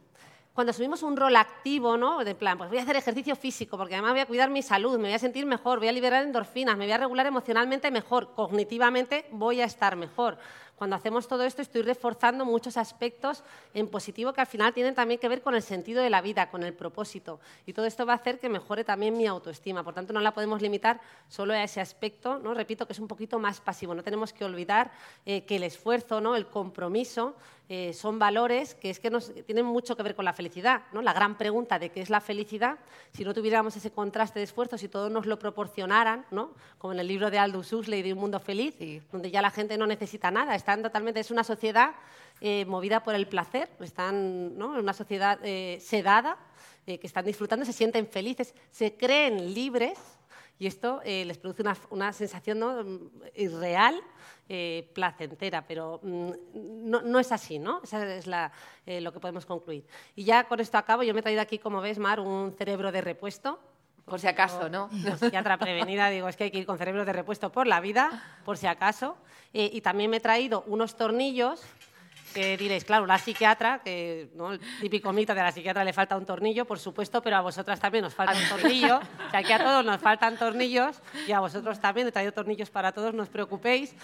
Cuando 0.57 0.71
asumimos 0.71 1.03
un 1.03 1.15
rol 1.15 1.35
activo, 1.35 1.97
¿no? 1.97 2.23
De 2.23 2.33
plan, 2.33 2.57
pues 2.57 2.71
voy 2.71 2.79
a 2.79 2.81
hacer 2.81 2.95
ejercicio 2.95 3.35
físico 3.35 3.77
porque 3.77 3.93
además 3.93 4.13
voy 4.13 4.21
a 4.21 4.25
cuidar 4.25 4.49
mi 4.49 4.63
salud, 4.63 4.97
me 4.97 5.03
voy 5.03 5.13
a 5.13 5.19
sentir 5.19 5.45
mejor, 5.45 5.77
voy 5.77 5.87
a 5.87 5.91
liberar 5.91 6.23
endorfinas, 6.23 6.75
me 6.75 6.85
voy 6.85 6.93
a 6.93 6.97
regular 6.97 7.27
emocionalmente 7.27 7.91
mejor, 7.91 8.33
cognitivamente 8.33 9.27
voy 9.29 9.61
a 9.61 9.65
estar 9.65 9.95
mejor. 9.95 10.39
Cuando 10.77 10.95
hacemos 10.95 11.27
todo 11.27 11.43
esto 11.43 11.63
estoy 11.63 11.81
reforzando 11.81 12.45
muchos 12.45 12.77
aspectos 12.77 13.43
en 13.73 13.87
positivo 13.87 14.31
que 14.31 14.41
al 14.41 14.47
final 14.47 14.75
tienen 14.75 14.93
también 14.93 15.19
que 15.19 15.27
ver 15.27 15.41
con 15.41 15.55
el 15.55 15.63
sentido 15.63 16.03
de 16.03 16.11
la 16.11 16.21
vida, 16.21 16.51
con 16.51 16.61
el 16.61 16.73
propósito. 16.73 17.39
Y 17.65 17.73
todo 17.73 17.87
esto 17.87 18.05
va 18.05 18.13
a 18.13 18.17
hacer 18.17 18.39
que 18.39 18.47
mejore 18.47 18.83
también 18.83 19.17
mi 19.17 19.25
autoestima. 19.25 19.83
Por 19.83 19.95
tanto, 19.95 20.13
no 20.13 20.19
la 20.19 20.35
podemos 20.35 20.61
limitar 20.61 21.01
solo 21.27 21.53
a 21.53 21.63
ese 21.63 21.81
aspecto, 21.81 22.37
¿no? 22.37 22.53
repito, 22.53 22.85
que 22.85 22.93
es 22.93 22.99
un 22.99 23.07
poquito 23.07 23.39
más 23.39 23.59
pasivo. 23.59 23.95
No 23.95 24.03
tenemos 24.03 24.33
que 24.33 24.45
olvidar 24.45 24.91
eh, 25.25 25.45
que 25.45 25.55
el 25.55 25.63
esfuerzo, 25.63 26.21
¿no? 26.21 26.35
el 26.35 26.45
compromiso, 26.45 27.35
eh, 27.69 27.91
son 27.91 28.17
valores 28.17 28.75
que 28.75 28.89
es 28.89 28.99
que 28.99 29.09
nos, 29.09 29.33
tienen 29.45 29.65
mucho 29.65 29.97
que 29.97 30.03
ver 30.03 30.15
con 30.15 30.23
la 30.23 30.31
felicidad. 30.31 30.83
¿no? 30.93 31.01
La 31.01 31.11
gran 31.11 31.37
pregunta 31.37 31.79
de 31.79 31.89
qué 31.89 32.01
es 32.01 32.09
la 32.09 32.21
felicidad, 32.21 32.77
si 33.11 33.25
no 33.25 33.33
tuviéramos 33.33 33.75
ese 33.75 33.91
contraste 33.91 34.39
de 34.39 34.45
esfuerzo, 34.45 34.77
si 34.77 34.87
todos 34.87 35.11
nos 35.11 35.25
lo 35.25 35.37
proporcionaran, 35.37 36.25
¿no? 36.31 36.51
como 36.77 36.93
en 36.93 36.99
el 36.99 37.07
libro 37.07 37.29
de 37.29 37.39
Aldous 37.39 37.73
Huxley 37.73 38.03
de 38.03 38.13
Un 38.13 38.19
Mundo 38.19 38.39
Feliz, 38.39 38.75
Sí. 38.77 39.01
donde 39.11 39.31
ya 39.31 39.41
la 39.41 39.49
gente 39.49 39.77
no 39.77 39.87
necesita 39.87 40.31
nada, 40.31 40.55
están 40.67 40.83
totalmente, 40.83 41.21
es 41.21 41.31
una 41.31 41.45
sociedad 41.45 41.95
eh, 42.41 42.65
movida 42.65 43.01
por 43.01 43.15
el 43.15 43.25
placer, 43.25 43.69
están 43.79 44.57
¿no? 44.57 44.73
en 44.73 44.81
una 44.81 44.91
sociedad 44.91 45.39
eh, 45.41 45.77
sedada, 45.79 46.37
eh, 46.85 46.99
que 46.99 47.07
están 47.07 47.23
disfrutando, 47.23 47.63
se 47.63 47.71
sienten 47.71 48.05
felices, 48.05 48.53
se 48.69 48.97
creen 48.97 49.53
libres 49.53 49.97
y 50.59 50.67
esto 50.67 50.99
les 51.05 51.37
produce 51.37 51.61
una, 51.61 51.77
una 51.89 52.11
sensación 52.11 52.59
¿no? 52.59 52.83
Mm, 52.83 53.09
irreal, 53.35 53.95
placentera, 54.93 55.65
pero 55.65 56.01
mm, 56.03 56.31
no, 56.89 57.01
no 57.01 57.19
es 57.19 57.31
así, 57.31 57.59
¿no? 57.59 57.79
Esa 57.81 58.15
es 58.17 58.27
la, 58.27 58.51
lo 58.85 59.13
que 59.13 59.21
podemos 59.21 59.45
concluir. 59.45 59.85
Y 60.17 60.25
ya 60.25 60.49
con 60.49 60.59
esto 60.59 60.77
acabo, 60.77 61.03
yo 61.03 61.13
me 61.13 61.21
he 61.21 61.23
traído 61.23 61.41
aquí, 61.41 61.59
como 61.59 61.79
ves, 61.79 61.97
Mar, 61.97 62.19
un 62.19 62.53
cerebro 62.57 62.91
de 62.91 62.99
repuesto. 62.99 63.57
Por 64.07 64.21
si 64.21 64.27
acaso, 64.27 64.69
¿no? 64.69 64.89
Psiquiatra 65.19 65.57
prevenida, 65.57 66.09
digo, 66.09 66.29
es 66.29 66.37
que 66.37 66.45
hay 66.45 66.51
que 66.51 66.59
ir 66.59 66.65
con 66.65 66.77
cerebro 66.77 67.03
de 67.03 67.11
repuesto 67.11 67.51
por 67.51 67.67
la 67.67 67.81
vida, 67.81 68.39
por 68.45 68.57
si 68.57 68.65
acaso. 68.65 69.17
Eh, 69.53 69.69
y 69.73 69.81
también 69.81 70.09
me 70.09 70.17
he 70.17 70.21
traído 70.21 70.63
unos 70.67 70.95
tornillos 70.95 71.61
que 72.37 72.55
diréis, 72.55 72.85
claro, 72.85 73.07
la 73.07 73.17
psiquiatra, 73.17 73.81
que 73.83 74.29
¿no? 74.35 74.51
el 74.51 74.59
típico 74.79 75.11
mito 75.11 75.33
de 75.33 75.41
la 75.41 75.51
psiquiatra 75.51 75.83
le 75.83 75.91
falta 75.91 76.15
un 76.15 76.23
tornillo, 76.23 76.65
por 76.65 76.77
supuesto, 76.77 77.19
pero 77.23 77.35
a 77.35 77.41
vosotras 77.41 77.79
también 77.79 78.05
os 78.05 78.13
falta 78.13 78.37
un 78.37 78.47
tornillo. 78.61 78.97
O 78.97 79.31
sea, 79.31 79.39
aquí 79.39 79.51
a 79.51 79.57
todos 79.57 79.83
nos 79.83 79.99
faltan 79.99 80.37
tornillos 80.37 81.01
y 81.27 81.31
a 81.31 81.39
vosotros 81.39 81.79
también. 81.79 82.07
He 82.07 82.11
traído 82.11 82.33
tornillos 82.33 82.69
para 82.69 82.91
todos, 82.91 83.15
no 83.15 83.23
os 83.23 83.29
preocupéis. 83.29 83.95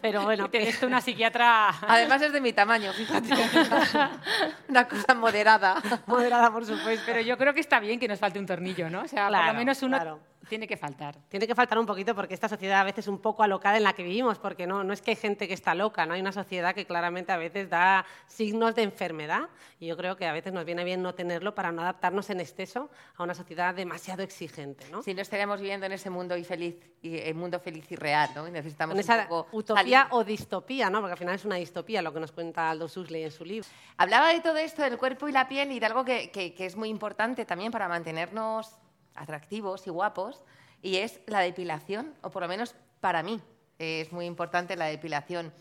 Pero 0.00 0.22
bueno, 0.22 0.48
que 0.52 0.72
tú 0.78 0.86
una 0.86 1.00
psiquiatra... 1.00 1.70
Además 1.88 2.22
es 2.22 2.32
de 2.32 2.40
mi 2.40 2.52
tamaño, 2.52 2.92
fíjate. 2.92 3.30
Una 4.68 4.86
cosa 4.86 5.14
moderada. 5.14 5.82
moderada, 6.06 6.52
por 6.52 6.64
supuesto. 6.64 7.02
Pero 7.06 7.22
yo 7.22 7.36
creo 7.36 7.54
que 7.54 7.60
está 7.60 7.80
bien 7.80 7.98
que 7.98 8.06
nos 8.06 8.20
falte 8.20 8.38
un 8.38 8.46
tornillo, 8.46 8.88
¿no? 8.88 9.02
O 9.02 9.08
sea, 9.08 9.26
por 9.28 9.46
lo 9.46 9.54
menos 9.54 9.82
uno 9.82 9.96
claro. 9.96 10.20
Tiene 10.48 10.66
que 10.66 10.76
faltar. 10.76 11.16
Tiene 11.28 11.46
que 11.46 11.54
faltar 11.54 11.78
un 11.78 11.86
poquito 11.86 12.14
porque 12.14 12.34
esta 12.34 12.48
sociedad 12.48 12.80
a 12.80 12.84
veces 12.84 13.04
es 13.04 13.08
un 13.08 13.18
poco 13.18 13.42
alocada 13.42 13.76
en 13.76 13.82
la 13.84 13.92
que 13.92 14.02
vivimos, 14.02 14.38
porque 14.38 14.66
no, 14.66 14.84
no 14.84 14.92
es 14.92 15.02
que 15.02 15.12
hay 15.12 15.16
gente 15.16 15.46
que 15.48 15.54
está 15.54 15.74
loca, 15.74 16.06
no 16.06 16.14
hay 16.14 16.20
una 16.20 16.32
sociedad 16.32 16.74
que 16.74 16.86
claramente 16.86 17.32
a 17.32 17.36
veces 17.36 17.68
da 17.70 18.04
signos 18.26 18.74
de 18.74 18.82
enfermedad 18.82 19.48
y 19.80 19.86
yo 19.86 19.96
creo 19.96 20.16
que 20.16 20.26
a 20.26 20.32
veces 20.32 20.52
nos 20.52 20.64
viene 20.64 20.84
bien 20.84 21.02
no 21.02 21.14
tenerlo 21.14 21.54
para 21.54 21.72
no 21.72 21.82
adaptarnos 21.82 22.30
en 22.30 22.40
exceso 22.40 22.90
a 23.16 23.22
una 23.22 23.34
sociedad 23.34 23.74
demasiado 23.74 24.22
exigente. 24.22 24.86
¿no? 24.90 25.02
Si 25.02 25.14
no 25.14 25.22
estaríamos 25.22 25.60
viviendo 25.60 25.86
en 25.86 25.92
ese 25.92 26.10
mundo 26.10 26.36
y 26.36 26.44
feliz, 26.44 26.76
y 27.02 27.18
el 27.18 27.34
mundo 27.34 27.60
feliz 27.60 27.90
y 27.92 27.96
real, 27.96 28.30
¿no? 28.34 28.48
Y 28.48 28.50
necesitamos 28.50 28.92
En 28.94 28.96
un 28.96 29.00
esa 29.00 29.28
poco 29.28 29.48
utopía 29.52 30.02
salir. 30.02 30.06
o 30.10 30.24
distopía, 30.24 30.88
¿no? 30.90 31.00
porque 31.00 31.12
al 31.12 31.18
final 31.18 31.34
es 31.34 31.44
una 31.44 31.56
distopía 31.56 32.00
lo 32.02 32.12
que 32.14 32.20
nos 32.20 32.32
cuenta 32.32 32.70
Aldous 32.70 32.96
Huxley 32.96 33.24
en 33.24 33.30
su 33.30 33.44
libro. 33.44 33.68
Hablaba 33.98 34.28
de 34.32 34.40
todo 34.40 34.56
esto, 34.56 34.82
del 34.82 34.96
cuerpo 34.98 35.28
y 35.28 35.32
la 35.32 35.46
piel, 35.48 35.70
y 35.72 35.80
de 35.80 35.86
algo 35.86 36.04
que, 36.04 36.30
que- 36.30 36.54
que 36.54 36.66
es 36.66 36.76
muy 36.76 36.88
importante 36.88 37.44
también 37.44 37.70
para 37.72 37.88
mantenernos 37.88 38.74
atractivos 39.14 39.86
y 39.86 39.90
guapos, 39.90 40.42
y 40.82 40.96
es 40.96 41.20
la 41.26 41.40
depilación, 41.40 42.14
o 42.22 42.30
por 42.30 42.42
lo 42.42 42.48
menos 42.48 42.74
para 43.00 43.22
mí 43.22 43.40
es 43.78 44.12
muy 44.12 44.26
importante 44.26 44.76
la 44.76 44.86
depilación. 44.86 45.52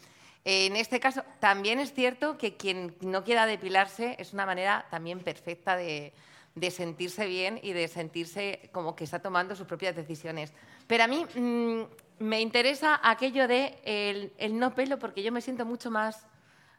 En 0.45 0.75
este 0.75 0.99
caso, 0.99 1.23
también 1.39 1.79
es 1.79 1.93
cierto 1.93 2.37
que 2.37 2.57
quien 2.57 2.95
no 3.01 3.23
quiera 3.23 3.45
depilarse 3.45 4.15
es 4.19 4.33
una 4.33 4.45
manera 4.45 4.85
también 4.91 5.19
perfecta 5.19 5.77
de, 5.77 6.13
de 6.55 6.71
sentirse 6.71 7.25
bien 7.25 7.59
y 7.63 7.71
de 7.71 7.87
sentirse 7.87 8.69
como 8.73 8.95
que 8.95 9.05
está 9.05 9.19
tomando 9.19 9.55
sus 9.55 9.65
propias 9.65 9.95
decisiones. 9.95 10.53
Pero 10.85 11.05
a 11.05 11.07
mí 11.07 11.25
mm, 11.33 11.83
me 12.19 12.41
interesa 12.41 12.99
aquello 13.01 13.47
de 13.47 13.79
el, 13.85 14.33
el 14.37 14.59
no 14.59 14.75
pelo 14.75 14.99
porque 14.99 15.23
yo 15.23 15.31
me 15.31 15.39
siento 15.39 15.65
mucho 15.65 15.89
más 15.89 16.27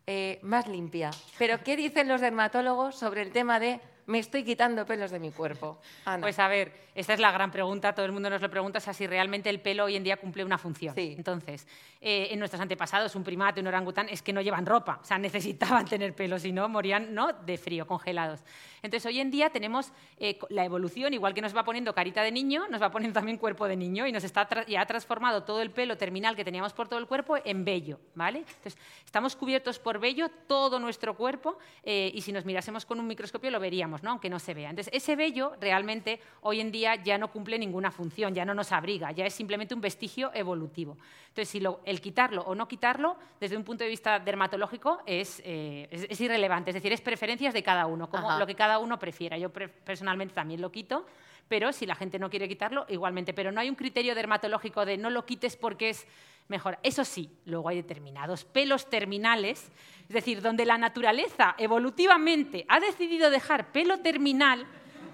eh, 0.07 0.39
más 0.43 0.69
limpia. 0.69 1.11
Pero 1.39 1.65
¿qué 1.65 1.77
dicen 1.77 2.09
los 2.09 2.21
dermatólogos 2.21 2.95
sobre 2.95 3.23
el 3.23 3.33
tema 3.33 3.59
de 3.59 3.81
me 4.07 4.19
estoy 4.19 4.45
quitando 4.45 4.85
pelos 4.87 5.11
de 5.11 5.19
mi 5.19 5.31
cuerpo? 5.31 5.79
Ana. 6.05 6.23
Pues 6.23 6.39
a 6.39 6.49
ver, 6.49 6.73
esta 6.95 7.15
es 7.15 7.21
la 7.21 7.33
gran 7.33 7.51
pregunta, 7.51 7.93
todo 7.93 8.07
el 8.07 8.13
mundo 8.13 8.31
nos 8.31 8.41
lo 8.41 8.51
pregunta, 8.51 8.79
o 8.79 8.81
sea, 8.81 8.93
si 8.93 9.07
realmente 9.07 9.51
el 9.51 9.61
pelo 9.61 9.85
hoy 9.85 9.97
en 9.97 10.05
día 10.05 10.17
cumple 10.17 10.45
una 10.45 10.59
función. 10.59 10.95
Sí. 10.95 11.15
Entonces, 11.17 11.67
eh, 12.01 12.29
en 12.31 12.39
nuestros 12.39 12.61
antepasados, 12.61 13.17
un 13.17 13.25
primate, 13.25 13.61
un 13.61 13.67
orangután, 13.67 14.09
es 14.09 14.23
que 14.23 14.33
no 14.33 14.41
llevan 14.41 14.65
ropa, 14.65 15.01
o 15.03 15.05
sea, 15.05 15.19
necesitaban 15.25 15.87
tener 15.87 16.15
pelo, 16.15 16.39
si 16.39 16.53
no, 16.53 16.69
morían 16.69 17.15
¿no? 17.15 17.33
de 17.33 17.59
frío, 17.59 17.87
congelados. 17.87 18.41
Entonces, 18.83 19.07
hoy 19.07 19.19
en 19.19 19.31
día 19.31 19.49
tenemos 19.49 19.93
eh, 20.19 20.39
la 20.51 20.65
evolución, 20.65 21.15
igual 21.15 21.33
que 21.33 21.41
nos 21.41 21.57
va 21.57 21.65
poniendo 21.65 21.95
carita 21.95 22.23
de 22.23 22.31
niño, 22.31 22.69
nos 22.69 22.83
va 22.83 22.91
poniendo 22.91 23.19
también 23.19 23.39
cuerpo 23.39 23.67
de 23.67 23.77
niño 23.77 24.07
y 24.07 24.13
nos 24.13 24.25
está 24.25 24.47
y 24.67 24.77
ha 24.77 24.85
transformado 24.85 25.43
todo 25.43 25.63
el 25.63 25.71
pelo 25.71 25.97
terminal 25.97 26.37
que 26.37 26.45
teníamos 26.45 26.75
por 26.75 26.87
todo 26.87 26.99
el 26.99 27.07
cuerpo 27.07 27.37
en 27.43 27.65
vello, 27.65 27.99
¿vale? 28.15 28.41
Entonces, 28.41 28.77
estamos 29.05 29.37
cubiertos 29.37 29.79
por 29.79 29.99
vello 29.99 30.29
todo 30.47 30.79
nuestro 30.79 31.17
cuerpo 31.17 31.59
eh, 31.83 32.11
y 32.15 32.21
si 32.21 32.31
nos 32.31 32.45
mirásemos 32.45 32.85
con 32.85 33.01
un 33.01 33.07
microscopio 33.07 33.51
lo 33.51 33.59
veríamos, 33.59 33.94
¿no? 34.03 34.11
aunque 34.11 34.29
no 34.31 34.39
se 34.39 34.55
vea. 34.55 34.71
Entonces, 34.71 34.93
ese 34.95 35.15
vello 35.17 35.53
realmente 35.61 36.21
hoy 36.43 36.61
en 36.61 36.71
día 36.73 36.97
ya 36.97 37.19
no 37.19 37.29
cumple 37.31 37.59
ninguna 37.59 37.91
función, 37.91 38.35
ya 38.35 38.45
no 38.45 38.55
nos 38.55 38.73
abriga, 38.73 39.13
ya 39.13 39.27
es 39.27 39.35
simplemente 39.35 39.75
un 39.75 39.81
vestigio 39.81 40.31
evolutivo. 40.35 40.97
Entonces, 41.29 41.49
si 41.49 41.61
lo- 41.61 41.81
el 41.85 42.01
quitarlo 42.01 42.43
o 42.43 42.55
no 42.55 42.67
quitarlo, 42.69 43.17
desde 43.41 43.57
un 43.57 43.65
punto 43.65 43.85
de 43.85 43.91
vista 43.91 44.19
dermatológico, 44.19 45.01
es, 45.07 45.41
eh, 45.45 45.89
es- 45.91 46.07
es 46.09 46.21
irrelevante, 46.21 46.71
es 46.71 46.75
decir, 46.75 46.93
es 46.93 47.01
preferencias 47.01 47.55
de 47.55 47.63
cada 47.63 47.87
uno, 47.87 48.09
como 48.09 48.29
Ajá. 48.31 48.39
lo 48.39 48.47
que 48.47 48.55
cada 48.55 48.79
uno 48.79 48.99
prefiera. 48.99 49.37
Yo 49.39 49.51
pre- 49.51 49.69
personalmente 49.69 50.35
también 50.35 50.61
lo 50.61 50.71
quito, 50.71 51.07
pero 51.49 51.73
si 51.73 51.87
la 51.87 51.95
gente 51.95 52.19
no 52.19 52.31
quiere 52.31 52.49
quitarlo, 52.49 52.87
igualmente. 52.89 53.35
Pero 53.35 53.53
no 53.53 53.61
hay 53.61 53.69
un 53.69 53.75
criterio 53.75 54.15
dermatológico 54.15 54.85
de 54.85 54.97
no 54.97 55.11
lo 55.11 55.27
quites 55.27 55.57
porque 55.57 55.91
es 55.91 56.07
mejor. 56.49 56.79
Eso 56.83 57.05
sí, 57.05 57.31
luego 57.47 57.69
hay 57.69 57.77
determinados 57.77 58.45
pelos 58.45 58.89
terminales, 58.89 59.71
es 60.03 60.15
decir, 60.15 60.43
donde 60.43 60.65
la 60.65 60.79
naturaleza 60.79 61.55
evolutivamente 61.59 62.65
ha 62.69 62.81
decidido 62.81 63.31
dejar 63.31 63.73
pelo 63.73 63.99
terminal, 63.99 64.67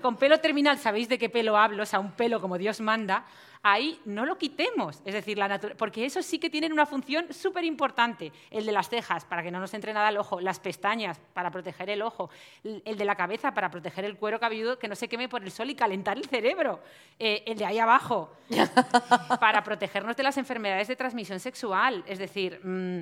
con 0.03 0.17
pelo 0.17 0.39
terminal, 0.39 0.79
¿sabéis 0.79 1.09
de 1.09 1.19
qué 1.19 1.29
pelo 1.29 1.57
hablo? 1.57 1.83
O 1.83 1.87
sea, 1.87 2.01
un 2.01 2.13
pelo 2.13 2.41
como 2.41 2.59
Dios 2.59 2.81
manda, 2.81 3.27
ahí 3.63 4.01
no 4.05 4.25
lo 4.25 4.39
quitemos. 4.39 5.03
Es 5.05 5.15
decir, 5.15 5.37
la 5.39 5.59
porque 5.77 6.05
eso 6.05 6.23
sí 6.23 6.39
que 6.39 6.51
tienen 6.51 6.73
una 6.73 6.87
función 6.87 7.33
súper 7.33 7.65
importante. 7.65 8.33
El 8.51 8.67
de 8.67 8.73
las 8.73 8.89
cejas, 8.89 9.25
para 9.25 9.43
que 9.43 9.51
no 9.51 9.61
nos 9.61 9.75
entre 9.75 9.93
nada 9.93 10.09
al 10.09 10.17
ojo, 10.17 10.41
las 10.41 10.61
pestañas, 10.61 11.21
para 11.35 11.51
proteger 11.51 11.91
el 11.91 12.03
ojo, 12.03 12.31
el 12.65 12.83
el 12.85 12.97
de 12.97 13.05
la 13.05 13.15
cabeza, 13.15 13.53
para 13.53 13.71
proteger 13.71 14.05
el 14.05 14.17
cuero 14.17 14.41
cabelludo, 14.41 14.79
que 14.79 14.89
no 14.89 14.95
se 14.95 15.09
queme 15.09 15.29
por 15.29 15.43
el 15.43 15.51
sol 15.51 15.71
y 15.71 15.75
calentar 15.75 16.17
el 16.17 16.27
cerebro, 16.27 16.81
Eh, 17.19 17.43
el 17.47 17.59
de 17.59 17.67
ahí 17.67 17.79
abajo, 17.79 18.33
para 19.41 19.63
protegernos 19.63 20.17
de 20.17 20.23
las 20.23 20.39
enfermedades 20.39 20.89
de 20.89 20.97
transmisión 20.97 21.39
sexual. 21.39 22.03
Es 22.07 22.19
decir, 22.19 22.61
mm, 22.65 23.01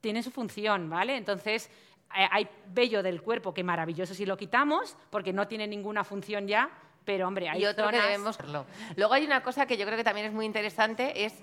tiene 0.00 0.22
su 0.22 0.30
función, 0.30 0.90
¿vale? 0.90 1.16
Entonces, 1.16 1.70
eh, 2.16 2.26
hay 2.30 2.48
vello 2.66 3.02
del 3.02 3.22
cuerpo 3.22 3.54
que 3.54 3.62
maravilloso 3.62 4.14
si 4.14 4.26
lo 4.26 4.36
quitamos, 4.36 4.96
porque 5.10 5.32
no 5.32 5.46
tiene 5.46 5.68
ninguna 5.68 6.02
función 6.02 6.48
ya, 6.48 6.68
pero 7.04 7.26
hombre, 7.28 7.48
hay 7.48 7.62
y 7.62 7.66
otro 7.66 7.86
que 7.88 7.96
zonas- 7.96 8.06
debemos 8.06 8.38
verlo. 8.38 8.66
Luego 8.96 9.14
hay 9.14 9.24
una 9.24 9.42
cosa 9.42 9.66
que 9.66 9.76
yo 9.76 9.84
creo 9.86 9.96
que 9.96 10.04
también 10.04 10.26
es 10.26 10.32
muy 10.32 10.46
interesante, 10.46 11.24
es 11.24 11.34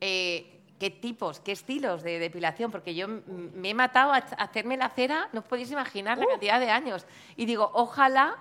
eh, 0.00 0.60
qué 0.78 0.90
tipos, 0.90 1.40
qué 1.40 1.52
estilos 1.52 2.02
de 2.02 2.18
depilación, 2.18 2.70
porque 2.70 2.94
yo 2.94 3.08
me 3.08 3.70
he 3.70 3.74
matado 3.74 4.12
a 4.12 4.16
hacerme 4.16 4.76
la 4.76 4.90
cera, 4.90 5.28
no 5.32 5.40
os 5.40 5.46
podéis 5.46 5.70
imaginar 5.70 6.18
Uh. 6.18 6.22
la 6.22 6.26
cantidad 6.28 6.60
de 6.60 6.70
años. 6.70 7.06
Y 7.36 7.46
digo, 7.46 7.70
ojalá, 7.72 8.36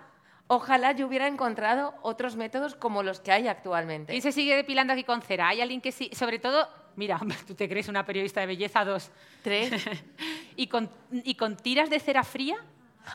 ojalá 0.47 0.91
yo 0.91 1.07
hubiera 1.07 1.27
encontrado 1.27 1.93
otros 2.01 2.35
métodos 2.35 2.75
como 2.75 3.03
los 3.03 3.21
que 3.21 3.31
hay 3.31 3.47
actualmente. 3.47 4.11
¿Quién 4.11 4.21
se 4.21 4.31
sigue 4.33 4.55
depilando 4.55 4.91
aquí 4.93 5.03
con 5.05 5.21
cera? 5.21 5.47
¿Hay 5.47 5.61
alguien 5.61 5.79
que 5.81 5.91
sí? 5.93 6.09
Sobre 6.13 6.39
todo, 6.39 6.67
mira, 6.97 7.19
tú 7.47 7.55
te 7.55 7.69
crees 7.69 7.87
una 7.87 8.05
periodista 8.05 8.41
de 8.41 8.47
belleza, 8.47 8.83
dos. 8.83 9.11
Tres. 9.41 9.71
¿Y 10.57 10.67
con, 10.67 10.89
y 11.11 11.35
con 11.35 11.55
tiras 11.55 11.89
de 11.89 11.99
cera 12.01 12.23
fría? 12.23 12.57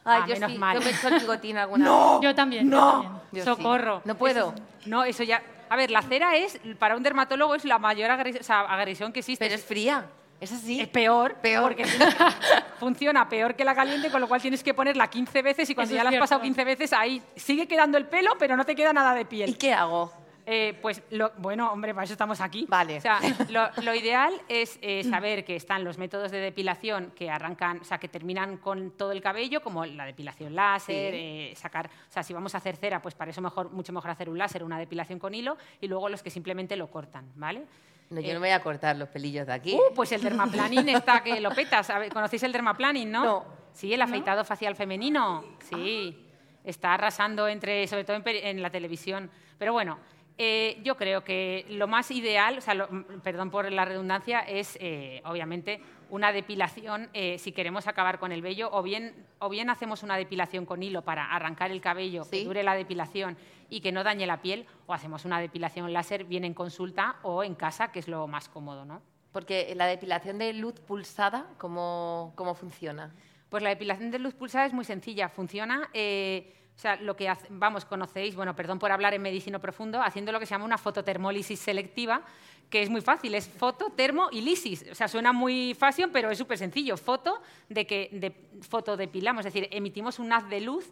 Ay, 0.04 0.20
Ah, 0.22 0.26
yo 0.26 0.34
menos 0.34 0.52
sí, 0.52 0.58
mal. 0.58 0.74
yo 0.78 0.80
me 0.82 0.90
he 0.90 0.94
hecho 0.94 1.08
el 1.08 1.20
bigotín 1.20 1.56
alguna 1.58 1.84
vez. 1.90 1.98
Yo 2.22 2.34
también. 2.34 2.70
yo 2.70 2.80
también. 2.80 3.12
Yo 3.32 3.42
sí. 3.44 3.48
Socorro. 3.50 4.02
No 4.04 4.14
puedo. 4.16 4.54
Eso- 4.54 4.62
no, 4.86 5.04
eso 5.04 5.22
ya. 5.22 5.42
A 5.68 5.76
ver, 5.76 5.90
la 5.90 6.02
cera 6.02 6.36
es, 6.36 6.58
para 6.78 6.96
un 6.96 7.02
dermatólogo, 7.02 7.54
es 7.54 7.64
la 7.64 7.78
mayor 7.78 8.10
agresión, 8.10 8.40
o 8.42 8.44
sea, 8.44 8.60
agresión 8.62 9.12
que 9.12 9.20
existe. 9.20 9.44
Pero 9.44 9.54
es 9.54 9.64
fría. 9.64 10.06
Es 10.40 10.50
así. 10.52 10.80
Es 10.80 10.88
peor, 10.88 11.34
Peor. 11.34 11.62
porque 11.64 11.84
funciona 12.78 13.28
peor 13.28 13.54
que 13.54 13.64
la 13.64 13.74
caliente, 13.74 14.10
con 14.10 14.20
lo 14.20 14.28
cual 14.28 14.40
tienes 14.40 14.62
que 14.62 14.72
ponerla 14.74 15.08
15 15.08 15.42
veces 15.42 15.68
y 15.68 15.74
cuando 15.74 15.90
Eso 15.92 15.96
ya 15.98 16.04
la 16.04 16.08
has 16.08 16.12
cierto. 16.12 16.24
pasado 16.24 16.40
15 16.42 16.64
veces, 16.64 16.92
ahí 16.92 17.22
sigue 17.36 17.68
quedando 17.68 17.98
el 17.98 18.06
pelo, 18.06 18.32
pero 18.38 18.56
no 18.56 18.64
te 18.64 18.74
queda 18.74 18.92
nada 18.92 19.14
de 19.14 19.24
piel. 19.26 19.50
¿Y 19.50 19.54
qué 19.54 19.74
hago? 19.74 20.12
Eh, 20.46 20.78
pues, 20.82 21.02
lo- 21.10 21.32
bueno, 21.38 21.70
hombre, 21.72 21.92
para 21.94 22.04
eso 22.04 22.14
estamos 22.14 22.40
aquí. 22.40 22.66
Vale. 22.68 22.98
O 22.98 23.00
sea, 23.00 23.20
lo, 23.50 23.68
lo 23.82 23.94
ideal 23.94 24.32
es 24.48 24.78
eh, 24.82 25.04
saber 25.04 25.44
que 25.44 25.56
están 25.56 25.84
los 25.84 25.98
métodos 25.98 26.30
de 26.30 26.38
depilación 26.38 27.12
que 27.14 27.30
arrancan, 27.30 27.80
o 27.80 27.84
sea, 27.84 27.98
que 27.98 28.08
terminan 28.08 28.56
con 28.58 28.92
todo 28.92 29.12
el 29.12 29.20
cabello, 29.20 29.62
como 29.62 29.84
la 29.86 30.04
depilación 30.06 30.54
láser, 30.54 31.12
Sí. 31.12 31.18
eh, 31.20 31.52
sacar, 31.56 31.86
o 31.86 32.12
sea, 32.12 32.22
si 32.22 32.32
vamos 32.32 32.54
a 32.54 32.58
hacer 32.58 32.76
cera, 32.76 33.00
pues 33.02 33.14
para 33.14 33.30
eso 33.30 33.40
mejor, 33.40 33.70
mucho 33.70 33.92
mejor 33.92 34.10
hacer 34.10 34.28
un 34.28 34.38
láser, 34.38 34.64
una 34.64 34.78
depilación 34.78 35.18
con 35.18 35.34
hilo, 35.34 35.56
y 35.80 35.86
luego 35.88 36.08
los 36.08 36.22
que 36.22 36.30
simplemente 36.30 36.76
lo 36.76 36.90
cortan, 36.90 37.30
¿vale? 37.36 37.64
No, 38.10 38.20
yo 38.20 38.30
Eh, 38.30 38.34
no 38.34 38.40
me 38.40 38.48
voy 38.48 38.54
a 38.54 38.60
cortar 38.62 38.96
los 38.96 39.08
pelillos 39.08 39.46
de 39.46 39.52
aquí. 39.52 39.74
Uh, 39.74 39.94
pues 39.94 40.10
el 40.12 40.20
dermaplaning 40.22 40.88
está 40.88 41.22
que 41.22 41.40
lo 41.40 41.50
petas. 41.50 41.92
¿Conocéis 42.12 42.42
el 42.42 42.50
dermaplaning, 42.50 43.08
no? 43.08 43.24
No. 43.24 43.44
Sí, 43.72 43.94
el 43.94 44.02
afeitado 44.02 44.44
facial 44.44 44.74
femenino. 44.74 45.44
Sí. 45.70 46.26
Está 46.64 46.94
arrasando 46.94 47.46
entre, 47.46 47.86
sobre 47.86 48.02
todo 48.02 48.20
en 48.26 48.62
la 48.62 48.70
televisión. 48.70 49.30
Pero 49.58 49.72
bueno, 49.72 49.98
eh, 50.42 50.80
yo 50.82 50.96
creo 50.96 51.22
que 51.22 51.66
lo 51.68 51.86
más 51.86 52.10
ideal, 52.10 52.56
o 52.56 52.60
sea, 52.62 52.72
lo- 52.72 52.88
perdón 53.22 53.50
por 53.50 53.70
la 53.70 53.84
redundancia, 53.84 54.40
es 54.40 54.78
eh, 54.80 55.20
obviamente 55.26 55.82
una 56.08 56.32
depilación 56.32 57.10
eh, 57.12 57.36
si 57.38 57.52
queremos 57.52 57.86
acabar 57.86 58.18
con 58.18 58.32
el 58.32 58.40
vello, 58.40 58.70
o 58.72 58.82
bien, 58.82 59.26
o 59.38 59.50
bien 59.50 59.68
hacemos 59.68 60.02
una 60.02 60.16
depilación 60.16 60.64
con 60.64 60.82
hilo 60.82 61.02
para 61.02 61.26
arrancar 61.30 61.70
el 61.70 61.82
cabello, 61.82 62.22
que 62.30 62.38
dure 62.46 62.62
la 62.62 62.74
depilación 62.74 63.36
y 63.68 63.82
que 63.82 63.92
no 63.92 64.02
dañe 64.02 64.26
la 64.26 64.40
piel, 64.40 64.64
o 64.86 64.94
hacemos 64.94 65.26
una 65.26 65.38
depilación 65.40 65.92
láser 65.92 66.24
bien 66.24 66.44
en 66.44 66.54
consulta 66.54 67.16
o 67.22 67.44
en 67.44 67.54
casa, 67.54 67.92
que 67.92 67.98
es 67.98 68.08
lo 68.08 68.26
más 68.26 68.48
cómodo, 68.48 68.86
¿no? 68.86 69.02
Porque 69.32 69.74
la 69.76 69.84
depilación 69.86 70.38
de 70.38 70.54
luz 70.54 70.80
pulsada, 70.80 71.46
¿cómo, 71.58 72.32
cómo 72.34 72.54
funciona? 72.54 73.14
Pues 73.50 73.62
la 73.62 73.68
depilación 73.68 74.10
de 74.10 74.18
luz 74.18 74.34
pulsada 74.34 74.64
es 74.64 74.72
muy 74.72 74.84
sencilla, 74.86 75.28
funciona. 75.28 75.90
eh, 75.92 76.56
o 76.80 76.82
sea, 76.82 76.96
lo 76.96 77.14
que 77.14 77.28
hace- 77.28 77.46
vamos, 77.50 77.84
conocéis, 77.84 78.34
bueno, 78.34 78.56
perdón 78.56 78.78
por 78.78 78.90
hablar 78.90 79.12
en 79.12 79.20
medicina 79.20 79.58
profundo, 79.58 80.00
haciendo 80.00 80.32
lo 80.32 80.40
que 80.40 80.46
se 80.46 80.52
llama 80.54 80.64
una 80.64 80.78
fototermólisis 80.78 81.60
selectiva, 81.60 82.22
que 82.70 82.80
es 82.80 82.88
muy 82.88 83.02
fácil, 83.02 83.34
es 83.34 83.46
foto, 83.50 83.90
termo 83.94 84.28
y 84.32 84.40
lisis. 84.40 84.86
O 84.90 84.94
sea, 84.94 85.06
suena 85.06 85.30
muy 85.34 85.76
fashion, 85.78 86.08
pero 86.10 86.30
es 86.30 86.38
súper 86.38 86.56
sencillo. 86.56 86.96
Foto 86.96 87.42
de 87.68 87.86
que 87.86 88.08
de, 88.12 88.34
fotodepilamos, 88.62 89.44
es 89.44 89.52
decir, 89.52 89.68
emitimos 89.72 90.18
un 90.18 90.32
haz 90.32 90.48
de 90.48 90.62
luz 90.62 90.90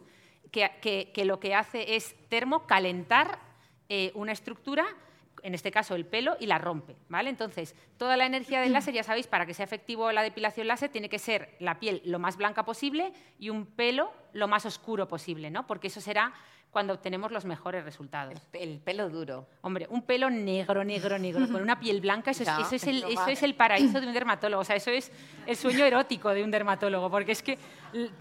que, 0.51 0.69
que- 0.79 1.09
que 1.11 1.25
lo 1.25 1.39
que 1.39 1.55
hace 1.55 1.95
es 1.95 2.15
termo 2.29 2.67
calentar 2.67 3.39
eh, 3.89 4.11
una 4.13 4.31
estructura 4.31 4.85
en 5.43 5.53
este 5.53 5.71
caso 5.71 5.95
el 5.95 6.05
pelo, 6.05 6.37
y 6.39 6.45
la 6.45 6.57
rompe. 6.57 6.95
¿vale? 7.07 7.29
Entonces, 7.29 7.75
toda 7.97 8.17
la 8.17 8.25
energía 8.25 8.61
del 8.61 8.73
láser, 8.73 8.93
ya 8.93 9.03
sabéis, 9.03 9.27
para 9.27 9.45
que 9.45 9.53
sea 9.53 9.65
efectivo 9.65 10.11
la 10.11 10.21
depilación 10.21 10.67
láser, 10.67 10.89
tiene 10.89 11.09
que 11.09 11.19
ser 11.19 11.55
la 11.59 11.79
piel 11.79 12.01
lo 12.05 12.19
más 12.19 12.37
blanca 12.37 12.63
posible 12.65 13.13
y 13.39 13.49
un 13.49 13.65
pelo 13.65 14.11
lo 14.33 14.47
más 14.47 14.65
oscuro 14.65 15.07
posible, 15.07 15.49
¿no? 15.49 15.65
porque 15.65 15.87
eso 15.87 16.01
será 16.01 16.33
cuando 16.71 16.93
obtenemos 16.93 17.31
los 17.31 17.45
mejores 17.45 17.83
resultados. 17.83 18.39
El 18.53 18.79
pelo 18.79 19.09
duro. 19.09 19.47
Hombre, 19.61 19.87
un 19.89 20.03
pelo 20.03 20.29
negro, 20.29 20.83
negro, 20.83 21.17
negro, 21.17 21.47
con 21.47 21.61
una 21.61 21.79
piel 21.79 21.99
blanca, 21.99 22.31
eso 22.31 22.43
es, 22.43 22.49
Ya, 22.49 22.59
eso 22.59 22.75
es 22.75 22.83
el, 22.85 23.03
eso 23.03 23.27
es 23.27 23.43
el 23.43 23.55
paraíso 23.55 23.99
de 23.99 24.07
un 24.07 24.13
dermatólogo. 24.13 24.61
O 24.61 24.65
sea, 24.65 24.75
eso 24.75 24.91
es 24.91 25.11
el 25.47 25.55
sueño 25.55 25.83
erótico 25.85 26.29
de 26.29 26.43
un 26.43 26.51
dermatólogo, 26.51 27.09
porque 27.09 27.31
es 27.31 27.41
que 27.41 27.57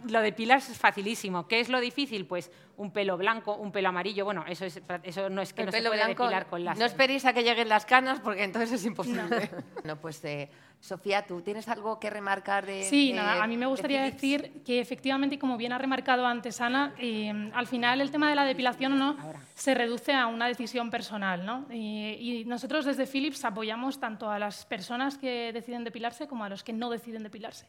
lo 0.09 0.21
depilar 0.21 0.59
es 0.59 0.77
facilísimo. 0.79 1.47
¿Qué 1.47 1.61
es 1.61 1.69
lo 1.69 1.81
difícil? 1.81 2.27
Pues 2.27 2.51
un 2.77 2.93
pelo 2.93 3.17
blanco, 3.17 3.57
un 3.57 3.73
pelo 3.73 3.89
amarillo. 3.89 4.25
Bueno, 4.25 4.45
eso, 4.49 4.65
es, 4.65 4.81
eso 5.03 5.29
no 5.31 5.43
es 5.43 5.53
que 5.53 5.63
el 5.63 5.67
no 5.67 5.73
pelo 5.73 5.85
se 5.85 5.89
puede 5.91 6.05
blanco, 6.05 6.23
depilar 6.25 6.47
con 6.47 6.65
láser. 6.65 6.79
no 6.79 6.87
esperéis 6.87 7.25
a 7.25 7.33
que 7.33 7.43
lleguen 7.43 7.69
las 7.69 7.85
canas 7.87 8.21
porque 8.21 8.45
entonces 8.45 8.73
es 8.73 8.85
imposible. 8.87 9.51
No, 9.85 9.97
pues 10.01 10.25
eh, 10.25 10.49
Sofía, 10.81 11.27
¿tú 11.27 11.41
tienes 11.43 11.67
algo 11.69 11.99
que 11.99 12.09
remarcar 12.09 12.65
de 12.67 12.85
Sí, 12.85 13.09
de- 13.11 13.17
nada, 13.19 13.43
a 13.43 13.47
mí 13.49 13.57
me 13.57 13.67
de 13.67 13.71
gustaría 13.71 14.03
decir 14.03 14.63
que 14.65 14.79
efectivamente, 14.81 15.35
y 15.35 15.39
como 15.39 15.57
bien 15.57 15.73
ha 15.73 15.79
remarcado 15.79 16.25
antes 16.25 16.61
Ana, 16.61 16.95
eh, 16.99 17.51
al 17.53 17.67
final 17.67 18.01
el 18.01 18.13
tema 18.13 18.29
de 18.31 18.37
la 18.37 18.45
depilación 18.45 18.97
¿no? 18.97 19.17
se 19.55 19.75
reduce 19.75 20.13
a 20.15 20.29
una 20.29 20.47
decisión 20.47 20.89
personal. 20.91 21.45
¿no? 21.45 21.67
Y, 21.73 22.41
y 22.41 22.45
nosotros 22.45 22.85
desde 22.85 23.07
Philips 23.07 23.45
apoyamos 23.45 23.99
tanto 23.99 24.31
a 24.31 24.39
las 24.39 24.65
personas 24.67 25.19
que 25.19 25.53
deciden 25.53 25.83
depilarse 25.83 26.29
como 26.29 26.45
a 26.45 26.49
los 26.49 26.63
que 26.63 26.73
no 26.73 26.91
deciden 26.91 27.25
depilarse. 27.25 27.67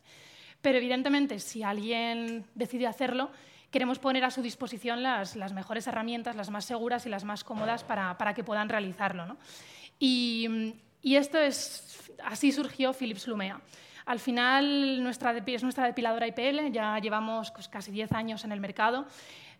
Pero 0.61 0.77
evidentemente, 0.77 1.39
si 1.39 1.63
alguien 1.63 2.45
decide 2.55 2.87
hacerlo, 2.87 3.31
queremos 3.71 3.99
poner 3.99 4.23
a 4.23 4.31
su 4.31 4.41
disposición 4.41 5.03
las, 5.03 5.35
mejores 5.53 5.87
herramientas, 5.87 6.35
las 6.35 6.49
más 6.49 6.65
seguras 6.65 7.05
y 7.05 7.09
las 7.09 7.23
más 7.23 7.43
cómodas 7.43 7.83
para, 7.83 8.33
que 8.33 8.43
puedan 8.43 8.69
realizarlo. 8.69 9.25
¿no? 9.25 9.37
Y, 9.99 10.73
esto 11.03 11.39
es, 11.39 12.11
así 12.23 12.51
surgió 12.51 12.93
Philips 12.93 13.27
Lumea. 13.27 13.61
Al 14.05 14.19
final 14.19 15.03
nuestra 15.03 15.37
es 15.37 15.63
nuestra 15.63 15.85
depiladora 15.85 16.27
IPL, 16.27 16.71
ya 16.71 16.97
llevamos 16.97 17.51
pues, 17.51 17.67
casi 17.67 17.91
10 17.91 18.11
años 18.13 18.43
en 18.43 18.51
el 18.51 18.59
mercado, 18.59 19.05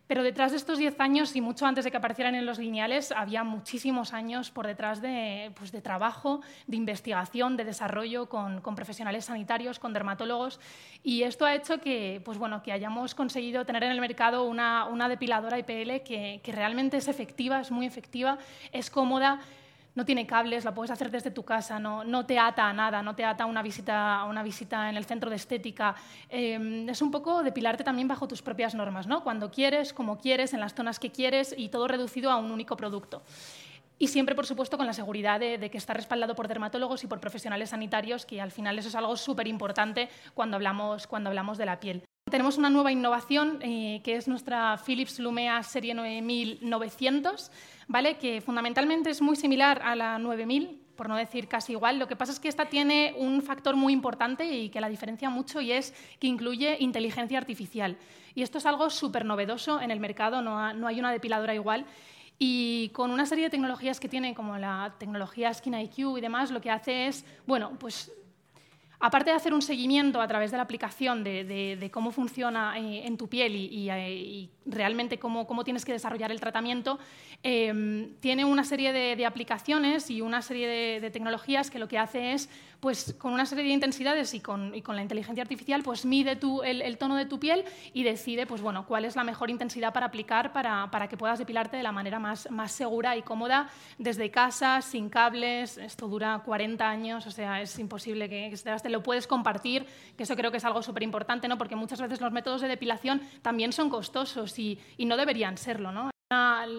pero 0.09 0.23
detrás 0.23 0.49
de 0.49 0.57
estos 0.57 0.79
10 0.79 0.99
años 1.01 1.35
y 1.35 1.41
mucho 1.41 1.67
antes 1.67 1.85
de 1.85 1.91
que 1.91 1.97
aparecieran 1.97 2.33
en 2.33 2.43
los 2.43 2.57
lineales 2.57 3.11
había 3.11 3.43
muchísimos 3.43 4.11
años 4.11 4.49
por 4.49 4.65
detrás 4.65 5.03
de, 5.03 5.51
pues, 5.53 5.71
de 5.71 5.83
trabajo, 5.83 6.41
de 6.65 6.77
investigación, 6.77 7.55
de 7.57 7.63
desarrollo 7.63 8.27
con, 8.27 8.59
con 8.61 8.73
profesionales 8.73 9.25
sanitarios, 9.25 9.77
con 9.77 9.93
dermatólogos. 9.93 10.59
Y 11.03 11.21
esto 11.21 11.45
ha 11.45 11.53
hecho 11.53 11.79
que, 11.79 12.23
pues, 12.25 12.39
bueno, 12.39 12.63
que 12.63 12.71
hayamos 12.71 13.13
conseguido 13.13 13.65
tener 13.65 13.83
en 13.83 13.91
el 13.91 14.01
mercado 14.01 14.45
una, 14.45 14.85
una 14.85 15.07
depiladora 15.09 15.59
IPL 15.59 16.01
que, 16.03 16.41
que 16.43 16.51
realmente 16.53 16.97
es 16.97 17.07
efectiva, 17.07 17.61
es 17.61 17.69
muy 17.69 17.85
efectiva, 17.85 18.39
es 18.71 18.89
cómoda, 18.89 19.39
no 19.99 20.05
tiene 20.05 20.25
cables, 20.25 20.63
la 20.63 20.73
puedes 20.73 20.91
hacer 20.91 21.11
desde 21.11 21.29
tu 21.29 21.43
casa, 21.43 21.77
no, 21.77 22.05
no 22.05 22.25
te 22.25 22.39
ata 22.39 22.69
a 22.69 22.71
nada, 22.71 23.03
no 23.03 23.15
te 23.15 23.25
ata 23.25 23.43
a 23.43 23.47
una 23.47 23.61
visita, 23.61 24.21
a 24.21 24.23
una 24.23 24.43
visita 24.43 24.89
en 24.89 24.95
el 24.95 25.03
centro 25.03 25.29
de 25.29 25.35
estética. 25.35 25.93
Eh, 26.29 26.85
es 26.87 27.01
un 27.01 27.11
poco 27.11 27.43
depilarte 27.43 27.83
también 27.83 28.07
bajo 28.07 28.25
tus 28.25 28.41
propias 28.41 28.73
normas, 28.73 29.07
¿no? 29.07 29.25
cuando 29.25 29.51
quieres, 29.51 29.91
como 29.91 30.17
quieres, 30.17 30.53
en 30.53 30.61
las 30.61 30.73
zonas 30.73 30.99
que 30.99 31.11
quieres 31.11 31.53
y 31.57 31.67
todo 31.67 31.85
reducido 31.89 32.31
a 32.31 32.37
un 32.37 32.49
único 32.49 32.77
producto. 32.77 33.23
Y 33.97 34.07
siempre, 34.07 34.35
por 34.35 34.45
supuesto, 34.45 34.77
con 34.77 34.85
la 34.85 34.93
seguridad 34.93 35.37
de, 35.37 35.57
de 35.57 35.69
que 35.69 35.77
está 35.77 35.93
respaldado 35.93 36.33
por 36.33 36.47
dermatólogos 36.47 37.03
y 37.03 37.07
por 37.07 37.19
profesionales 37.19 37.71
sanitarios, 37.71 38.25
que 38.25 38.39
al 38.39 38.51
final 38.51 38.79
eso 38.79 38.87
es 38.87 38.95
algo 38.95 39.17
súper 39.17 39.49
importante 39.49 40.07
cuando 40.33 40.55
hablamos, 40.55 41.07
cuando 41.07 41.29
hablamos 41.29 41.57
de 41.57 41.65
la 41.65 41.81
piel. 41.81 42.08
Tenemos 42.29 42.57
una 42.57 42.69
nueva 42.69 42.91
innovación 42.91 43.59
eh, 43.61 44.01
que 44.03 44.15
es 44.15 44.27
nuestra 44.27 44.77
Philips 44.85 45.19
Lumea 45.19 45.61
Serie 45.63 45.93
9900, 45.93 47.51
¿vale? 47.87 48.17
que 48.17 48.41
fundamentalmente 48.41 49.09
es 49.09 49.21
muy 49.21 49.35
similar 49.35 49.81
a 49.83 49.95
la 49.95 50.17
9000, 50.19 50.79
por 50.95 51.07
no 51.09 51.15
decir 51.15 51.47
casi 51.47 51.73
igual. 51.73 51.97
Lo 51.99 52.07
que 52.07 52.15
pasa 52.15 52.31
es 52.31 52.39
que 52.39 52.47
esta 52.49 52.65
tiene 52.65 53.13
un 53.17 53.41
factor 53.41 53.75
muy 53.75 53.93
importante 53.93 54.45
y 54.51 54.69
que 54.69 54.81
la 54.81 54.89
diferencia 54.89 55.29
mucho 55.29 55.61
y 55.61 55.71
es 55.71 55.93
que 56.19 56.27
incluye 56.27 56.77
inteligencia 56.79 57.37
artificial. 57.37 57.97
Y 58.35 58.41
esto 58.43 58.57
es 58.57 58.65
algo 58.65 58.89
súper 58.89 59.25
novedoso 59.25 59.81
en 59.81 59.91
el 59.91 59.99
mercado, 59.99 60.41
no, 60.41 60.59
ha- 60.59 60.73
no 60.73 60.87
hay 60.87 60.99
una 60.99 61.11
depiladora 61.11 61.55
igual. 61.55 61.85
Y 62.37 62.89
con 62.93 63.11
una 63.11 63.25
serie 63.25 63.45
de 63.45 63.49
tecnologías 63.49 63.99
que 63.99 64.07
tiene, 64.07 64.33
como 64.33 64.57
la 64.57 64.93
tecnología 64.97 65.53
Skin 65.53 65.73
IQ 65.73 66.17
y 66.17 66.21
demás, 66.21 66.51
lo 66.51 66.61
que 66.61 66.71
hace 66.71 67.07
es, 67.07 67.25
bueno, 67.45 67.71
pues 67.79 68.11
aparte 68.99 69.29
de 69.29 69.35
hacer 69.35 69.53
un 69.53 69.61
seguimiento 69.61 70.21
a 70.21 70.27
través 70.27 70.51
de 70.51 70.57
la 70.57 70.63
aplicación 70.63 71.23
de, 71.23 71.89
cómo 71.93 72.11
funciona 72.11 72.77
eh, 72.77 73.05
en 73.05 73.17
tu 73.17 73.27
piel 73.27 73.55
y, 73.55 73.89
eh, 73.89 74.49
realmente 74.65 75.17
cómo, 75.17 75.63
tienes 75.63 75.85
que 75.85 75.93
desarrollar 75.93 76.31
el 76.31 76.39
tratamiento, 76.39 76.99
eh, 77.43 78.09
tiene 78.19 78.45
una 78.45 78.63
serie 78.63 78.91
de, 78.93 79.25
aplicaciones 79.25 80.09
y 80.09 80.21
una 80.21 80.41
serie 80.41 80.99
de 80.99 81.11
tecnologías 81.11 81.69
que 81.69 81.79
lo 81.79 81.87
que 81.87 81.97
hace 81.97 82.33
es, 82.33 82.49
pues 82.79 83.13
con 83.17 83.33
una 83.33 83.45
serie 83.45 83.65
de 83.65 83.71
intensidades 83.71 84.33
y 84.33 84.39
con, 84.39 84.71
la 84.71 85.01
inteligencia 85.01 85.41
artificial, 85.41 85.83
pues 85.83 86.05
mide 86.05 86.35
tu- 86.35 86.63
el, 86.63 86.97
tono 86.97 87.15
de 87.15 87.25
tu 87.25 87.39
piel 87.39 87.65
y 87.93 88.03
decide 88.03 88.45
pues, 88.45 88.61
bueno, 88.61 88.85
cuál 88.85 89.05
es 89.05 89.15
la 89.15 89.23
mejor 89.23 89.49
intensidad 89.49 89.93
para 89.93 90.05
aplicar 90.07 90.53
para, 90.53 91.07
que 91.09 91.17
puedas 91.17 91.39
depilarte 91.39 91.77
de 91.77 91.83
la 91.83 91.91
manera 91.91 92.19
más, 92.19 92.47
segura 92.67 93.17
y 93.17 93.21
cómoda 93.21 93.69
desde 93.97 94.31
casa, 94.31 94.81
sin 94.81 95.09
cables. 95.09 95.77
Esto 95.77 96.07
dura 96.07 96.41
40 96.45 96.89
años, 96.89 97.27
o 97.27 97.31
sea, 97.31 97.61
es 97.61 97.77
imposible 97.79 98.29
que, 98.29 98.53
que 98.53 98.89
lo 98.89 99.03
puedes 99.03 99.27
compartir, 99.27 99.85
que 100.15 100.23
eso 100.23 100.35
creo 100.35 100.51
que 100.51 100.57
es 100.57 100.65
algo 100.65 100.81
súper 100.81 101.03
importante, 101.03 101.47
¿no? 101.47 101.57
porque 101.57 101.75
muchas 101.75 101.99
veces 101.99 102.21
los 102.21 102.31
métodos 102.31 102.61
de 102.61 102.67
depilación 102.67 103.21
también 103.41 103.73
son 103.73 103.89
costosos 103.89 104.57
y, 104.57 104.79
y 104.97 105.05
no 105.05 105.17
deberían 105.17 105.57
serlo. 105.57 105.91
¿no? 105.91 106.09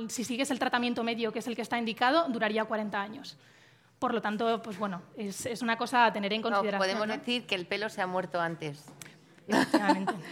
Si 0.09 0.24
sigues 0.24 0.51
el 0.51 0.59
tratamiento 0.59 1.03
medio, 1.03 1.32
que 1.32 1.40
es 1.40 1.46
el 1.48 1.57
que 1.57 1.62
está 1.62 1.76
indicado, 1.78 2.28
duraría 2.28 2.64
40 2.64 3.01
años. 3.01 3.36
Por 4.01 4.12
lo 4.14 4.20
tanto, 4.20 4.61
pues 4.62 4.76
bueno, 4.78 5.03
es, 5.16 5.46
es 5.46 5.62
una 5.62 5.76
cosa 5.76 6.07
a 6.07 6.12
tener 6.12 6.32
en 6.32 6.40
No, 6.40 6.48
consideración. 6.51 6.78
podemos 6.80 7.07
¿no? 7.07 7.12
decir 7.16 7.46
que 7.46 7.55
el 7.55 7.66
pelo 7.66 7.88
se 7.88 8.01
ha 8.03 8.07
muerto 8.09 8.40
antes. 8.40 8.84
Efectivamente. 9.46 10.12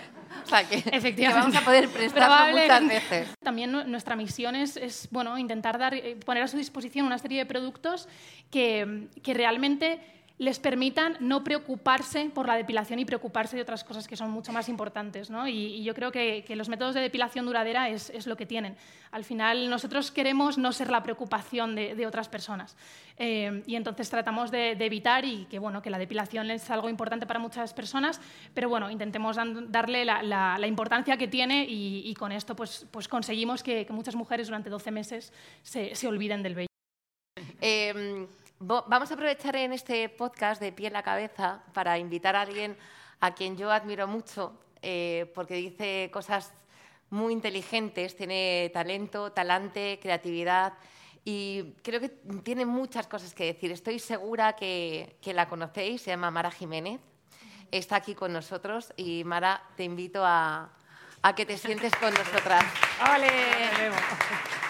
O 0.44 0.46
sea, 0.46 0.66
que, 0.68 0.76
Efectivamente. 0.76 1.16
que 1.16 1.28
vamos 1.34 1.56
a 1.56 1.60
poder 1.62 1.88
prestarlo 1.88 2.52
muchas 2.52 2.86
veces. 2.86 3.28
También 3.42 3.72
nu- 3.72 3.84
nuestra 3.84 4.14
misión 4.14 4.54
es, 4.56 4.76
es, 4.76 5.08
bueno, 5.10 5.36
intentar 5.38 5.78
dar, 5.78 5.94
eh, 5.94 6.16
poner 6.24 6.42
a 6.42 6.48
su 6.48 6.56
disposición 6.58 7.06
una 7.06 7.18
serie 7.18 7.38
de 7.38 7.46
productos 7.46 8.08
que, 8.50 9.08
que 9.22 9.34
realmente 9.34 10.00
les 10.38 10.60
permitan 10.60 11.16
no 11.18 11.42
preocuparse 11.42 12.30
por 12.32 12.46
la 12.46 12.54
depilación 12.54 13.00
y 13.00 13.04
preocuparse 13.04 13.56
de 13.56 13.62
otras 13.62 13.82
cosas 13.82 14.06
que 14.06 14.16
son 14.16 14.30
mucho 14.30 14.52
más 14.52 14.68
importantes. 14.68 15.30
¿no? 15.30 15.48
Y, 15.48 15.82
yo 15.82 15.94
creo 15.94 16.12
que, 16.12 16.44
que 16.46 16.54
los 16.54 16.68
métodos 16.68 16.94
de 16.94 17.00
depilación 17.00 17.44
duradera 17.44 17.88
es, 17.88 18.10
es 18.10 18.26
lo 18.26 18.36
que 18.36 18.46
tienen. 18.46 18.76
Al 19.10 19.24
final, 19.24 19.68
nosotros 19.68 20.12
queremos 20.12 20.56
no 20.56 20.70
ser 20.72 20.90
la 20.90 21.02
preocupación 21.02 21.74
de, 21.74 21.94
de 21.96 22.06
otras 22.06 22.28
personas. 22.28 22.76
Eh, 23.16 23.64
y 23.66 23.74
entonces 23.74 24.08
tratamos 24.10 24.52
de, 24.52 24.72
evitar 24.72 25.24
y 25.24 25.46
que, 25.46 25.58
bueno, 25.58 25.82
que 25.82 25.90
la 25.90 25.98
depilación 25.98 26.50
es 26.52 26.70
algo 26.70 26.88
importante 26.88 27.26
para 27.26 27.40
muchas 27.40 27.74
personas, 27.74 28.20
pero 28.54 28.68
bueno, 28.68 28.90
intentemos 28.90 29.36
darle 29.36 30.04
la, 30.04 30.22
la- 30.22 30.66
importancia 30.68 31.16
que 31.16 31.26
tiene 31.26 31.64
y, 31.64 32.02
y 32.04 32.14
con 32.14 32.30
esto 32.30 32.54
pues, 32.54 32.86
pues 32.92 33.08
conseguimos 33.08 33.62
que, 33.62 33.84
que 33.86 33.92
muchas 33.92 34.14
mujeres 34.14 34.46
durante 34.46 34.70
12 34.70 34.90
meses 34.92 35.32
se, 35.62 35.94
se 35.96 36.06
olviden 36.06 36.42
del 36.42 36.54
vello. 36.54 36.68
Vo- 37.94 38.28
vamos 38.60 39.10
a 39.10 39.14
aprovechar 39.14 39.56
en 39.56 39.72
este 39.72 40.08
podcast 40.08 40.60
de 40.60 40.72
pie 40.72 40.88
en 40.88 40.92
la 40.92 41.02
cabeza 41.02 41.62
para 41.72 41.98
invitar 41.98 42.36
a 42.36 42.42
alguien 42.42 42.76
a 43.20 43.34
quien 43.34 43.56
yo 43.56 43.70
admiro 43.70 44.06
mucho, 44.06 44.58
eh, 44.82 45.30
porque 45.34 45.54
dice 45.54 46.10
cosas 46.12 46.52
muy 47.10 47.32
inteligentes, 47.32 48.16
tiene 48.16 48.70
talento, 48.72 49.32
talante, 49.32 49.98
creatividad 50.00 50.74
y 51.24 51.74
creo 51.82 52.00
que 52.00 52.08
tiene 52.42 52.64
muchas 52.64 53.06
cosas 53.06 53.34
que 53.34 53.44
decir. 53.44 53.72
Estoy 53.72 53.98
segura 53.98 54.54
que, 54.54 55.16
que 55.20 55.34
la 55.34 55.48
conocéis, 55.48 56.02
se 56.02 56.10
llama 56.10 56.30
Mara 56.30 56.50
Jiménez, 56.50 57.00
está 57.70 57.96
aquí 57.96 58.14
con 58.14 58.32
nosotros 58.32 58.92
y 58.96 59.24
Mara, 59.24 59.62
te 59.76 59.84
invito 59.84 60.24
a, 60.24 60.70
a 61.22 61.34
que 61.34 61.46
te 61.46 61.56
sientes 61.56 61.94
con 61.96 62.12
nosotras. 62.12 62.64
¡Ole! 63.14 64.67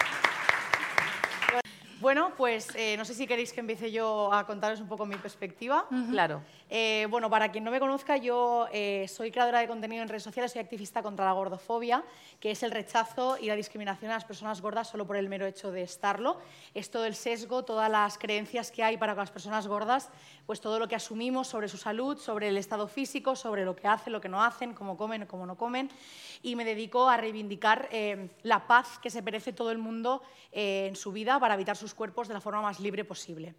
Bueno, 1.99 2.31
pues 2.37 2.69
eh, 2.75 2.95
no 2.97 3.05
sé 3.05 3.13
si 3.13 3.27
queréis 3.27 3.51
que 3.51 3.59
empiece 3.59 3.91
yo 3.91 4.33
a 4.33 4.45
contaros 4.45 4.79
un 4.79 4.87
poco 4.87 5.05
mi 5.05 5.15
perspectiva. 5.15 5.85
Claro. 6.11 6.41
Eh, 6.71 7.07
bueno, 7.09 7.31
para 7.31 7.51
quien 7.51 7.63
no 7.63 7.71
me 7.71 7.79
conozca, 7.79 8.17
yo 8.17 8.67
eh, 8.71 9.07
soy 9.07 9.31
creadora 9.31 9.59
de 9.59 9.67
contenido 9.67 10.03
en 10.03 10.09
redes 10.09 10.21
sociales, 10.21 10.51
soy 10.51 10.61
activista 10.61 11.01
contra 11.01 11.25
la 11.25 11.31
gordofobia, 11.31 12.03
que 12.39 12.51
es 12.51 12.61
el 12.61 12.69
rechazo 12.69 13.39
y 13.41 13.47
la 13.47 13.55
discriminación 13.55 14.11
a 14.11 14.13
las 14.13 14.25
personas 14.25 14.61
gordas 14.61 14.87
solo 14.87 15.07
por 15.07 15.17
el 15.17 15.29
mero 15.29 15.47
hecho 15.47 15.71
de 15.71 15.81
estarlo. 15.81 16.37
Es 16.75 16.91
todo 16.91 17.05
el 17.05 17.15
sesgo, 17.15 17.65
todas 17.65 17.89
las 17.89 18.19
creencias 18.19 18.69
que 18.69 18.83
hay 18.83 18.97
para 18.97 19.15
las 19.15 19.31
personas 19.31 19.67
gordas, 19.67 20.09
pues 20.45 20.61
todo 20.61 20.77
lo 20.77 20.87
que 20.87 20.95
asumimos 20.95 21.47
sobre 21.47 21.69
su 21.69 21.77
salud, 21.77 22.19
sobre 22.19 22.49
el 22.49 22.57
estado 22.57 22.87
físico, 22.87 23.35
sobre 23.35 23.65
lo 23.65 23.75
que 23.75 23.87
hacen, 23.87 24.13
lo 24.13 24.21
que 24.21 24.29
no 24.29 24.43
hacen, 24.43 24.75
cómo 24.75 24.95
comen, 24.95 25.25
cómo 25.25 25.47
no 25.47 25.57
comen. 25.57 25.89
Y 26.43 26.55
me 26.55 26.65
dedico 26.65 27.09
a 27.09 27.17
reivindicar 27.17 27.89
eh, 27.91 28.29
la 28.43 28.67
paz 28.67 28.99
que 28.99 29.09
se 29.09 29.23
merece 29.23 29.53
todo 29.53 29.71
el 29.71 29.79
mundo 29.79 30.21
en 30.51 30.95
su 30.95 31.11
vida 31.11 31.39
para 31.39 31.55
habitar 31.55 31.75
sus 31.75 31.95
cuerpos 31.95 32.27
de 32.27 32.35
la 32.35 32.41
forma 32.41 32.61
más 32.61 32.79
libre 32.79 33.03
posible. 33.03 33.55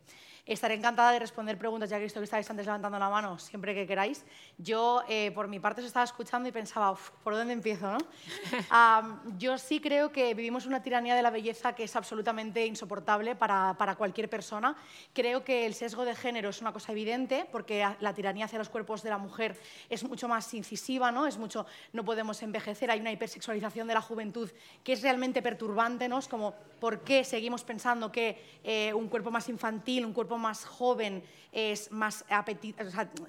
Estaré 0.47 0.75
encantada 0.75 1.13
de 1.13 1.19
responder 1.19 1.59
preguntas, 1.59 1.91
ya 1.91 1.99
que 1.99 2.05
visto 2.05 2.21
que 2.21 2.25
estáis 2.25 2.49
antes 2.51 2.67
levantando 2.67 2.99
la 2.99 3.09
mano, 3.09 3.39
siempre 3.39 3.75
que 3.75 3.87
queráis. 3.87 4.25
Yo, 4.59 5.03
eh, 5.09 5.31
por 5.35 5.49
mi 5.49 5.61
parte, 5.61 5.81
os 5.81 5.87
estaba 5.87 6.05
escuchando 6.05 6.49
y 6.49 6.53
pensaba, 6.53 6.97
¿por 7.23 7.35
dónde 7.35 7.53
empiezo? 7.53 7.91
No? 7.91 7.99
yo 9.39 9.59
sí 9.59 9.81
creo 9.81 10.13
que 10.13 10.35
vivimos 10.35 10.67
una 10.67 10.83
tiranía 10.83 11.15
de 11.15 11.23
la 11.23 11.31
belleza 11.31 11.75
que 11.75 11.85
es 11.85 11.97
absolutamente 11.97 12.67
insoportable 12.67 13.37
para, 13.37 13.75
para, 13.79 13.95
cualquier 13.97 14.29
persona. 14.29 14.77
Creo 15.13 15.45
que 15.45 15.67
el 15.67 15.75
sesgo 15.75 16.05
de 16.05 16.15
género 16.15 16.51
es 16.51 16.61
una 16.61 16.73
cosa 16.73 16.93
evidente, 16.93 17.47
porque 17.53 17.87
la 18.01 18.15
tiranía 18.15 18.47
hacia 18.47 18.59
los 18.59 18.69
cuerpos 18.69 19.03
de 19.03 19.11
la 19.11 19.19
mujer 19.19 19.59
es 19.89 20.05
mucho 20.05 20.29
más 20.29 20.53
incisiva, 20.55 21.13
¿no? 21.13 21.27
Es 21.27 21.39
mucho, 21.39 21.67
no 21.93 22.05
podemos 22.05 22.43
envejecer, 22.43 22.91
hay 22.91 23.01
una 23.01 23.13
hipersexualización 23.13 23.87
de 23.89 23.95
la 23.95 24.01
juventud 24.01 24.51
que 24.83 24.95
es 24.95 25.03
realmente 25.03 25.43
perturbante, 25.43 26.09
¿no? 26.09 26.19
Es 26.19 26.29
como, 26.29 26.55
¿por 26.81 27.01
qué 27.01 27.25
seguimos 27.25 27.65
pensando 27.65 28.11
que 28.11 28.61
eh, 28.65 28.93
un 28.95 29.09
cuerpo 29.09 29.31
más 29.31 29.49
infantil, 29.49 30.07
un 30.07 30.13
cuerpo 30.13 30.30
más 30.39 30.65
joven 30.65 31.23
es 31.53 31.91
más, 31.91 32.25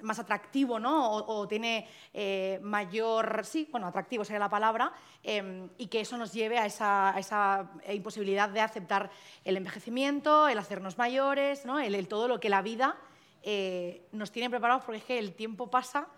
más 0.02 0.18
atractivo, 0.18 0.78
¿no? 0.78 1.12
O, 1.12 1.48
tiene 1.48 1.88
eh, 2.14 2.60
mayor, 2.62 3.42
sí, 3.44 3.68
bueno, 3.70 3.86
atractivo 3.86 4.24
sería 4.24 4.38
la 4.38 4.48
palabra, 4.48 4.92
em, 5.22 5.68
y 5.78 5.86
que 5.88 6.00
eso 6.00 6.16
nos 6.16 6.32
lleve 6.32 6.58
a 6.58 6.66
esa, 6.66 7.70
imposibilidad 7.88 8.48
de 8.48 8.60
aceptar 8.60 9.10
el 9.44 9.56
envejecimiento, 9.56 10.48
el 10.48 10.58
hacernos 10.58 10.98
mayores, 10.98 11.64
¿no? 11.64 11.80
el, 11.80 12.08
todo 12.08 12.28
lo 12.28 12.38
que 12.38 12.48
la 12.48 12.62
vida 12.62 12.96
eh, 13.42 14.06
nos 14.12 14.30
tiene 14.30 14.50
preparados, 14.50 14.84
porque 14.84 14.98
es 14.98 15.04
que 15.04 15.18
el 15.18 15.34
tiempo 15.34 15.68
pasa 15.68 16.08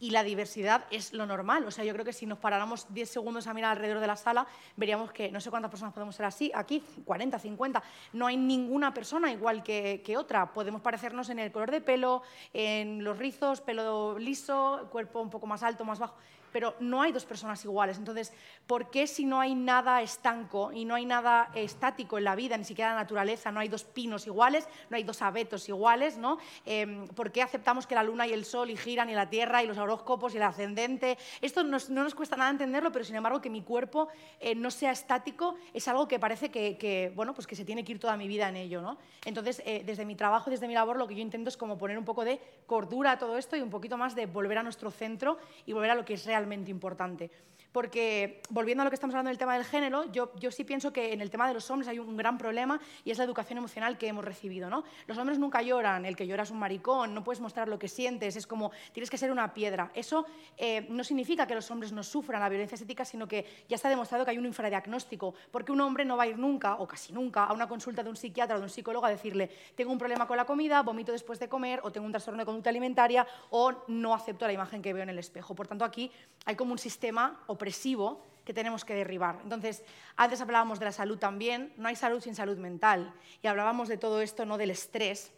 y 0.00 0.10
la 0.10 0.22
diversidad 0.22 0.84
es 0.90 1.12
lo 1.12 1.26
normal. 1.26 1.64
O 1.66 1.70
sea, 1.70 1.84
yo 1.84 1.92
creo 1.92 2.04
que 2.04 2.12
si 2.12 2.26
nos 2.26 2.38
paráramos 2.38 2.92
10 2.92 3.08
segundos 3.08 3.46
a 3.46 3.54
mirar 3.54 3.72
alrededor 3.72 4.00
de 4.00 4.06
la 4.06 4.16
sala, 4.16 4.46
veríamos 4.76 5.12
que 5.12 5.30
no 5.30 5.40
sé 5.40 5.50
cuántas 5.50 5.70
personas 5.70 5.94
podemos 5.94 6.14
ser 6.14 6.26
así, 6.26 6.50
aquí 6.54 6.82
40, 7.04 7.38
50. 7.38 7.82
No 8.12 8.26
hay 8.26 8.36
ninguna 8.36 8.92
persona 8.92 9.32
igual 9.32 9.62
que, 9.62 10.02
que 10.04 10.16
otra. 10.16 10.52
Podemos 10.52 10.82
parecernos 10.82 11.28
en 11.30 11.38
el 11.38 11.52
color 11.52 11.70
de 11.70 11.80
pelo, 11.80 12.22
en 12.52 13.04
los 13.04 13.18
rizos, 13.18 13.60
pelo 13.60 14.18
liso, 14.18 14.88
cuerpo 14.90 15.20
un 15.20 15.30
poco 15.30 15.46
más 15.46 15.62
alto, 15.62 15.84
más 15.84 15.98
bajo 15.98 16.16
pero 16.54 16.76
no 16.78 17.02
hay 17.02 17.10
dos 17.10 17.24
personas 17.24 17.64
iguales. 17.64 17.98
Entonces, 17.98 18.32
¿por 18.68 18.88
qué 18.88 19.08
si 19.08 19.24
no 19.24 19.40
hay 19.40 19.56
nada 19.56 20.00
estanco 20.02 20.70
y 20.70 20.84
no 20.84 20.94
hay 20.94 21.04
nada 21.04 21.50
estático 21.52 22.16
en 22.16 22.22
la 22.22 22.36
vida, 22.36 22.56
ni 22.56 22.62
siquiera 22.62 22.90
la 22.90 23.00
naturaleza, 23.00 23.50
no 23.50 23.58
hay 23.58 23.66
dos 23.66 23.82
pinos 23.82 24.28
iguales, 24.28 24.68
no 24.88 24.96
hay 24.96 25.02
dos 25.02 25.20
abetos 25.20 25.68
iguales, 25.68 26.16
¿no? 26.16 26.38
Em, 26.64 27.08
¿Por 27.08 27.32
qué 27.32 27.42
aceptamos 27.42 27.88
que 27.88 27.96
la 27.96 28.04
luna 28.04 28.28
y 28.28 28.32
el 28.32 28.44
sol 28.44 28.70
y 28.70 28.76
giran 28.76 29.10
y 29.10 29.14
la 29.14 29.28
tierra 29.28 29.64
y 29.64 29.66
los 29.66 29.78
horóscopos 29.78 30.32
y 30.34 30.36
el 30.36 30.44
ascendente? 30.44 31.18
Esto 31.40 31.64
no 31.64 31.80
nos 31.88 32.14
cuesta 32.14 32.36
nada 32.36 32.52
entenderlo, 32.52 32.92
pero 32.92 33.04
sin 33.04 33.16
embargo 33.16 33.40
que 33.40 33.50
mi 33.50 33.62
cuerpo 33.62 34.06
eh, 34.38 34.54
no 34.54 34.70
sea 34.70 34.92
estático 34.92 35.56
es 35.72 35.88
algo 35.88 36.06
que 36.06 36.20
parece 36.20 36.52
que, 36.52 37.12
bueno, 37.16 37.34
pues 37.34 37.48
que 37.48 37.56
se 37.56 37.64
tiene 37.64 37.82
que 37.82 37.90
ir 37.90 37.98
toda 37.98 38.16
mi 38.16 38.28
vida 38.28 38.48
en 38.48 38.54
ello, 38.54 38.80
¿no? 38.80 38.96
Entonces, 39.24 39.60
eh, 39.66 39.82
desde 39.84 40.04
mi 40.04 40.14
trabajo, 40.14 40.50
desde 40.50 40.68
mi 40.68 40.74
labor, 40.74 40.98
lo 40.98 41.08
que 41.08 41.16
yo 41.16 41.20
intento 41.20 41.48
es 41.48 41.56
como 41.56 41.76
poner 41.78 41.98
un 41.98 42.04
poco 42.04 42.24
de 42.24 42.40
cordura 42.66 43.10
a 43.10 43.18
todo 43.18 43.38
esto 43.38 43.56
y 43.56 43.60
un 43.60 43.70
poquito 43.70 43.98
más 43.98 44.14
de 44.14 44.26
volver 44.26 44.58
a 44.58 44.62
nuestro 44.62 44.92
centro 44.92 45.36
y 45.66 45.72
volver 45.72 45.90
a 45.90 45.96
lo 45.96 46.04
que 46.04 46.14
es 46.14 46.24
realmente 46.24 46.43
importante. 46.70 47.30
Porque, 47.74 48.40
volviendo 48.50 48.82
a 48.82 48.84
lo 48.84 48.90
que 48.92 48.94
estamos 48.94 49.14
hablando 49.14 49.30
del 49.30 49.38
tema 49.38 49.54
del 49.54 49.64
género, 49.64 50.04
yo, 50.12 50.30
yo 50.36 50.52
sí 50.52 50.62
pienso 50.62 50.92
que 50.92 51.12
en 51.12 51.20
el 51.20 51.28
tema 51.28 51.48
de 51.48 51.54
los 51.54 51.68
hombres 51.72 51.88
hay 51.88 51.98
un 51.98 52.16
gran 52.16 52.38
problema 52.38 52.80
y 53.04 53.10
es 53.10 53.18
la 53.18 53.24
educación 53.24 53.58
emocional 53.58 53.98
que 53.98 54.06
hemos 54.06 54.24
recibido. 54.24 54.70
¿no? 54.70 54.84
Los 55.08 55.18
hombres 55.18 55.40
nunca 55.40 55.60
lloran, 55.60 56.06
el 56.06 56.14
que 56.14 56.24
llora 56.24 56.44
es 56.44 56.52
un 56.52 56.60
maricón, 56.60 57.12
no 57.12 57.24
puedes 57.24 57.40
mostrar 57.40 57.66
lo 57.66 57.76
que 57.76 57.88
sientes, 57.88 58.36
es 58.36 58.46
como 58.46 58.70
tienes 58.92 59.10
que 59.10 59.18
ser 59.18 59.32
una 59.32 59.52
piedra. 59.52 59.90
Eso 59.92 60.24
eh, 60.56 60.86
no 60.88 61.02
significa 61.02 61.48
que 61.48 61.56
los 61.56 61.68
hombres 61.72 61.90
no 61.90 62.04
sufran 62.04 62.40
la 62.40 62.48
violencia 62.48 62.76
estética, 62.76 63.04
sino 63.04 63.26
que 63.26 63.44
ya 63.68 63.74
está 63.74 63.88
demostrado 63.88 64.24
que 64.24 64.30
hay 64.30 64.38
un 64.38 64.46
infradiagnóstico, 64.46 65.34
porque 65.50 65.72
un 65.72 65.80
hombre 65.80 66.04
no 66.04 66.16
va 66.16 66.22
a 66.22 66.26
ir 66.28 66.38
nunca, 66.38 66.76
o 66.76 66.86
casi 66.86 67.12
nunca, 67.12 67.42
a 67.42 67.52
una 67.52 67.66
consulta 67.66 68.04
de 68.04 68.08
un 68.08 68.14
psiquiatra 68.14 68.54
o 68.54 68.58
de 68.60 68.66
un 68.66 68.70
psicólogo 68.70 69.04
a 69.04 69.10
decirle, 69.10 69.50
tengo 69.74 69.90
un 69.90 69.98
problema 69.98 70.28
con 70.28 70.36
la 70.36 70.44
comida, 70.44 70.80
vomito 70.82 71.10
después 71.10 71.40
de 71.40 71.48
comer, 71.48 71.80
o 71.82 71.90
tengo 71.90 72.06
un 72.06 72.12
trastorno 72.12 72.38
de 72.38 72.46
conducta 72.46 72.70
alimentaria, 72.70 73.26
o 73.50 73.72
no 73.88 74.14
acepto 74.14 74.46
la 74.46 74.52
imagen 74.52 74.80
que 74.80 74.92
veo 74.92 75.02
en 75.02 75.08
el 75.08 75.18
espejo. 75.18 75.56
Por 75.56 75.66
tanto, 75.66 75.84
aquí 75.84 76.08
hay 76.44 76.54
como 76.54 76.70
un 76.70 76.78
sistema 76.78 77.42
opresivo 77.64 78.20
que 78.44 78.52
tenemos 78.52 78.84
que 78.84 78.94
derribar. 78.94 79.40
Entonces, 79.42 79.82
antes 80.16 80.42
hablábamos 80.42 80.78
de 80.78 80.84
la 80.84 80.92
salud 80.92 81.18
también, 81.18 81.72
no 81.78 81.88
hay 81.88 81.96
salud 81.96 82.20
sin 82.20 82.34
salud 82.34 82.58
mental, 82.58 83.14
y 83.42 83.46
hablábamos 83.46 83.88
de 83.88 83.96
todo 83.96 84.20
esto, 84.20 84.44
no 84.44 84.58
del 84.58 84.70
estrés. 84.70 85.32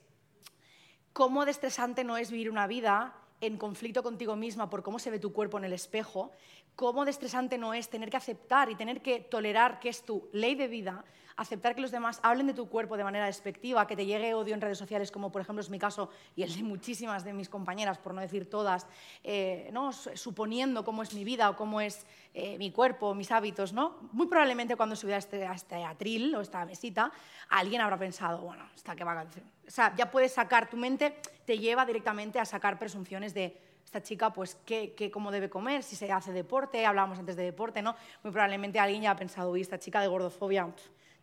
¿Cómo 1.13 1.45
de 1.45 1.53
estresante 1.53 2.03
no 2.03 2.17
es 2.17 2.33
vivir 2.33 2.51
una 2.51 2.67
vida 2.67 3.15
en 3.41 3.59
conflicto 3.59 4.03
contigo 4.03 4.35
misma 4.35 4.69
por 4.69 4.83
cómo 4.83 4.99
se 4.99 5.13
ve 5.13 5.21
tu 5.21 5.33
cuerpo 5.33 5.57
en 5.59 5.67
el 5.67 5.73
espejo? 5.73 6.33
¿Cómo 6.75 7.05
de 7.05 7.13
estresante 7.13 7.59
no 7.59 7.75
es 7.75 7.89
tener 7.89 8.11
que 8.11 8.17
aceptar 8.17 8.71
y 8.71 8.75
tener 8.75 9.01
que 9.03 9.21
tolerar 9.21 9.79
que 9.79 9.89
es 9.89 10.03
tu 10.05 10.29
ley 10.33 10.57
de 10.57 10.67
vida 10.67 11.05
aceptar 11.37 11.75
que 11.75 11.83
los 11.83 11.91
demás 11.91 12.19
hablen 12.23 12.47
de 12.47 12.55
tu 12.55 12.69
cuerpo 12.69 12.97
de 12.97 13.05
manera 13.05 13.27
despectiva, 13.27 13.87
que 13.87 13.95
te 13.95 14.07
llegue 14.07 14.35
odio 14.35 14.55
en 14.55 14.61
redes 14.61 14.79
sociales, 14.79 15.11
como 15.11 15.31
por 15.31 15.43
ejemplo 15.43 15.61
es 15.61 15.69
mi 15.69 15.79
caso 15.79 16.09
y 16.35 16.43
el 16.43 16.55
de 16.55 16.63
muchísimas 16.63 17.25
de 17.25 17.33
mis 17.33 17.49
compañeras, 17.49 17.99
por 17.99 18.15
no 18.15 18.21
decir 18.21 18.49
todas, 18.49 18.87
eh, 19.23 19.69
¿no? 19.73 19.93
suponiendo 19.93 20.85
cómo 20.85 21.03
es 21.03 21.13
mi 21.15 21.25
vida 21.25 21.51
o 21.51 21.57
cómo 21.57 21.81
es 21.81 22.07
eh, 22.33 22.57
mi 22.59 22.71
cuerpo, 22.73 23.15
mis 23.15 23.31
hábitos. 23.31 23.73
¿no? 23.73 23.97
Muy 24.13 24.27
probablemente 24.27 24.77
cuando 24.77 24.97
subí 24.97 25.13
este, 25.13 25.47
a 25.47 25.53
este 25.53 25.85
atril 25.85 26.35
o 26.35 26.41
esta 26.41 26.65
mesita, 26.65 27.13
alguien 27.51 27.83
habrá 27.83 27.99
pensado, 27.99 28.39
bueno, 28.39 28.65
esta 28.75 28.97
que 28.97 29.05
va 29.05 29.21
a 29.21 29.25
O 29.25 29.71
sea, 29.71 29.95
ya 29.95 30.11
puedes 30.11 30.33
sacar, 30.33 30.71
tu 30.71 30.77
mente 30.77 31.17
te 31.45 31.59
lleva 31.59 31.85
directamente 31.85 32.41
a 32.41 32.45
sacar 32.45 32.79
presunciones 32.79 33.35
de 33.35 33.61
esta 33.85 34.03
chica, 34.03 34.33
pues, 34.33 34.57
¿qué, 34.67 34.95
qué, 34.97 35.13
cómo 35.13 35.31
debe 35.31 35.49
comer, 35.49 35.85
si 35.85 35.95
se 35.95 36.11
hace 36.11 36.33
deporte, 36.33 36.85
hablábamos 36.85 37.21
antes 37.21 37.37
de 37.37 37.45
deporte, 37.45 37.83
¿no? 37.83 37.95
Muy 38.25 38.33
probablemente 38.33 38.81
alguien 38.81 39.03
ya 39.03 39.13
ha 39.13 39.17
pensado, 39.17 39.53
uy, 39.53 39.61
esta 39.61 39.79
chica 39.79 40.01
de 40.01 40.09
gordofobia, 40.09 40.69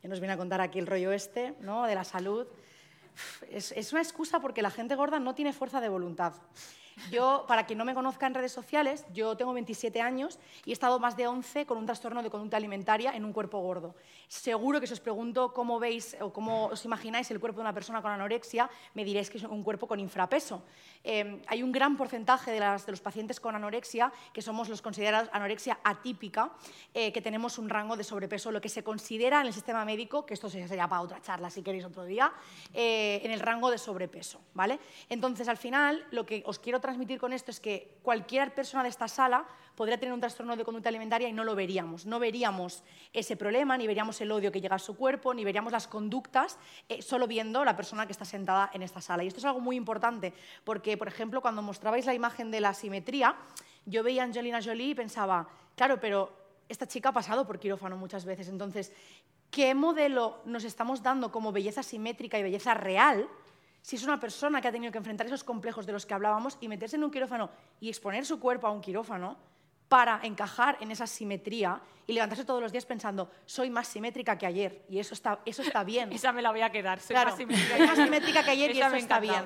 ya 0.03 0.09
nos 0.09 0.19
viene 0.19 0.33
a 0.33 0.37
contar 0.37 0.59
aquí 0.59 0.79
el 0.79 0.87
rollo 0.87 1.13
este, 1.13 1.55
¿no? 1.61 1.85
De 1.85 1.95
la 1.95 2.03
salud. 2.03 2.45
Es, 3.49 3.71
es 3.71 3.93
una 3.93 4.01
excusa 4.01 4.41
porque 4.41 4.61
la 4.61 4.69
gente 4.69 4.95
gorda 4.95 5.19
no 5.19 5.33
tiene 5.33 5.53
fuerza 5.53 5.79
de 5.79 5.87
voluntad. 5.87 6.33
Yo, 7.11 7.45
para 7.47 7.65
quien 7.65 7.77
no 7.77 7.85
me 7.85 7.93
conozca 7.93 8.27
en 8.27 8.33
redes 8.33 8.51
sociales, 8.51 9.05
yo 9.13 9.35
tengo 9.37 9.53
27 9.53 10.01
años 10.01 10.39
y 10.65 10.71
he 10.71 10.73
estado 10.73 10.99
más 10.99 11.17
de 11.17 11.27
11 11.27 11.65
con 11.65 11.77
un 11.77 11.85
trastorno 11.85 12.23
de 12.23 12.29
conducta 12.29 12.57
alimentaria 12.57 13.15
en 13.15 13.25
un 13.25 13.33
cuerpo 13.33 13.59
gordo. 13.59 13.95
Seguro 14.27 14.79
que 14.79 14.87
si 14.87 14.93
os 14.93 14.99
pregunto 14.99 15.53
cómo 15.53 15.79
veis 15.79 16.17
o 16.21 16.33
cómo 16.33 16.67
os 16.67 16.85
imagináis 16.85 17.29
el 17.31 17.39
cuerpo 17.39 17.57
de 17.57 17.61
una 17.61 17.73
persona 17.73 18.01
con 18.01 18.11
anorexia, 18.11 18.69
me 18.93 19.03
diréis 19.03 19.29
que 19.29 19.37
es 19.37 19.43
un 19.43 19.63
cuerpo 19.63 19.87
con 19.87 19.99
infrapeso. 19.99 20.63
Em, 21.03 21.41
hay 21.47 21.61
un 21.61 21.71
gran 21.71 21.97
porcentaje 21.97 22.51
de, 22.51 22.59
los 22.59 23.01
pacientes 23.01 23.39
con 23.39 23.55
anorexia 23.55 24.11
que 24.33 24.41
somos 24.41 24.69
los 24.69 24.81
considerados 24.81 25.29
anorexia 25.33 25.79
atípica, 25.83 26.51
eh, 26.93 27.11
que 27.11 27.21
tenemos 27.21 27.57
un 27.57 27.69
rango 27.69 27.97
de 27.97 28.03
sobrepeso, 28.03 28.51
lo 28.51 28.61
que 28.61 28.69
se 28.69 28.83
considera 28.83 29.41
en 29.41 29.47
el 29.47 29.53
sistema 29.53 29.85
médico, 29.85 30.25
que 30.25 30.33
esto 30.33 30.49
sería 30.49 30.87
para 30.87 31.01
otra 31.01 31.21
charla 31.21 31.49
si 31.49 31.61
queréis 31.61 31.85
otro 31.85 32.05
día, 32.05 32.33
eh, 32.73 33.21
en 33.23 33.31
el 33.31 33.39
rango 33.39 33.69
de 33.69 33.77
sobrepeso. 33.77 34.41
¿vale? 34.53 34.79
Entonces, 35.09 35.47
al 35.47 35.57
final, 35.57 36.05
lo 36.11 36.25
que 36.25 36.43
os 36.45 36.59
quiero 36.59 36.79
transmitir 36.79 36.92
con 37.19 37.33
esto 37.33 37.51
es 37.51 37.59
que 37.59 37.97
cualquier 38.01 38.53
persona 38.53 38.83
de 38.83 38.89
esta 38.89 39.07
sala 39.07 39.45
podría 39.75 39.97
tener 39.97 40.13
un 40.13 40.19
trastorno 40.19 40.55
de 40.55 40.63
conducta 40.63 40.89
alimentaria 40.89 41.27
y 41.27 41.33
no 41.33 41.43
lo 41.43 41.55
veríamos. 41.55 42.05
No 42.05 42.19
veríamos 42.19 42.83
ese 43.11 43.35
problema, 43.35 43.77
ni 43.77 43.87
veríamos 43.87 44.19
el 44.21 44.31
odio 44.31 44.51
que 44.51 44.61
llega 44.61 44.75
a 44.75 44.79
su 44.79 44.95
cuerpo, 44.95 45.33
ni 45.33 45.43
veríamos 45.43 45.71
las 45.71 45.87
conductas, 45.87 46.57
eh, 46.89 47.01
solo 47.01 47.27
viendo 47.27 47.65
la 47.65 47.75
persona 47.75 48.05
que 48.05 48.11
está 48.11 48.25
sentada 48.25 48.69
en 48.73 48.83
esta 48.83 49.01
sala. 49.01 49.23
Y 49.23 49.27
esto 49.27 49.39
es 49.39 49.45
algo 49.45 49.59
muy 49.59 49.75
importante, 49.75 50.33
porque, 50.63 50.97
por 50.97 51.07
ejemplo, 51.07 51.41
cuando 51.41 51.61
mostrabais 51.61 52.05
la 52.05 52.13
imagen 52.13 52.51
de 52.51 52.61
la 52.61 52.73
simetría, 52.73 53.35
yo 53.85 54.03
veía 54.03 54.21
a 54.21 54.25
Angelina 54.25 54.61
Jolie 54.61 54.89
y 54.89 54.95
pensaba, 54.95 55.47
claro, 55.75 55.99
pero 55.99 56.31
esta 56.69 56.87
chica 56.87 57.09
ha 57.09 57.13
pasado 57.13 57.45
por 57.45 57.59
quirófano 57.59 57.97
muchas 57.97 58.25
veces, 58.25 58.47
entonces, 58.47 58.93
¿qué 59.51 59.75
modelo 59.75 60.41
nos 60.45 60.63
estamos 60.63 61.03
dando 61.03 61.31
como 61.31 61.51
belleza 61.51 61.83
simétrica 61.83 62.39
y 62.39 62.43
belleza 62.43 62.73
real? 62.73 63.27
Si 63.83 63.97
es 63.97 64.03
una 64.03 64.17
persona 64.17 64.61
que 64.61 64.69
ha 64.69 64.71
tenido 64.71 64.91
que 64.93 64.97
enfrentar 64.97 65.27
esos 65.27 65.43
complejos 65.43 65.85
de 65.85 65.91
los 65.91 66.05
que 66.05 66.13
hablábamos 66.13 66.57
y 66.61 66.69
meterse 66.69 66.95
en 66.95 67.03
un 67.03 67.11
quirófano 67.11 67.49
y 67.81 67.89
exponer 67.89 68.25
su 68.25 68.39
cuerpo 68.39 68.65
a 68.65 68.71
un 68.71 68.79
quirófano 68.79 69.37
para 69.89 70.21
encajar 70.23 70.77
en 70.79 70.89
esa 70.89 71.05
simetría 71.05 71.81
y 72.07 72.13
levantarse 72.13 72.45
todos 72.45 72.61
los 72.61 72.71
días 72.71 72.85
pensando, 72.85 73.29
soy 73.45 73.69
más 73.69 73.89
simétrica 73.89 74.37
que 74.37 74.45
ayer, 74.45 74.85
y 74.89 74.99
eso 74.99 75.13
está, 75.13 75.39
eso 75.45 75.61
está 75.61 75.83
bien. 75.93 76.13
esa 76.13 76.31
me 76.31 76.41
la 76.41 76.51
voy 76.51 76.61
a 76.61 76.71
quedar, 76.71 77.01
soy 77.01 77.17
más, 77.17 77.35
simétrica. 77.35 78.43
que 78.43 78.51
ayer 78.51 78.73
y 78.73 78.79
eso 78.79 78.95
está 78.95 79.19
bien. 79.19 79.43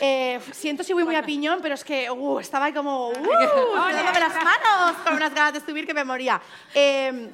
Eh, 0.00 0.38
siento 0.52 0.84
si 0.84 0.92
voy 0.92 1.04
muy 1.04 1.16
a 1.16 1.22
piñón, 1.22 1.60
pero 1.62 1.74
es 1.74 1.82
que 1.82 2.10
uh, 2.10 2.38
estaba 2.40 2.72
como, 2.74 3.08
uh, 3.08 3.12
dándome 3.14 4.20
las 4.20 4.34
manos 4.34 4.96
con 5.02 5.14
unas 5.14 5.34
ganas 5.34 5.54
de 5.54 5.60
subir 5.60 5.86
que 5.86 5.94
me 5.94 6.04
moría. 6.04 6.40
Em, 6.74 7.30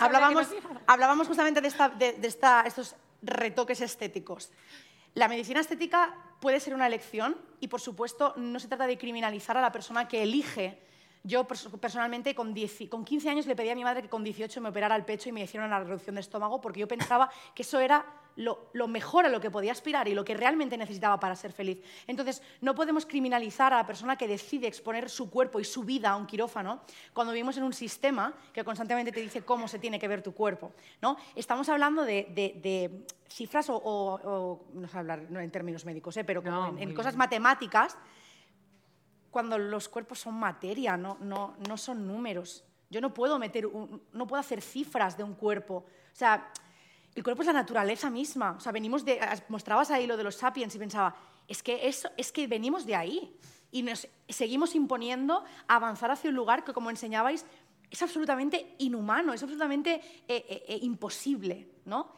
hablábamos, 0.00 0.48
hablábamos 0.86 1.28
justamente 1.28 1.60
de, 1.60 1.68
esta, 1.68 1.90
de, 1.90 2.14
de 2.14 2.28
esta, 2.28 2.62
estos 2.62 2.96
retoques 3.22 3.80
estéticos. 3.80 4.50
La 5.14 5.28
medicina 5.28 5.60
estética 5.60 6.14
puede 6.40 6.58
ser 6.58 6.74
una 6.74 6.86
elección 6.86 7.36
y, 7.60 7.68
por 7.68 7.80
supuesto, 7.80 8.34
no 8.36 8.58
se 8.58 8.68
trata 8.68 8.86
de 8.86 8.98
criminalizar 8.98 9.56
a 9.56 9.60
la 9.60 9.70
persona 9.70 10.08
que 10.08 10.22
elige. 10.22 10.78
Yo 11.22 11.46
personalmente 11.46 12.34
con, 12.34 12.52
15 12.52 13.30
años 13.30 13.46
le 13.46 13.56
pedí 13.56 13.70
a 13.70 13.74
mi 13.74 13.84
madre 13.84 14.02
que 14.02 14.08
con 14.08 14.24
18 14.24 14.60
me 14.60 14.68
operara 14.68 14.96
el 14.96 15.04
pecho 15.04 15.28
y 15.28 15.32
me 15.32 15.42
hiciera 15.42 15.64
una 15.64 15.78
reducción 15.78 16.16
de 16.16 16.20
estómago 16.20 16.60
porque 16.60 16.80
yo 16.80 16.88
pensaba 16.88 17.30
que 17.54 17.62
eso 17.62 17.80
era 17.80 18.04
lo, 18.36 18.88
mejor 18.88 19.26
a 19.26 19.28
lo 19.28 19.40
que 19.40 19.50
podía 19.50 19.72
aspirar 19.72 20.08
y 20.08 20.14
lo 20.14 20.24
que 20.24 20.34
realmente 20.34 20.76
necesitaba 20.76 21.18
para 21.20 21.36
ser 21.36 21.52
feliz. 21.52 21.80
Entonces, 22.06 22.42
no 22.60 22.74
podemos 22.74 23.06
criminalizar 23.06 23.72
a 23.72 23.76
la 23.76 23.86
persona 23.86 24.16
que 24.16 24.28
decide 24.28 24.66
exponer 24.66 25.08
su 25.08 25.30
cuerpo 25.30 25.60
y 25.60 25.64
su 25.64 25.84
vida 25.84 26.10
a 26.10 26.16
un 26.16 26.26
quirófano 26.26 26.80
cuando 27.12 27.32
vivimos 27.32 27.56
en 27.56 27.64
un 27.64 27.72
sistema 27.72 28.34
que 28.52 28.64
constantemente 28.64 29.12
te 29.12 29.20
dice 29.20 29.42
cómo 29.42 29.68
se 29.68 29.78
tiene 29.78 29.98
que 29.98 30.08
ver 30.08 30.22
tu 30.22 30.32
cuerpo. 30.32 30.72
¿no? 31.00 31.16
Estamos 31.34 31.68
hablando 31.68 32.04
de, 32.04 33.04
cifras 33.28 33.66
o, 33.70 34.64
no 34.72 34.88
sé 34.88 34.98
hablar 34.98 35.20
en 35.30 35.50
términos 35.50 35.84
médicos, 35.84 36.16
¿eh? 36.16 36.24
pero 36.24 36.42
en 36.78 36.94
cosas 36.94 37.16
matemáticas 37.16 37.96
cuando 39.34 39.58
los 39.58 39.88
cuerpos 39.88 40.20
son 40.20 40.34
materia, 40.34 40.96
no, 40.96 41.18
no, 41.20 41.56
no 41.68 41.76
son 41.76 42.06
números. 42.06 42.62
Yo 42.88 43.00
no 43.00 43.12
puedo, 43.12 43.36
meter 43.36 43.68
no 44.12 44.26
puedo 44.28 44.38
hacer 44.38 44.62
cifras 44.62 45.16
de 45.16 45.24
un 45.24 45.34
cuerpo. 45.34 45.84
O 46.12 46.16
sea, 46.16 46.52
el 47.14 47.22
cuerpo 47.22 47.42
es 47.42 47.46
la 47.46 47.52
naturaleza 47.52 48.10
misma. 48.10 48.52
O 48.58 48.60
sea, 48.60 48.72
venimos 48.72 49.04
de, 49.04 49.20
mostrabas 49.48 49.90
ahí 49.90 50.06
lo 50.06 50.16
de 50.16 50.24
los 50.24 50.34
sapiens 50.34 50.74
y 50.74 50.78
pensaba, 50.78 51.14
es 51.46 51.62
que, 51.62 51.86
eso, 51.88 52.08
es 52.16 52.32
que 52.32 52.46
venimos 52.46 52.86
de 52.86 52.96
ahí. 52.96 53.36
Y 53.70 53.82
nos 53.82 54.08
seguimos 54.28 54.74
imponiendo 54.74 55.44
avanzar 55.66 56.10
hacia 56.10 56.30
un 56.30 56.36
lugar 56.36 56.64
que, 56.64 56.72
como 56.72 56.90
enseñabais, 56.90 57.44
es 57.90 58.02
absolutamente 58.02 58.74
inhumano, 58.78 59.32
es 59.32 59.42
absolutamente 59.42 59.94
eh, 59.94 60.44
eh, 60.48 60.64
eh, 60.68 60.78
imposible. 60.82 61.68
¿no? 61.84 62.12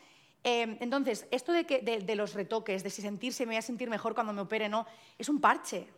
entonces, 0.49 1.27
esto 1.33 1.53
de, 1.53 1.65
que, 1.65 1.81
de, 1.81 1.99
de, 1.99 2.15
los 2.15 2.35
retoques, 2.35 2.85
de 2.85 2.91
si 2.91 3.03
sentirse, 3.03 3.45
me 3.45 3.51
voy 3.51 3.57
a 3.57 3.63
sentir 3.63 3.91
mejor 3.91 4.15
cuando 4.15 4.33
me 4.33 4.43
opere, 4.43 4.69
no, 4.69 4.87
es 5.19 5.29
un 5.29 5.41
parche. 5.41 5.89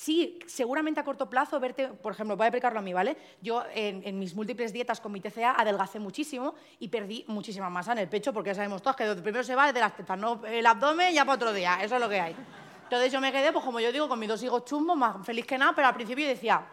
Sí, 0.00 0.38
seguramente 0.46 1.00
a 1.00 1.04
corto 1.04 1.28
plazo 1.28 1.58
verte, 1.58 1.88
por 1.88 2.12
ejemplo, 2.12 2.36
voy 2.36 2.44
a 2.44 2.48
aplicarlo 2.50 2.78
a 2.78 2.82
mí, 2.82 2.92
¿vale? 2.92 3.16
Yo 3.42 3.64
en, 3.74 4.16
mis 4.16 4.32
múltiples 4.32 4.72
dietas 4.72 5.00
con 5.00 5.10
mi 5.10 5.20
TCA 5.20 5.60
adelgacé 5.60 5.98
muchísimo 5.98 6.54
y 6.78 6.86
perdí 6.86 7.24
muchísima 7.26 7.68
masa 7.68 7.92
en 7.92 7.98
el 7.98 8.08
pecho 8.08 8.32
porque 8.32 8.50
ya 8.50 8.54
sabemos 8.54 8.80
todos 8.80 8.94
que 8.94 9.12
primero 9.16 9.42
se 9.42 9.56
va 9.56 9.72
de 9.72 9.80
las 9.80 9.96
tetas, 9.96 10.16
no 10.16 10.46
el 10.46 10.64
abdomen 10.64 11.12
ya 11.12 11.24
para 11.24 11.34
otro 11.34 11.52
día, 11.52 11.82
eso 11.82 11.96
es 11.96 12.00
lo 12.00 12.08
que 12.08 12.20
hay. 12.20 12.36
Entonces 12.84 13.12
yo 13.12 13.20
me 13.20 13.32
quedé, 13.32 13.50
pues 13.50 13.64
como 13.64 13.80
yo 13.80 13.90
digo, 13.90 14.08
con 14.08 14.20
mis 14.20 14.28
dos 14.28 14.40
hijos 14.44 14.64
chumbos, 14.64 14.96
más 14.96 15.26
feliz 15.26 15.44
que 15.44 15.58
nada, 15.58 15.72
pero 15.74 15.88
al 15.88 15.94
principio 15.94 16.28
decía, 16.28 16.64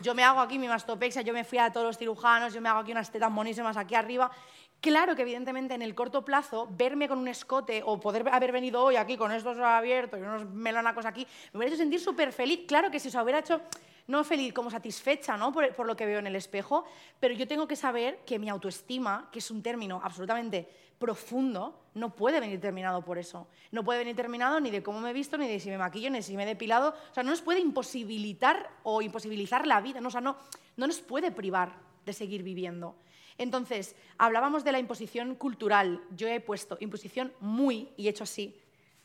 yo 0.00 0.14
me 0.14 0.24
hago 0.24 0.40
aquí 0.40 0.58
mi 0.58 0.66
mastopexia, 0.66 1.20
yo 1.20 1.34
me 1.34 1.44
fui 1.44 1.58
a 1.58 1.70
todos 1.70 1.86
los 1.86 1.98
cirujanos, 1.98 2.54
yo 2.54 2.62
me 2.62 2.70
hago 2.70 2.78
aquí 2.78 2.92
unas 2.92 3.10
tetas 3.12 3.30
monísimas 3.30 3.76
aquí 3.76 3.94
arriba 3.94 4.30
Claro 4.80 5.14
que 5.14 5.22
evidentemente 5.22 5.74
en 5.74 5.82
el 5.82 5.94
corto 5.94 6.24
plazo, 6.24 6.66
verme 6.70 7.06
con 7.06 7.18
un 7.18 7.28
escote 7.28 7.82
o 7.84 8.00
poder 8.00 8.26
haber 8.32 8.50
venido 8.50 8.82
hoy 8.82 8.96
aquí 8.96 9.18
con 9.18 9.30
estos 9.30 9.58
abiertos 9.58 10.18
y 10.18 10.22
unos 10.22 10.46
melonacos 10.46 11.04
aquí, 11.04 11.26
me 11.52 11.58
hubiera 11.58 11.74
hecho 11.74 11.82
sentir 11.82 12.00
súper 12.00 12.32
feliz. 12.32 12.60
Claro 12.66 12.90
que 12.90 12.98
si 12.98 13.10
se 13.10 13.20
hubiera 13.20 13.40
hecho, 13.40 13.60
no 14.06 14.24
feliz, 14.24 14.54
como 14.54 14.70
satisfecha 14.70 15.36
¿no? 15.36 15.52
Por, 15.52 15.86
lo 15.86 15.94
que 15.96 16.06
veo 16.06 16.18
en 16.18 16.26
el 16.26 16.34
espejo, 16.34 16.84
pero 17.20 17.34
yo 17.34 17.46
tengo 17.46 17.68
que 17.68 17.76
saber 17.76 18.20
que 18.24 18.38
mi 18.38 18.48
autoestima, 18.48 19.28
que 19.30 19.40
es 19.40 19.50
un 19.50 19.62
término 19.62 20.00
absolutamente 20.02 20.66
profundo, 20.98 21.78
no 21.94 22.14
puede 22.14 22.40
venir 22.40 22.58
terminado 22.58 23.02
por 23.04 23.18
eso. 23.18 23.48
No 23.72 23.84
puede 23.84 23.98
venir 23.98 24.16
terminado 24.16 24.60
ni 24.60 24.70
de 24.70 24.82
cómo 24.82 25.00
me 25.00 25.10
he 25.10 25.12
visto, 25.12 25.36
ni 25.36 25.46
de 25.46 25.60
si 25.60 25.68
me 25.68 25.76
maquillo, 25.76 26.08
ni 26.08 26.18
de 26.18 26.22
si 26.22 26.36
me 26.38 26.44
he 26.44 26.46
depilado. 26.46 26.94
O 27.10 27.14
sea, 27.14 27.22
no 27.22 27.30
nos 27.30 27.42
puede 27.42 27.60
imposibilitar 27.60 28.70
o 28.82 29.02
imposibilizar 29.02 29.66
la 29.66 29.82
vida. 29.82 30.00
No, 30.00 30.08
o 30.08 30.10
sea, 30.10 30.22
no 30.22 30.36
nos 30.76 31.00
puede 31.00 31.30
privar 31.30 31.74
de 32.06 32.12
seguir 32.14 32.42
viviendo. 32.42 32.96
Entonces, 33.40 33.96
hablábamos 34.18 34.64
de 34.64 34.72
la 34.72 34.78
imposición 34.78 35.34
cultural. 35.34 36.02
Yo 36.14 36.28
he 36.28 36.40
puesto 36.40 36.76
imposición 36.78 37.32
muy, 37.40 37.88
y 37.96 38.08
hecho 38.08 38.24
así, 38.24 38.54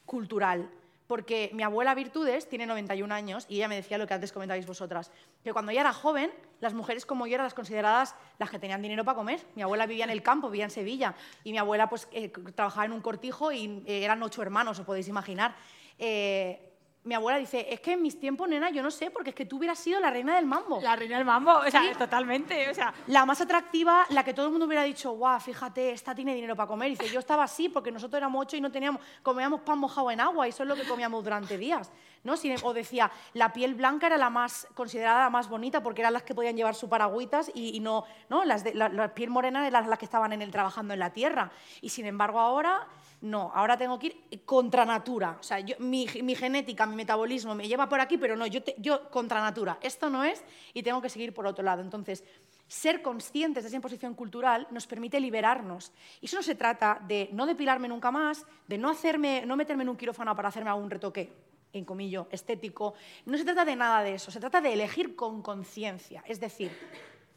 cultural. 0.05 0.69
Porque 1.07 1.51
mi 1.53 1.63
abuela 1.63 1.95
Virtudes 1.95 2.49
tiene 2.49 2.65
91 2.65 3.15
años 3.15 3.45
y 3.47 3.55
ella 3.55 3.69
me 3.69 3.77
decía 3.77 3.97
lo 3.97 4.07
que 4.07 4.13
antes 4.13 4.33
comentabais 4.33 4.67
vosotras, 4.67 5.09
que 5.41 5.53
cuando 5.53 5.71
ella 5.71 5.81
era 5.81 5.93
joven, 5.93 6.31
las 6.59 6.73
mujeres 6.73 7.05
como 7.05 7.27
yo 7.27 7.35
eran 7.35 7.45
las 7.45 7.53
consideradas 7.53 8.13
las 8.37 8.49
que 8.49 8.59
tenían 8.59 8.81
dinero 8.81 9.05
para 9.05 9.15
comer. 9.15 9.39
Mi 9.55 9.61
abuela 9.61 9.85
vivía 9.85 10.03
en 10.03 10.09
el 10.09 10.21
campo, 10.21 10.49
vivía 10.49 10.65
en 10.65 10.71
Sevilla, 10.71 11.15
y 11.45 11.53
mi 11.53 11.57
abuela 11.57 11.87
pues, 11.87 12.09
eh, 12.11 12.27
trabajaba 12.55 12.87
en 12.87 12.91
un 12.91 12.99
cortijo 12.99 13.53
y 13.53 13.83
eh, 13.85 14.03
eran 14.03 14.21
ocho 14.21 14.41
hermanos, 14.41 14.79
os 14.79 14.85
podéis 14.85 15.07
imaginar. 15.07 15.55
Eh, 15.97 16.74
mi 17.05 17.13
abuela 17.13 17.37
dice, 17.37 17.67
es 17.69 17.79
que 17.79 17.93
en 17.93 18.01
mis 18.01 18.19
tiempos, 18.19 18.49
nena, 18.49 18.71
yo 18.71 18.81
no 18.81 18.89
sé, 18.89 19.11
porque 19.11 19.29
es 19.29 19.35
que 19.35 19.45
tú 19.45 19.57
hubieras 19.57 19.77
sido 19.77 19.99
la 19.99 20.09
reina 20.09 20.35
del 20.35 20.45
mambo. 20.45 20.81
La 20.81 20.95
reina 20.95 21.17
del 21.17 21.25
mambo, 21.25 21.51
o 21.51 21.69
sea, 21.69 21.93
totalmente, 21.97 22.67
o 22.69 22.73
sea... 22.73 22.93
La 23.07 23.25
más 23.27 23.39
atractiva, 23.41 24.05
la 24.09 24.23
que 24.23 24.33
todo 24.33 24.47
el 24.47 24.51
mundo 24.51 24.65
hubiera 24.65 24.81
dicho, 24.83 25.11
guau, 25.11 25.39
fíjate, 25.39 25.91
esta 25.91 26.15
tiene 26.15 26.33
dinero 26.33 26.55
para 26.55 26.67
comer. 26.67 26.89
dice, 26.89 27.07
yo 27.09 27.19
estaba 27.19 27.43
así 27.43 27.69
porque 27.69 27.91
nosotros 27.91 28.17
éramos 28.17 28.41
ocho 28.41 28.57
y 28.57 28.61
no 28.61 28.71
teníamos, 28.71 29.01
comíamos 29.21 29.61
pan 29.61 29.77
mojado 29.77 30.09
en 30.09 30.19
agua 30.19 30.47
y 30.47 30.49
eso 30.49 30.63
es 30.63 30.69
lo 30.69 30.75
que 30.75 30.83
comíamos 30.83 31.23
durante 31.23 31.59
días. 31.59 31.91
¿no? 32.23 32.33
O 32.63 32.73
decía, 32.73 33.11
la 33.33 33.53
piel 33.53 33.75
blanca 33.75 34.07
era 34.07 34.17
la 34.17 34.31
más 34.31 34.67
considerada 34.73 35.25
la 35.25 35.29
más 35.29 35.47
bonita 35.47 35.83
porque 35.83 36.01
eran 36.01 36.11
las 36.11 36.23
que 36.23 36.33
podían 36.33 36.57
llevar 36.57 36.73
su 36.73 36.89
paragüitas 36.89 37.51
y, 37.53 37.79
no, 37.81 38.03
¿no? 38.29 38.43
Las 38.45 38.63
de, 38.63 38.73
la, 38.73 39.13
piel 39.13 39.29
morena 39.29 39.67
eran 39.67 39.87
las 39.87 39.99
que 39.99 40.05
estaban 40.05 40.33
en 40.33 40.41
el, 40.41 40.49
trabajando 40.51 40.95
en 40.95 40.99
la 40.99 41.13
tierra. 41.13 41.51
Y 41.81 41.89
sin 41.89 42.07
embargo 42.07 42.39
ahora 42.39 42.87
no, 43.25 43.51
ahora 43.55 43.75
tengo 43.75 43.97
que 43.97 44.07
ir 44.07 44.45
contra 44.45 44.85
natura. 44.85 45.37
O 45.39 45.43
sea, 45.43 45.57
mi, 45.79 46.05
genética, 46.07 46.85
mi 46.85 46.95
metabolismo 46.95 47.55
me 47.55 47.67
lleva 47.67 47.89
por 47.89 47.99
aquí, 47.99 48.19
pero 48.19 48.35
no, 48.35 48.45
yo, 48.45 49.09
contra 49.09 49.41
natura. 49.41 49.79
Esto 49.81 50.11
no 50.11 50.23
es 50.23 50.43
y 50.75 50.83
tengo 50.83 51.01
que 51.01 51.09
seguir 51.09 51.33
por 51.33 51.47
otro 51.47 51.63
lado. 51.63 51.81
Entonces, 51.81 52.23
ser 52.67 53.01
conscientes 53.01 53.63
de 53.63 53.69
esa 53.69 53.75
imposición 53.75 54.13
cultural 54.13 54.67
nos 54.69 54.85
permite 54.85 55.19
liberarnos. 55.19 55.91
Y 56.21 56.27
eso 56.27 56.37
no 56.37 56.43
se 56.43 56.53
trata 56.53 57.01
de 57.07 57.29
no 57.33 57.47
depilarme 57.47 57.87
nunca 57.87 58.11
más, 58.11 58.45
de 58.67 58.77
no, 58.77 58.91
hacerme, 58.91 59.43
no 59.43 59.55
meterme 59.55 59.81
en 59.81 59.89
un 59.89 59.97
quirófano 59.97 60.35
para 60.35 60.49
hacerme 60.49 60.69
algún 60.69 60.91
retoque, 60.91 61.33
en 61.73 61.83
comillo, 61.83 62.27
estético. 62.29 62.93
No 63.25 63.39
se 63.39 63.43
trata 63.43 63.65
de 63.65 63.75
nada 63.75 64.03
de 64.03 64.13
eso, 64.13 64.29
se 64.29 64.39
trata 64.39 64.61
de 64.61 64.71
elegir 64.71 65.15
con 65.15 65.41
conciencia. 65.41 66.23
Es 66.27 66.39
decir, 66.39 66.71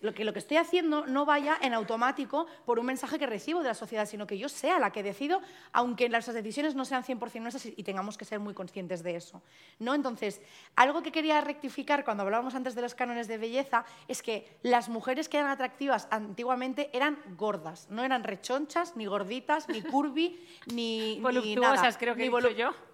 lo 0.01 0.14
que, 0.14 0.24
lo 0.24 0.32
que 0.32 0.38
estoy 0.38 0.57
haciendo 0.57 1.07
no 1.07 1.24
vaya 1.24 1.57
en 1.61 1.74
automático 1.74 2.46
por 2.64 2.78
un 2.78 2.86
mensaje 2.86 3.18
que 3.18 3.26
recibo 3.26 3.62
de 3.62 3.68
la 3.68 3.74
sociedad, 3.74 4.07
sino 4.07 4.26
que 4.26 4.38
yo 4.38 4.49
sea 4.49 4.78
la 4.78 4.90
que 4.90 5.03
decido, 5.03 5.40
aunque 5.72 6.09
las 6.09 6.32
decisiones 6.32 6.74
no 6.74 6.84
sean 6.84 7.05
100% 7.05 7.40
nuestras 7.40 7.66
y 7.66 7.82
tengamos 7.82 8.16
que 8.16 8.24
ser 8.24 8.40
muy 8.40 8.55
conscientes 8.55 9.03
de 9.03 9.16
eso. 9.16 9.42
¿no? 9.78 9.94
Entonces, 9.94 10.40
algo 10.76 11.03
que 11.03 11.12
quería 11.12 11.40
rectificar 11.40 12.05
cuando 12.05 12.22
hablábamos 12.22 12.55
antes 12.55 12.74
de 12.74 12.82
los 12.82 12.94
cánones 12.94 13.28
de 13.28 13.38
belleza 13.38 13.84
es 14.07 14.22
que 14.22 14.59
las 14.62 14.88
mujeres 14.88 15.28
que 15.28 15.38
eran 15.38 15.51
atractivas 15.51 16.09
antiguamente 16.11 16.90
eran 16.92 17.18
gordas, 17.36 17.88
no 17.90 18.05
eran 18.05 18.24
rechonchas, 18.24 18.96
ni 18.96 19.07
gorditas, 19.07 19.68
ni 19.68 19.82
curvy, 19.82 20.38
ni, 20.72 21.18
Voluptuosas, 21.20 21.96
creo 21.96 22.14
que 22.14 22.26
he 22.26 22.30
dicho 22.30 22.51
yo 22.51 22.88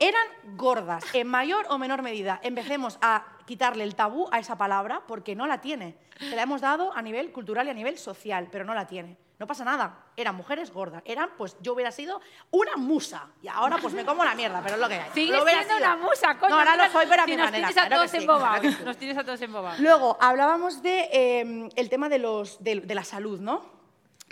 eran 0.00 0.56
gordas, 0.56 1.04
en 1.12 1.28
mayor 1.28 1.66
o 1.68 1.78
menor 1.78 2.02
medida. 2.02 2.40
Empecemos 2.42 2.98
a 3.00 3.24
quitarle 3.46 3.84
el 3.84 3.94
tabú 3.94 4.28
a 4.32 4.38
esa 4.38 4.56
palabra 4.56 5.02
porque 5.06 5.34
no 5.34 5.46
la 5.46 5.60
tiene. 5.60 5.96
Se 6.18 6.36
la 6.36 6.42
hemos 6.42 6.60
dado 6.60 6.92
a 6.94 7.02
nivel 7.02 7.32
cultural 7.32 7.66
y 7.66 7.70
a 7.70 7.74
nivel 7.74 7.98
social, 7.98 8.48
pero 8.50 8.64
no 8.64 8.74
la 8.74 8.86
tiene. 8.86 9.16
No 9.38 9.46
pasa 9.46 9.64
nada. 9.64 10.04
Eran 10.16 10.36
mujeres 10.36 10.72
gordas. 10.72 11.02
Eran, 11.04 11.30
pues 11.36 11.56
yo 11.60 11.72
hubiera 11.72 11.90
sido 11.90 12.20
una 12.52 12.76
musa. 12.76 13.28
Y 13.42 13.48
ahora 13.48 13.78
pues 13.78 13.92
me 13.92 14.04
como 14.04 14.24
la 14.24 14.36
mierda, 14.36 14.60
pero 14.62 14.76
es 14.76 14.80
lo 14.80 14.88
que 14.88 14.94
hay. 14.94 15.10
Sigue 15.14 15.36
siendo 15.36 15.76
una 15.78 15.96
musa, 15.96 16.38
coño. 16.38 16.54
No, 16.54 16.60
ahora 16.60 16.76
lo 16.76 16.92
soy, 16.92 17.06
pero 17.08 17.22
a 17.22 17.26
mi 17.26 17.36
nos 17.36 17.46
manera. 17.46 17.68
Tienes 17.68 17.84
a 17.84 17.88
todos. 17.88 18.80
Nos 18.84 18.96
tienes 18.96 19.18
a 19.18 19.24
todos 19.24 19.42
embobados. 19.42 19.80
Luego, 19.80 20.16
hablábamos 20.20 20.82
de, 20.82 21.08
eh, 21.12 21.68
el 21.74 21.88
tema 21.88 22.08
de, 22.08 22.18
los, 22.18 22.62
de 22.62 22.94
la 22.94 23.02
salud, 23.02 23.40
¿no? 23.40 23.81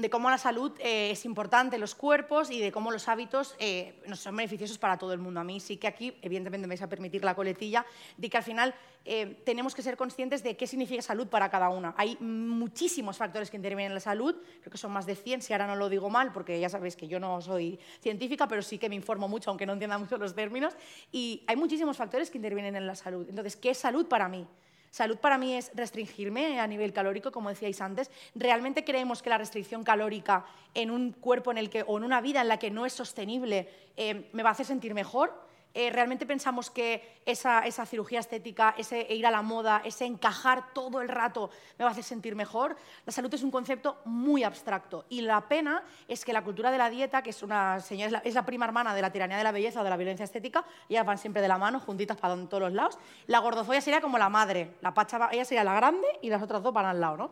De 0.00 0.10
cómo 0.10 0.30
la 0.30 0.38
salud 0.38 0.72
eh, 0.78 1.10
es 1.10 1.24
importante 1.24 1.76
en 1.76 1.80
los 1.80 1.94
cuerpos 1.94 2.50
y 2.50 2.60
de 2.60 2.72
cómo 2.72 2.90
los 2.90 3.08
hábitos 3.08 3.54
eh, 3.58 4.02
son 4.14 4.36
beneficiosos 4.36 4.78
para 4.78 4.98
todo 4.98 5.12
el 5.12 5.18
mundo. 5.18 5.40
A 5.40 5.44
mí 5.44 5.60
sí 5.60 5.76
que 5.76 5.86
aquí, 5.86 6.16
evidentemente, 6.22 6.66
me 6.66 6.72
vais 6.72 6.82
a 6.82 6.88
permitir 6.88 7.24
la 7.24 7.34
coletilla, 7.34 7.84
de 8.16 8.30
que 8.30 8.36
al 8.36 8.42
final 8.42 8.74
eh, 9.04 9.40
tenemos 9.44 9.74
que 9.74 9.82
ser 9.82 9.96
conscientes 9.96 10.42
de 10.42 10.56
qué 10.56 10.66
significa 10.66 11.02
salud 11.02 11.28
para 11.28 11.50
cada 11.50 11.68
una. 11.70 11.94
Hay 11.96 12.16
muchísimos 12.20 13.16
factores 13.16 13.50
que 13.50 13.56
intervienen 13.56 13.86
en 13.86 13.94
la 13.94 14.00
salud, 14.00 14.36
creo 14.60 14.70
que 14.70 14.78
son 14.78 14.92
más 14.92 15.06
de 15.06 15.14
100, 15.14 15.42
si 15.42 15.52
ahora 15.52 15.66
no 15.66 15.76
lo 15.76 15.88
digo 15.88 16.10
mal, 16.10 16.32
porque 16.32 16.58
ya 16.60 16.68
sabéis 16.68 16.96
que 16.96 17.08
yo 17.08 17.18
no 17.18 17.40
soy 17.40 17.78
científica, 18.00 18.46
pero 18.46 18.62
sí 18.62 18.78
que 18.78 18.88
me 18.88 18.94
informo 18.94 19.28
mucho, 19.28 19.50
aunque 19.50 19.66
no 19.66 19.72
entienda 19.72 19.98
mucho 19.98 20.18
los 20.18 20.34
términos, 20.34 20.74
y 21.12 21.42
hay 21.46 21.56
muchísimos 21.56 21.96
factores 21.96 22.30
que 22.30 22.38
intervienen 22.38 22.76
en 22.76 22.86
la 22.86 22.94
salud. 22.94 23.26
Entonces, 23.28 23.56
¿qué 23.56 23.70
es 23.70 23.78
salud 23.78 24.06
para 24.06 24.28
mí? 24.28 24.46
Salud 24.90 25.18
para 25.18 25.38
mí 25.38 25.54
es 25.54 25.70
restringirme 25.74 26.58
a 26.58 26.66
nivel 26.66 26.92
calórico, 26.92 27.30
como 27.30 27.48
decíais 27.48 27.80
antes. 27.80 28.10
¿Realmente 28.34 28.84
creemos 28.84 29.22
que 29.22 29.30
la 29.30 29.38
restricción 29.38 29.84
calórica 29.84 30.44
en 30.74 30.90
un 30.90 31.12
cuerpo 31.12 31.52
en 31.52 31.58
el 31.58 31.70
que, 31.70 31.84
o 31.86 31.96
en 31.96 32.04
una 32.04 32.20
vida 32.20 32.40
en 32.40 32.48
la 32.48 32.58
que 32.58 32.72
no 32.72 32.86
es 32.86 32.92
sostenible 32.92 33.68
eh, 33.96 34.28
me 34.32 34.42
va 34.42 34.48
a 34.48 34.52
hacer 34.52 34.66
sentir 34.66 34.92
mejor? 34.92 35.49
Eh, 35.72 35.90
realmente 35.90 36.26
pensamos 36.26 36.68
que 36.68 37.20
esa, 37.24 37.62
cirugía 37.86 38.18
estética, 38.18 38.74
ese 38.76 39.06
ir 39.14 39.24
a 39.24 39.30
la 39.30 39.42
moda, 39.42 39.82
ese 39.84 40.04
encajar 40.04 40.72
todo 40.72 41.00
el 41.00 41.08
rato 41.08 41.50
me 41.78 41.84
va 41.84 41.90
a 41.90 41.92
hacer 41.92 42.02
sentir 42.02 42.34
mejor. 42.34 42.76
La 43.06 43.12
salud 43.12 43.32
es 43.32 43.42
un 43.42 43.52
concepto 43.52 43.98
muy 44.04 44.42
abstracto 44.42 45.04
y 45.08 45.20
la 45.20 45.48
pena 45.48 45.84
es 46.08 46.24
que 46.24 46.32
la 46.32 46.42
cultura 46.42 46.72
de 46.72 46.78
la 46.78 46.90
dieta, 46.90 47.22
que 47.22 47.30
es, 47.30 47.42
una, 47.42 47.76
es, 47.76 48.34
la, 48.34 48.46
prima 48.46 48.64
hermana 48.64 48.94
de 48.94 49.02
la 49.02 49.12
tiranía 49.12 49.36
de 49.36 49.44
la 49.44 49.52
belleza 49.52 49.80
o 49.80 49.84
de 49.84 49.90
la 49.90 49.96
violencia 49.96 50.24
estética, 50.24 50.64
ellas 50.88 51.06
van 51.06 51.18
siempre 51.18 51.40
de 51.40 51.48
la 51.48 51.58
mano, 51.58 51.78
juntitas 51.78 52.16
para 52.16 52.34
todos 52.46 52.62
los 52.62 52.72
lados. 52.72 52.98
La 53.26 53.38
gordofobia 53.38 53.80
sería 53.80 54.00
como 54.00 54.18
la 54.18 54.28
madre, 54.28 54.72
la 54.80 54.92
pacha, 54.92 55.28
ella 55.30 55.44
sería 55.44 55.62
la 55.62 55.74
grande 55.74 56.06
y 56.20 56.30
las 56.30 56.42
otras 56.42 56.62
dos 56.62 56.72
van 56.72 56.86
al 56.86 57.00
lado, 57.00 57.16
¿no? 57.16 57.30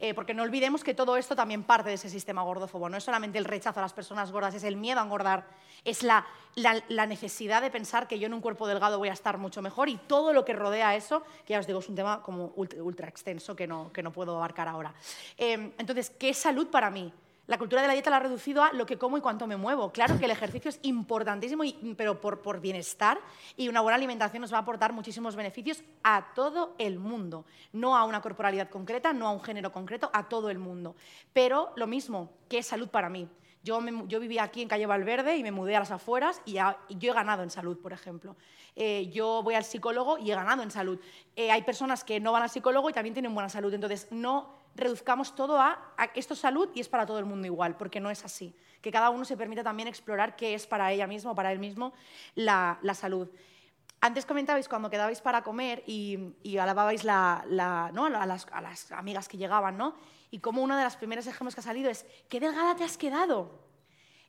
Eh, 0.00 0.12
porque 0.12 0.34
no 0.34 0.42
olvidemos 0.42 0.82
que 0.82 0.92
todo 0.92 1.16
esto 1.16 1.36
también 1.36 1.62
parte 1.62 1.88
de 1.88 1.94
ese 1.94 2.10
sistema 2.10 2.42
gordófobo. 2.42 2.88
No 2.88 2.96
es 2.96 3.04
solamente 3.04 3.38
el 3.38 3.44
rechazo 3.44 3.80
a 3.80 3.82
las 3.82 3.92
personas 3.92 4.32
gordas, 4.32 4.54
es 4.54 4.64
el 4.64 4.76
miedo 4.76 5.00
a 5.00 5.04
engordar, 5.04 5.46
es 5.84 6.02
la, 6.02 6.26
la, 6.56 7.06
necesidad 7.06 7.62
de 7.62 7.70
pensar 7.70 8.08
que 8.08 8.18
yo 8.18 8.26
en 8.26 8.34
un 8.34 8.40
cuerpo 8.40 8.66
delgado 8.66 8.98
voy 8.98 9.08
a 9.08 9.12
estar 9.12 9.38
mucho 9.38 9.62
mejor 9.62 9.88
y 9.88 9.96
todo 9.96 10.32
lo 10.32 10.44
que 10.44 10.52
rodea 10.52 10.96
eso, 10.96 11.22
que 11.46 11.52
ya 11.52 11.60
os 11.60 11.66
digo, 11.66 11.78
es 11.78 11.88
un 11.88 11.94
tema 11.94 12.22
como 12.22 12.52
ultra, 12.56 13.08
extenso 13.08 13.54
que 13.54 13.66
no, 13.66 13.92
que 13.92 14.02
no 14.02 14.12
puedo 14.12 14.36
abarcar 14.36 14.68
ahora. 14.68 14.94
Eh, 15.38 15.72
entonces, 15.78 16.10
¿qué 16.10 16.30
es 16.30 16.38
salud 16.38 16.68
para 16.68 16.90
mí? 16.90 17.12
La 17.46 17.58
cultura 17.58 17.82
de 17.82 17.88
la 17.88 17.92
dieta 17.92 18.08
la 18.08 18.16
ha 18.16 18.20
reducido 18.20 18.62
a 18.62 18.72
lo 18.72 18.86
que 18.86 18.96
como 18.96 19.18
y 19.18 19.20
cuánto 19.20 19.46
me 19.46 19.58
muevo. 19.58 19.92
Claro 19.92 20.18
que 20.18 20.24
el 20.24 20.30
ejercicio 20.30 20.70
es 20.70 20.80
importantísimo, 20.82 21.62
pero 21.94 22.18
por, 22.18 22.40
por, 22.40 22.58
bienestar 22.58 23.20
y 23.54 23.68
una 23.68 23.82
buena 23.82 23.96
alimentación 23.96 24.40
nos 24.40 24.50
va 24.50 24.58
a 24.58 24.60
aportar 24.60 24.94
muchísimos 24.94 25.36
beneficios 25.36 25.84
a 26.02 26.32
todo 26.34 26.74
el 26.78 26.98
mundo. 26.98 27.44
No 27.72 27.98
a 27.98 28.04
una 28.04 28.22
corporalidad 28.22 28.70
concreta, 28.70 29.12
no 29.12 29.28
a 29.28 29.30
un 29.30 29.42
género 29.42 29.72
concreto, 29.72 30.08
a 30.14 30.26
todo 30.26 30.48
el 30.48 30.58
mundo. 30.58 30.96
Pero 31.34 31.74
lo 31.76 31.86
mismo, 31.86 32.32
¿qué 32.48 32.58
es 32.58 32.66
salud 32.66 32.88
para 32.88 33.10
mí? 33.10 33.28
Yo, 33.62 33.80
yo, 34.06 34.20
vivía 34.20 34.42
aquí 34.42 34.62
en 34.62 34.68
Calle 34.68 34.86
Valverde 34.86 35.36
y 35.36 35.42
me 35.42 35.50
mudé 35.50 35.76
a 35.76 35.80
las 35.80 35.90
afueras 35.90 36.40
y, 36.46 36.54
yo 36.54 37.10
he 37.10 37.14
ganado 37.14 37.42
en 37.42 37.50
salud, 37.50 37.78
por 37.78 37.92
ejemplo. 37.92 38.36
Eh, 38.76 39.10
yo 39.12 39.42
voy 39.42 39.54
al 39.54 39.64
psicólogo 39.64 40.18
y 40.18 40.30
he 40.30 40.34
ganado 40.34 40.62
en 40.62 40.70
salud. 40.70 40.98
Eh, 41.36 41.50
hay 41.50 41.62
personas 41.62 42.04
que 42.04 42.20
no 42.20 42.32
van 42.32 42.42
al 42.42 42.50
psicólogo 42.50 42.88
y 42.88 42.94
también 42.94 43.14
tienen 43.14 43.34
buena 43.34 43.48
salud. 43.48 43.72
Entonces, 43.72 44.08
no 44.10 44.63
reduzcamos 44.74 45.34
todo 45.34 45.60
a, 45.60 45.94
esto 46.14 46.34
es 46.34 46.40
salud 46.40 46.68
y 46.74 46.80
es 46.80 46.88
para 46.88 47.06
todo 47.06 47.18
el 47.18 47.24
mundo 47.24 47.46
igual, 47.46 47.76
porque 47.76 48.00
no 48.00 48.10
es 48.10 48.24
así. 48.24 48.54
Que 48.80 48.90
cada 48.90 49.10
uno 49.10 49.24
se 49.24 49.36
permita 49.36 49.62
también 49.62 49.88
explorar 49.88 50.36
qué 50.36 50.54
es 50.54 50.66
para 50.66 50.92
ella 50.92 51.06
misma 51.06 51.32
o 51.32 51.34
para 51.34 51.52
él 51.52 51.58
mismo 51.58 51.92
la, 52.34 52.78
salud. 52.94 53.28
Antes 54.00 54.26
comentabais 54.26 54.68
cuando 54.68 54.90
quedabais 54.90 55.22
para 55.22 55.42
comer 55.42 55.82
y, 55.86 56.58
alababais 56.58 57.04
la, 57.04 57.90
¿no? 57.94 58.06
a, 58.06 58.26
las, 58.26 58.46
a, 58.52 58.60
las, 58.60 58.92
amigas 58.92 59.28
que 59.28 59.38
llegaban, 59.38 59.78
¿no? 59.78 59.94
y 60.34 60.40
como 60.40 60.64
uno 60.64 60.76
de 60.76 60.82
los 60.82 60.96
primeros 60.96 61.28
ejemplos 61.28 61.54
que 61.54 61.60
ha 61.60 61.62
salido 61.62 61.88
es, 61.88 62.04
¿qué 62.28 62.40
delgada 62.40 62.74
te 62.74 62.82
has 62.82 62.98
quedado? 62.98 63.64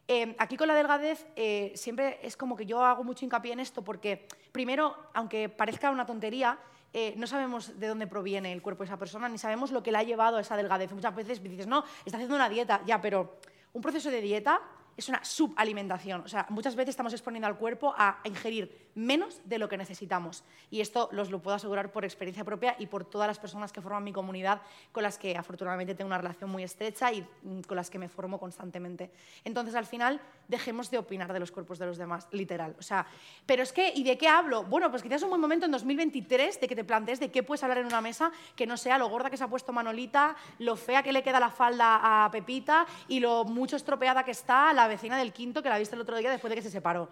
Em, 0.07 0.35
aquí 0.37 0.55
con 0.55 0.67
la 0.67 0.75
delgadez 0.75 1.25
eh, 1.35 1.71
siempre 1.73 2.19
es 2.21 2.37
como 2.37 2.55
que 2.55 2.67
yo 2.67 2.83
hago 2.83 3.03
mucho 3.03 3.25
hincapié 3.25 3.53
en 3.53 3.59
esto 3.59 3.83
porque, 3.83 4.27
primero, 4.51 4.95
aunque 5.15 5.49
parezca 5.49 5.89
una 5.89 6.05
tontería, 6.05 6.59
eh, 6.97 7.13
no 7.17 7.27
sabemos 7.27 7.77
de 7.77 7.87
dónde 7.87 8.07
proviene 8.07 8.53
el 8.53 8.61
cuerpo 8.61 8.83
de 8.83 8.85
esa 8.85 8.97
persona, 8.97 9.27
ni 9.27 9.37
sabemos 9.37 9.69
lo 9.69 9.83
que 9.83 9.91
le 9.91 9.97
ha 9.97 10.03
llevado 10.03 10.37
a 10.37 10.39
esa 10.39 10.55
delgadez. 10.55 10.93
Muchas 10.93 11.13
veces 11.13 11.43
dices, 11.43 11.67
no, 11.67 11.83
está 12.05 12.15
haciendo 12.15 12.37
una 12.37 12.47
dieta, 12.47 12.81
ya, 12.85 13.01
pero 13.01 13.37
un 13.73 13.81
proceso 13.81 14.09
de 14.09 14.21
dieta 14.21 14.61
es 14.97 15.09
una 15.09 15.23
subalimentación. 15.23 16.21
O 16.21 16.27
sea, 16.27 16.45
muchas 16.49 16.75
veces 16.75 16.89
estamos 16.89 17.13
exponiendo 17.13 17.47
al 17.47 17.57
cuerpo 17.57 17.93
a 17.97 18.19
ingerir 18.23 18.85
menos 18.95 19.41
de 19.43 19.59
lo 19.59 19.67
que 19.67 19.77
necesitamos. 19.77 20.43
Y 20.71 20.81
esto 20.81 21.09
los 21.11 21.29
lo 21.29 21.41
puedo 21.41 21.55
asegurar 21.55 21.91
por 21.91 22.05
experiencia 22.05 22.43
propia 22.45 22.75
y 22.79 22.87
por 22.87 23.03
todas 23.03 23.27
las 23.27 23.39
personas 23.39 23.71
que 23.71 23.81
forman 23.81 24.03
mi 24.03 24.13
comunidad, 24.13 24.61
con 24.91 25.03
las 25.03 25.17
que 25.17 25.35
afortunadamente 25.35 25.95
tengo 25.95 26.07
una 26.07 26.17
relación 26.17 26.49
muy 26.49 26.63
estrecha 26.63 27.11
y 27.11 27.21
mm, 27.21 27.61
con 27.61 27.75
las 27.75 27.89
que 27.89 27.99
me 27.99 28.07
formo 28.07 28.39
constantemente. 28.39 29.11
Entonces, 29.43 29.75
al 29.75 29.85
final, 29.85 30.21
dejemos 30.47 30.89
de 30.91 30.97
opinar 30.97 31.33
de 31.33 31.39
los 31.39 31.51
cuerpos 31.51 31.77
de 31.77 31.85
los 31.85 31.97
demás, 31.97 32.27
literal. 32.31 32.75
O 32.79 32.81
sea, 32.81 33.05
pero 33.45 33.63
es 33.63 33.73
que, 33.73 33.91
¿y 33.93 34.03
de 34.03 34.17
qué 34.17 34.27
hablo? 34.27 34.63
Bueno, 34.63 34.89
pues 34.89 35.03
quizás 35.03 35.21
un 35.23 35.29
buen 35.29 35.41
momento 35.41 35.65
en 35.65 35.71
2023 35.71 36.61
de 36.61 36.67
que 36.67 36.75
te 36.75 36.83
plantees 36.83 37.19
de 37.19 37.31
qué 37.31 37.43
puedes 37.43 37.63
hablar 37.63 37.79
en 37.79 37.85
una 37.85 38.01
mesa 38.01 38.31
que 38.55 38.65
no 38.65 38.77
sea 38.77 38.97
lo 38.97 39.09
gorda 39.09 39.29
que 39.29 39.37
se 39.37 39.43
ha 39.43 39.47
puesto 39.49 39.73
Manolita, 39.73 40.35
lo 40.59 40.77
fea 40.77 41.03
que 41.03 41.11
le 41.11 41.23
queda 41.23 41.39
la 41.39 41.49
falda 41.49 42.25
a 42.25 42.31
Pepita 42.31 42.85
y 43.07 43.19
lo 43.19 43.43
mucho 43.43 43.75
estropeada 43.75 44.23
que 44.23 44.31
está 44.31 44.71
la 44.73 44.84
vecina 44.87 45.17
del 45.17 45.33
quinto 45.33 45.61
que 45.61 45.69
la 45.69 45.77
viste 45.77 45.95
el 45.95 46.01
otro 46.01 46.17
día 46.17 46.31
después 46.31 46.49
de 46.49 46.55
que 46.55 46.61
se 46.61 46.69
separó. 46.69 47.09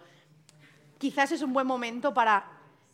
Quizás 0.98 1.32
es 1.32 1.42
un 1.42 1.52
buen 1.52 1.66
momento 1.66 2.14
para 2.14 2.50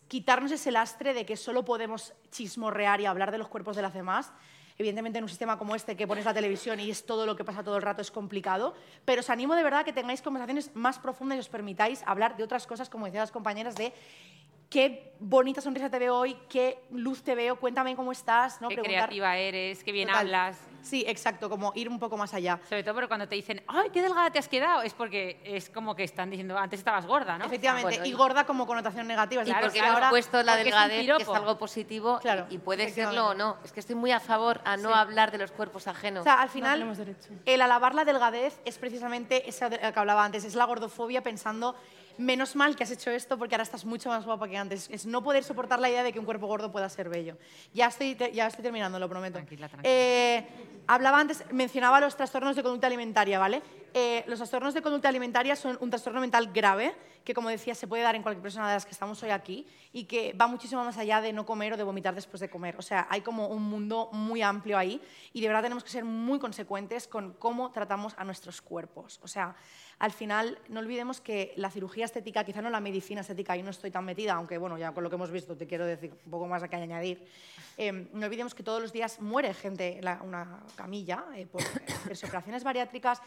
quitarnos 0.09 0.51
ese 0.51 0.71
lastre 0.71 1.15
de 1.15 1.25
que 1.25 1.37
solo 1.37 1.65
podemos 1.65 2.15
chismorrear 2.31 3.01
y 3.01 3.07
hablar 3.07 3.31
de 3.31 3.39
los 3.39 3.49
cuerpos 3.49 3.77
de 3.77 3.83
las 3.83 3.95
demás. 3.95 4.33
Evidentemente 4.77 5.19
en 5.19 5.25
un 5.25 5.29
sistema 5.29 5.59
como 5.59 5.77
este 5.77 5.97
que 5.97 6.07
pones 6.07 6.25
la 6.25 6.33
televisión 6.33 6.81
y 6.81 6.91
es 6.91 7.05
todo 7.05 7.27
lo 7.27 7.37
que 7.37 7.45
pasa 7.45 7.63
todo 7.63 7.77
el 7.77 7.83
rato 7.83 8.01
es 8.01 8.11
complicado, 8.11 8.75
pero 9.05 9.21
os 9.21 9.29
animo 9.29 9.55
de 9.55 9.63
verdad 9.63 9.81
a 9.81 9.85
que 9.85 9.93
tengáis 9.93 10.23
conversaciones 10.23 10.75
más 10.75 10.99
profundas 10.99 11.37
y 11.37 11.41
os 11.41 11.49
permitáis 11.49 12.03
hablar 12.07 12.37
de 12.37 12.43
otras 12.43 12.67
cosas, 12.67 12.89
como 12.89 13.05
decían 13.05 13.21
las 13.21 13.31
compañeras, 13.31 13.77
de 13.77 13.93
qué 14.71 15.13
bonita 15.19 15.61
sonrisa 15.61 15.91
te 15.91 15.99
veo 15.99 16.17
hoy, 16.17 16.35
qué 16.49 16.79
luz 16.93 17.23
te 17.23 17.35
veo, 17.35 17.57
cuéntame 17.57 17.95
cómo 17.95 18.13
estás. 18.13 18.61
¿no? 18.63 18.69
Qué 18.69 18.77
creativa 18.77 19.37
eres, 19.37 19.85
qué 19.85 19.93
bien 19.93 20.09
hablas. 20.09 20.57
Sí, 20.81 21.05
exacto, 21.07 21.51
como 21.51 21.73
ir 21.75 21.91
un 21.91 21.99
poco 21.99 22.17
más 22.17 22.33
allá. 22.33 22.59
Sobre 22.67 22.83
todo 22.83 22.95
pero 22.95 23.09
cuando 23.09 23.29
te 23.29 23.35
dicen, 23.35 23.63
¡ay, 23.67 23.91
qué 23.93 24.01
delgada 24.01 24.31
te 24.31 24.39
has 24.39 24.49
quedado! 24.49 24.81
Es 24.81 24.95
porque 24.95 25.39
es 25.45 25.69
como 25.69 25.95
que 25.95 26.05
están 26.05 26.31
diciendo, 26.31 26.57
antes 26.57 26.81
estabas 26.81 27.05
gorda, 27.05 27.37
¿no? 27.37 27.45
Efectivamente, 27.45 28.01
y 28.09 28.13
gorda 28.13 28.47
como 28.47 28.67
connotación 28.67 29.07
negativa. 29.07 29.43
Y 29.47 29.53
porque 29.53 29.81
ahora 29.81 30.09
puesto 30.09 30.43
la 30.43 30.57
delgadez, 30.57 31.05
que 31.05 31.23
es 31.23 31.29
algo 31.29 31.59
positivo, 31.59 32.19
y, 32.49 32.57
puede 32.59 32.89
serlo 32.89 33.29
o 33.29 33.35
no. 33.35 33.59
Es 33.63 33.73
que 33.73 33.81
estoy 33.81 33.97
muy 33.97 34.13
a 34.13 34.21
favor 34.21 34.63
a 34.65 34.79
no 34.79 34.95
hablar 34.95 35.33
de 35.33 35.39
los 35.39 35.51
cuerpos 35.51 35.87
ajenos. 35.87 36.21
O 36.21 36.25
sea, 36.25 36.41
al 36.41 36.49
final, 36.49 36.97
el 37.45 37.61
alabar 37.61 37.95
la 37.95 38.07
delgadez 38.07 38.59
es 38.65 38.79
precisamente 38.79 39.49
eso 39.49 39.69
que 39.69 39.93
hablaba 39.95 40.25
antes, 40.25 40.45
es 40.45 40.55
la 40.55 40.65
gordofobia 40.65 41.23
pensando 41.23 41.75
menos 42.21 42.55
mal 42.55 42.77
que 42.77 42.85
has 42.85 42.91
hecho 42.91 43.11
esto 43.11 43.39
porque 43.39 43.55
ahora 43.55 43.65
estás 43.65 43.85
mucho 43.85 44.09
más 44.09 44.25
guapa 44.25 44.49
que 44.49 44.57
antes. 44.57 44.89
Es 44.91 45.07
no 45.07 45.23
poder 45.23 45.43
soportar 45.43 45.81
la 45.81 45.91
idea 45.91 46.03
de 46.03 46.13
que 46.13 46.19
un 46.19 46.25
cuerpo 46.25 46.47
gordo 46.47 46.71
pueda 46.71 46.89
ser 46.89 47.09
bello. 47.09 47.37
Ya 47.75 47.87
estoy, 47.89 48.17
ya 48.33 48.47
estoy 48.47 48.63
terminando, 48.63 48.99
lo 48.99 49.09
prometo. 49.09 49.35
Tranquila, 49.35 49.69
tranquila. 49.69 49.93
Eh, 49.93 50.47
hablaba 50.87 51.19
antes, 51.19 51.45
mencionaba 51.51 52.01
los 52.01 52.17
trastornos 52.17 52.55
de 52.57 52.63
conducta 52.63 52.87
alimentaria, 52.87 53.39
¿vale? 53.39 53.63
Eh, 53.95 54.25
los 54.27 54.39
trastornos 54.39 54.75
de 54.75 54.83
conducta 54.83 55.09
alimentaria 55.09 55.57
son 55.57 55.77
un 55.81 55.91
trastorno 55.91 56.21
mental 56.21 56.53
grave 56.53 56.95
que, 57.25 57.35
como 57.35 57.49
decía, 57.49 57.75
se 57.75 57.87
puede 57.87 58.03
dar 58.03 58.15
en 58.15 58.23
cualquier 58.23 58.43
persona 58.43 58.69
de 58.69 58.75
las 58.75 58.87
que 58.87 58.93
estamos 58.93 59.23
hoy 59.23 59.31
aquí 59.31 59.67
y 59.93 60.05
que 60.05 60.33
va 60.33 60.47
muchísimo 60.47 60.85
más 60.85 60.97
allá 60.97 61.21
de 61.21 61.33
no 61.33 61.45
comer 61.45 61.73
o 61.73 61.77
de 61.77 61.83
vomitar 61.83 62.15
después 62.15 62.41
de 62.41 62.49
comer. 62.49 62.77
O 62.77 62.83
sea, 62.83 63.07
hay 63.11 63.21
como 63.21 63.49
un 63.49 63.63
mundo 63.63 64.09
muy 64.13 64.43
amplio 64.43 64.79
ahí 64.79 65.01
y 65.33 65.41
de 65.41 65.49
verdad 65.49 65.63
tenemos 65.63 65.85
que 65.85 65.91
ser 65.91 66.05
muy 66.05 66.39
consecuentes 66.39 67.07
con 67.07 67.35
cómo 67.35 67.73
tratamos 67.73 68.15
a 68.17 68.25
nuestros 68.25 68.63
cuerpos. 68.63 69.21
O 69.23 69.29
sea, 69.29 69.55
al 69.99 70.13
final 70.13 70.59
no 70.69 70.81
olvidemos 70.81 71.21
que 71.21 71.53
la 71.57 71.71
cirugía 71.71 72.07
estética, 72.07 72.43
quizá 72.43 72.63
no 72.63 72.71
la 72.71 72.81
medicina 72.81 73.21
estética, 73.21 73.53
ahí 73.53 73.63
no 73.63 73.71
estoy 73.71 73.91
tan 73.91 74.05
metida, 74.05 74.33
aunque 74.33 74.57
bueno, 74.57 74.79
ya 74.79 74.93
con 74.93 75.05
lo 75.05 75.11
que 75.11 75.17
hemos 75.17 75.31
visto 75.31 75.57
te 75.57 75.67
quiero 75.67 75.85
decir 75.85 76.13
un 76.25 76.31
poco 76.31 76.47
más 76.47 76.63
a 76.63 76.69
que 76.69 76.77
añadir, 76.77 77.23
eh, 77.77 77.93
no 77.93 78.27
olvidemos 78.27 78.55
que 78.55 78.63
todos 78.63 78.81
los 78.81 78.93
días 78.93 79.21
muere 79.21 79.53
gente 79.53 79.99
en 79.99 80.09
una 80.23 80.61
camilla 80.75 81.25
eh, 81.35 81.47
por 81.47 81.63
operaciones 81.63 82.65
bariátricas, 82.65 83.21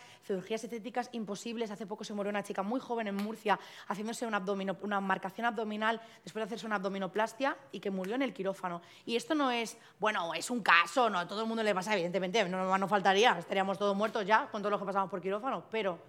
cirugías 0.53 0.63
estéticas 0.63 1.09
imposibles. 1.13 1.71
Hace 1.71 1.85
poco 1.85 2.03
se 2.03 2.13
murió 2.13 2.29
una 2.29 2.43
chica 2.43 2.63
muy 2.63 2.79
joven 2.79 3.07
en 3.07 3.15
Murcia 3.15 3.59
haciéndose 3.87 4.25
una, 4.25 4.43
una 4.81 5.01
marcación 5.01 5.45
abdominal 5.45 6.01
después 6.23 6.41
de 6.41 6.43
hacerse 6.43 6.65
una 6.65 6.75
abdominoplastia 6.75 7.57
y 7.71 7.79
que 7.79 7.89
murió 7.91 8.15
en 8.15 8.21
el 8.21 8.33
quirófano. 8.33 8.81
Y 9.05 9.15
esto 9.15 9.35
no 9.35 9.51
es, 9.51 9.77
bueno, 9.99 10.33
es 10.33 10.49
un 10.49 10.61
caso, 10.61 11.09
no 11.09 11.19
a 11.19 11.27
todo 11.27 11.41
el 11.41 11.47
mundo 11.47 11.63
le 11.63 11.73
pasa, 11.73 11.93
evidentemente, 11.93 12.47
no, 12.47 12.77
no 12.77 12.87
faltaría, 12.87 13.37
estaríamos 13.37 13.77
todos 13.77 13.95
muertos 13.95 14.25
ya 14.25 14.47
con 14.51 14.61
todo 14.61 14.71
lo 14.71 14.79
que 14.79 14.85
pasamos 14.85 15.09
por 15.09 15.21
quirófano, 15.21 15.63
pero 15.71 15.99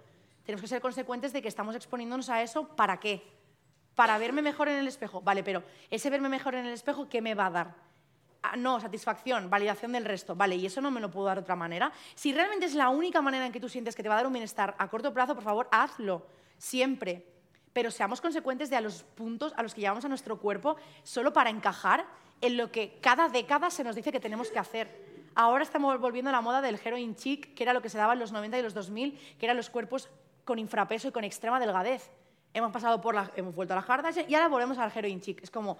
tenemos 0.45 0.61
que 0.61 0.67
ser 0.67 0.81
consecuentes 0.81 1.33
de 1.33 1.41
que 1.41 1.47
estamos 1.47 1.75
exponiéndonos 1.75 2.29
a 2.29 2.41
eso, 2.41 2.67
¿para 2.75 2.99
qué? 2.99 3.23
Para 3.95 4.17
verme 4.17 4.41
mejor 4.41 4.67
en 4.67 4.77
el 4.77 4.87
espejo. 4.87 5.21
Vale, 5.21 5.43
pero 5.43 5.63
ese 5.89 6.09
verme 6.09 6.29
mejor 6.29 6.55
en 6.55 6.65
el 6.65 6.73
espejo, 6.73 7.07
¿qué 7.09 7.21
me 7.21 7.33
va 7.33 7.47
a 7.47 7.49
dar? 7.49 7.84
Ah, 8.47 8.55
no, 8.55 8.79
satisfacción, 8.79 9.49
validación 9.49 9.91
del 9.91 10.05
resto. 10.05 10.35
Vale, 10.35 10.55
y 10.55 10.67
eso 10.67 10.79
no 10.79 10.91
me 10.91 11.01
lo 11.01 11.09
puedo 11.09 11.25
dar 11.25 11.37
de 11.37 11.41
otra 11.41 11.55
manera. 11.55 11.91
Si 12.13 12.31
realmente 12.31 12.67
es 12.67 12.75
la 12.75 12.89
única 12.89 13.21
manera 13.21 13.45
en 13.45 13.51
que 13.51 13.59
tú 13.59 13.69
sientes 13.69 13.95
que 13.95 14.03
te 14.03 14.09
va 14.09 14.15
a 14.15 14.17
dar 14.17 14.27
un 14.27 14.33
bienestar 14.33 14.75
a 14.77 14.87
corto 14.87 15.13
plazo, 15.13 15.33
por 15.33 15.43
favor, 15.43 15.67
hazlo. 15.71 16.27
Siempre. 16.59 17.25
Pero 17.73 17.89
seamos 17.89 18.21
consecuentes 18.21 18.69
de 18.69 18.75
a 18.75 18.81
los 18.81 19.01
puntos 19.01 19.51
a 19.57 19.63
los 19.63 19.73
que 19.73 19.81
llevamos 19.81 20.05
a 20.05 20.09
nuestro 20.09 20.37
cuerpo 20.37 20.77
solo 21.03 21.33
para 21.33 21.49
encajar 21.49 22.05
en 22.39 22.55
lo 22.55 22.71
que 22.71 22.99
cada 23.01 23.29
década 23.29 23.71
se 23.71 23.83
nos 23.83 23.95
dice 23.95 24.11
que 24.11 24.19
tenemos 24.19 24.51
que 24.51 24.59
hacer. 24.59 25.15
Ahora 25.33 25.63
estamos 25.63 25.99
volviendo 25.99 26.29
a 26.29 26.33
la 26.33 26.41
moda 26.41 26.61
del 26.61 26.79
heroin 26.83 27.15
chic, 27.15 27.55
que 27.55 27.63
era 27.63 27.73
lo 27.73 27.81
que 27.81 27.89
se 27.89 27.97
daba 27.97 28.13
en 28.13 28.19
los 28.19 28.31
90 28.31 28.59
y 28.59 28.61
los 28.61 28.75
2000, 28.75 29.19
que 29.39 29.45
eran 29.45 29.57
los 29.57 29.69
cuerpos 29.71 30.09
con 30.45 30.59
infrapeso 30.59 31.07
y 31.07 31.11
con 31.11 31.23
extrema 31.23 31.59
delgadez. 31.59 32.11
Hemos 32.53 32.71
pasado 32.71 33.01
por 33.01 33.15
la, 33.15 33.31
hemos 33.35 33.55
vuelto 33.55 33.73
a 33.73 33.77
la 33.77 33.83
Kardashian 33.83 34.29
y 34.29 34.35
ahora 34.35 34.47
volvemos 34.49 34.77
al 34.77 34.91
heroin 34.95 35.19
chic. 35.19 35.41
Es 35.43 35.51
como, 35.51 35.77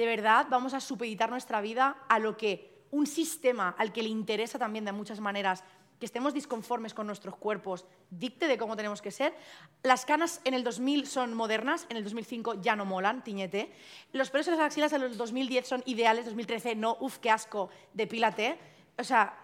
de 0.00 0.06
verdad, 0.06 0.46
vamos 0.48 0.72
a 0.72 0.80
supeditar 0.80 1.28
nuestra 1.28 1.60
vida 1.60 1.98
a 2.08 2.18
lo 2.18 2.38
que 2.38 2.86
un 2.90 3.06
sistema 3.06 3.74
al 3.78 3.92
que 3.92 4.02
le 4.02 4.08
interesa 4.08 4.58
también 4.58 4.86
de 4.86 4.92
muchas 4.92 5.20
maneras 5.20 5.62
que 5.98 6.06
estemos 6.06 6.32
disconformes 6.32 6.94
con 6.94 7.06
nuestros 7.06 7.36
cuerpos, 7.36 7.84
dicte 8.08 8.48
de 8.48 8.56
cómo 8.56 8.76
tenemos 8.76 9.02
que 9.02 9.10
ser. 9.10 9.34
Las 9.82 10.06
canas 10.06 10.40
en 10.44 10.54
el 10.54 10.64
2000 10.64 11.06
son 11.06 11.34
modernas, 11.34 11.86
en 11.90 11.98
el 11.98 12.04
2005 12.04 12.62
ya 12.62 12.74
no 12.74 12.86
molan, 12.86 13.22
tiñete. 13.22 13.70
Los 14.12 14.30
pelos 14.30 14.48
en 14.48 14.56
las 14.56 14.62
axilas 14.62 14.94
en 14.94 15.02
el 15.02 15.18
2010 15.18 15.68
son 15.68 15.82
ideales, 15.84 16.24
2013 16.24 16.76
no, 16.76 16.96
uff, 17.00 17.18
qué 17.18 17.30
asco, 17.30 17.68
depílate. 17.92 18.58
O 18.98 19.04
sea, 19.04 19.38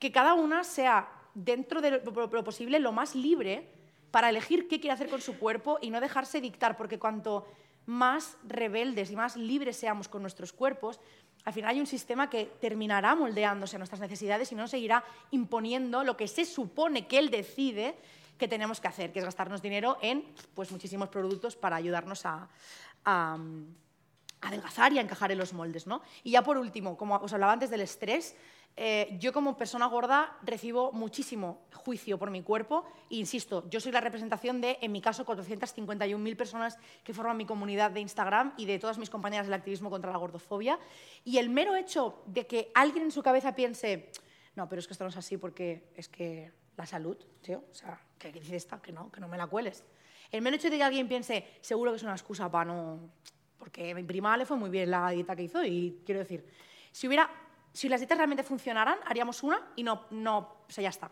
que 0.00 0.10
cada 0.10 0.34
una 0.34 0.64
sea 0.64 1.08
dentro 1.34 1.80
de 1.80 2.02
lo 2.02 2.44
posible 2.44 2.80
lo 2.80 2.90
más 2.90 3.14
libre 3.14 3.70
para 4.10 4.30
elegir 4.30 4.66
qué 4.66 4.80
quiere 4.80 4.94
hacer 4.94 5.08
con 5.08 5.20
su 5.20 5.38
cuerpo 5.38 5.78
y 5.80 5.90
no 5.90 6.00
dejarse 6.00 6.40
dictar, 6.40 6.76
porque 6.76 6.98
cuanto 6.98 7.46
más 7.86 8.36
rebeldes 8.44 9.10
y 9.10 9.16
más 9.16 9.36
libres 9.36 9.76
seamos 9.76 10.08
con 10.08 10.22
nuestros 10.22 10.52
cuerpos, 10.52 11.00
al 11.44 11.52
final 11.52 11.70
hay 11.70 11.80
un 11.80 11.86
sistema 11.86 12.30
que 12.30 12.44
terminará 12.60 13.14
moldeándose 13.14 13.76
a 13.76 13.78
nuestras 13.78 14.00
necesidades 14.00 14.52
y 14.52 14.54
no 14.54 14.68
seguirá 14.68 15.04
imponiendo 15.30 16.04
lo 16.04 16.16
que 16.16 16.28
se 16.28 16.44
supone 16.44 17.06
que 17.06 17.18
él 17.18 17.30
decide 17.30 17.96
que 18.38 18.48
tenemos 18.48 18.80
que 18.80 18.88
hacer, 18.88 19.12
que 19.12 19.18
es 19.18 19.24
gastarnos 19.24 19.62
dinero 19.62 19.98
en 20.00 20.24
pues, 20.54 20.70
muchísimos 20.70 21.08
productos 21.08 21.56
para 21.56 21.76
ayudarnos 21.76 22.24
a, 22.26 22.48
a, 23.04 23.38
adelgazar 24.40 24.92
y 24.92 24.98
a 24.98 25.00
encajar 25.00 25.32
en 25.32 25.38
los 25.38 25.52
moldes. 25.52 25.86
¿no? 25.86 26.02
Y 26.22 26.32
ya 26.32 26.42
por 26.42 26.58
último, 26.58 26.96
como 26.96 27.16
os 27.16 27.32
hablaba 27.32 27.52
antes 27.52 27.70
del 27.70 27.80
estrés, 27.80 28.36
eh, 28.76 29.16
yo 29.20 29.32
como 29.32 29.56
persona 29.56 29.86
gorda 29.86 30.36
recibo 30.42 30.92
muchísimo 30.92 31.66
juicio 31.74 32.18
por 32.18 32.30
mi 32.30 32.42
cuerpo 32.42 32.84
e 33.10 33.16
insisto, 33.16 33.68
yo 33.68 33.80
soy 33.80 33.92
la 33.92 34.00
representación 34.00 34.60
de, 34.60 34.78
en 34.80 34.92
mi 34.92 35.02
caso, 35.02 35.26
451.000 35.26 36.36
personas 36.36 36.78
que 37.04 37.12
forman 37.12 37.36
mi 37.36 37.44
comunidad 37.44 37.90
de 37.90 38.00
Instagram 38.00 38.54
y 38.56 38.64
de 38.64 38.78
todas 38.78 38.96
mis 38.96 39.10
compañeras 39.10 39.46
del 39.46 39.54
activismo 39.54 39.90
contra 39.90 40.10
la 40.10 40.16
gordofobia. 40.16 40.78
Y 41.24 41.38
el 41.38 41.50
mero 41.50 41.76
hecho 41.76 42.22
de 42.26 42.46
que 42.46 42.70
alguien 42.74 43.04
en 43.04 43.10
su 43.10 43.22
cabeza 43.22 43.54
piense, 43.54 44.10
no, 44.54 44.68
pero 44.68 44.80
es 44.80 44.86
que 44.86 44.94
esto 44.94 45.04
no 45.04 45.10
es 45.10 45.16
así 45.16 45.36
porque 45.36 45.90
es 45.94 46.08
que 46.08 46.52
la 46.76 46.86
salud, 46.86 47.18
tío, 47.42 47.64
o 47.70 47.74
sea, 47.74 48.00
¿qué 48.18 48.32
dice 48.32 48.56
esta? 48.56 48.80
Que 48.80 48.92
no, 48.92 49.12
que 49.12 49.20
no 49.20 49.28
me 49.28 49.36
la 49.36 49.46
cueles. 49.46 49.84
El 50.30 50.40
mero 50.40 50.56
hecho 50.56 50.70
de 50.70 50.78
que 50.78 50.82
alguien 50.82 51.08
piense, 51.08 51.44
seguro 51.60 51.90
que 51.90 51.98
es 51.98 52.02
una 52.02 52.12
excusa 52.12 52.50
para 52.50 52.64
no... 52.64 53.10
Porque 53.58 53.92
a 53.92 53.94
mi 53.94 54.02
prima 54.02 54.36
le 54.36 54.46
fue 54.46 54.56
muy 54.56 54.70
bien 54.70 54.90
la 54.90 55.10
dieta 55.10 55.36
que 55.36 55.42
hizo 55.42 55.62
y 55.64 56.02
quiero 56.04 56.20
decir, 56.20 56.44
si 56.90 57.06
hubiera 57.06 57.30
si 57.72 57.88
las 57.88 58.00
dietas 58.00 58.18
realmente 58.18 58.42
funcionaran, 58.42 58.98
haríamos 59.06 59.42
una 59.42 59.60
y 59.76 59.82
no, 59.82 60.04
no, 60.10 60.38
o 60.38 60.70
sea, 60.70 60.82
ya 60.82 60.90
está. 60.90 61.10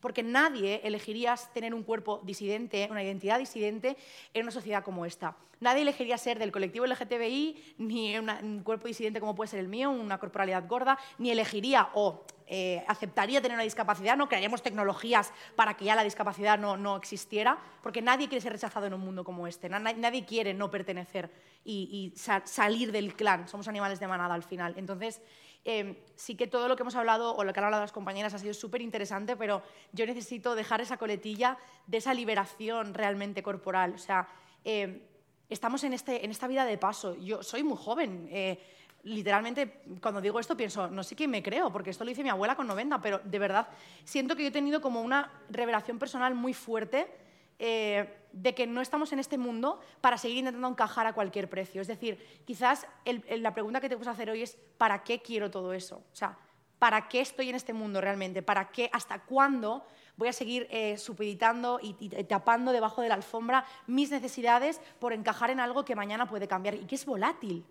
Porque 0.00 0.22
nadie 0.22 0.80
elegiría 0.82 1.36
tener 1.54 1.74
un 1.74 1.84
cuerpo 1.84 2.20
disidente, 2.24 2.88
una 2.90 3.04
identidad 3.04 3.38
disidente 3.38 3.96
en 4.34 4.42
una 4.42 4.50
sociedad 4.50 4.82
como 4.82 5.06
esta. 5.06 5.36
Nadie 5.60 5.82
elegiría 5.82 6.18
ser 6.18 6.40
del 6.40 6.50
colectivo 6.50 6.86
LGTBI, 6.86 7.76
ni 7.78 8.18
un 8.18 8.62
cuerpo 8.64 8.88
disidente 8.88 9.20
como 9.20 9.36
puede 9.36 9.48
ser 9.48 9.60
el 9.60 9.68
mío, 9.68 9.90
una 9.90 10.18
corporalidad 10.18 10.66
gorda, 10.66 10.98
ni 11.18 11.30
elegiría 11.30 11.90
o 11.94 12.24
eh, 12.54 12.84
aceptaría 12.86 13.40
tener 13.40 13.54
una 13.54 13.62
discapacidad, 13.62 14.16
no 14.16 14.28
crearíamos 14.28 14.60
tecnologías 14.60 15.32
para 15.56 15.74
que 15.74 15.86
ya 15.86 15.94
la 15.94 16.04
discapacidad 16.04 16.58
no, 16.58 16.76
no 16.76 16.96
existiera, 16.96 17.58
porque 17.82 18.02
nadie 18.02 18.28
quiere 18.28 18.42
ser 18.42 18.52
rechazado 18.52 18.86
en 18.86 18.92
un 18.92 19.00
mundo 19.00 19.24
como 19.24 19.46
este, 19.46 19.68
nadie, 19.68 20.24
quiere 20.26 20.52
no 20.52 20.70
pertenecer 20.70 21.30
y, 21.64 22.12
salir 22.16 22.92
del 22.92 23.14
clan, 23.14 23.48
somos 23.48 23.68
animales 23.68 24.00
de 24.00 24.06
manada 24.06 24.34
al 24.34 24.42
final. 24.42 24.74
Entonces, 24.76 25.22
Em, 25.64 25.94
sí 26.16 26.34
que 26.34 26.48
todo 26.48 26.66
lo 26.66 26.74
que 26.74 26.82
hemos 26.82 26.96
hablado 26.96 27.36
o 27.36 27.44
lo 27.44 27.52
que 27.52 27.60
han 27.60 27.64
hablado 27.64 27.84
las 27.84 27.92
compañeras 27.92 28.34
ha 28.34 28.38
sido 28.38 28.52
súper 28.52 28.82
interesante, 28.82 29.36
pero 29.36 29.62
yo 29.92 30.04
necesito 30.06 30.56
dejar 30.56 30.80
esa 30.80 30.96
coletilla 30.96 31.56
de 31.86 31.98
esa 31.98 32.14
liberación 32.14 32.94
realmente 32.94 33.42
corporal. 33.42 33.94
O 33.94 33.98
sea, 33.98 34.28
em, 34.64 35.00
estamos 35.48 35.84
en, 35.84 35.92
este, 35.92 36.24
en 36.24 36.30
esta 36.30 36.48
vida 36.48 36.64
de 36.64 36.78
paso. 36.78 37.14
Yo 37.14 37.42
soy 37.42 37.62
muy 37.62 37.76
joven. 37.76 38.28
Eh, 38.32 38.58
literalmente, 39.04 39.82
cuando 40.00 40.20
digo 40.20 40.40
esto, 40.40 40.56
pienso, 40.56 40.88
no 40.88 41.02
sé 41.04 41.14
quién 41.14 41.30
me 41.30 41.42
creo, 41.42 41.72
porque 41.72 41.90
esto 41.90 42.04
lo 42.04 42.10
hice 42.10 42.22
mi 42.22 42.28
abuela 42.28 42.56
con 42.56 42.66
90, 42.66 43.00
pero 43.00 43.20
de 43.22 43.38
verdad 43.38 43.68
siento 44.04 44.34
que 44.34 44.42
yo 44.42 44.48
he 44.48 44.52
tenido 44.52 44.80
como 44.80 45.00
una 45.00 45.30
revelación 45.48 45.98
personal 45.98 46.34
muy 46.34 46.54
fuerte 46.54 47.21
eh, 47.58 48.18
de 48.32 48.54
que 48.54 48.66
no 48.66 48.80
estamos 48.80 49.12
en 49.12 49.18
este 49.18 49.38
mundo 49.38 49.80
para 50.00 50.18
seguir 50.18 50.38
intentando 50.38 50.68
encajar 50.68 51.06
a 51.06 51.12
cualquier 51.12 51.48
precio. 51.48 51.80
Es 51.80 51.86
decir, 51.86 52.42
quizás 52.44 52.86
la 53.04 53.54
pregunta 53.54 53.80
que 53.80 53.88
te 53.88 53.96
puedo 53.96 54.10
hacer 54.10 54.30
hoy 54.30 54.42
es, 54.42 54.56
¿para 54.78 55.04
qué 55.04 55.20
quiero 55.20 55.50
todo 55.50 55.72
eso? 55.72 55.96
O 56.12 56.16
sea, 56.16 56.38
¿para 56.78 57.08
qué 57.08 57.20
estoy 57.20 57.50
en 57.50 57.54
este 57.54 57.72
mundo 57.72 58.00
realmente? 58.00 58.42
¿Para 58.42 58.70
qué? 58.70 58.90
¿Hasta 58.92 59.20
cuándo 59.20 59.84
voy 60.16 60.28
a 60.28 60.32
seguir 60.32 60.66
eh, 60.70 60.96
supeditando 60.98 61.78
y, 61.82 61.96
y, 62.00 62.08
tapando 62.24 62.72
debajo 62.72 63.02
de 63.02 63.08
la 63.08 63.14
alfombra 63.14 63.64
mis 63.86 64.10
necesidades 64.10 64.80
por 64.98 65.12
encajar 65.12 65.50
en 65.50 65.60
algo 65.60 65.84
que 65.84 65.94
mañana 65.94 66.26
puede 66.26 66.48
cambiar 66.48 66.74
y 66.74 66.86
que 66.86 66.94
es 66.94 67.04
volátil? 67.04 67.64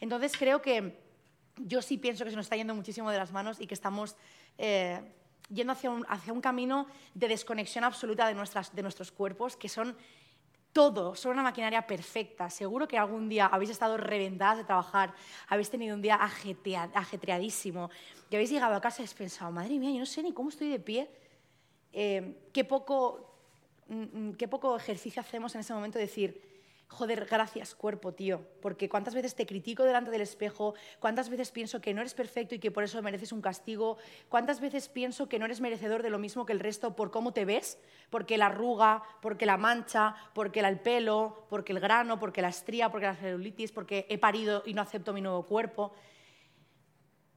Entonces 0.00 0.32
creo 0.36 0.62
que 0.62 0.98
yo 1.56 1.82
sí 1.82 1.98
pienso 1.98 2.24
que 2.24 2.30
se 2.30 2.36
nos 2.36 2.46
está 2.46 2.56
yendo 2.56 2.74
muchísimo 2.74 3.10
de 3.10 3.18
las 3.18 3.32
manos 3.32 3.60
y 3.60 3.66
que 3.66 3.74
estamos... 3.74 4.16
Eh, 4.58 5.00
yendo 5.48 5.72
hacia 5.72 5.90
un, 5.90 6.04
hacia 6.08 6.32
un 6.32 6.40
camino 6.40 6.86
de 7.14 7.28
desconexión 7.28 7.84
absoluta 7.84 8.26
de, 8.26 8.34
nuestras, 8.34 8.74
de 8.74 8.82
nuestros 8.82 9.12
cuerpos, 9.12 9.56
que 9.56 9.68
son 9.68 9.96
todo, 10.72 11.14
son 11.14 11.32
una 11.32 11.42
maquinaria 11.42 11.86
perfecta. 11.86 12.50
Seguro 12.50 12.88
que 12.88 12.98
algún 12.98 13.28
día 13.28 13.46
habéis 13.46 13.70
estado 13.70 13.96
reventadas 13.96 14.58
de 14.58 14.64
trabajar, 14.64 15.14
habéis 15.48 15.70
tenido 15.70 15.94
un 15.94 16.02
día 16.02 16.16
ajetreadísimo 16.16 17.90
y 18.28 18.34
habéis 18.34 18.50
llegado 18.50 18.74
a 18.74 18.80
casa 18.80 19.00
y 19.00 19.02
habéis 19.04 19.14
pensado, 19.14 19.52
madre 19.52 19.78
mía, 19.78 19.92
yo 19.92 20.00
no 20.00 20.06
sé 20.06 20.22
ni 20.22 20.32
cómo 20.32 20.48
estoy 20.48 20.68
de 20.68 20.80
pie. 20.80 21.08
Eh, 21.92 22.48
qué, 22.52 22.64
poco, 22.64 23.36
mm, 23.86 24.30
mm, 24.30 24.34
qué 24.34 24.48
poco 24.48 24.76
ejercicio 24.76 25.20
hacemos 25.20 25.54
en 25.54 25.60
ese 25.60 25.72
momento 25.72 25.98
de 25.98 26.06
decir, 26.06 26.53
joder, 26.94 27.26
gracias 27.26 27.74
cuerpo, 27.74 28.14
tío, 28.14 28.40
porque 28.62 28.88
cuántas 28.88 29.14
veces 29.14 29.34
te 29.34 29.46
critico 29.46 29.82
delante 29.82 30.10
del 30.10 30.22
espejo, 30.22 30.74
cuántas 31.00 31.28
veces 31.28 31.50
pienso 31.50 31.80
que 31.80 31.92
no 31.92 32.00
eres 32.00 32.14
perfecto 32.14 32.54
y 32.54 32.58
que 32.58 32.70
por 32.70 32.84
eso 32.84 33.02
mereces 33.02 33.32
un 33.32 33.42
castigo, 33.42 33.98
cuántas 34.28 34.60
veces 34.60 34.88
pienso 34.88 35.28
que 35.28 35.38
no 35.38 35.44
eres 35.44 35.60
merecedor 35.60 36.02
de 36.02 36.10
lo 36.10 36.18
mismo 36.18 36.46
que 36.46 36.52
el 36.52 36.60
resto 36.60 36.96
por 36.96 37.10
cómo 37.10 37.32
te 37.32 37.44
ves, 37.44 37.78
porque 38.10 38.38
la 38.38 38.46
arruga, 38.46 39.02
porque 39.20 39.44
la 39.44 39.56
mancha, 39.56 40.14
porque 40.34 40.60
el 40.60 40.80
pelo, 40.80 41.46
porque 41.50 41.72
el 41.72 41.80
grano, 41.80 42.18
porque 42.18 42.40
la 42.40 42.48
estría, 42.48 42.90
porque 42.90 43.06
la 43.06 43.16
celulitis, 43.16 43.72
porque 43.72 44.06
he 44.08 44.18
parido 44.18 44.62
y 44.64 44.72
no 44.72 44.82
acepto 44.82 45.12
mi 45.12 45.20
nuevo 45.20 45.44
cuerpo. 45.44 45.92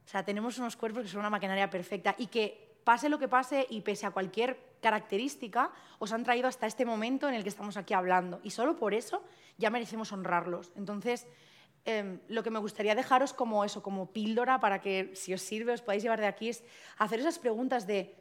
O 0.06 0.10
sea, 0.10 0.24
tenemos 0.24 0.56
unos 0.58 0.76
cuerpos 0.76 1.02
que 1.02 1.08
son 1.08 1.20
una 1.20 1.30
maquinaria 1.30 1.68
perfecta 1.68 2.14
y 2.16 2.28
que 2.28 2.67
pase 2.88 3.10
lo 3.10 3.18
que 3.18 3.28
pase 3.28 3.66
y 3.68 3.82
pese 3.82 4.06
a 4.06 4.12
cualquier 4.12 4.56
característica, 4.80 5.70
os 5.98 6.10
han 6.14 6.24
traído 6.24 6.48
hasta 6.48 6.66
este 6.66 6.86
momento 6.86 7.28
en 7.28 7.34
el 7.34 7.42
que 7.42 7.50
estamos 7.50 7.76
aquí 7.76 7.92
hablando. 7.92 8.40
Y 8.42 8.48
solo 8.48 8.78
por 8.78 8.94
eso 8.94 9.22
ya 9.58 9.68
merecemos 9.68 10.10
honrarlos. 10.10 10.72
Entonces, 10.74 11.26
em, 11.84 12.18
lo 12.28 12.42
que 12.42 12.48
me 12.48 12.58
gustaría 12.58 12.94
dejaros 12.94 13.34
como 13.34 13.62
eso, 13.62 13.82
como 13.82 14.10
píldora, 14.10 14.58
para 14.58 14.80
que 14.80 15.12
si 15.12 15.34
os 15.34 15.42
sirve 15.42 15.74
os 15.74 15.82
podáis 15.82 16.02
llevar 16.02 16.18
de 16.18 16.28
aquí, 16.28 16.48
es 16.48 16.64
hacer 16.96 17.20
esas 17.20 17.38
preguntas 17.38 17.86
de, 17.86 18.16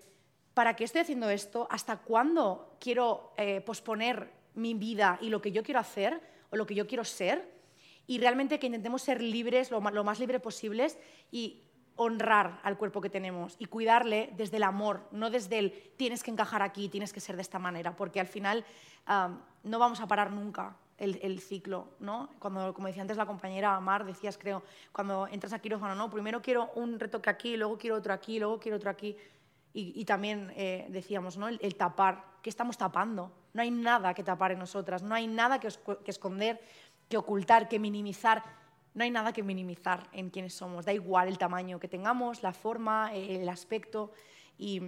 ¿para 0.54 0.76
qué 0.76 0.84
estoy 0.84 1.00
haciendo 1.00 1.30
esto? 1.30 1.70
¿Hasta 1.72 2.00
cuándo 2.00 2.76
quiero 2.82 3.32
eh, 3.38 3.62
posponer 3.62 4.34
mi 4.56 4.74
vida 4.74 5.18
y 5.22 5.30
lo 5.30 5.42
que 5.42 5.54
yo 5.54 5.64
quiero 5.64 5.80
hacer 5.80 6.20
o 6.50 6.58
lo 6.58 6.66
que 6.66 6.76
yo 6.76 6.88
quiero 6.88 7.06
ser? 7.06 7.58
Y 8.06 8.20
realmente 8.20 8.60
que 8.60 8.68
intentemos 8.68 9.02
ser 9.02 9.22
libres, 9.22 9.72
lo 9.72 9.80
más, 9.80 10.20
libre 10.20 10.42
posibles 10.42 10.98
y 11.32 11.67
honrar 11.98 12.60
al 12.64 12.78
cuerpo 12.78 13.02
que 13.02 13.10
tenemos 13.10 13.56
y 13.60 13.66
cuidarle 13.66 14.34
desde 14.38 14.58
el 14.58 14.64
amor, 14.64 15.02
no 15.12 15.30
desde 15.30 15.60
el 15.60 15.72
tienes 15.98 16.24
que 16.24 16.32
encajar 16.32 16.62
aquí, 16.62 16.90
tienes 16.90 17.12
que 17.12 17.20
ser 17.20 17.36
de 17.36 17.42
esta 17.42 17.60
manera, 17.60 17.96
porque 17.96 18.20
al 18.20 18.28
final 18.28 18.66
no 19.64 19.80
vamos 19.80 20.00
a 20.00 20.08
parar 20.08 20.32
nunca 20.32 20.76
el, 20.98 21.40
ciclo, 21.40 21.90
¿no? 22.00 22.30
Cuando, 22.40 22.74
como 22.74 22.88
decía 22.88 23.02
antes 23.02 23.18
la 23.18 23.26
compañera 23.26 23.80
Mar, 23.80 24.06
decías, 24.06 24.38
creo, 24.38 24.64
cuando 24.92 25.28
entras 25.28 25.54
a 25.54 25.60
quirófano, 25.60 25.94
¿no? 25.96 26.10
Primero 26.10 26.42
quiero 26.42 26.72
un 26.76 27.00
retoque 27.00 27.30
aquí, 27.30 27.56
luego 27.56 27.78
quiero 27.78 27.98
otro 27.98 28.14
aquí, 28.14 28.40
luego 28.40 28.60
quiero 28.60 28.78
otro 28.78 28.90
aquí. 28.90 29.16
Y, 29.74 30.06
también 30.06 30.52
eh, 30.56 30.88
decíamos, 30.90 31.38
¿no? 31.38 31.48
El, 31.50 31.76
tapar. 31.76 32.24
¿Qué 32.42 32.50
estamos 32.50 32.80
tapando? 32.80 33.32
No 33.54 33.62
hay 33.62 33.70
nada 33.70 34.16
que 34.16 34.24
tapar 34.24 34.52
en 34.52 34.58
nosotras, 34.58 35.04
no 35.04 35.14
hay 35.14 35.28
nada 35.28 35.60
que, 35.60 35.68
que 36.04 36.10
esconder, 36.10 36.60
que 37.08 37.16
ocultar, 37.16 37.70
que 37.70 37.78
minimizar 37.78 38.42
no 38.98 39.04
hay 39.04 39.12
nada 39.12 39.32
que 39.32 39.44
minimizar 39.44 40.10
en 40.12 40.32
quienes 40.32 40.56
somos. 40.56 40.86
Da 40.86 40.92
igual 40.92 41.28
el 41.28 41.38
tamaño 41.38 41.80
que 41.80 41.88
tengamos, 41.88 42.42
la 42.42 42.52
forma, 42.52 43.14
el 43.14 43.48
aspecto. 43.48 44.12
Y, 44.58 44.82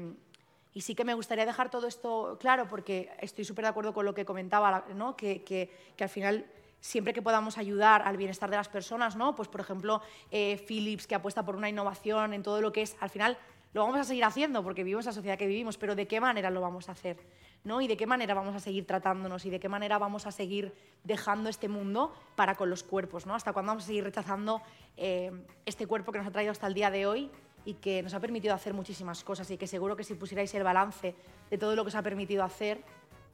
sí 0.81 0.95
que 0.95 1.05
me 1.05 1.13
gustaría 1.13 1.45
dejar 1.45 1.69
todo 1.69 1.85
esto 1.85 2.37
claro 2.39 2.67
porque 2.67 3.11
estoy 3.19 3.45
súper 3.45 3.65
de 3.65 3.69
acuerdo 3.69 3.93
con 3.93 4.05
lo 4.05 4.15
que 4.15 4.25
comentaba, 4.25 4.83
que, 5.15 5.69
al 5.99 6.09
final 6.09 6.45
siempre 6.79 7.13
que 7.13 7.21
podamos 7.21 7.59
ayudar 7.59 8.01
al 8.01 8.17
bienestar 8.17 8.49
de 8.49 8.55
las 8.55 8.69
personas, 8.69 9.15
¿no? 9.15 9.35
pues 9.35 9.49
por 9.49 9.59
ejemplo 9.59 10.01
eh, 10.31 10.63
Philips 10.65 11.05
que 11.05 11.15
apuesta 11.15 11.43
por 11.43 11.57
una 11.57 11.67
innovación 11.67 12.33
en 12.33 12.41
todo 12.41 12.61
lo 12.61 12.71
que 12.71 12.83
es, 12.83 12.95
al 13.01 13.09
final 13.09 13.37
lo 13.73 13.81
vamos 13.83 13.99
a 13.99 14.05
seguir 14.05 14.23
haciendo 14.23 14.63
porque 14.63 14.85
vivimos 14.85 15.05
la 15.05 15.11
sociedad 15.11 15.37
que 15.37 15.47
vivimos, 15.47 15.77
pero 15.77 15.93
¿de 15.95 16.07
qué 16.07 16.21
manera 16.21 16.49
lo 16.49 16.61
vamos 16.61 16.87
a 16.87 16.93
hacer? 16.93 17.17
¿No? 17.63 17.81
Y 17.81 17.87
de 17.87 17.97
qué 17.97 18.05
manera 18.05 18.33
vamos 18.33 18.55
a 18.55 18.59
seguir 18.59 18.85
tratándonos 18.85 19.45
y 19.45 19.49
de 19.49 19.59
qué 19.59 19.69
manera 19.69 19.97
vamos 19.97 20.25
a 20.25 20.31
seguir 20.31 20.73
dejando 21.03 21.49
este 21.49 21.67
mundo 21.67 22.13
para 22.35 22.55
con 22.55 22.69
los 22.69 22.83
cuerpos, 22.83 23.25
¿no? 23.25 23.35
Hasta 23.35 23.53
cuándo 23.53 23.71
vamos 23.71 23.83
a 23.83 23.87
seguir 23.87 24.03
rechazando 24.03 24.61
eh, 24.97 25.31
este 25.65 25.87
cuerpo 25.87 26.11
que 26.11 26.19
nos 26.19 26.27
ha 26.27 26.31
traído 26.31 26.51
hasta 26.51 26.67
el 26.67 26.73
día 26.73 26.89
de 26.91 27.05
hoy 27.05 27.31
y 27.65 27.75
que 27.75 28.01
nos 28.01 28.13
ha 28.13 28.19
permitido 28.19 28.53
hacer 28.53 28.73
muchísimas 28.73 29.23
cosas 29.23 29.49
y 29.51 29.57
que 29.57 29.67
seguro 29.67 29.95
que 29.95 30.03
si 30.03 30.15
pusierais 30.15 30.53
el 30.55 30.63
balance 30.63 31.15
de 31.49 31.57
todo 31.57 31.75
lo 31.75 31.83
que 31.83 31.89
os 31.89 31.95
ha 31.95 32.01
permitido 32.01 32.43
hacer, 32.43 32.81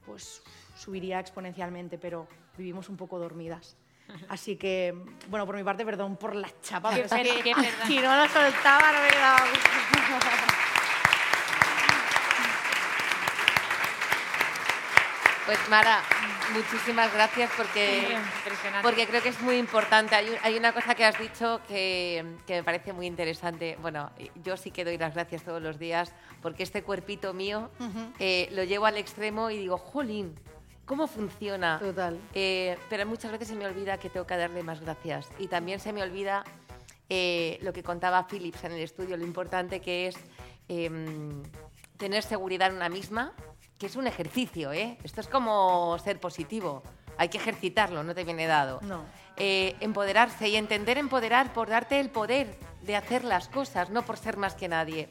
pues 0.05 0.43
subiría 0.75 1.19
exponencialmente, 1.19 1.97
pero 1.97 2.27
vivimos 2.57 2.89
un 2.89 2.97
poco 2.97 3.19
dormidas. 3.19 3.77
Así 4.29 4.55
que, 4.55 4.93
bueno, 5.29 5.45
por 5.45 5.55
mi 5.55 5.63
parte, 5.63 5.85
perdón 5.85 6.17
por 6.17 6.35
la 6.35 6.49
chapa, 6.61 6.97
es 6.97 7.11
que, 7.11 7.53
si 7.87 7.97
no 7.97 8.15
la 8.15 8.27
soltaba, 8.27 8.91
no 8.91 9.01
me 9.01 9.15
daba 9.15 9.37
Pues 15.45 15.59
Mara, 15.69 16.01
muchísimas 16.53 17.13
gracias 17.13 17.51
porque, 17.55 18.17
porque 18.81 19.05
creo 19.05 19.21
que 19.21 19.29
es 19.29 19.39
muy 19.41 19.57
importante. 19.57 20.15
Hay, 20.15 20.57
una 20.57 20.73
cosa 20.73 20.95
que 20.95 21.05
has 21.05 21.19
dicho 21.19 21.61
que, 21.67 22.25
me 22.47 22.63
parece 22.63 22.93
muy 22.93 23.05
interesante. 23.05 23.77
Bueno, 23.79 24.09
yo 24.43 24.57
sí 24.57 24.71
que 24.71 24.83
doy 24.83 24.97
las 24.97 25.13
gracias 25.13 25.43
todos 25.43 25.61
los 25.61 25.77
días 25.77 26.11
porque 26.41 26.63
este 26.63 26.81
cuerpito 26.81 27.33
mío 27.35 27.69
eh, 28.17 28.49
lo 28.53 28.63
llevo 28.63 28.87
al 28.87 28.97
extremo 28.97 29.51
y 29.51 29.59
digo, 29.59 29.77
jolín, 29.77 30.33
¿cómo 30.85 31.05
funciona? 31.05 31.77
Total. 31.77 32.19
Eh, 32.33 32.75
pero 32.89 33.05
muchas 33.05 33.31
veces 33.31 33.49
se 33.49 33.55
me 33.55 33.67
olvida 33.67 33.99
que 33.99 34.09
tengo 34.09 34.25
que 34.25 34.37
darle 34.37 34.63
más 34.63 34.81
gracias. 34.81 35.27
Y 35.37 35.47
también 35.47 35.79
se 35.79 35.93
me 35.93 36.01
olvida 36.01 36.43
eh, 37.07 37.59
lo 37.61 37.71
que 37.71 37.83
contaba 37.83 38.25
Philips 38.27 38.63
en 38.63 38.71
el 38.71 38.81
estudio, 38.81 39.15
lo 39.15 39.25
importante 39.25 39.79
que 39.79 40.07
es 40.07 40.15
em, 40.69 41.43
tener 41.97 42.23
seguridad 42.23 42.69
en 42.69 42.77
una 42.77 42.89
misma 42.89 43.31
que 43.77 43.87
es 43.87 43.95
un 43.95 44.07
ejercicio, 44.07 44.71
¿eh? 44.71 44.97
Esto 45.03 45.21
es 45.21 45.27
como 45.27 45.97
ser 45.99 46.19
positivo. 46.19 46.83
hay 47.17 47.29
que 47.29 47.37
ejercitarlo, 47.37 48.03
no 48.03 48.13
te 48.13 48.23
viene 48.23 48.45
dado. 48.45 48.79
No. 48.81 49.05
Eh, 49.37 49.75
empoderarse 49.79 50.49
y 50.49 50.55
entender 50.55 50.97
empoderar 50.97 51.53
por 51.53 51.69
darte 51.69 51.99
el 51.99 52.09
poder 52.09 52.57
de 52.81 52.95
hacer 52.95 53.23
las 53.23 53.47
cosas, 53.47 53.89
no 53.89 54.03
por 54.03 54.17
ser 54.17 54.37
más 54.37 54.55
que 54.55 54.67
nadie. 54.67 55.09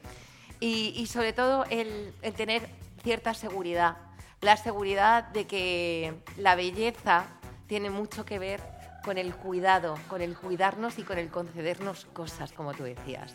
Y, 0.60 0.92
y 0.96 1.06
sobre 1.06 1.32
todo 1.32 1.64
el, 1.70 2.14
el 2.22 2.32
tener 2.34 2.68
cierta 3.02 3.34
seguridad, 3.34 3.96
la 4.40 4.56
seguridad 4.56 5.24
de 5.24 5.46
que 5.46 6.14
la 6.36 6.54
belleza 6.54 7.26
tiene 7.66 7.90
mucho 7.90 8.24
que 8.24 8.38
ver 8.38 8.60
con 9.02 9.18
el 9.18 9.34
cuidado, 9.34 9.98
con 10.08 10.22
el 10.22 10.36
cuidarnos 10.36 10.98
y 10.98 11.02
con 11.02 11.18
el 11.18 11.30
concedernos 11.30 12.06
cosas, 12.12 12.52
como 12.52 12.72
tú 12.72 12.84
decías. 12.84 13.34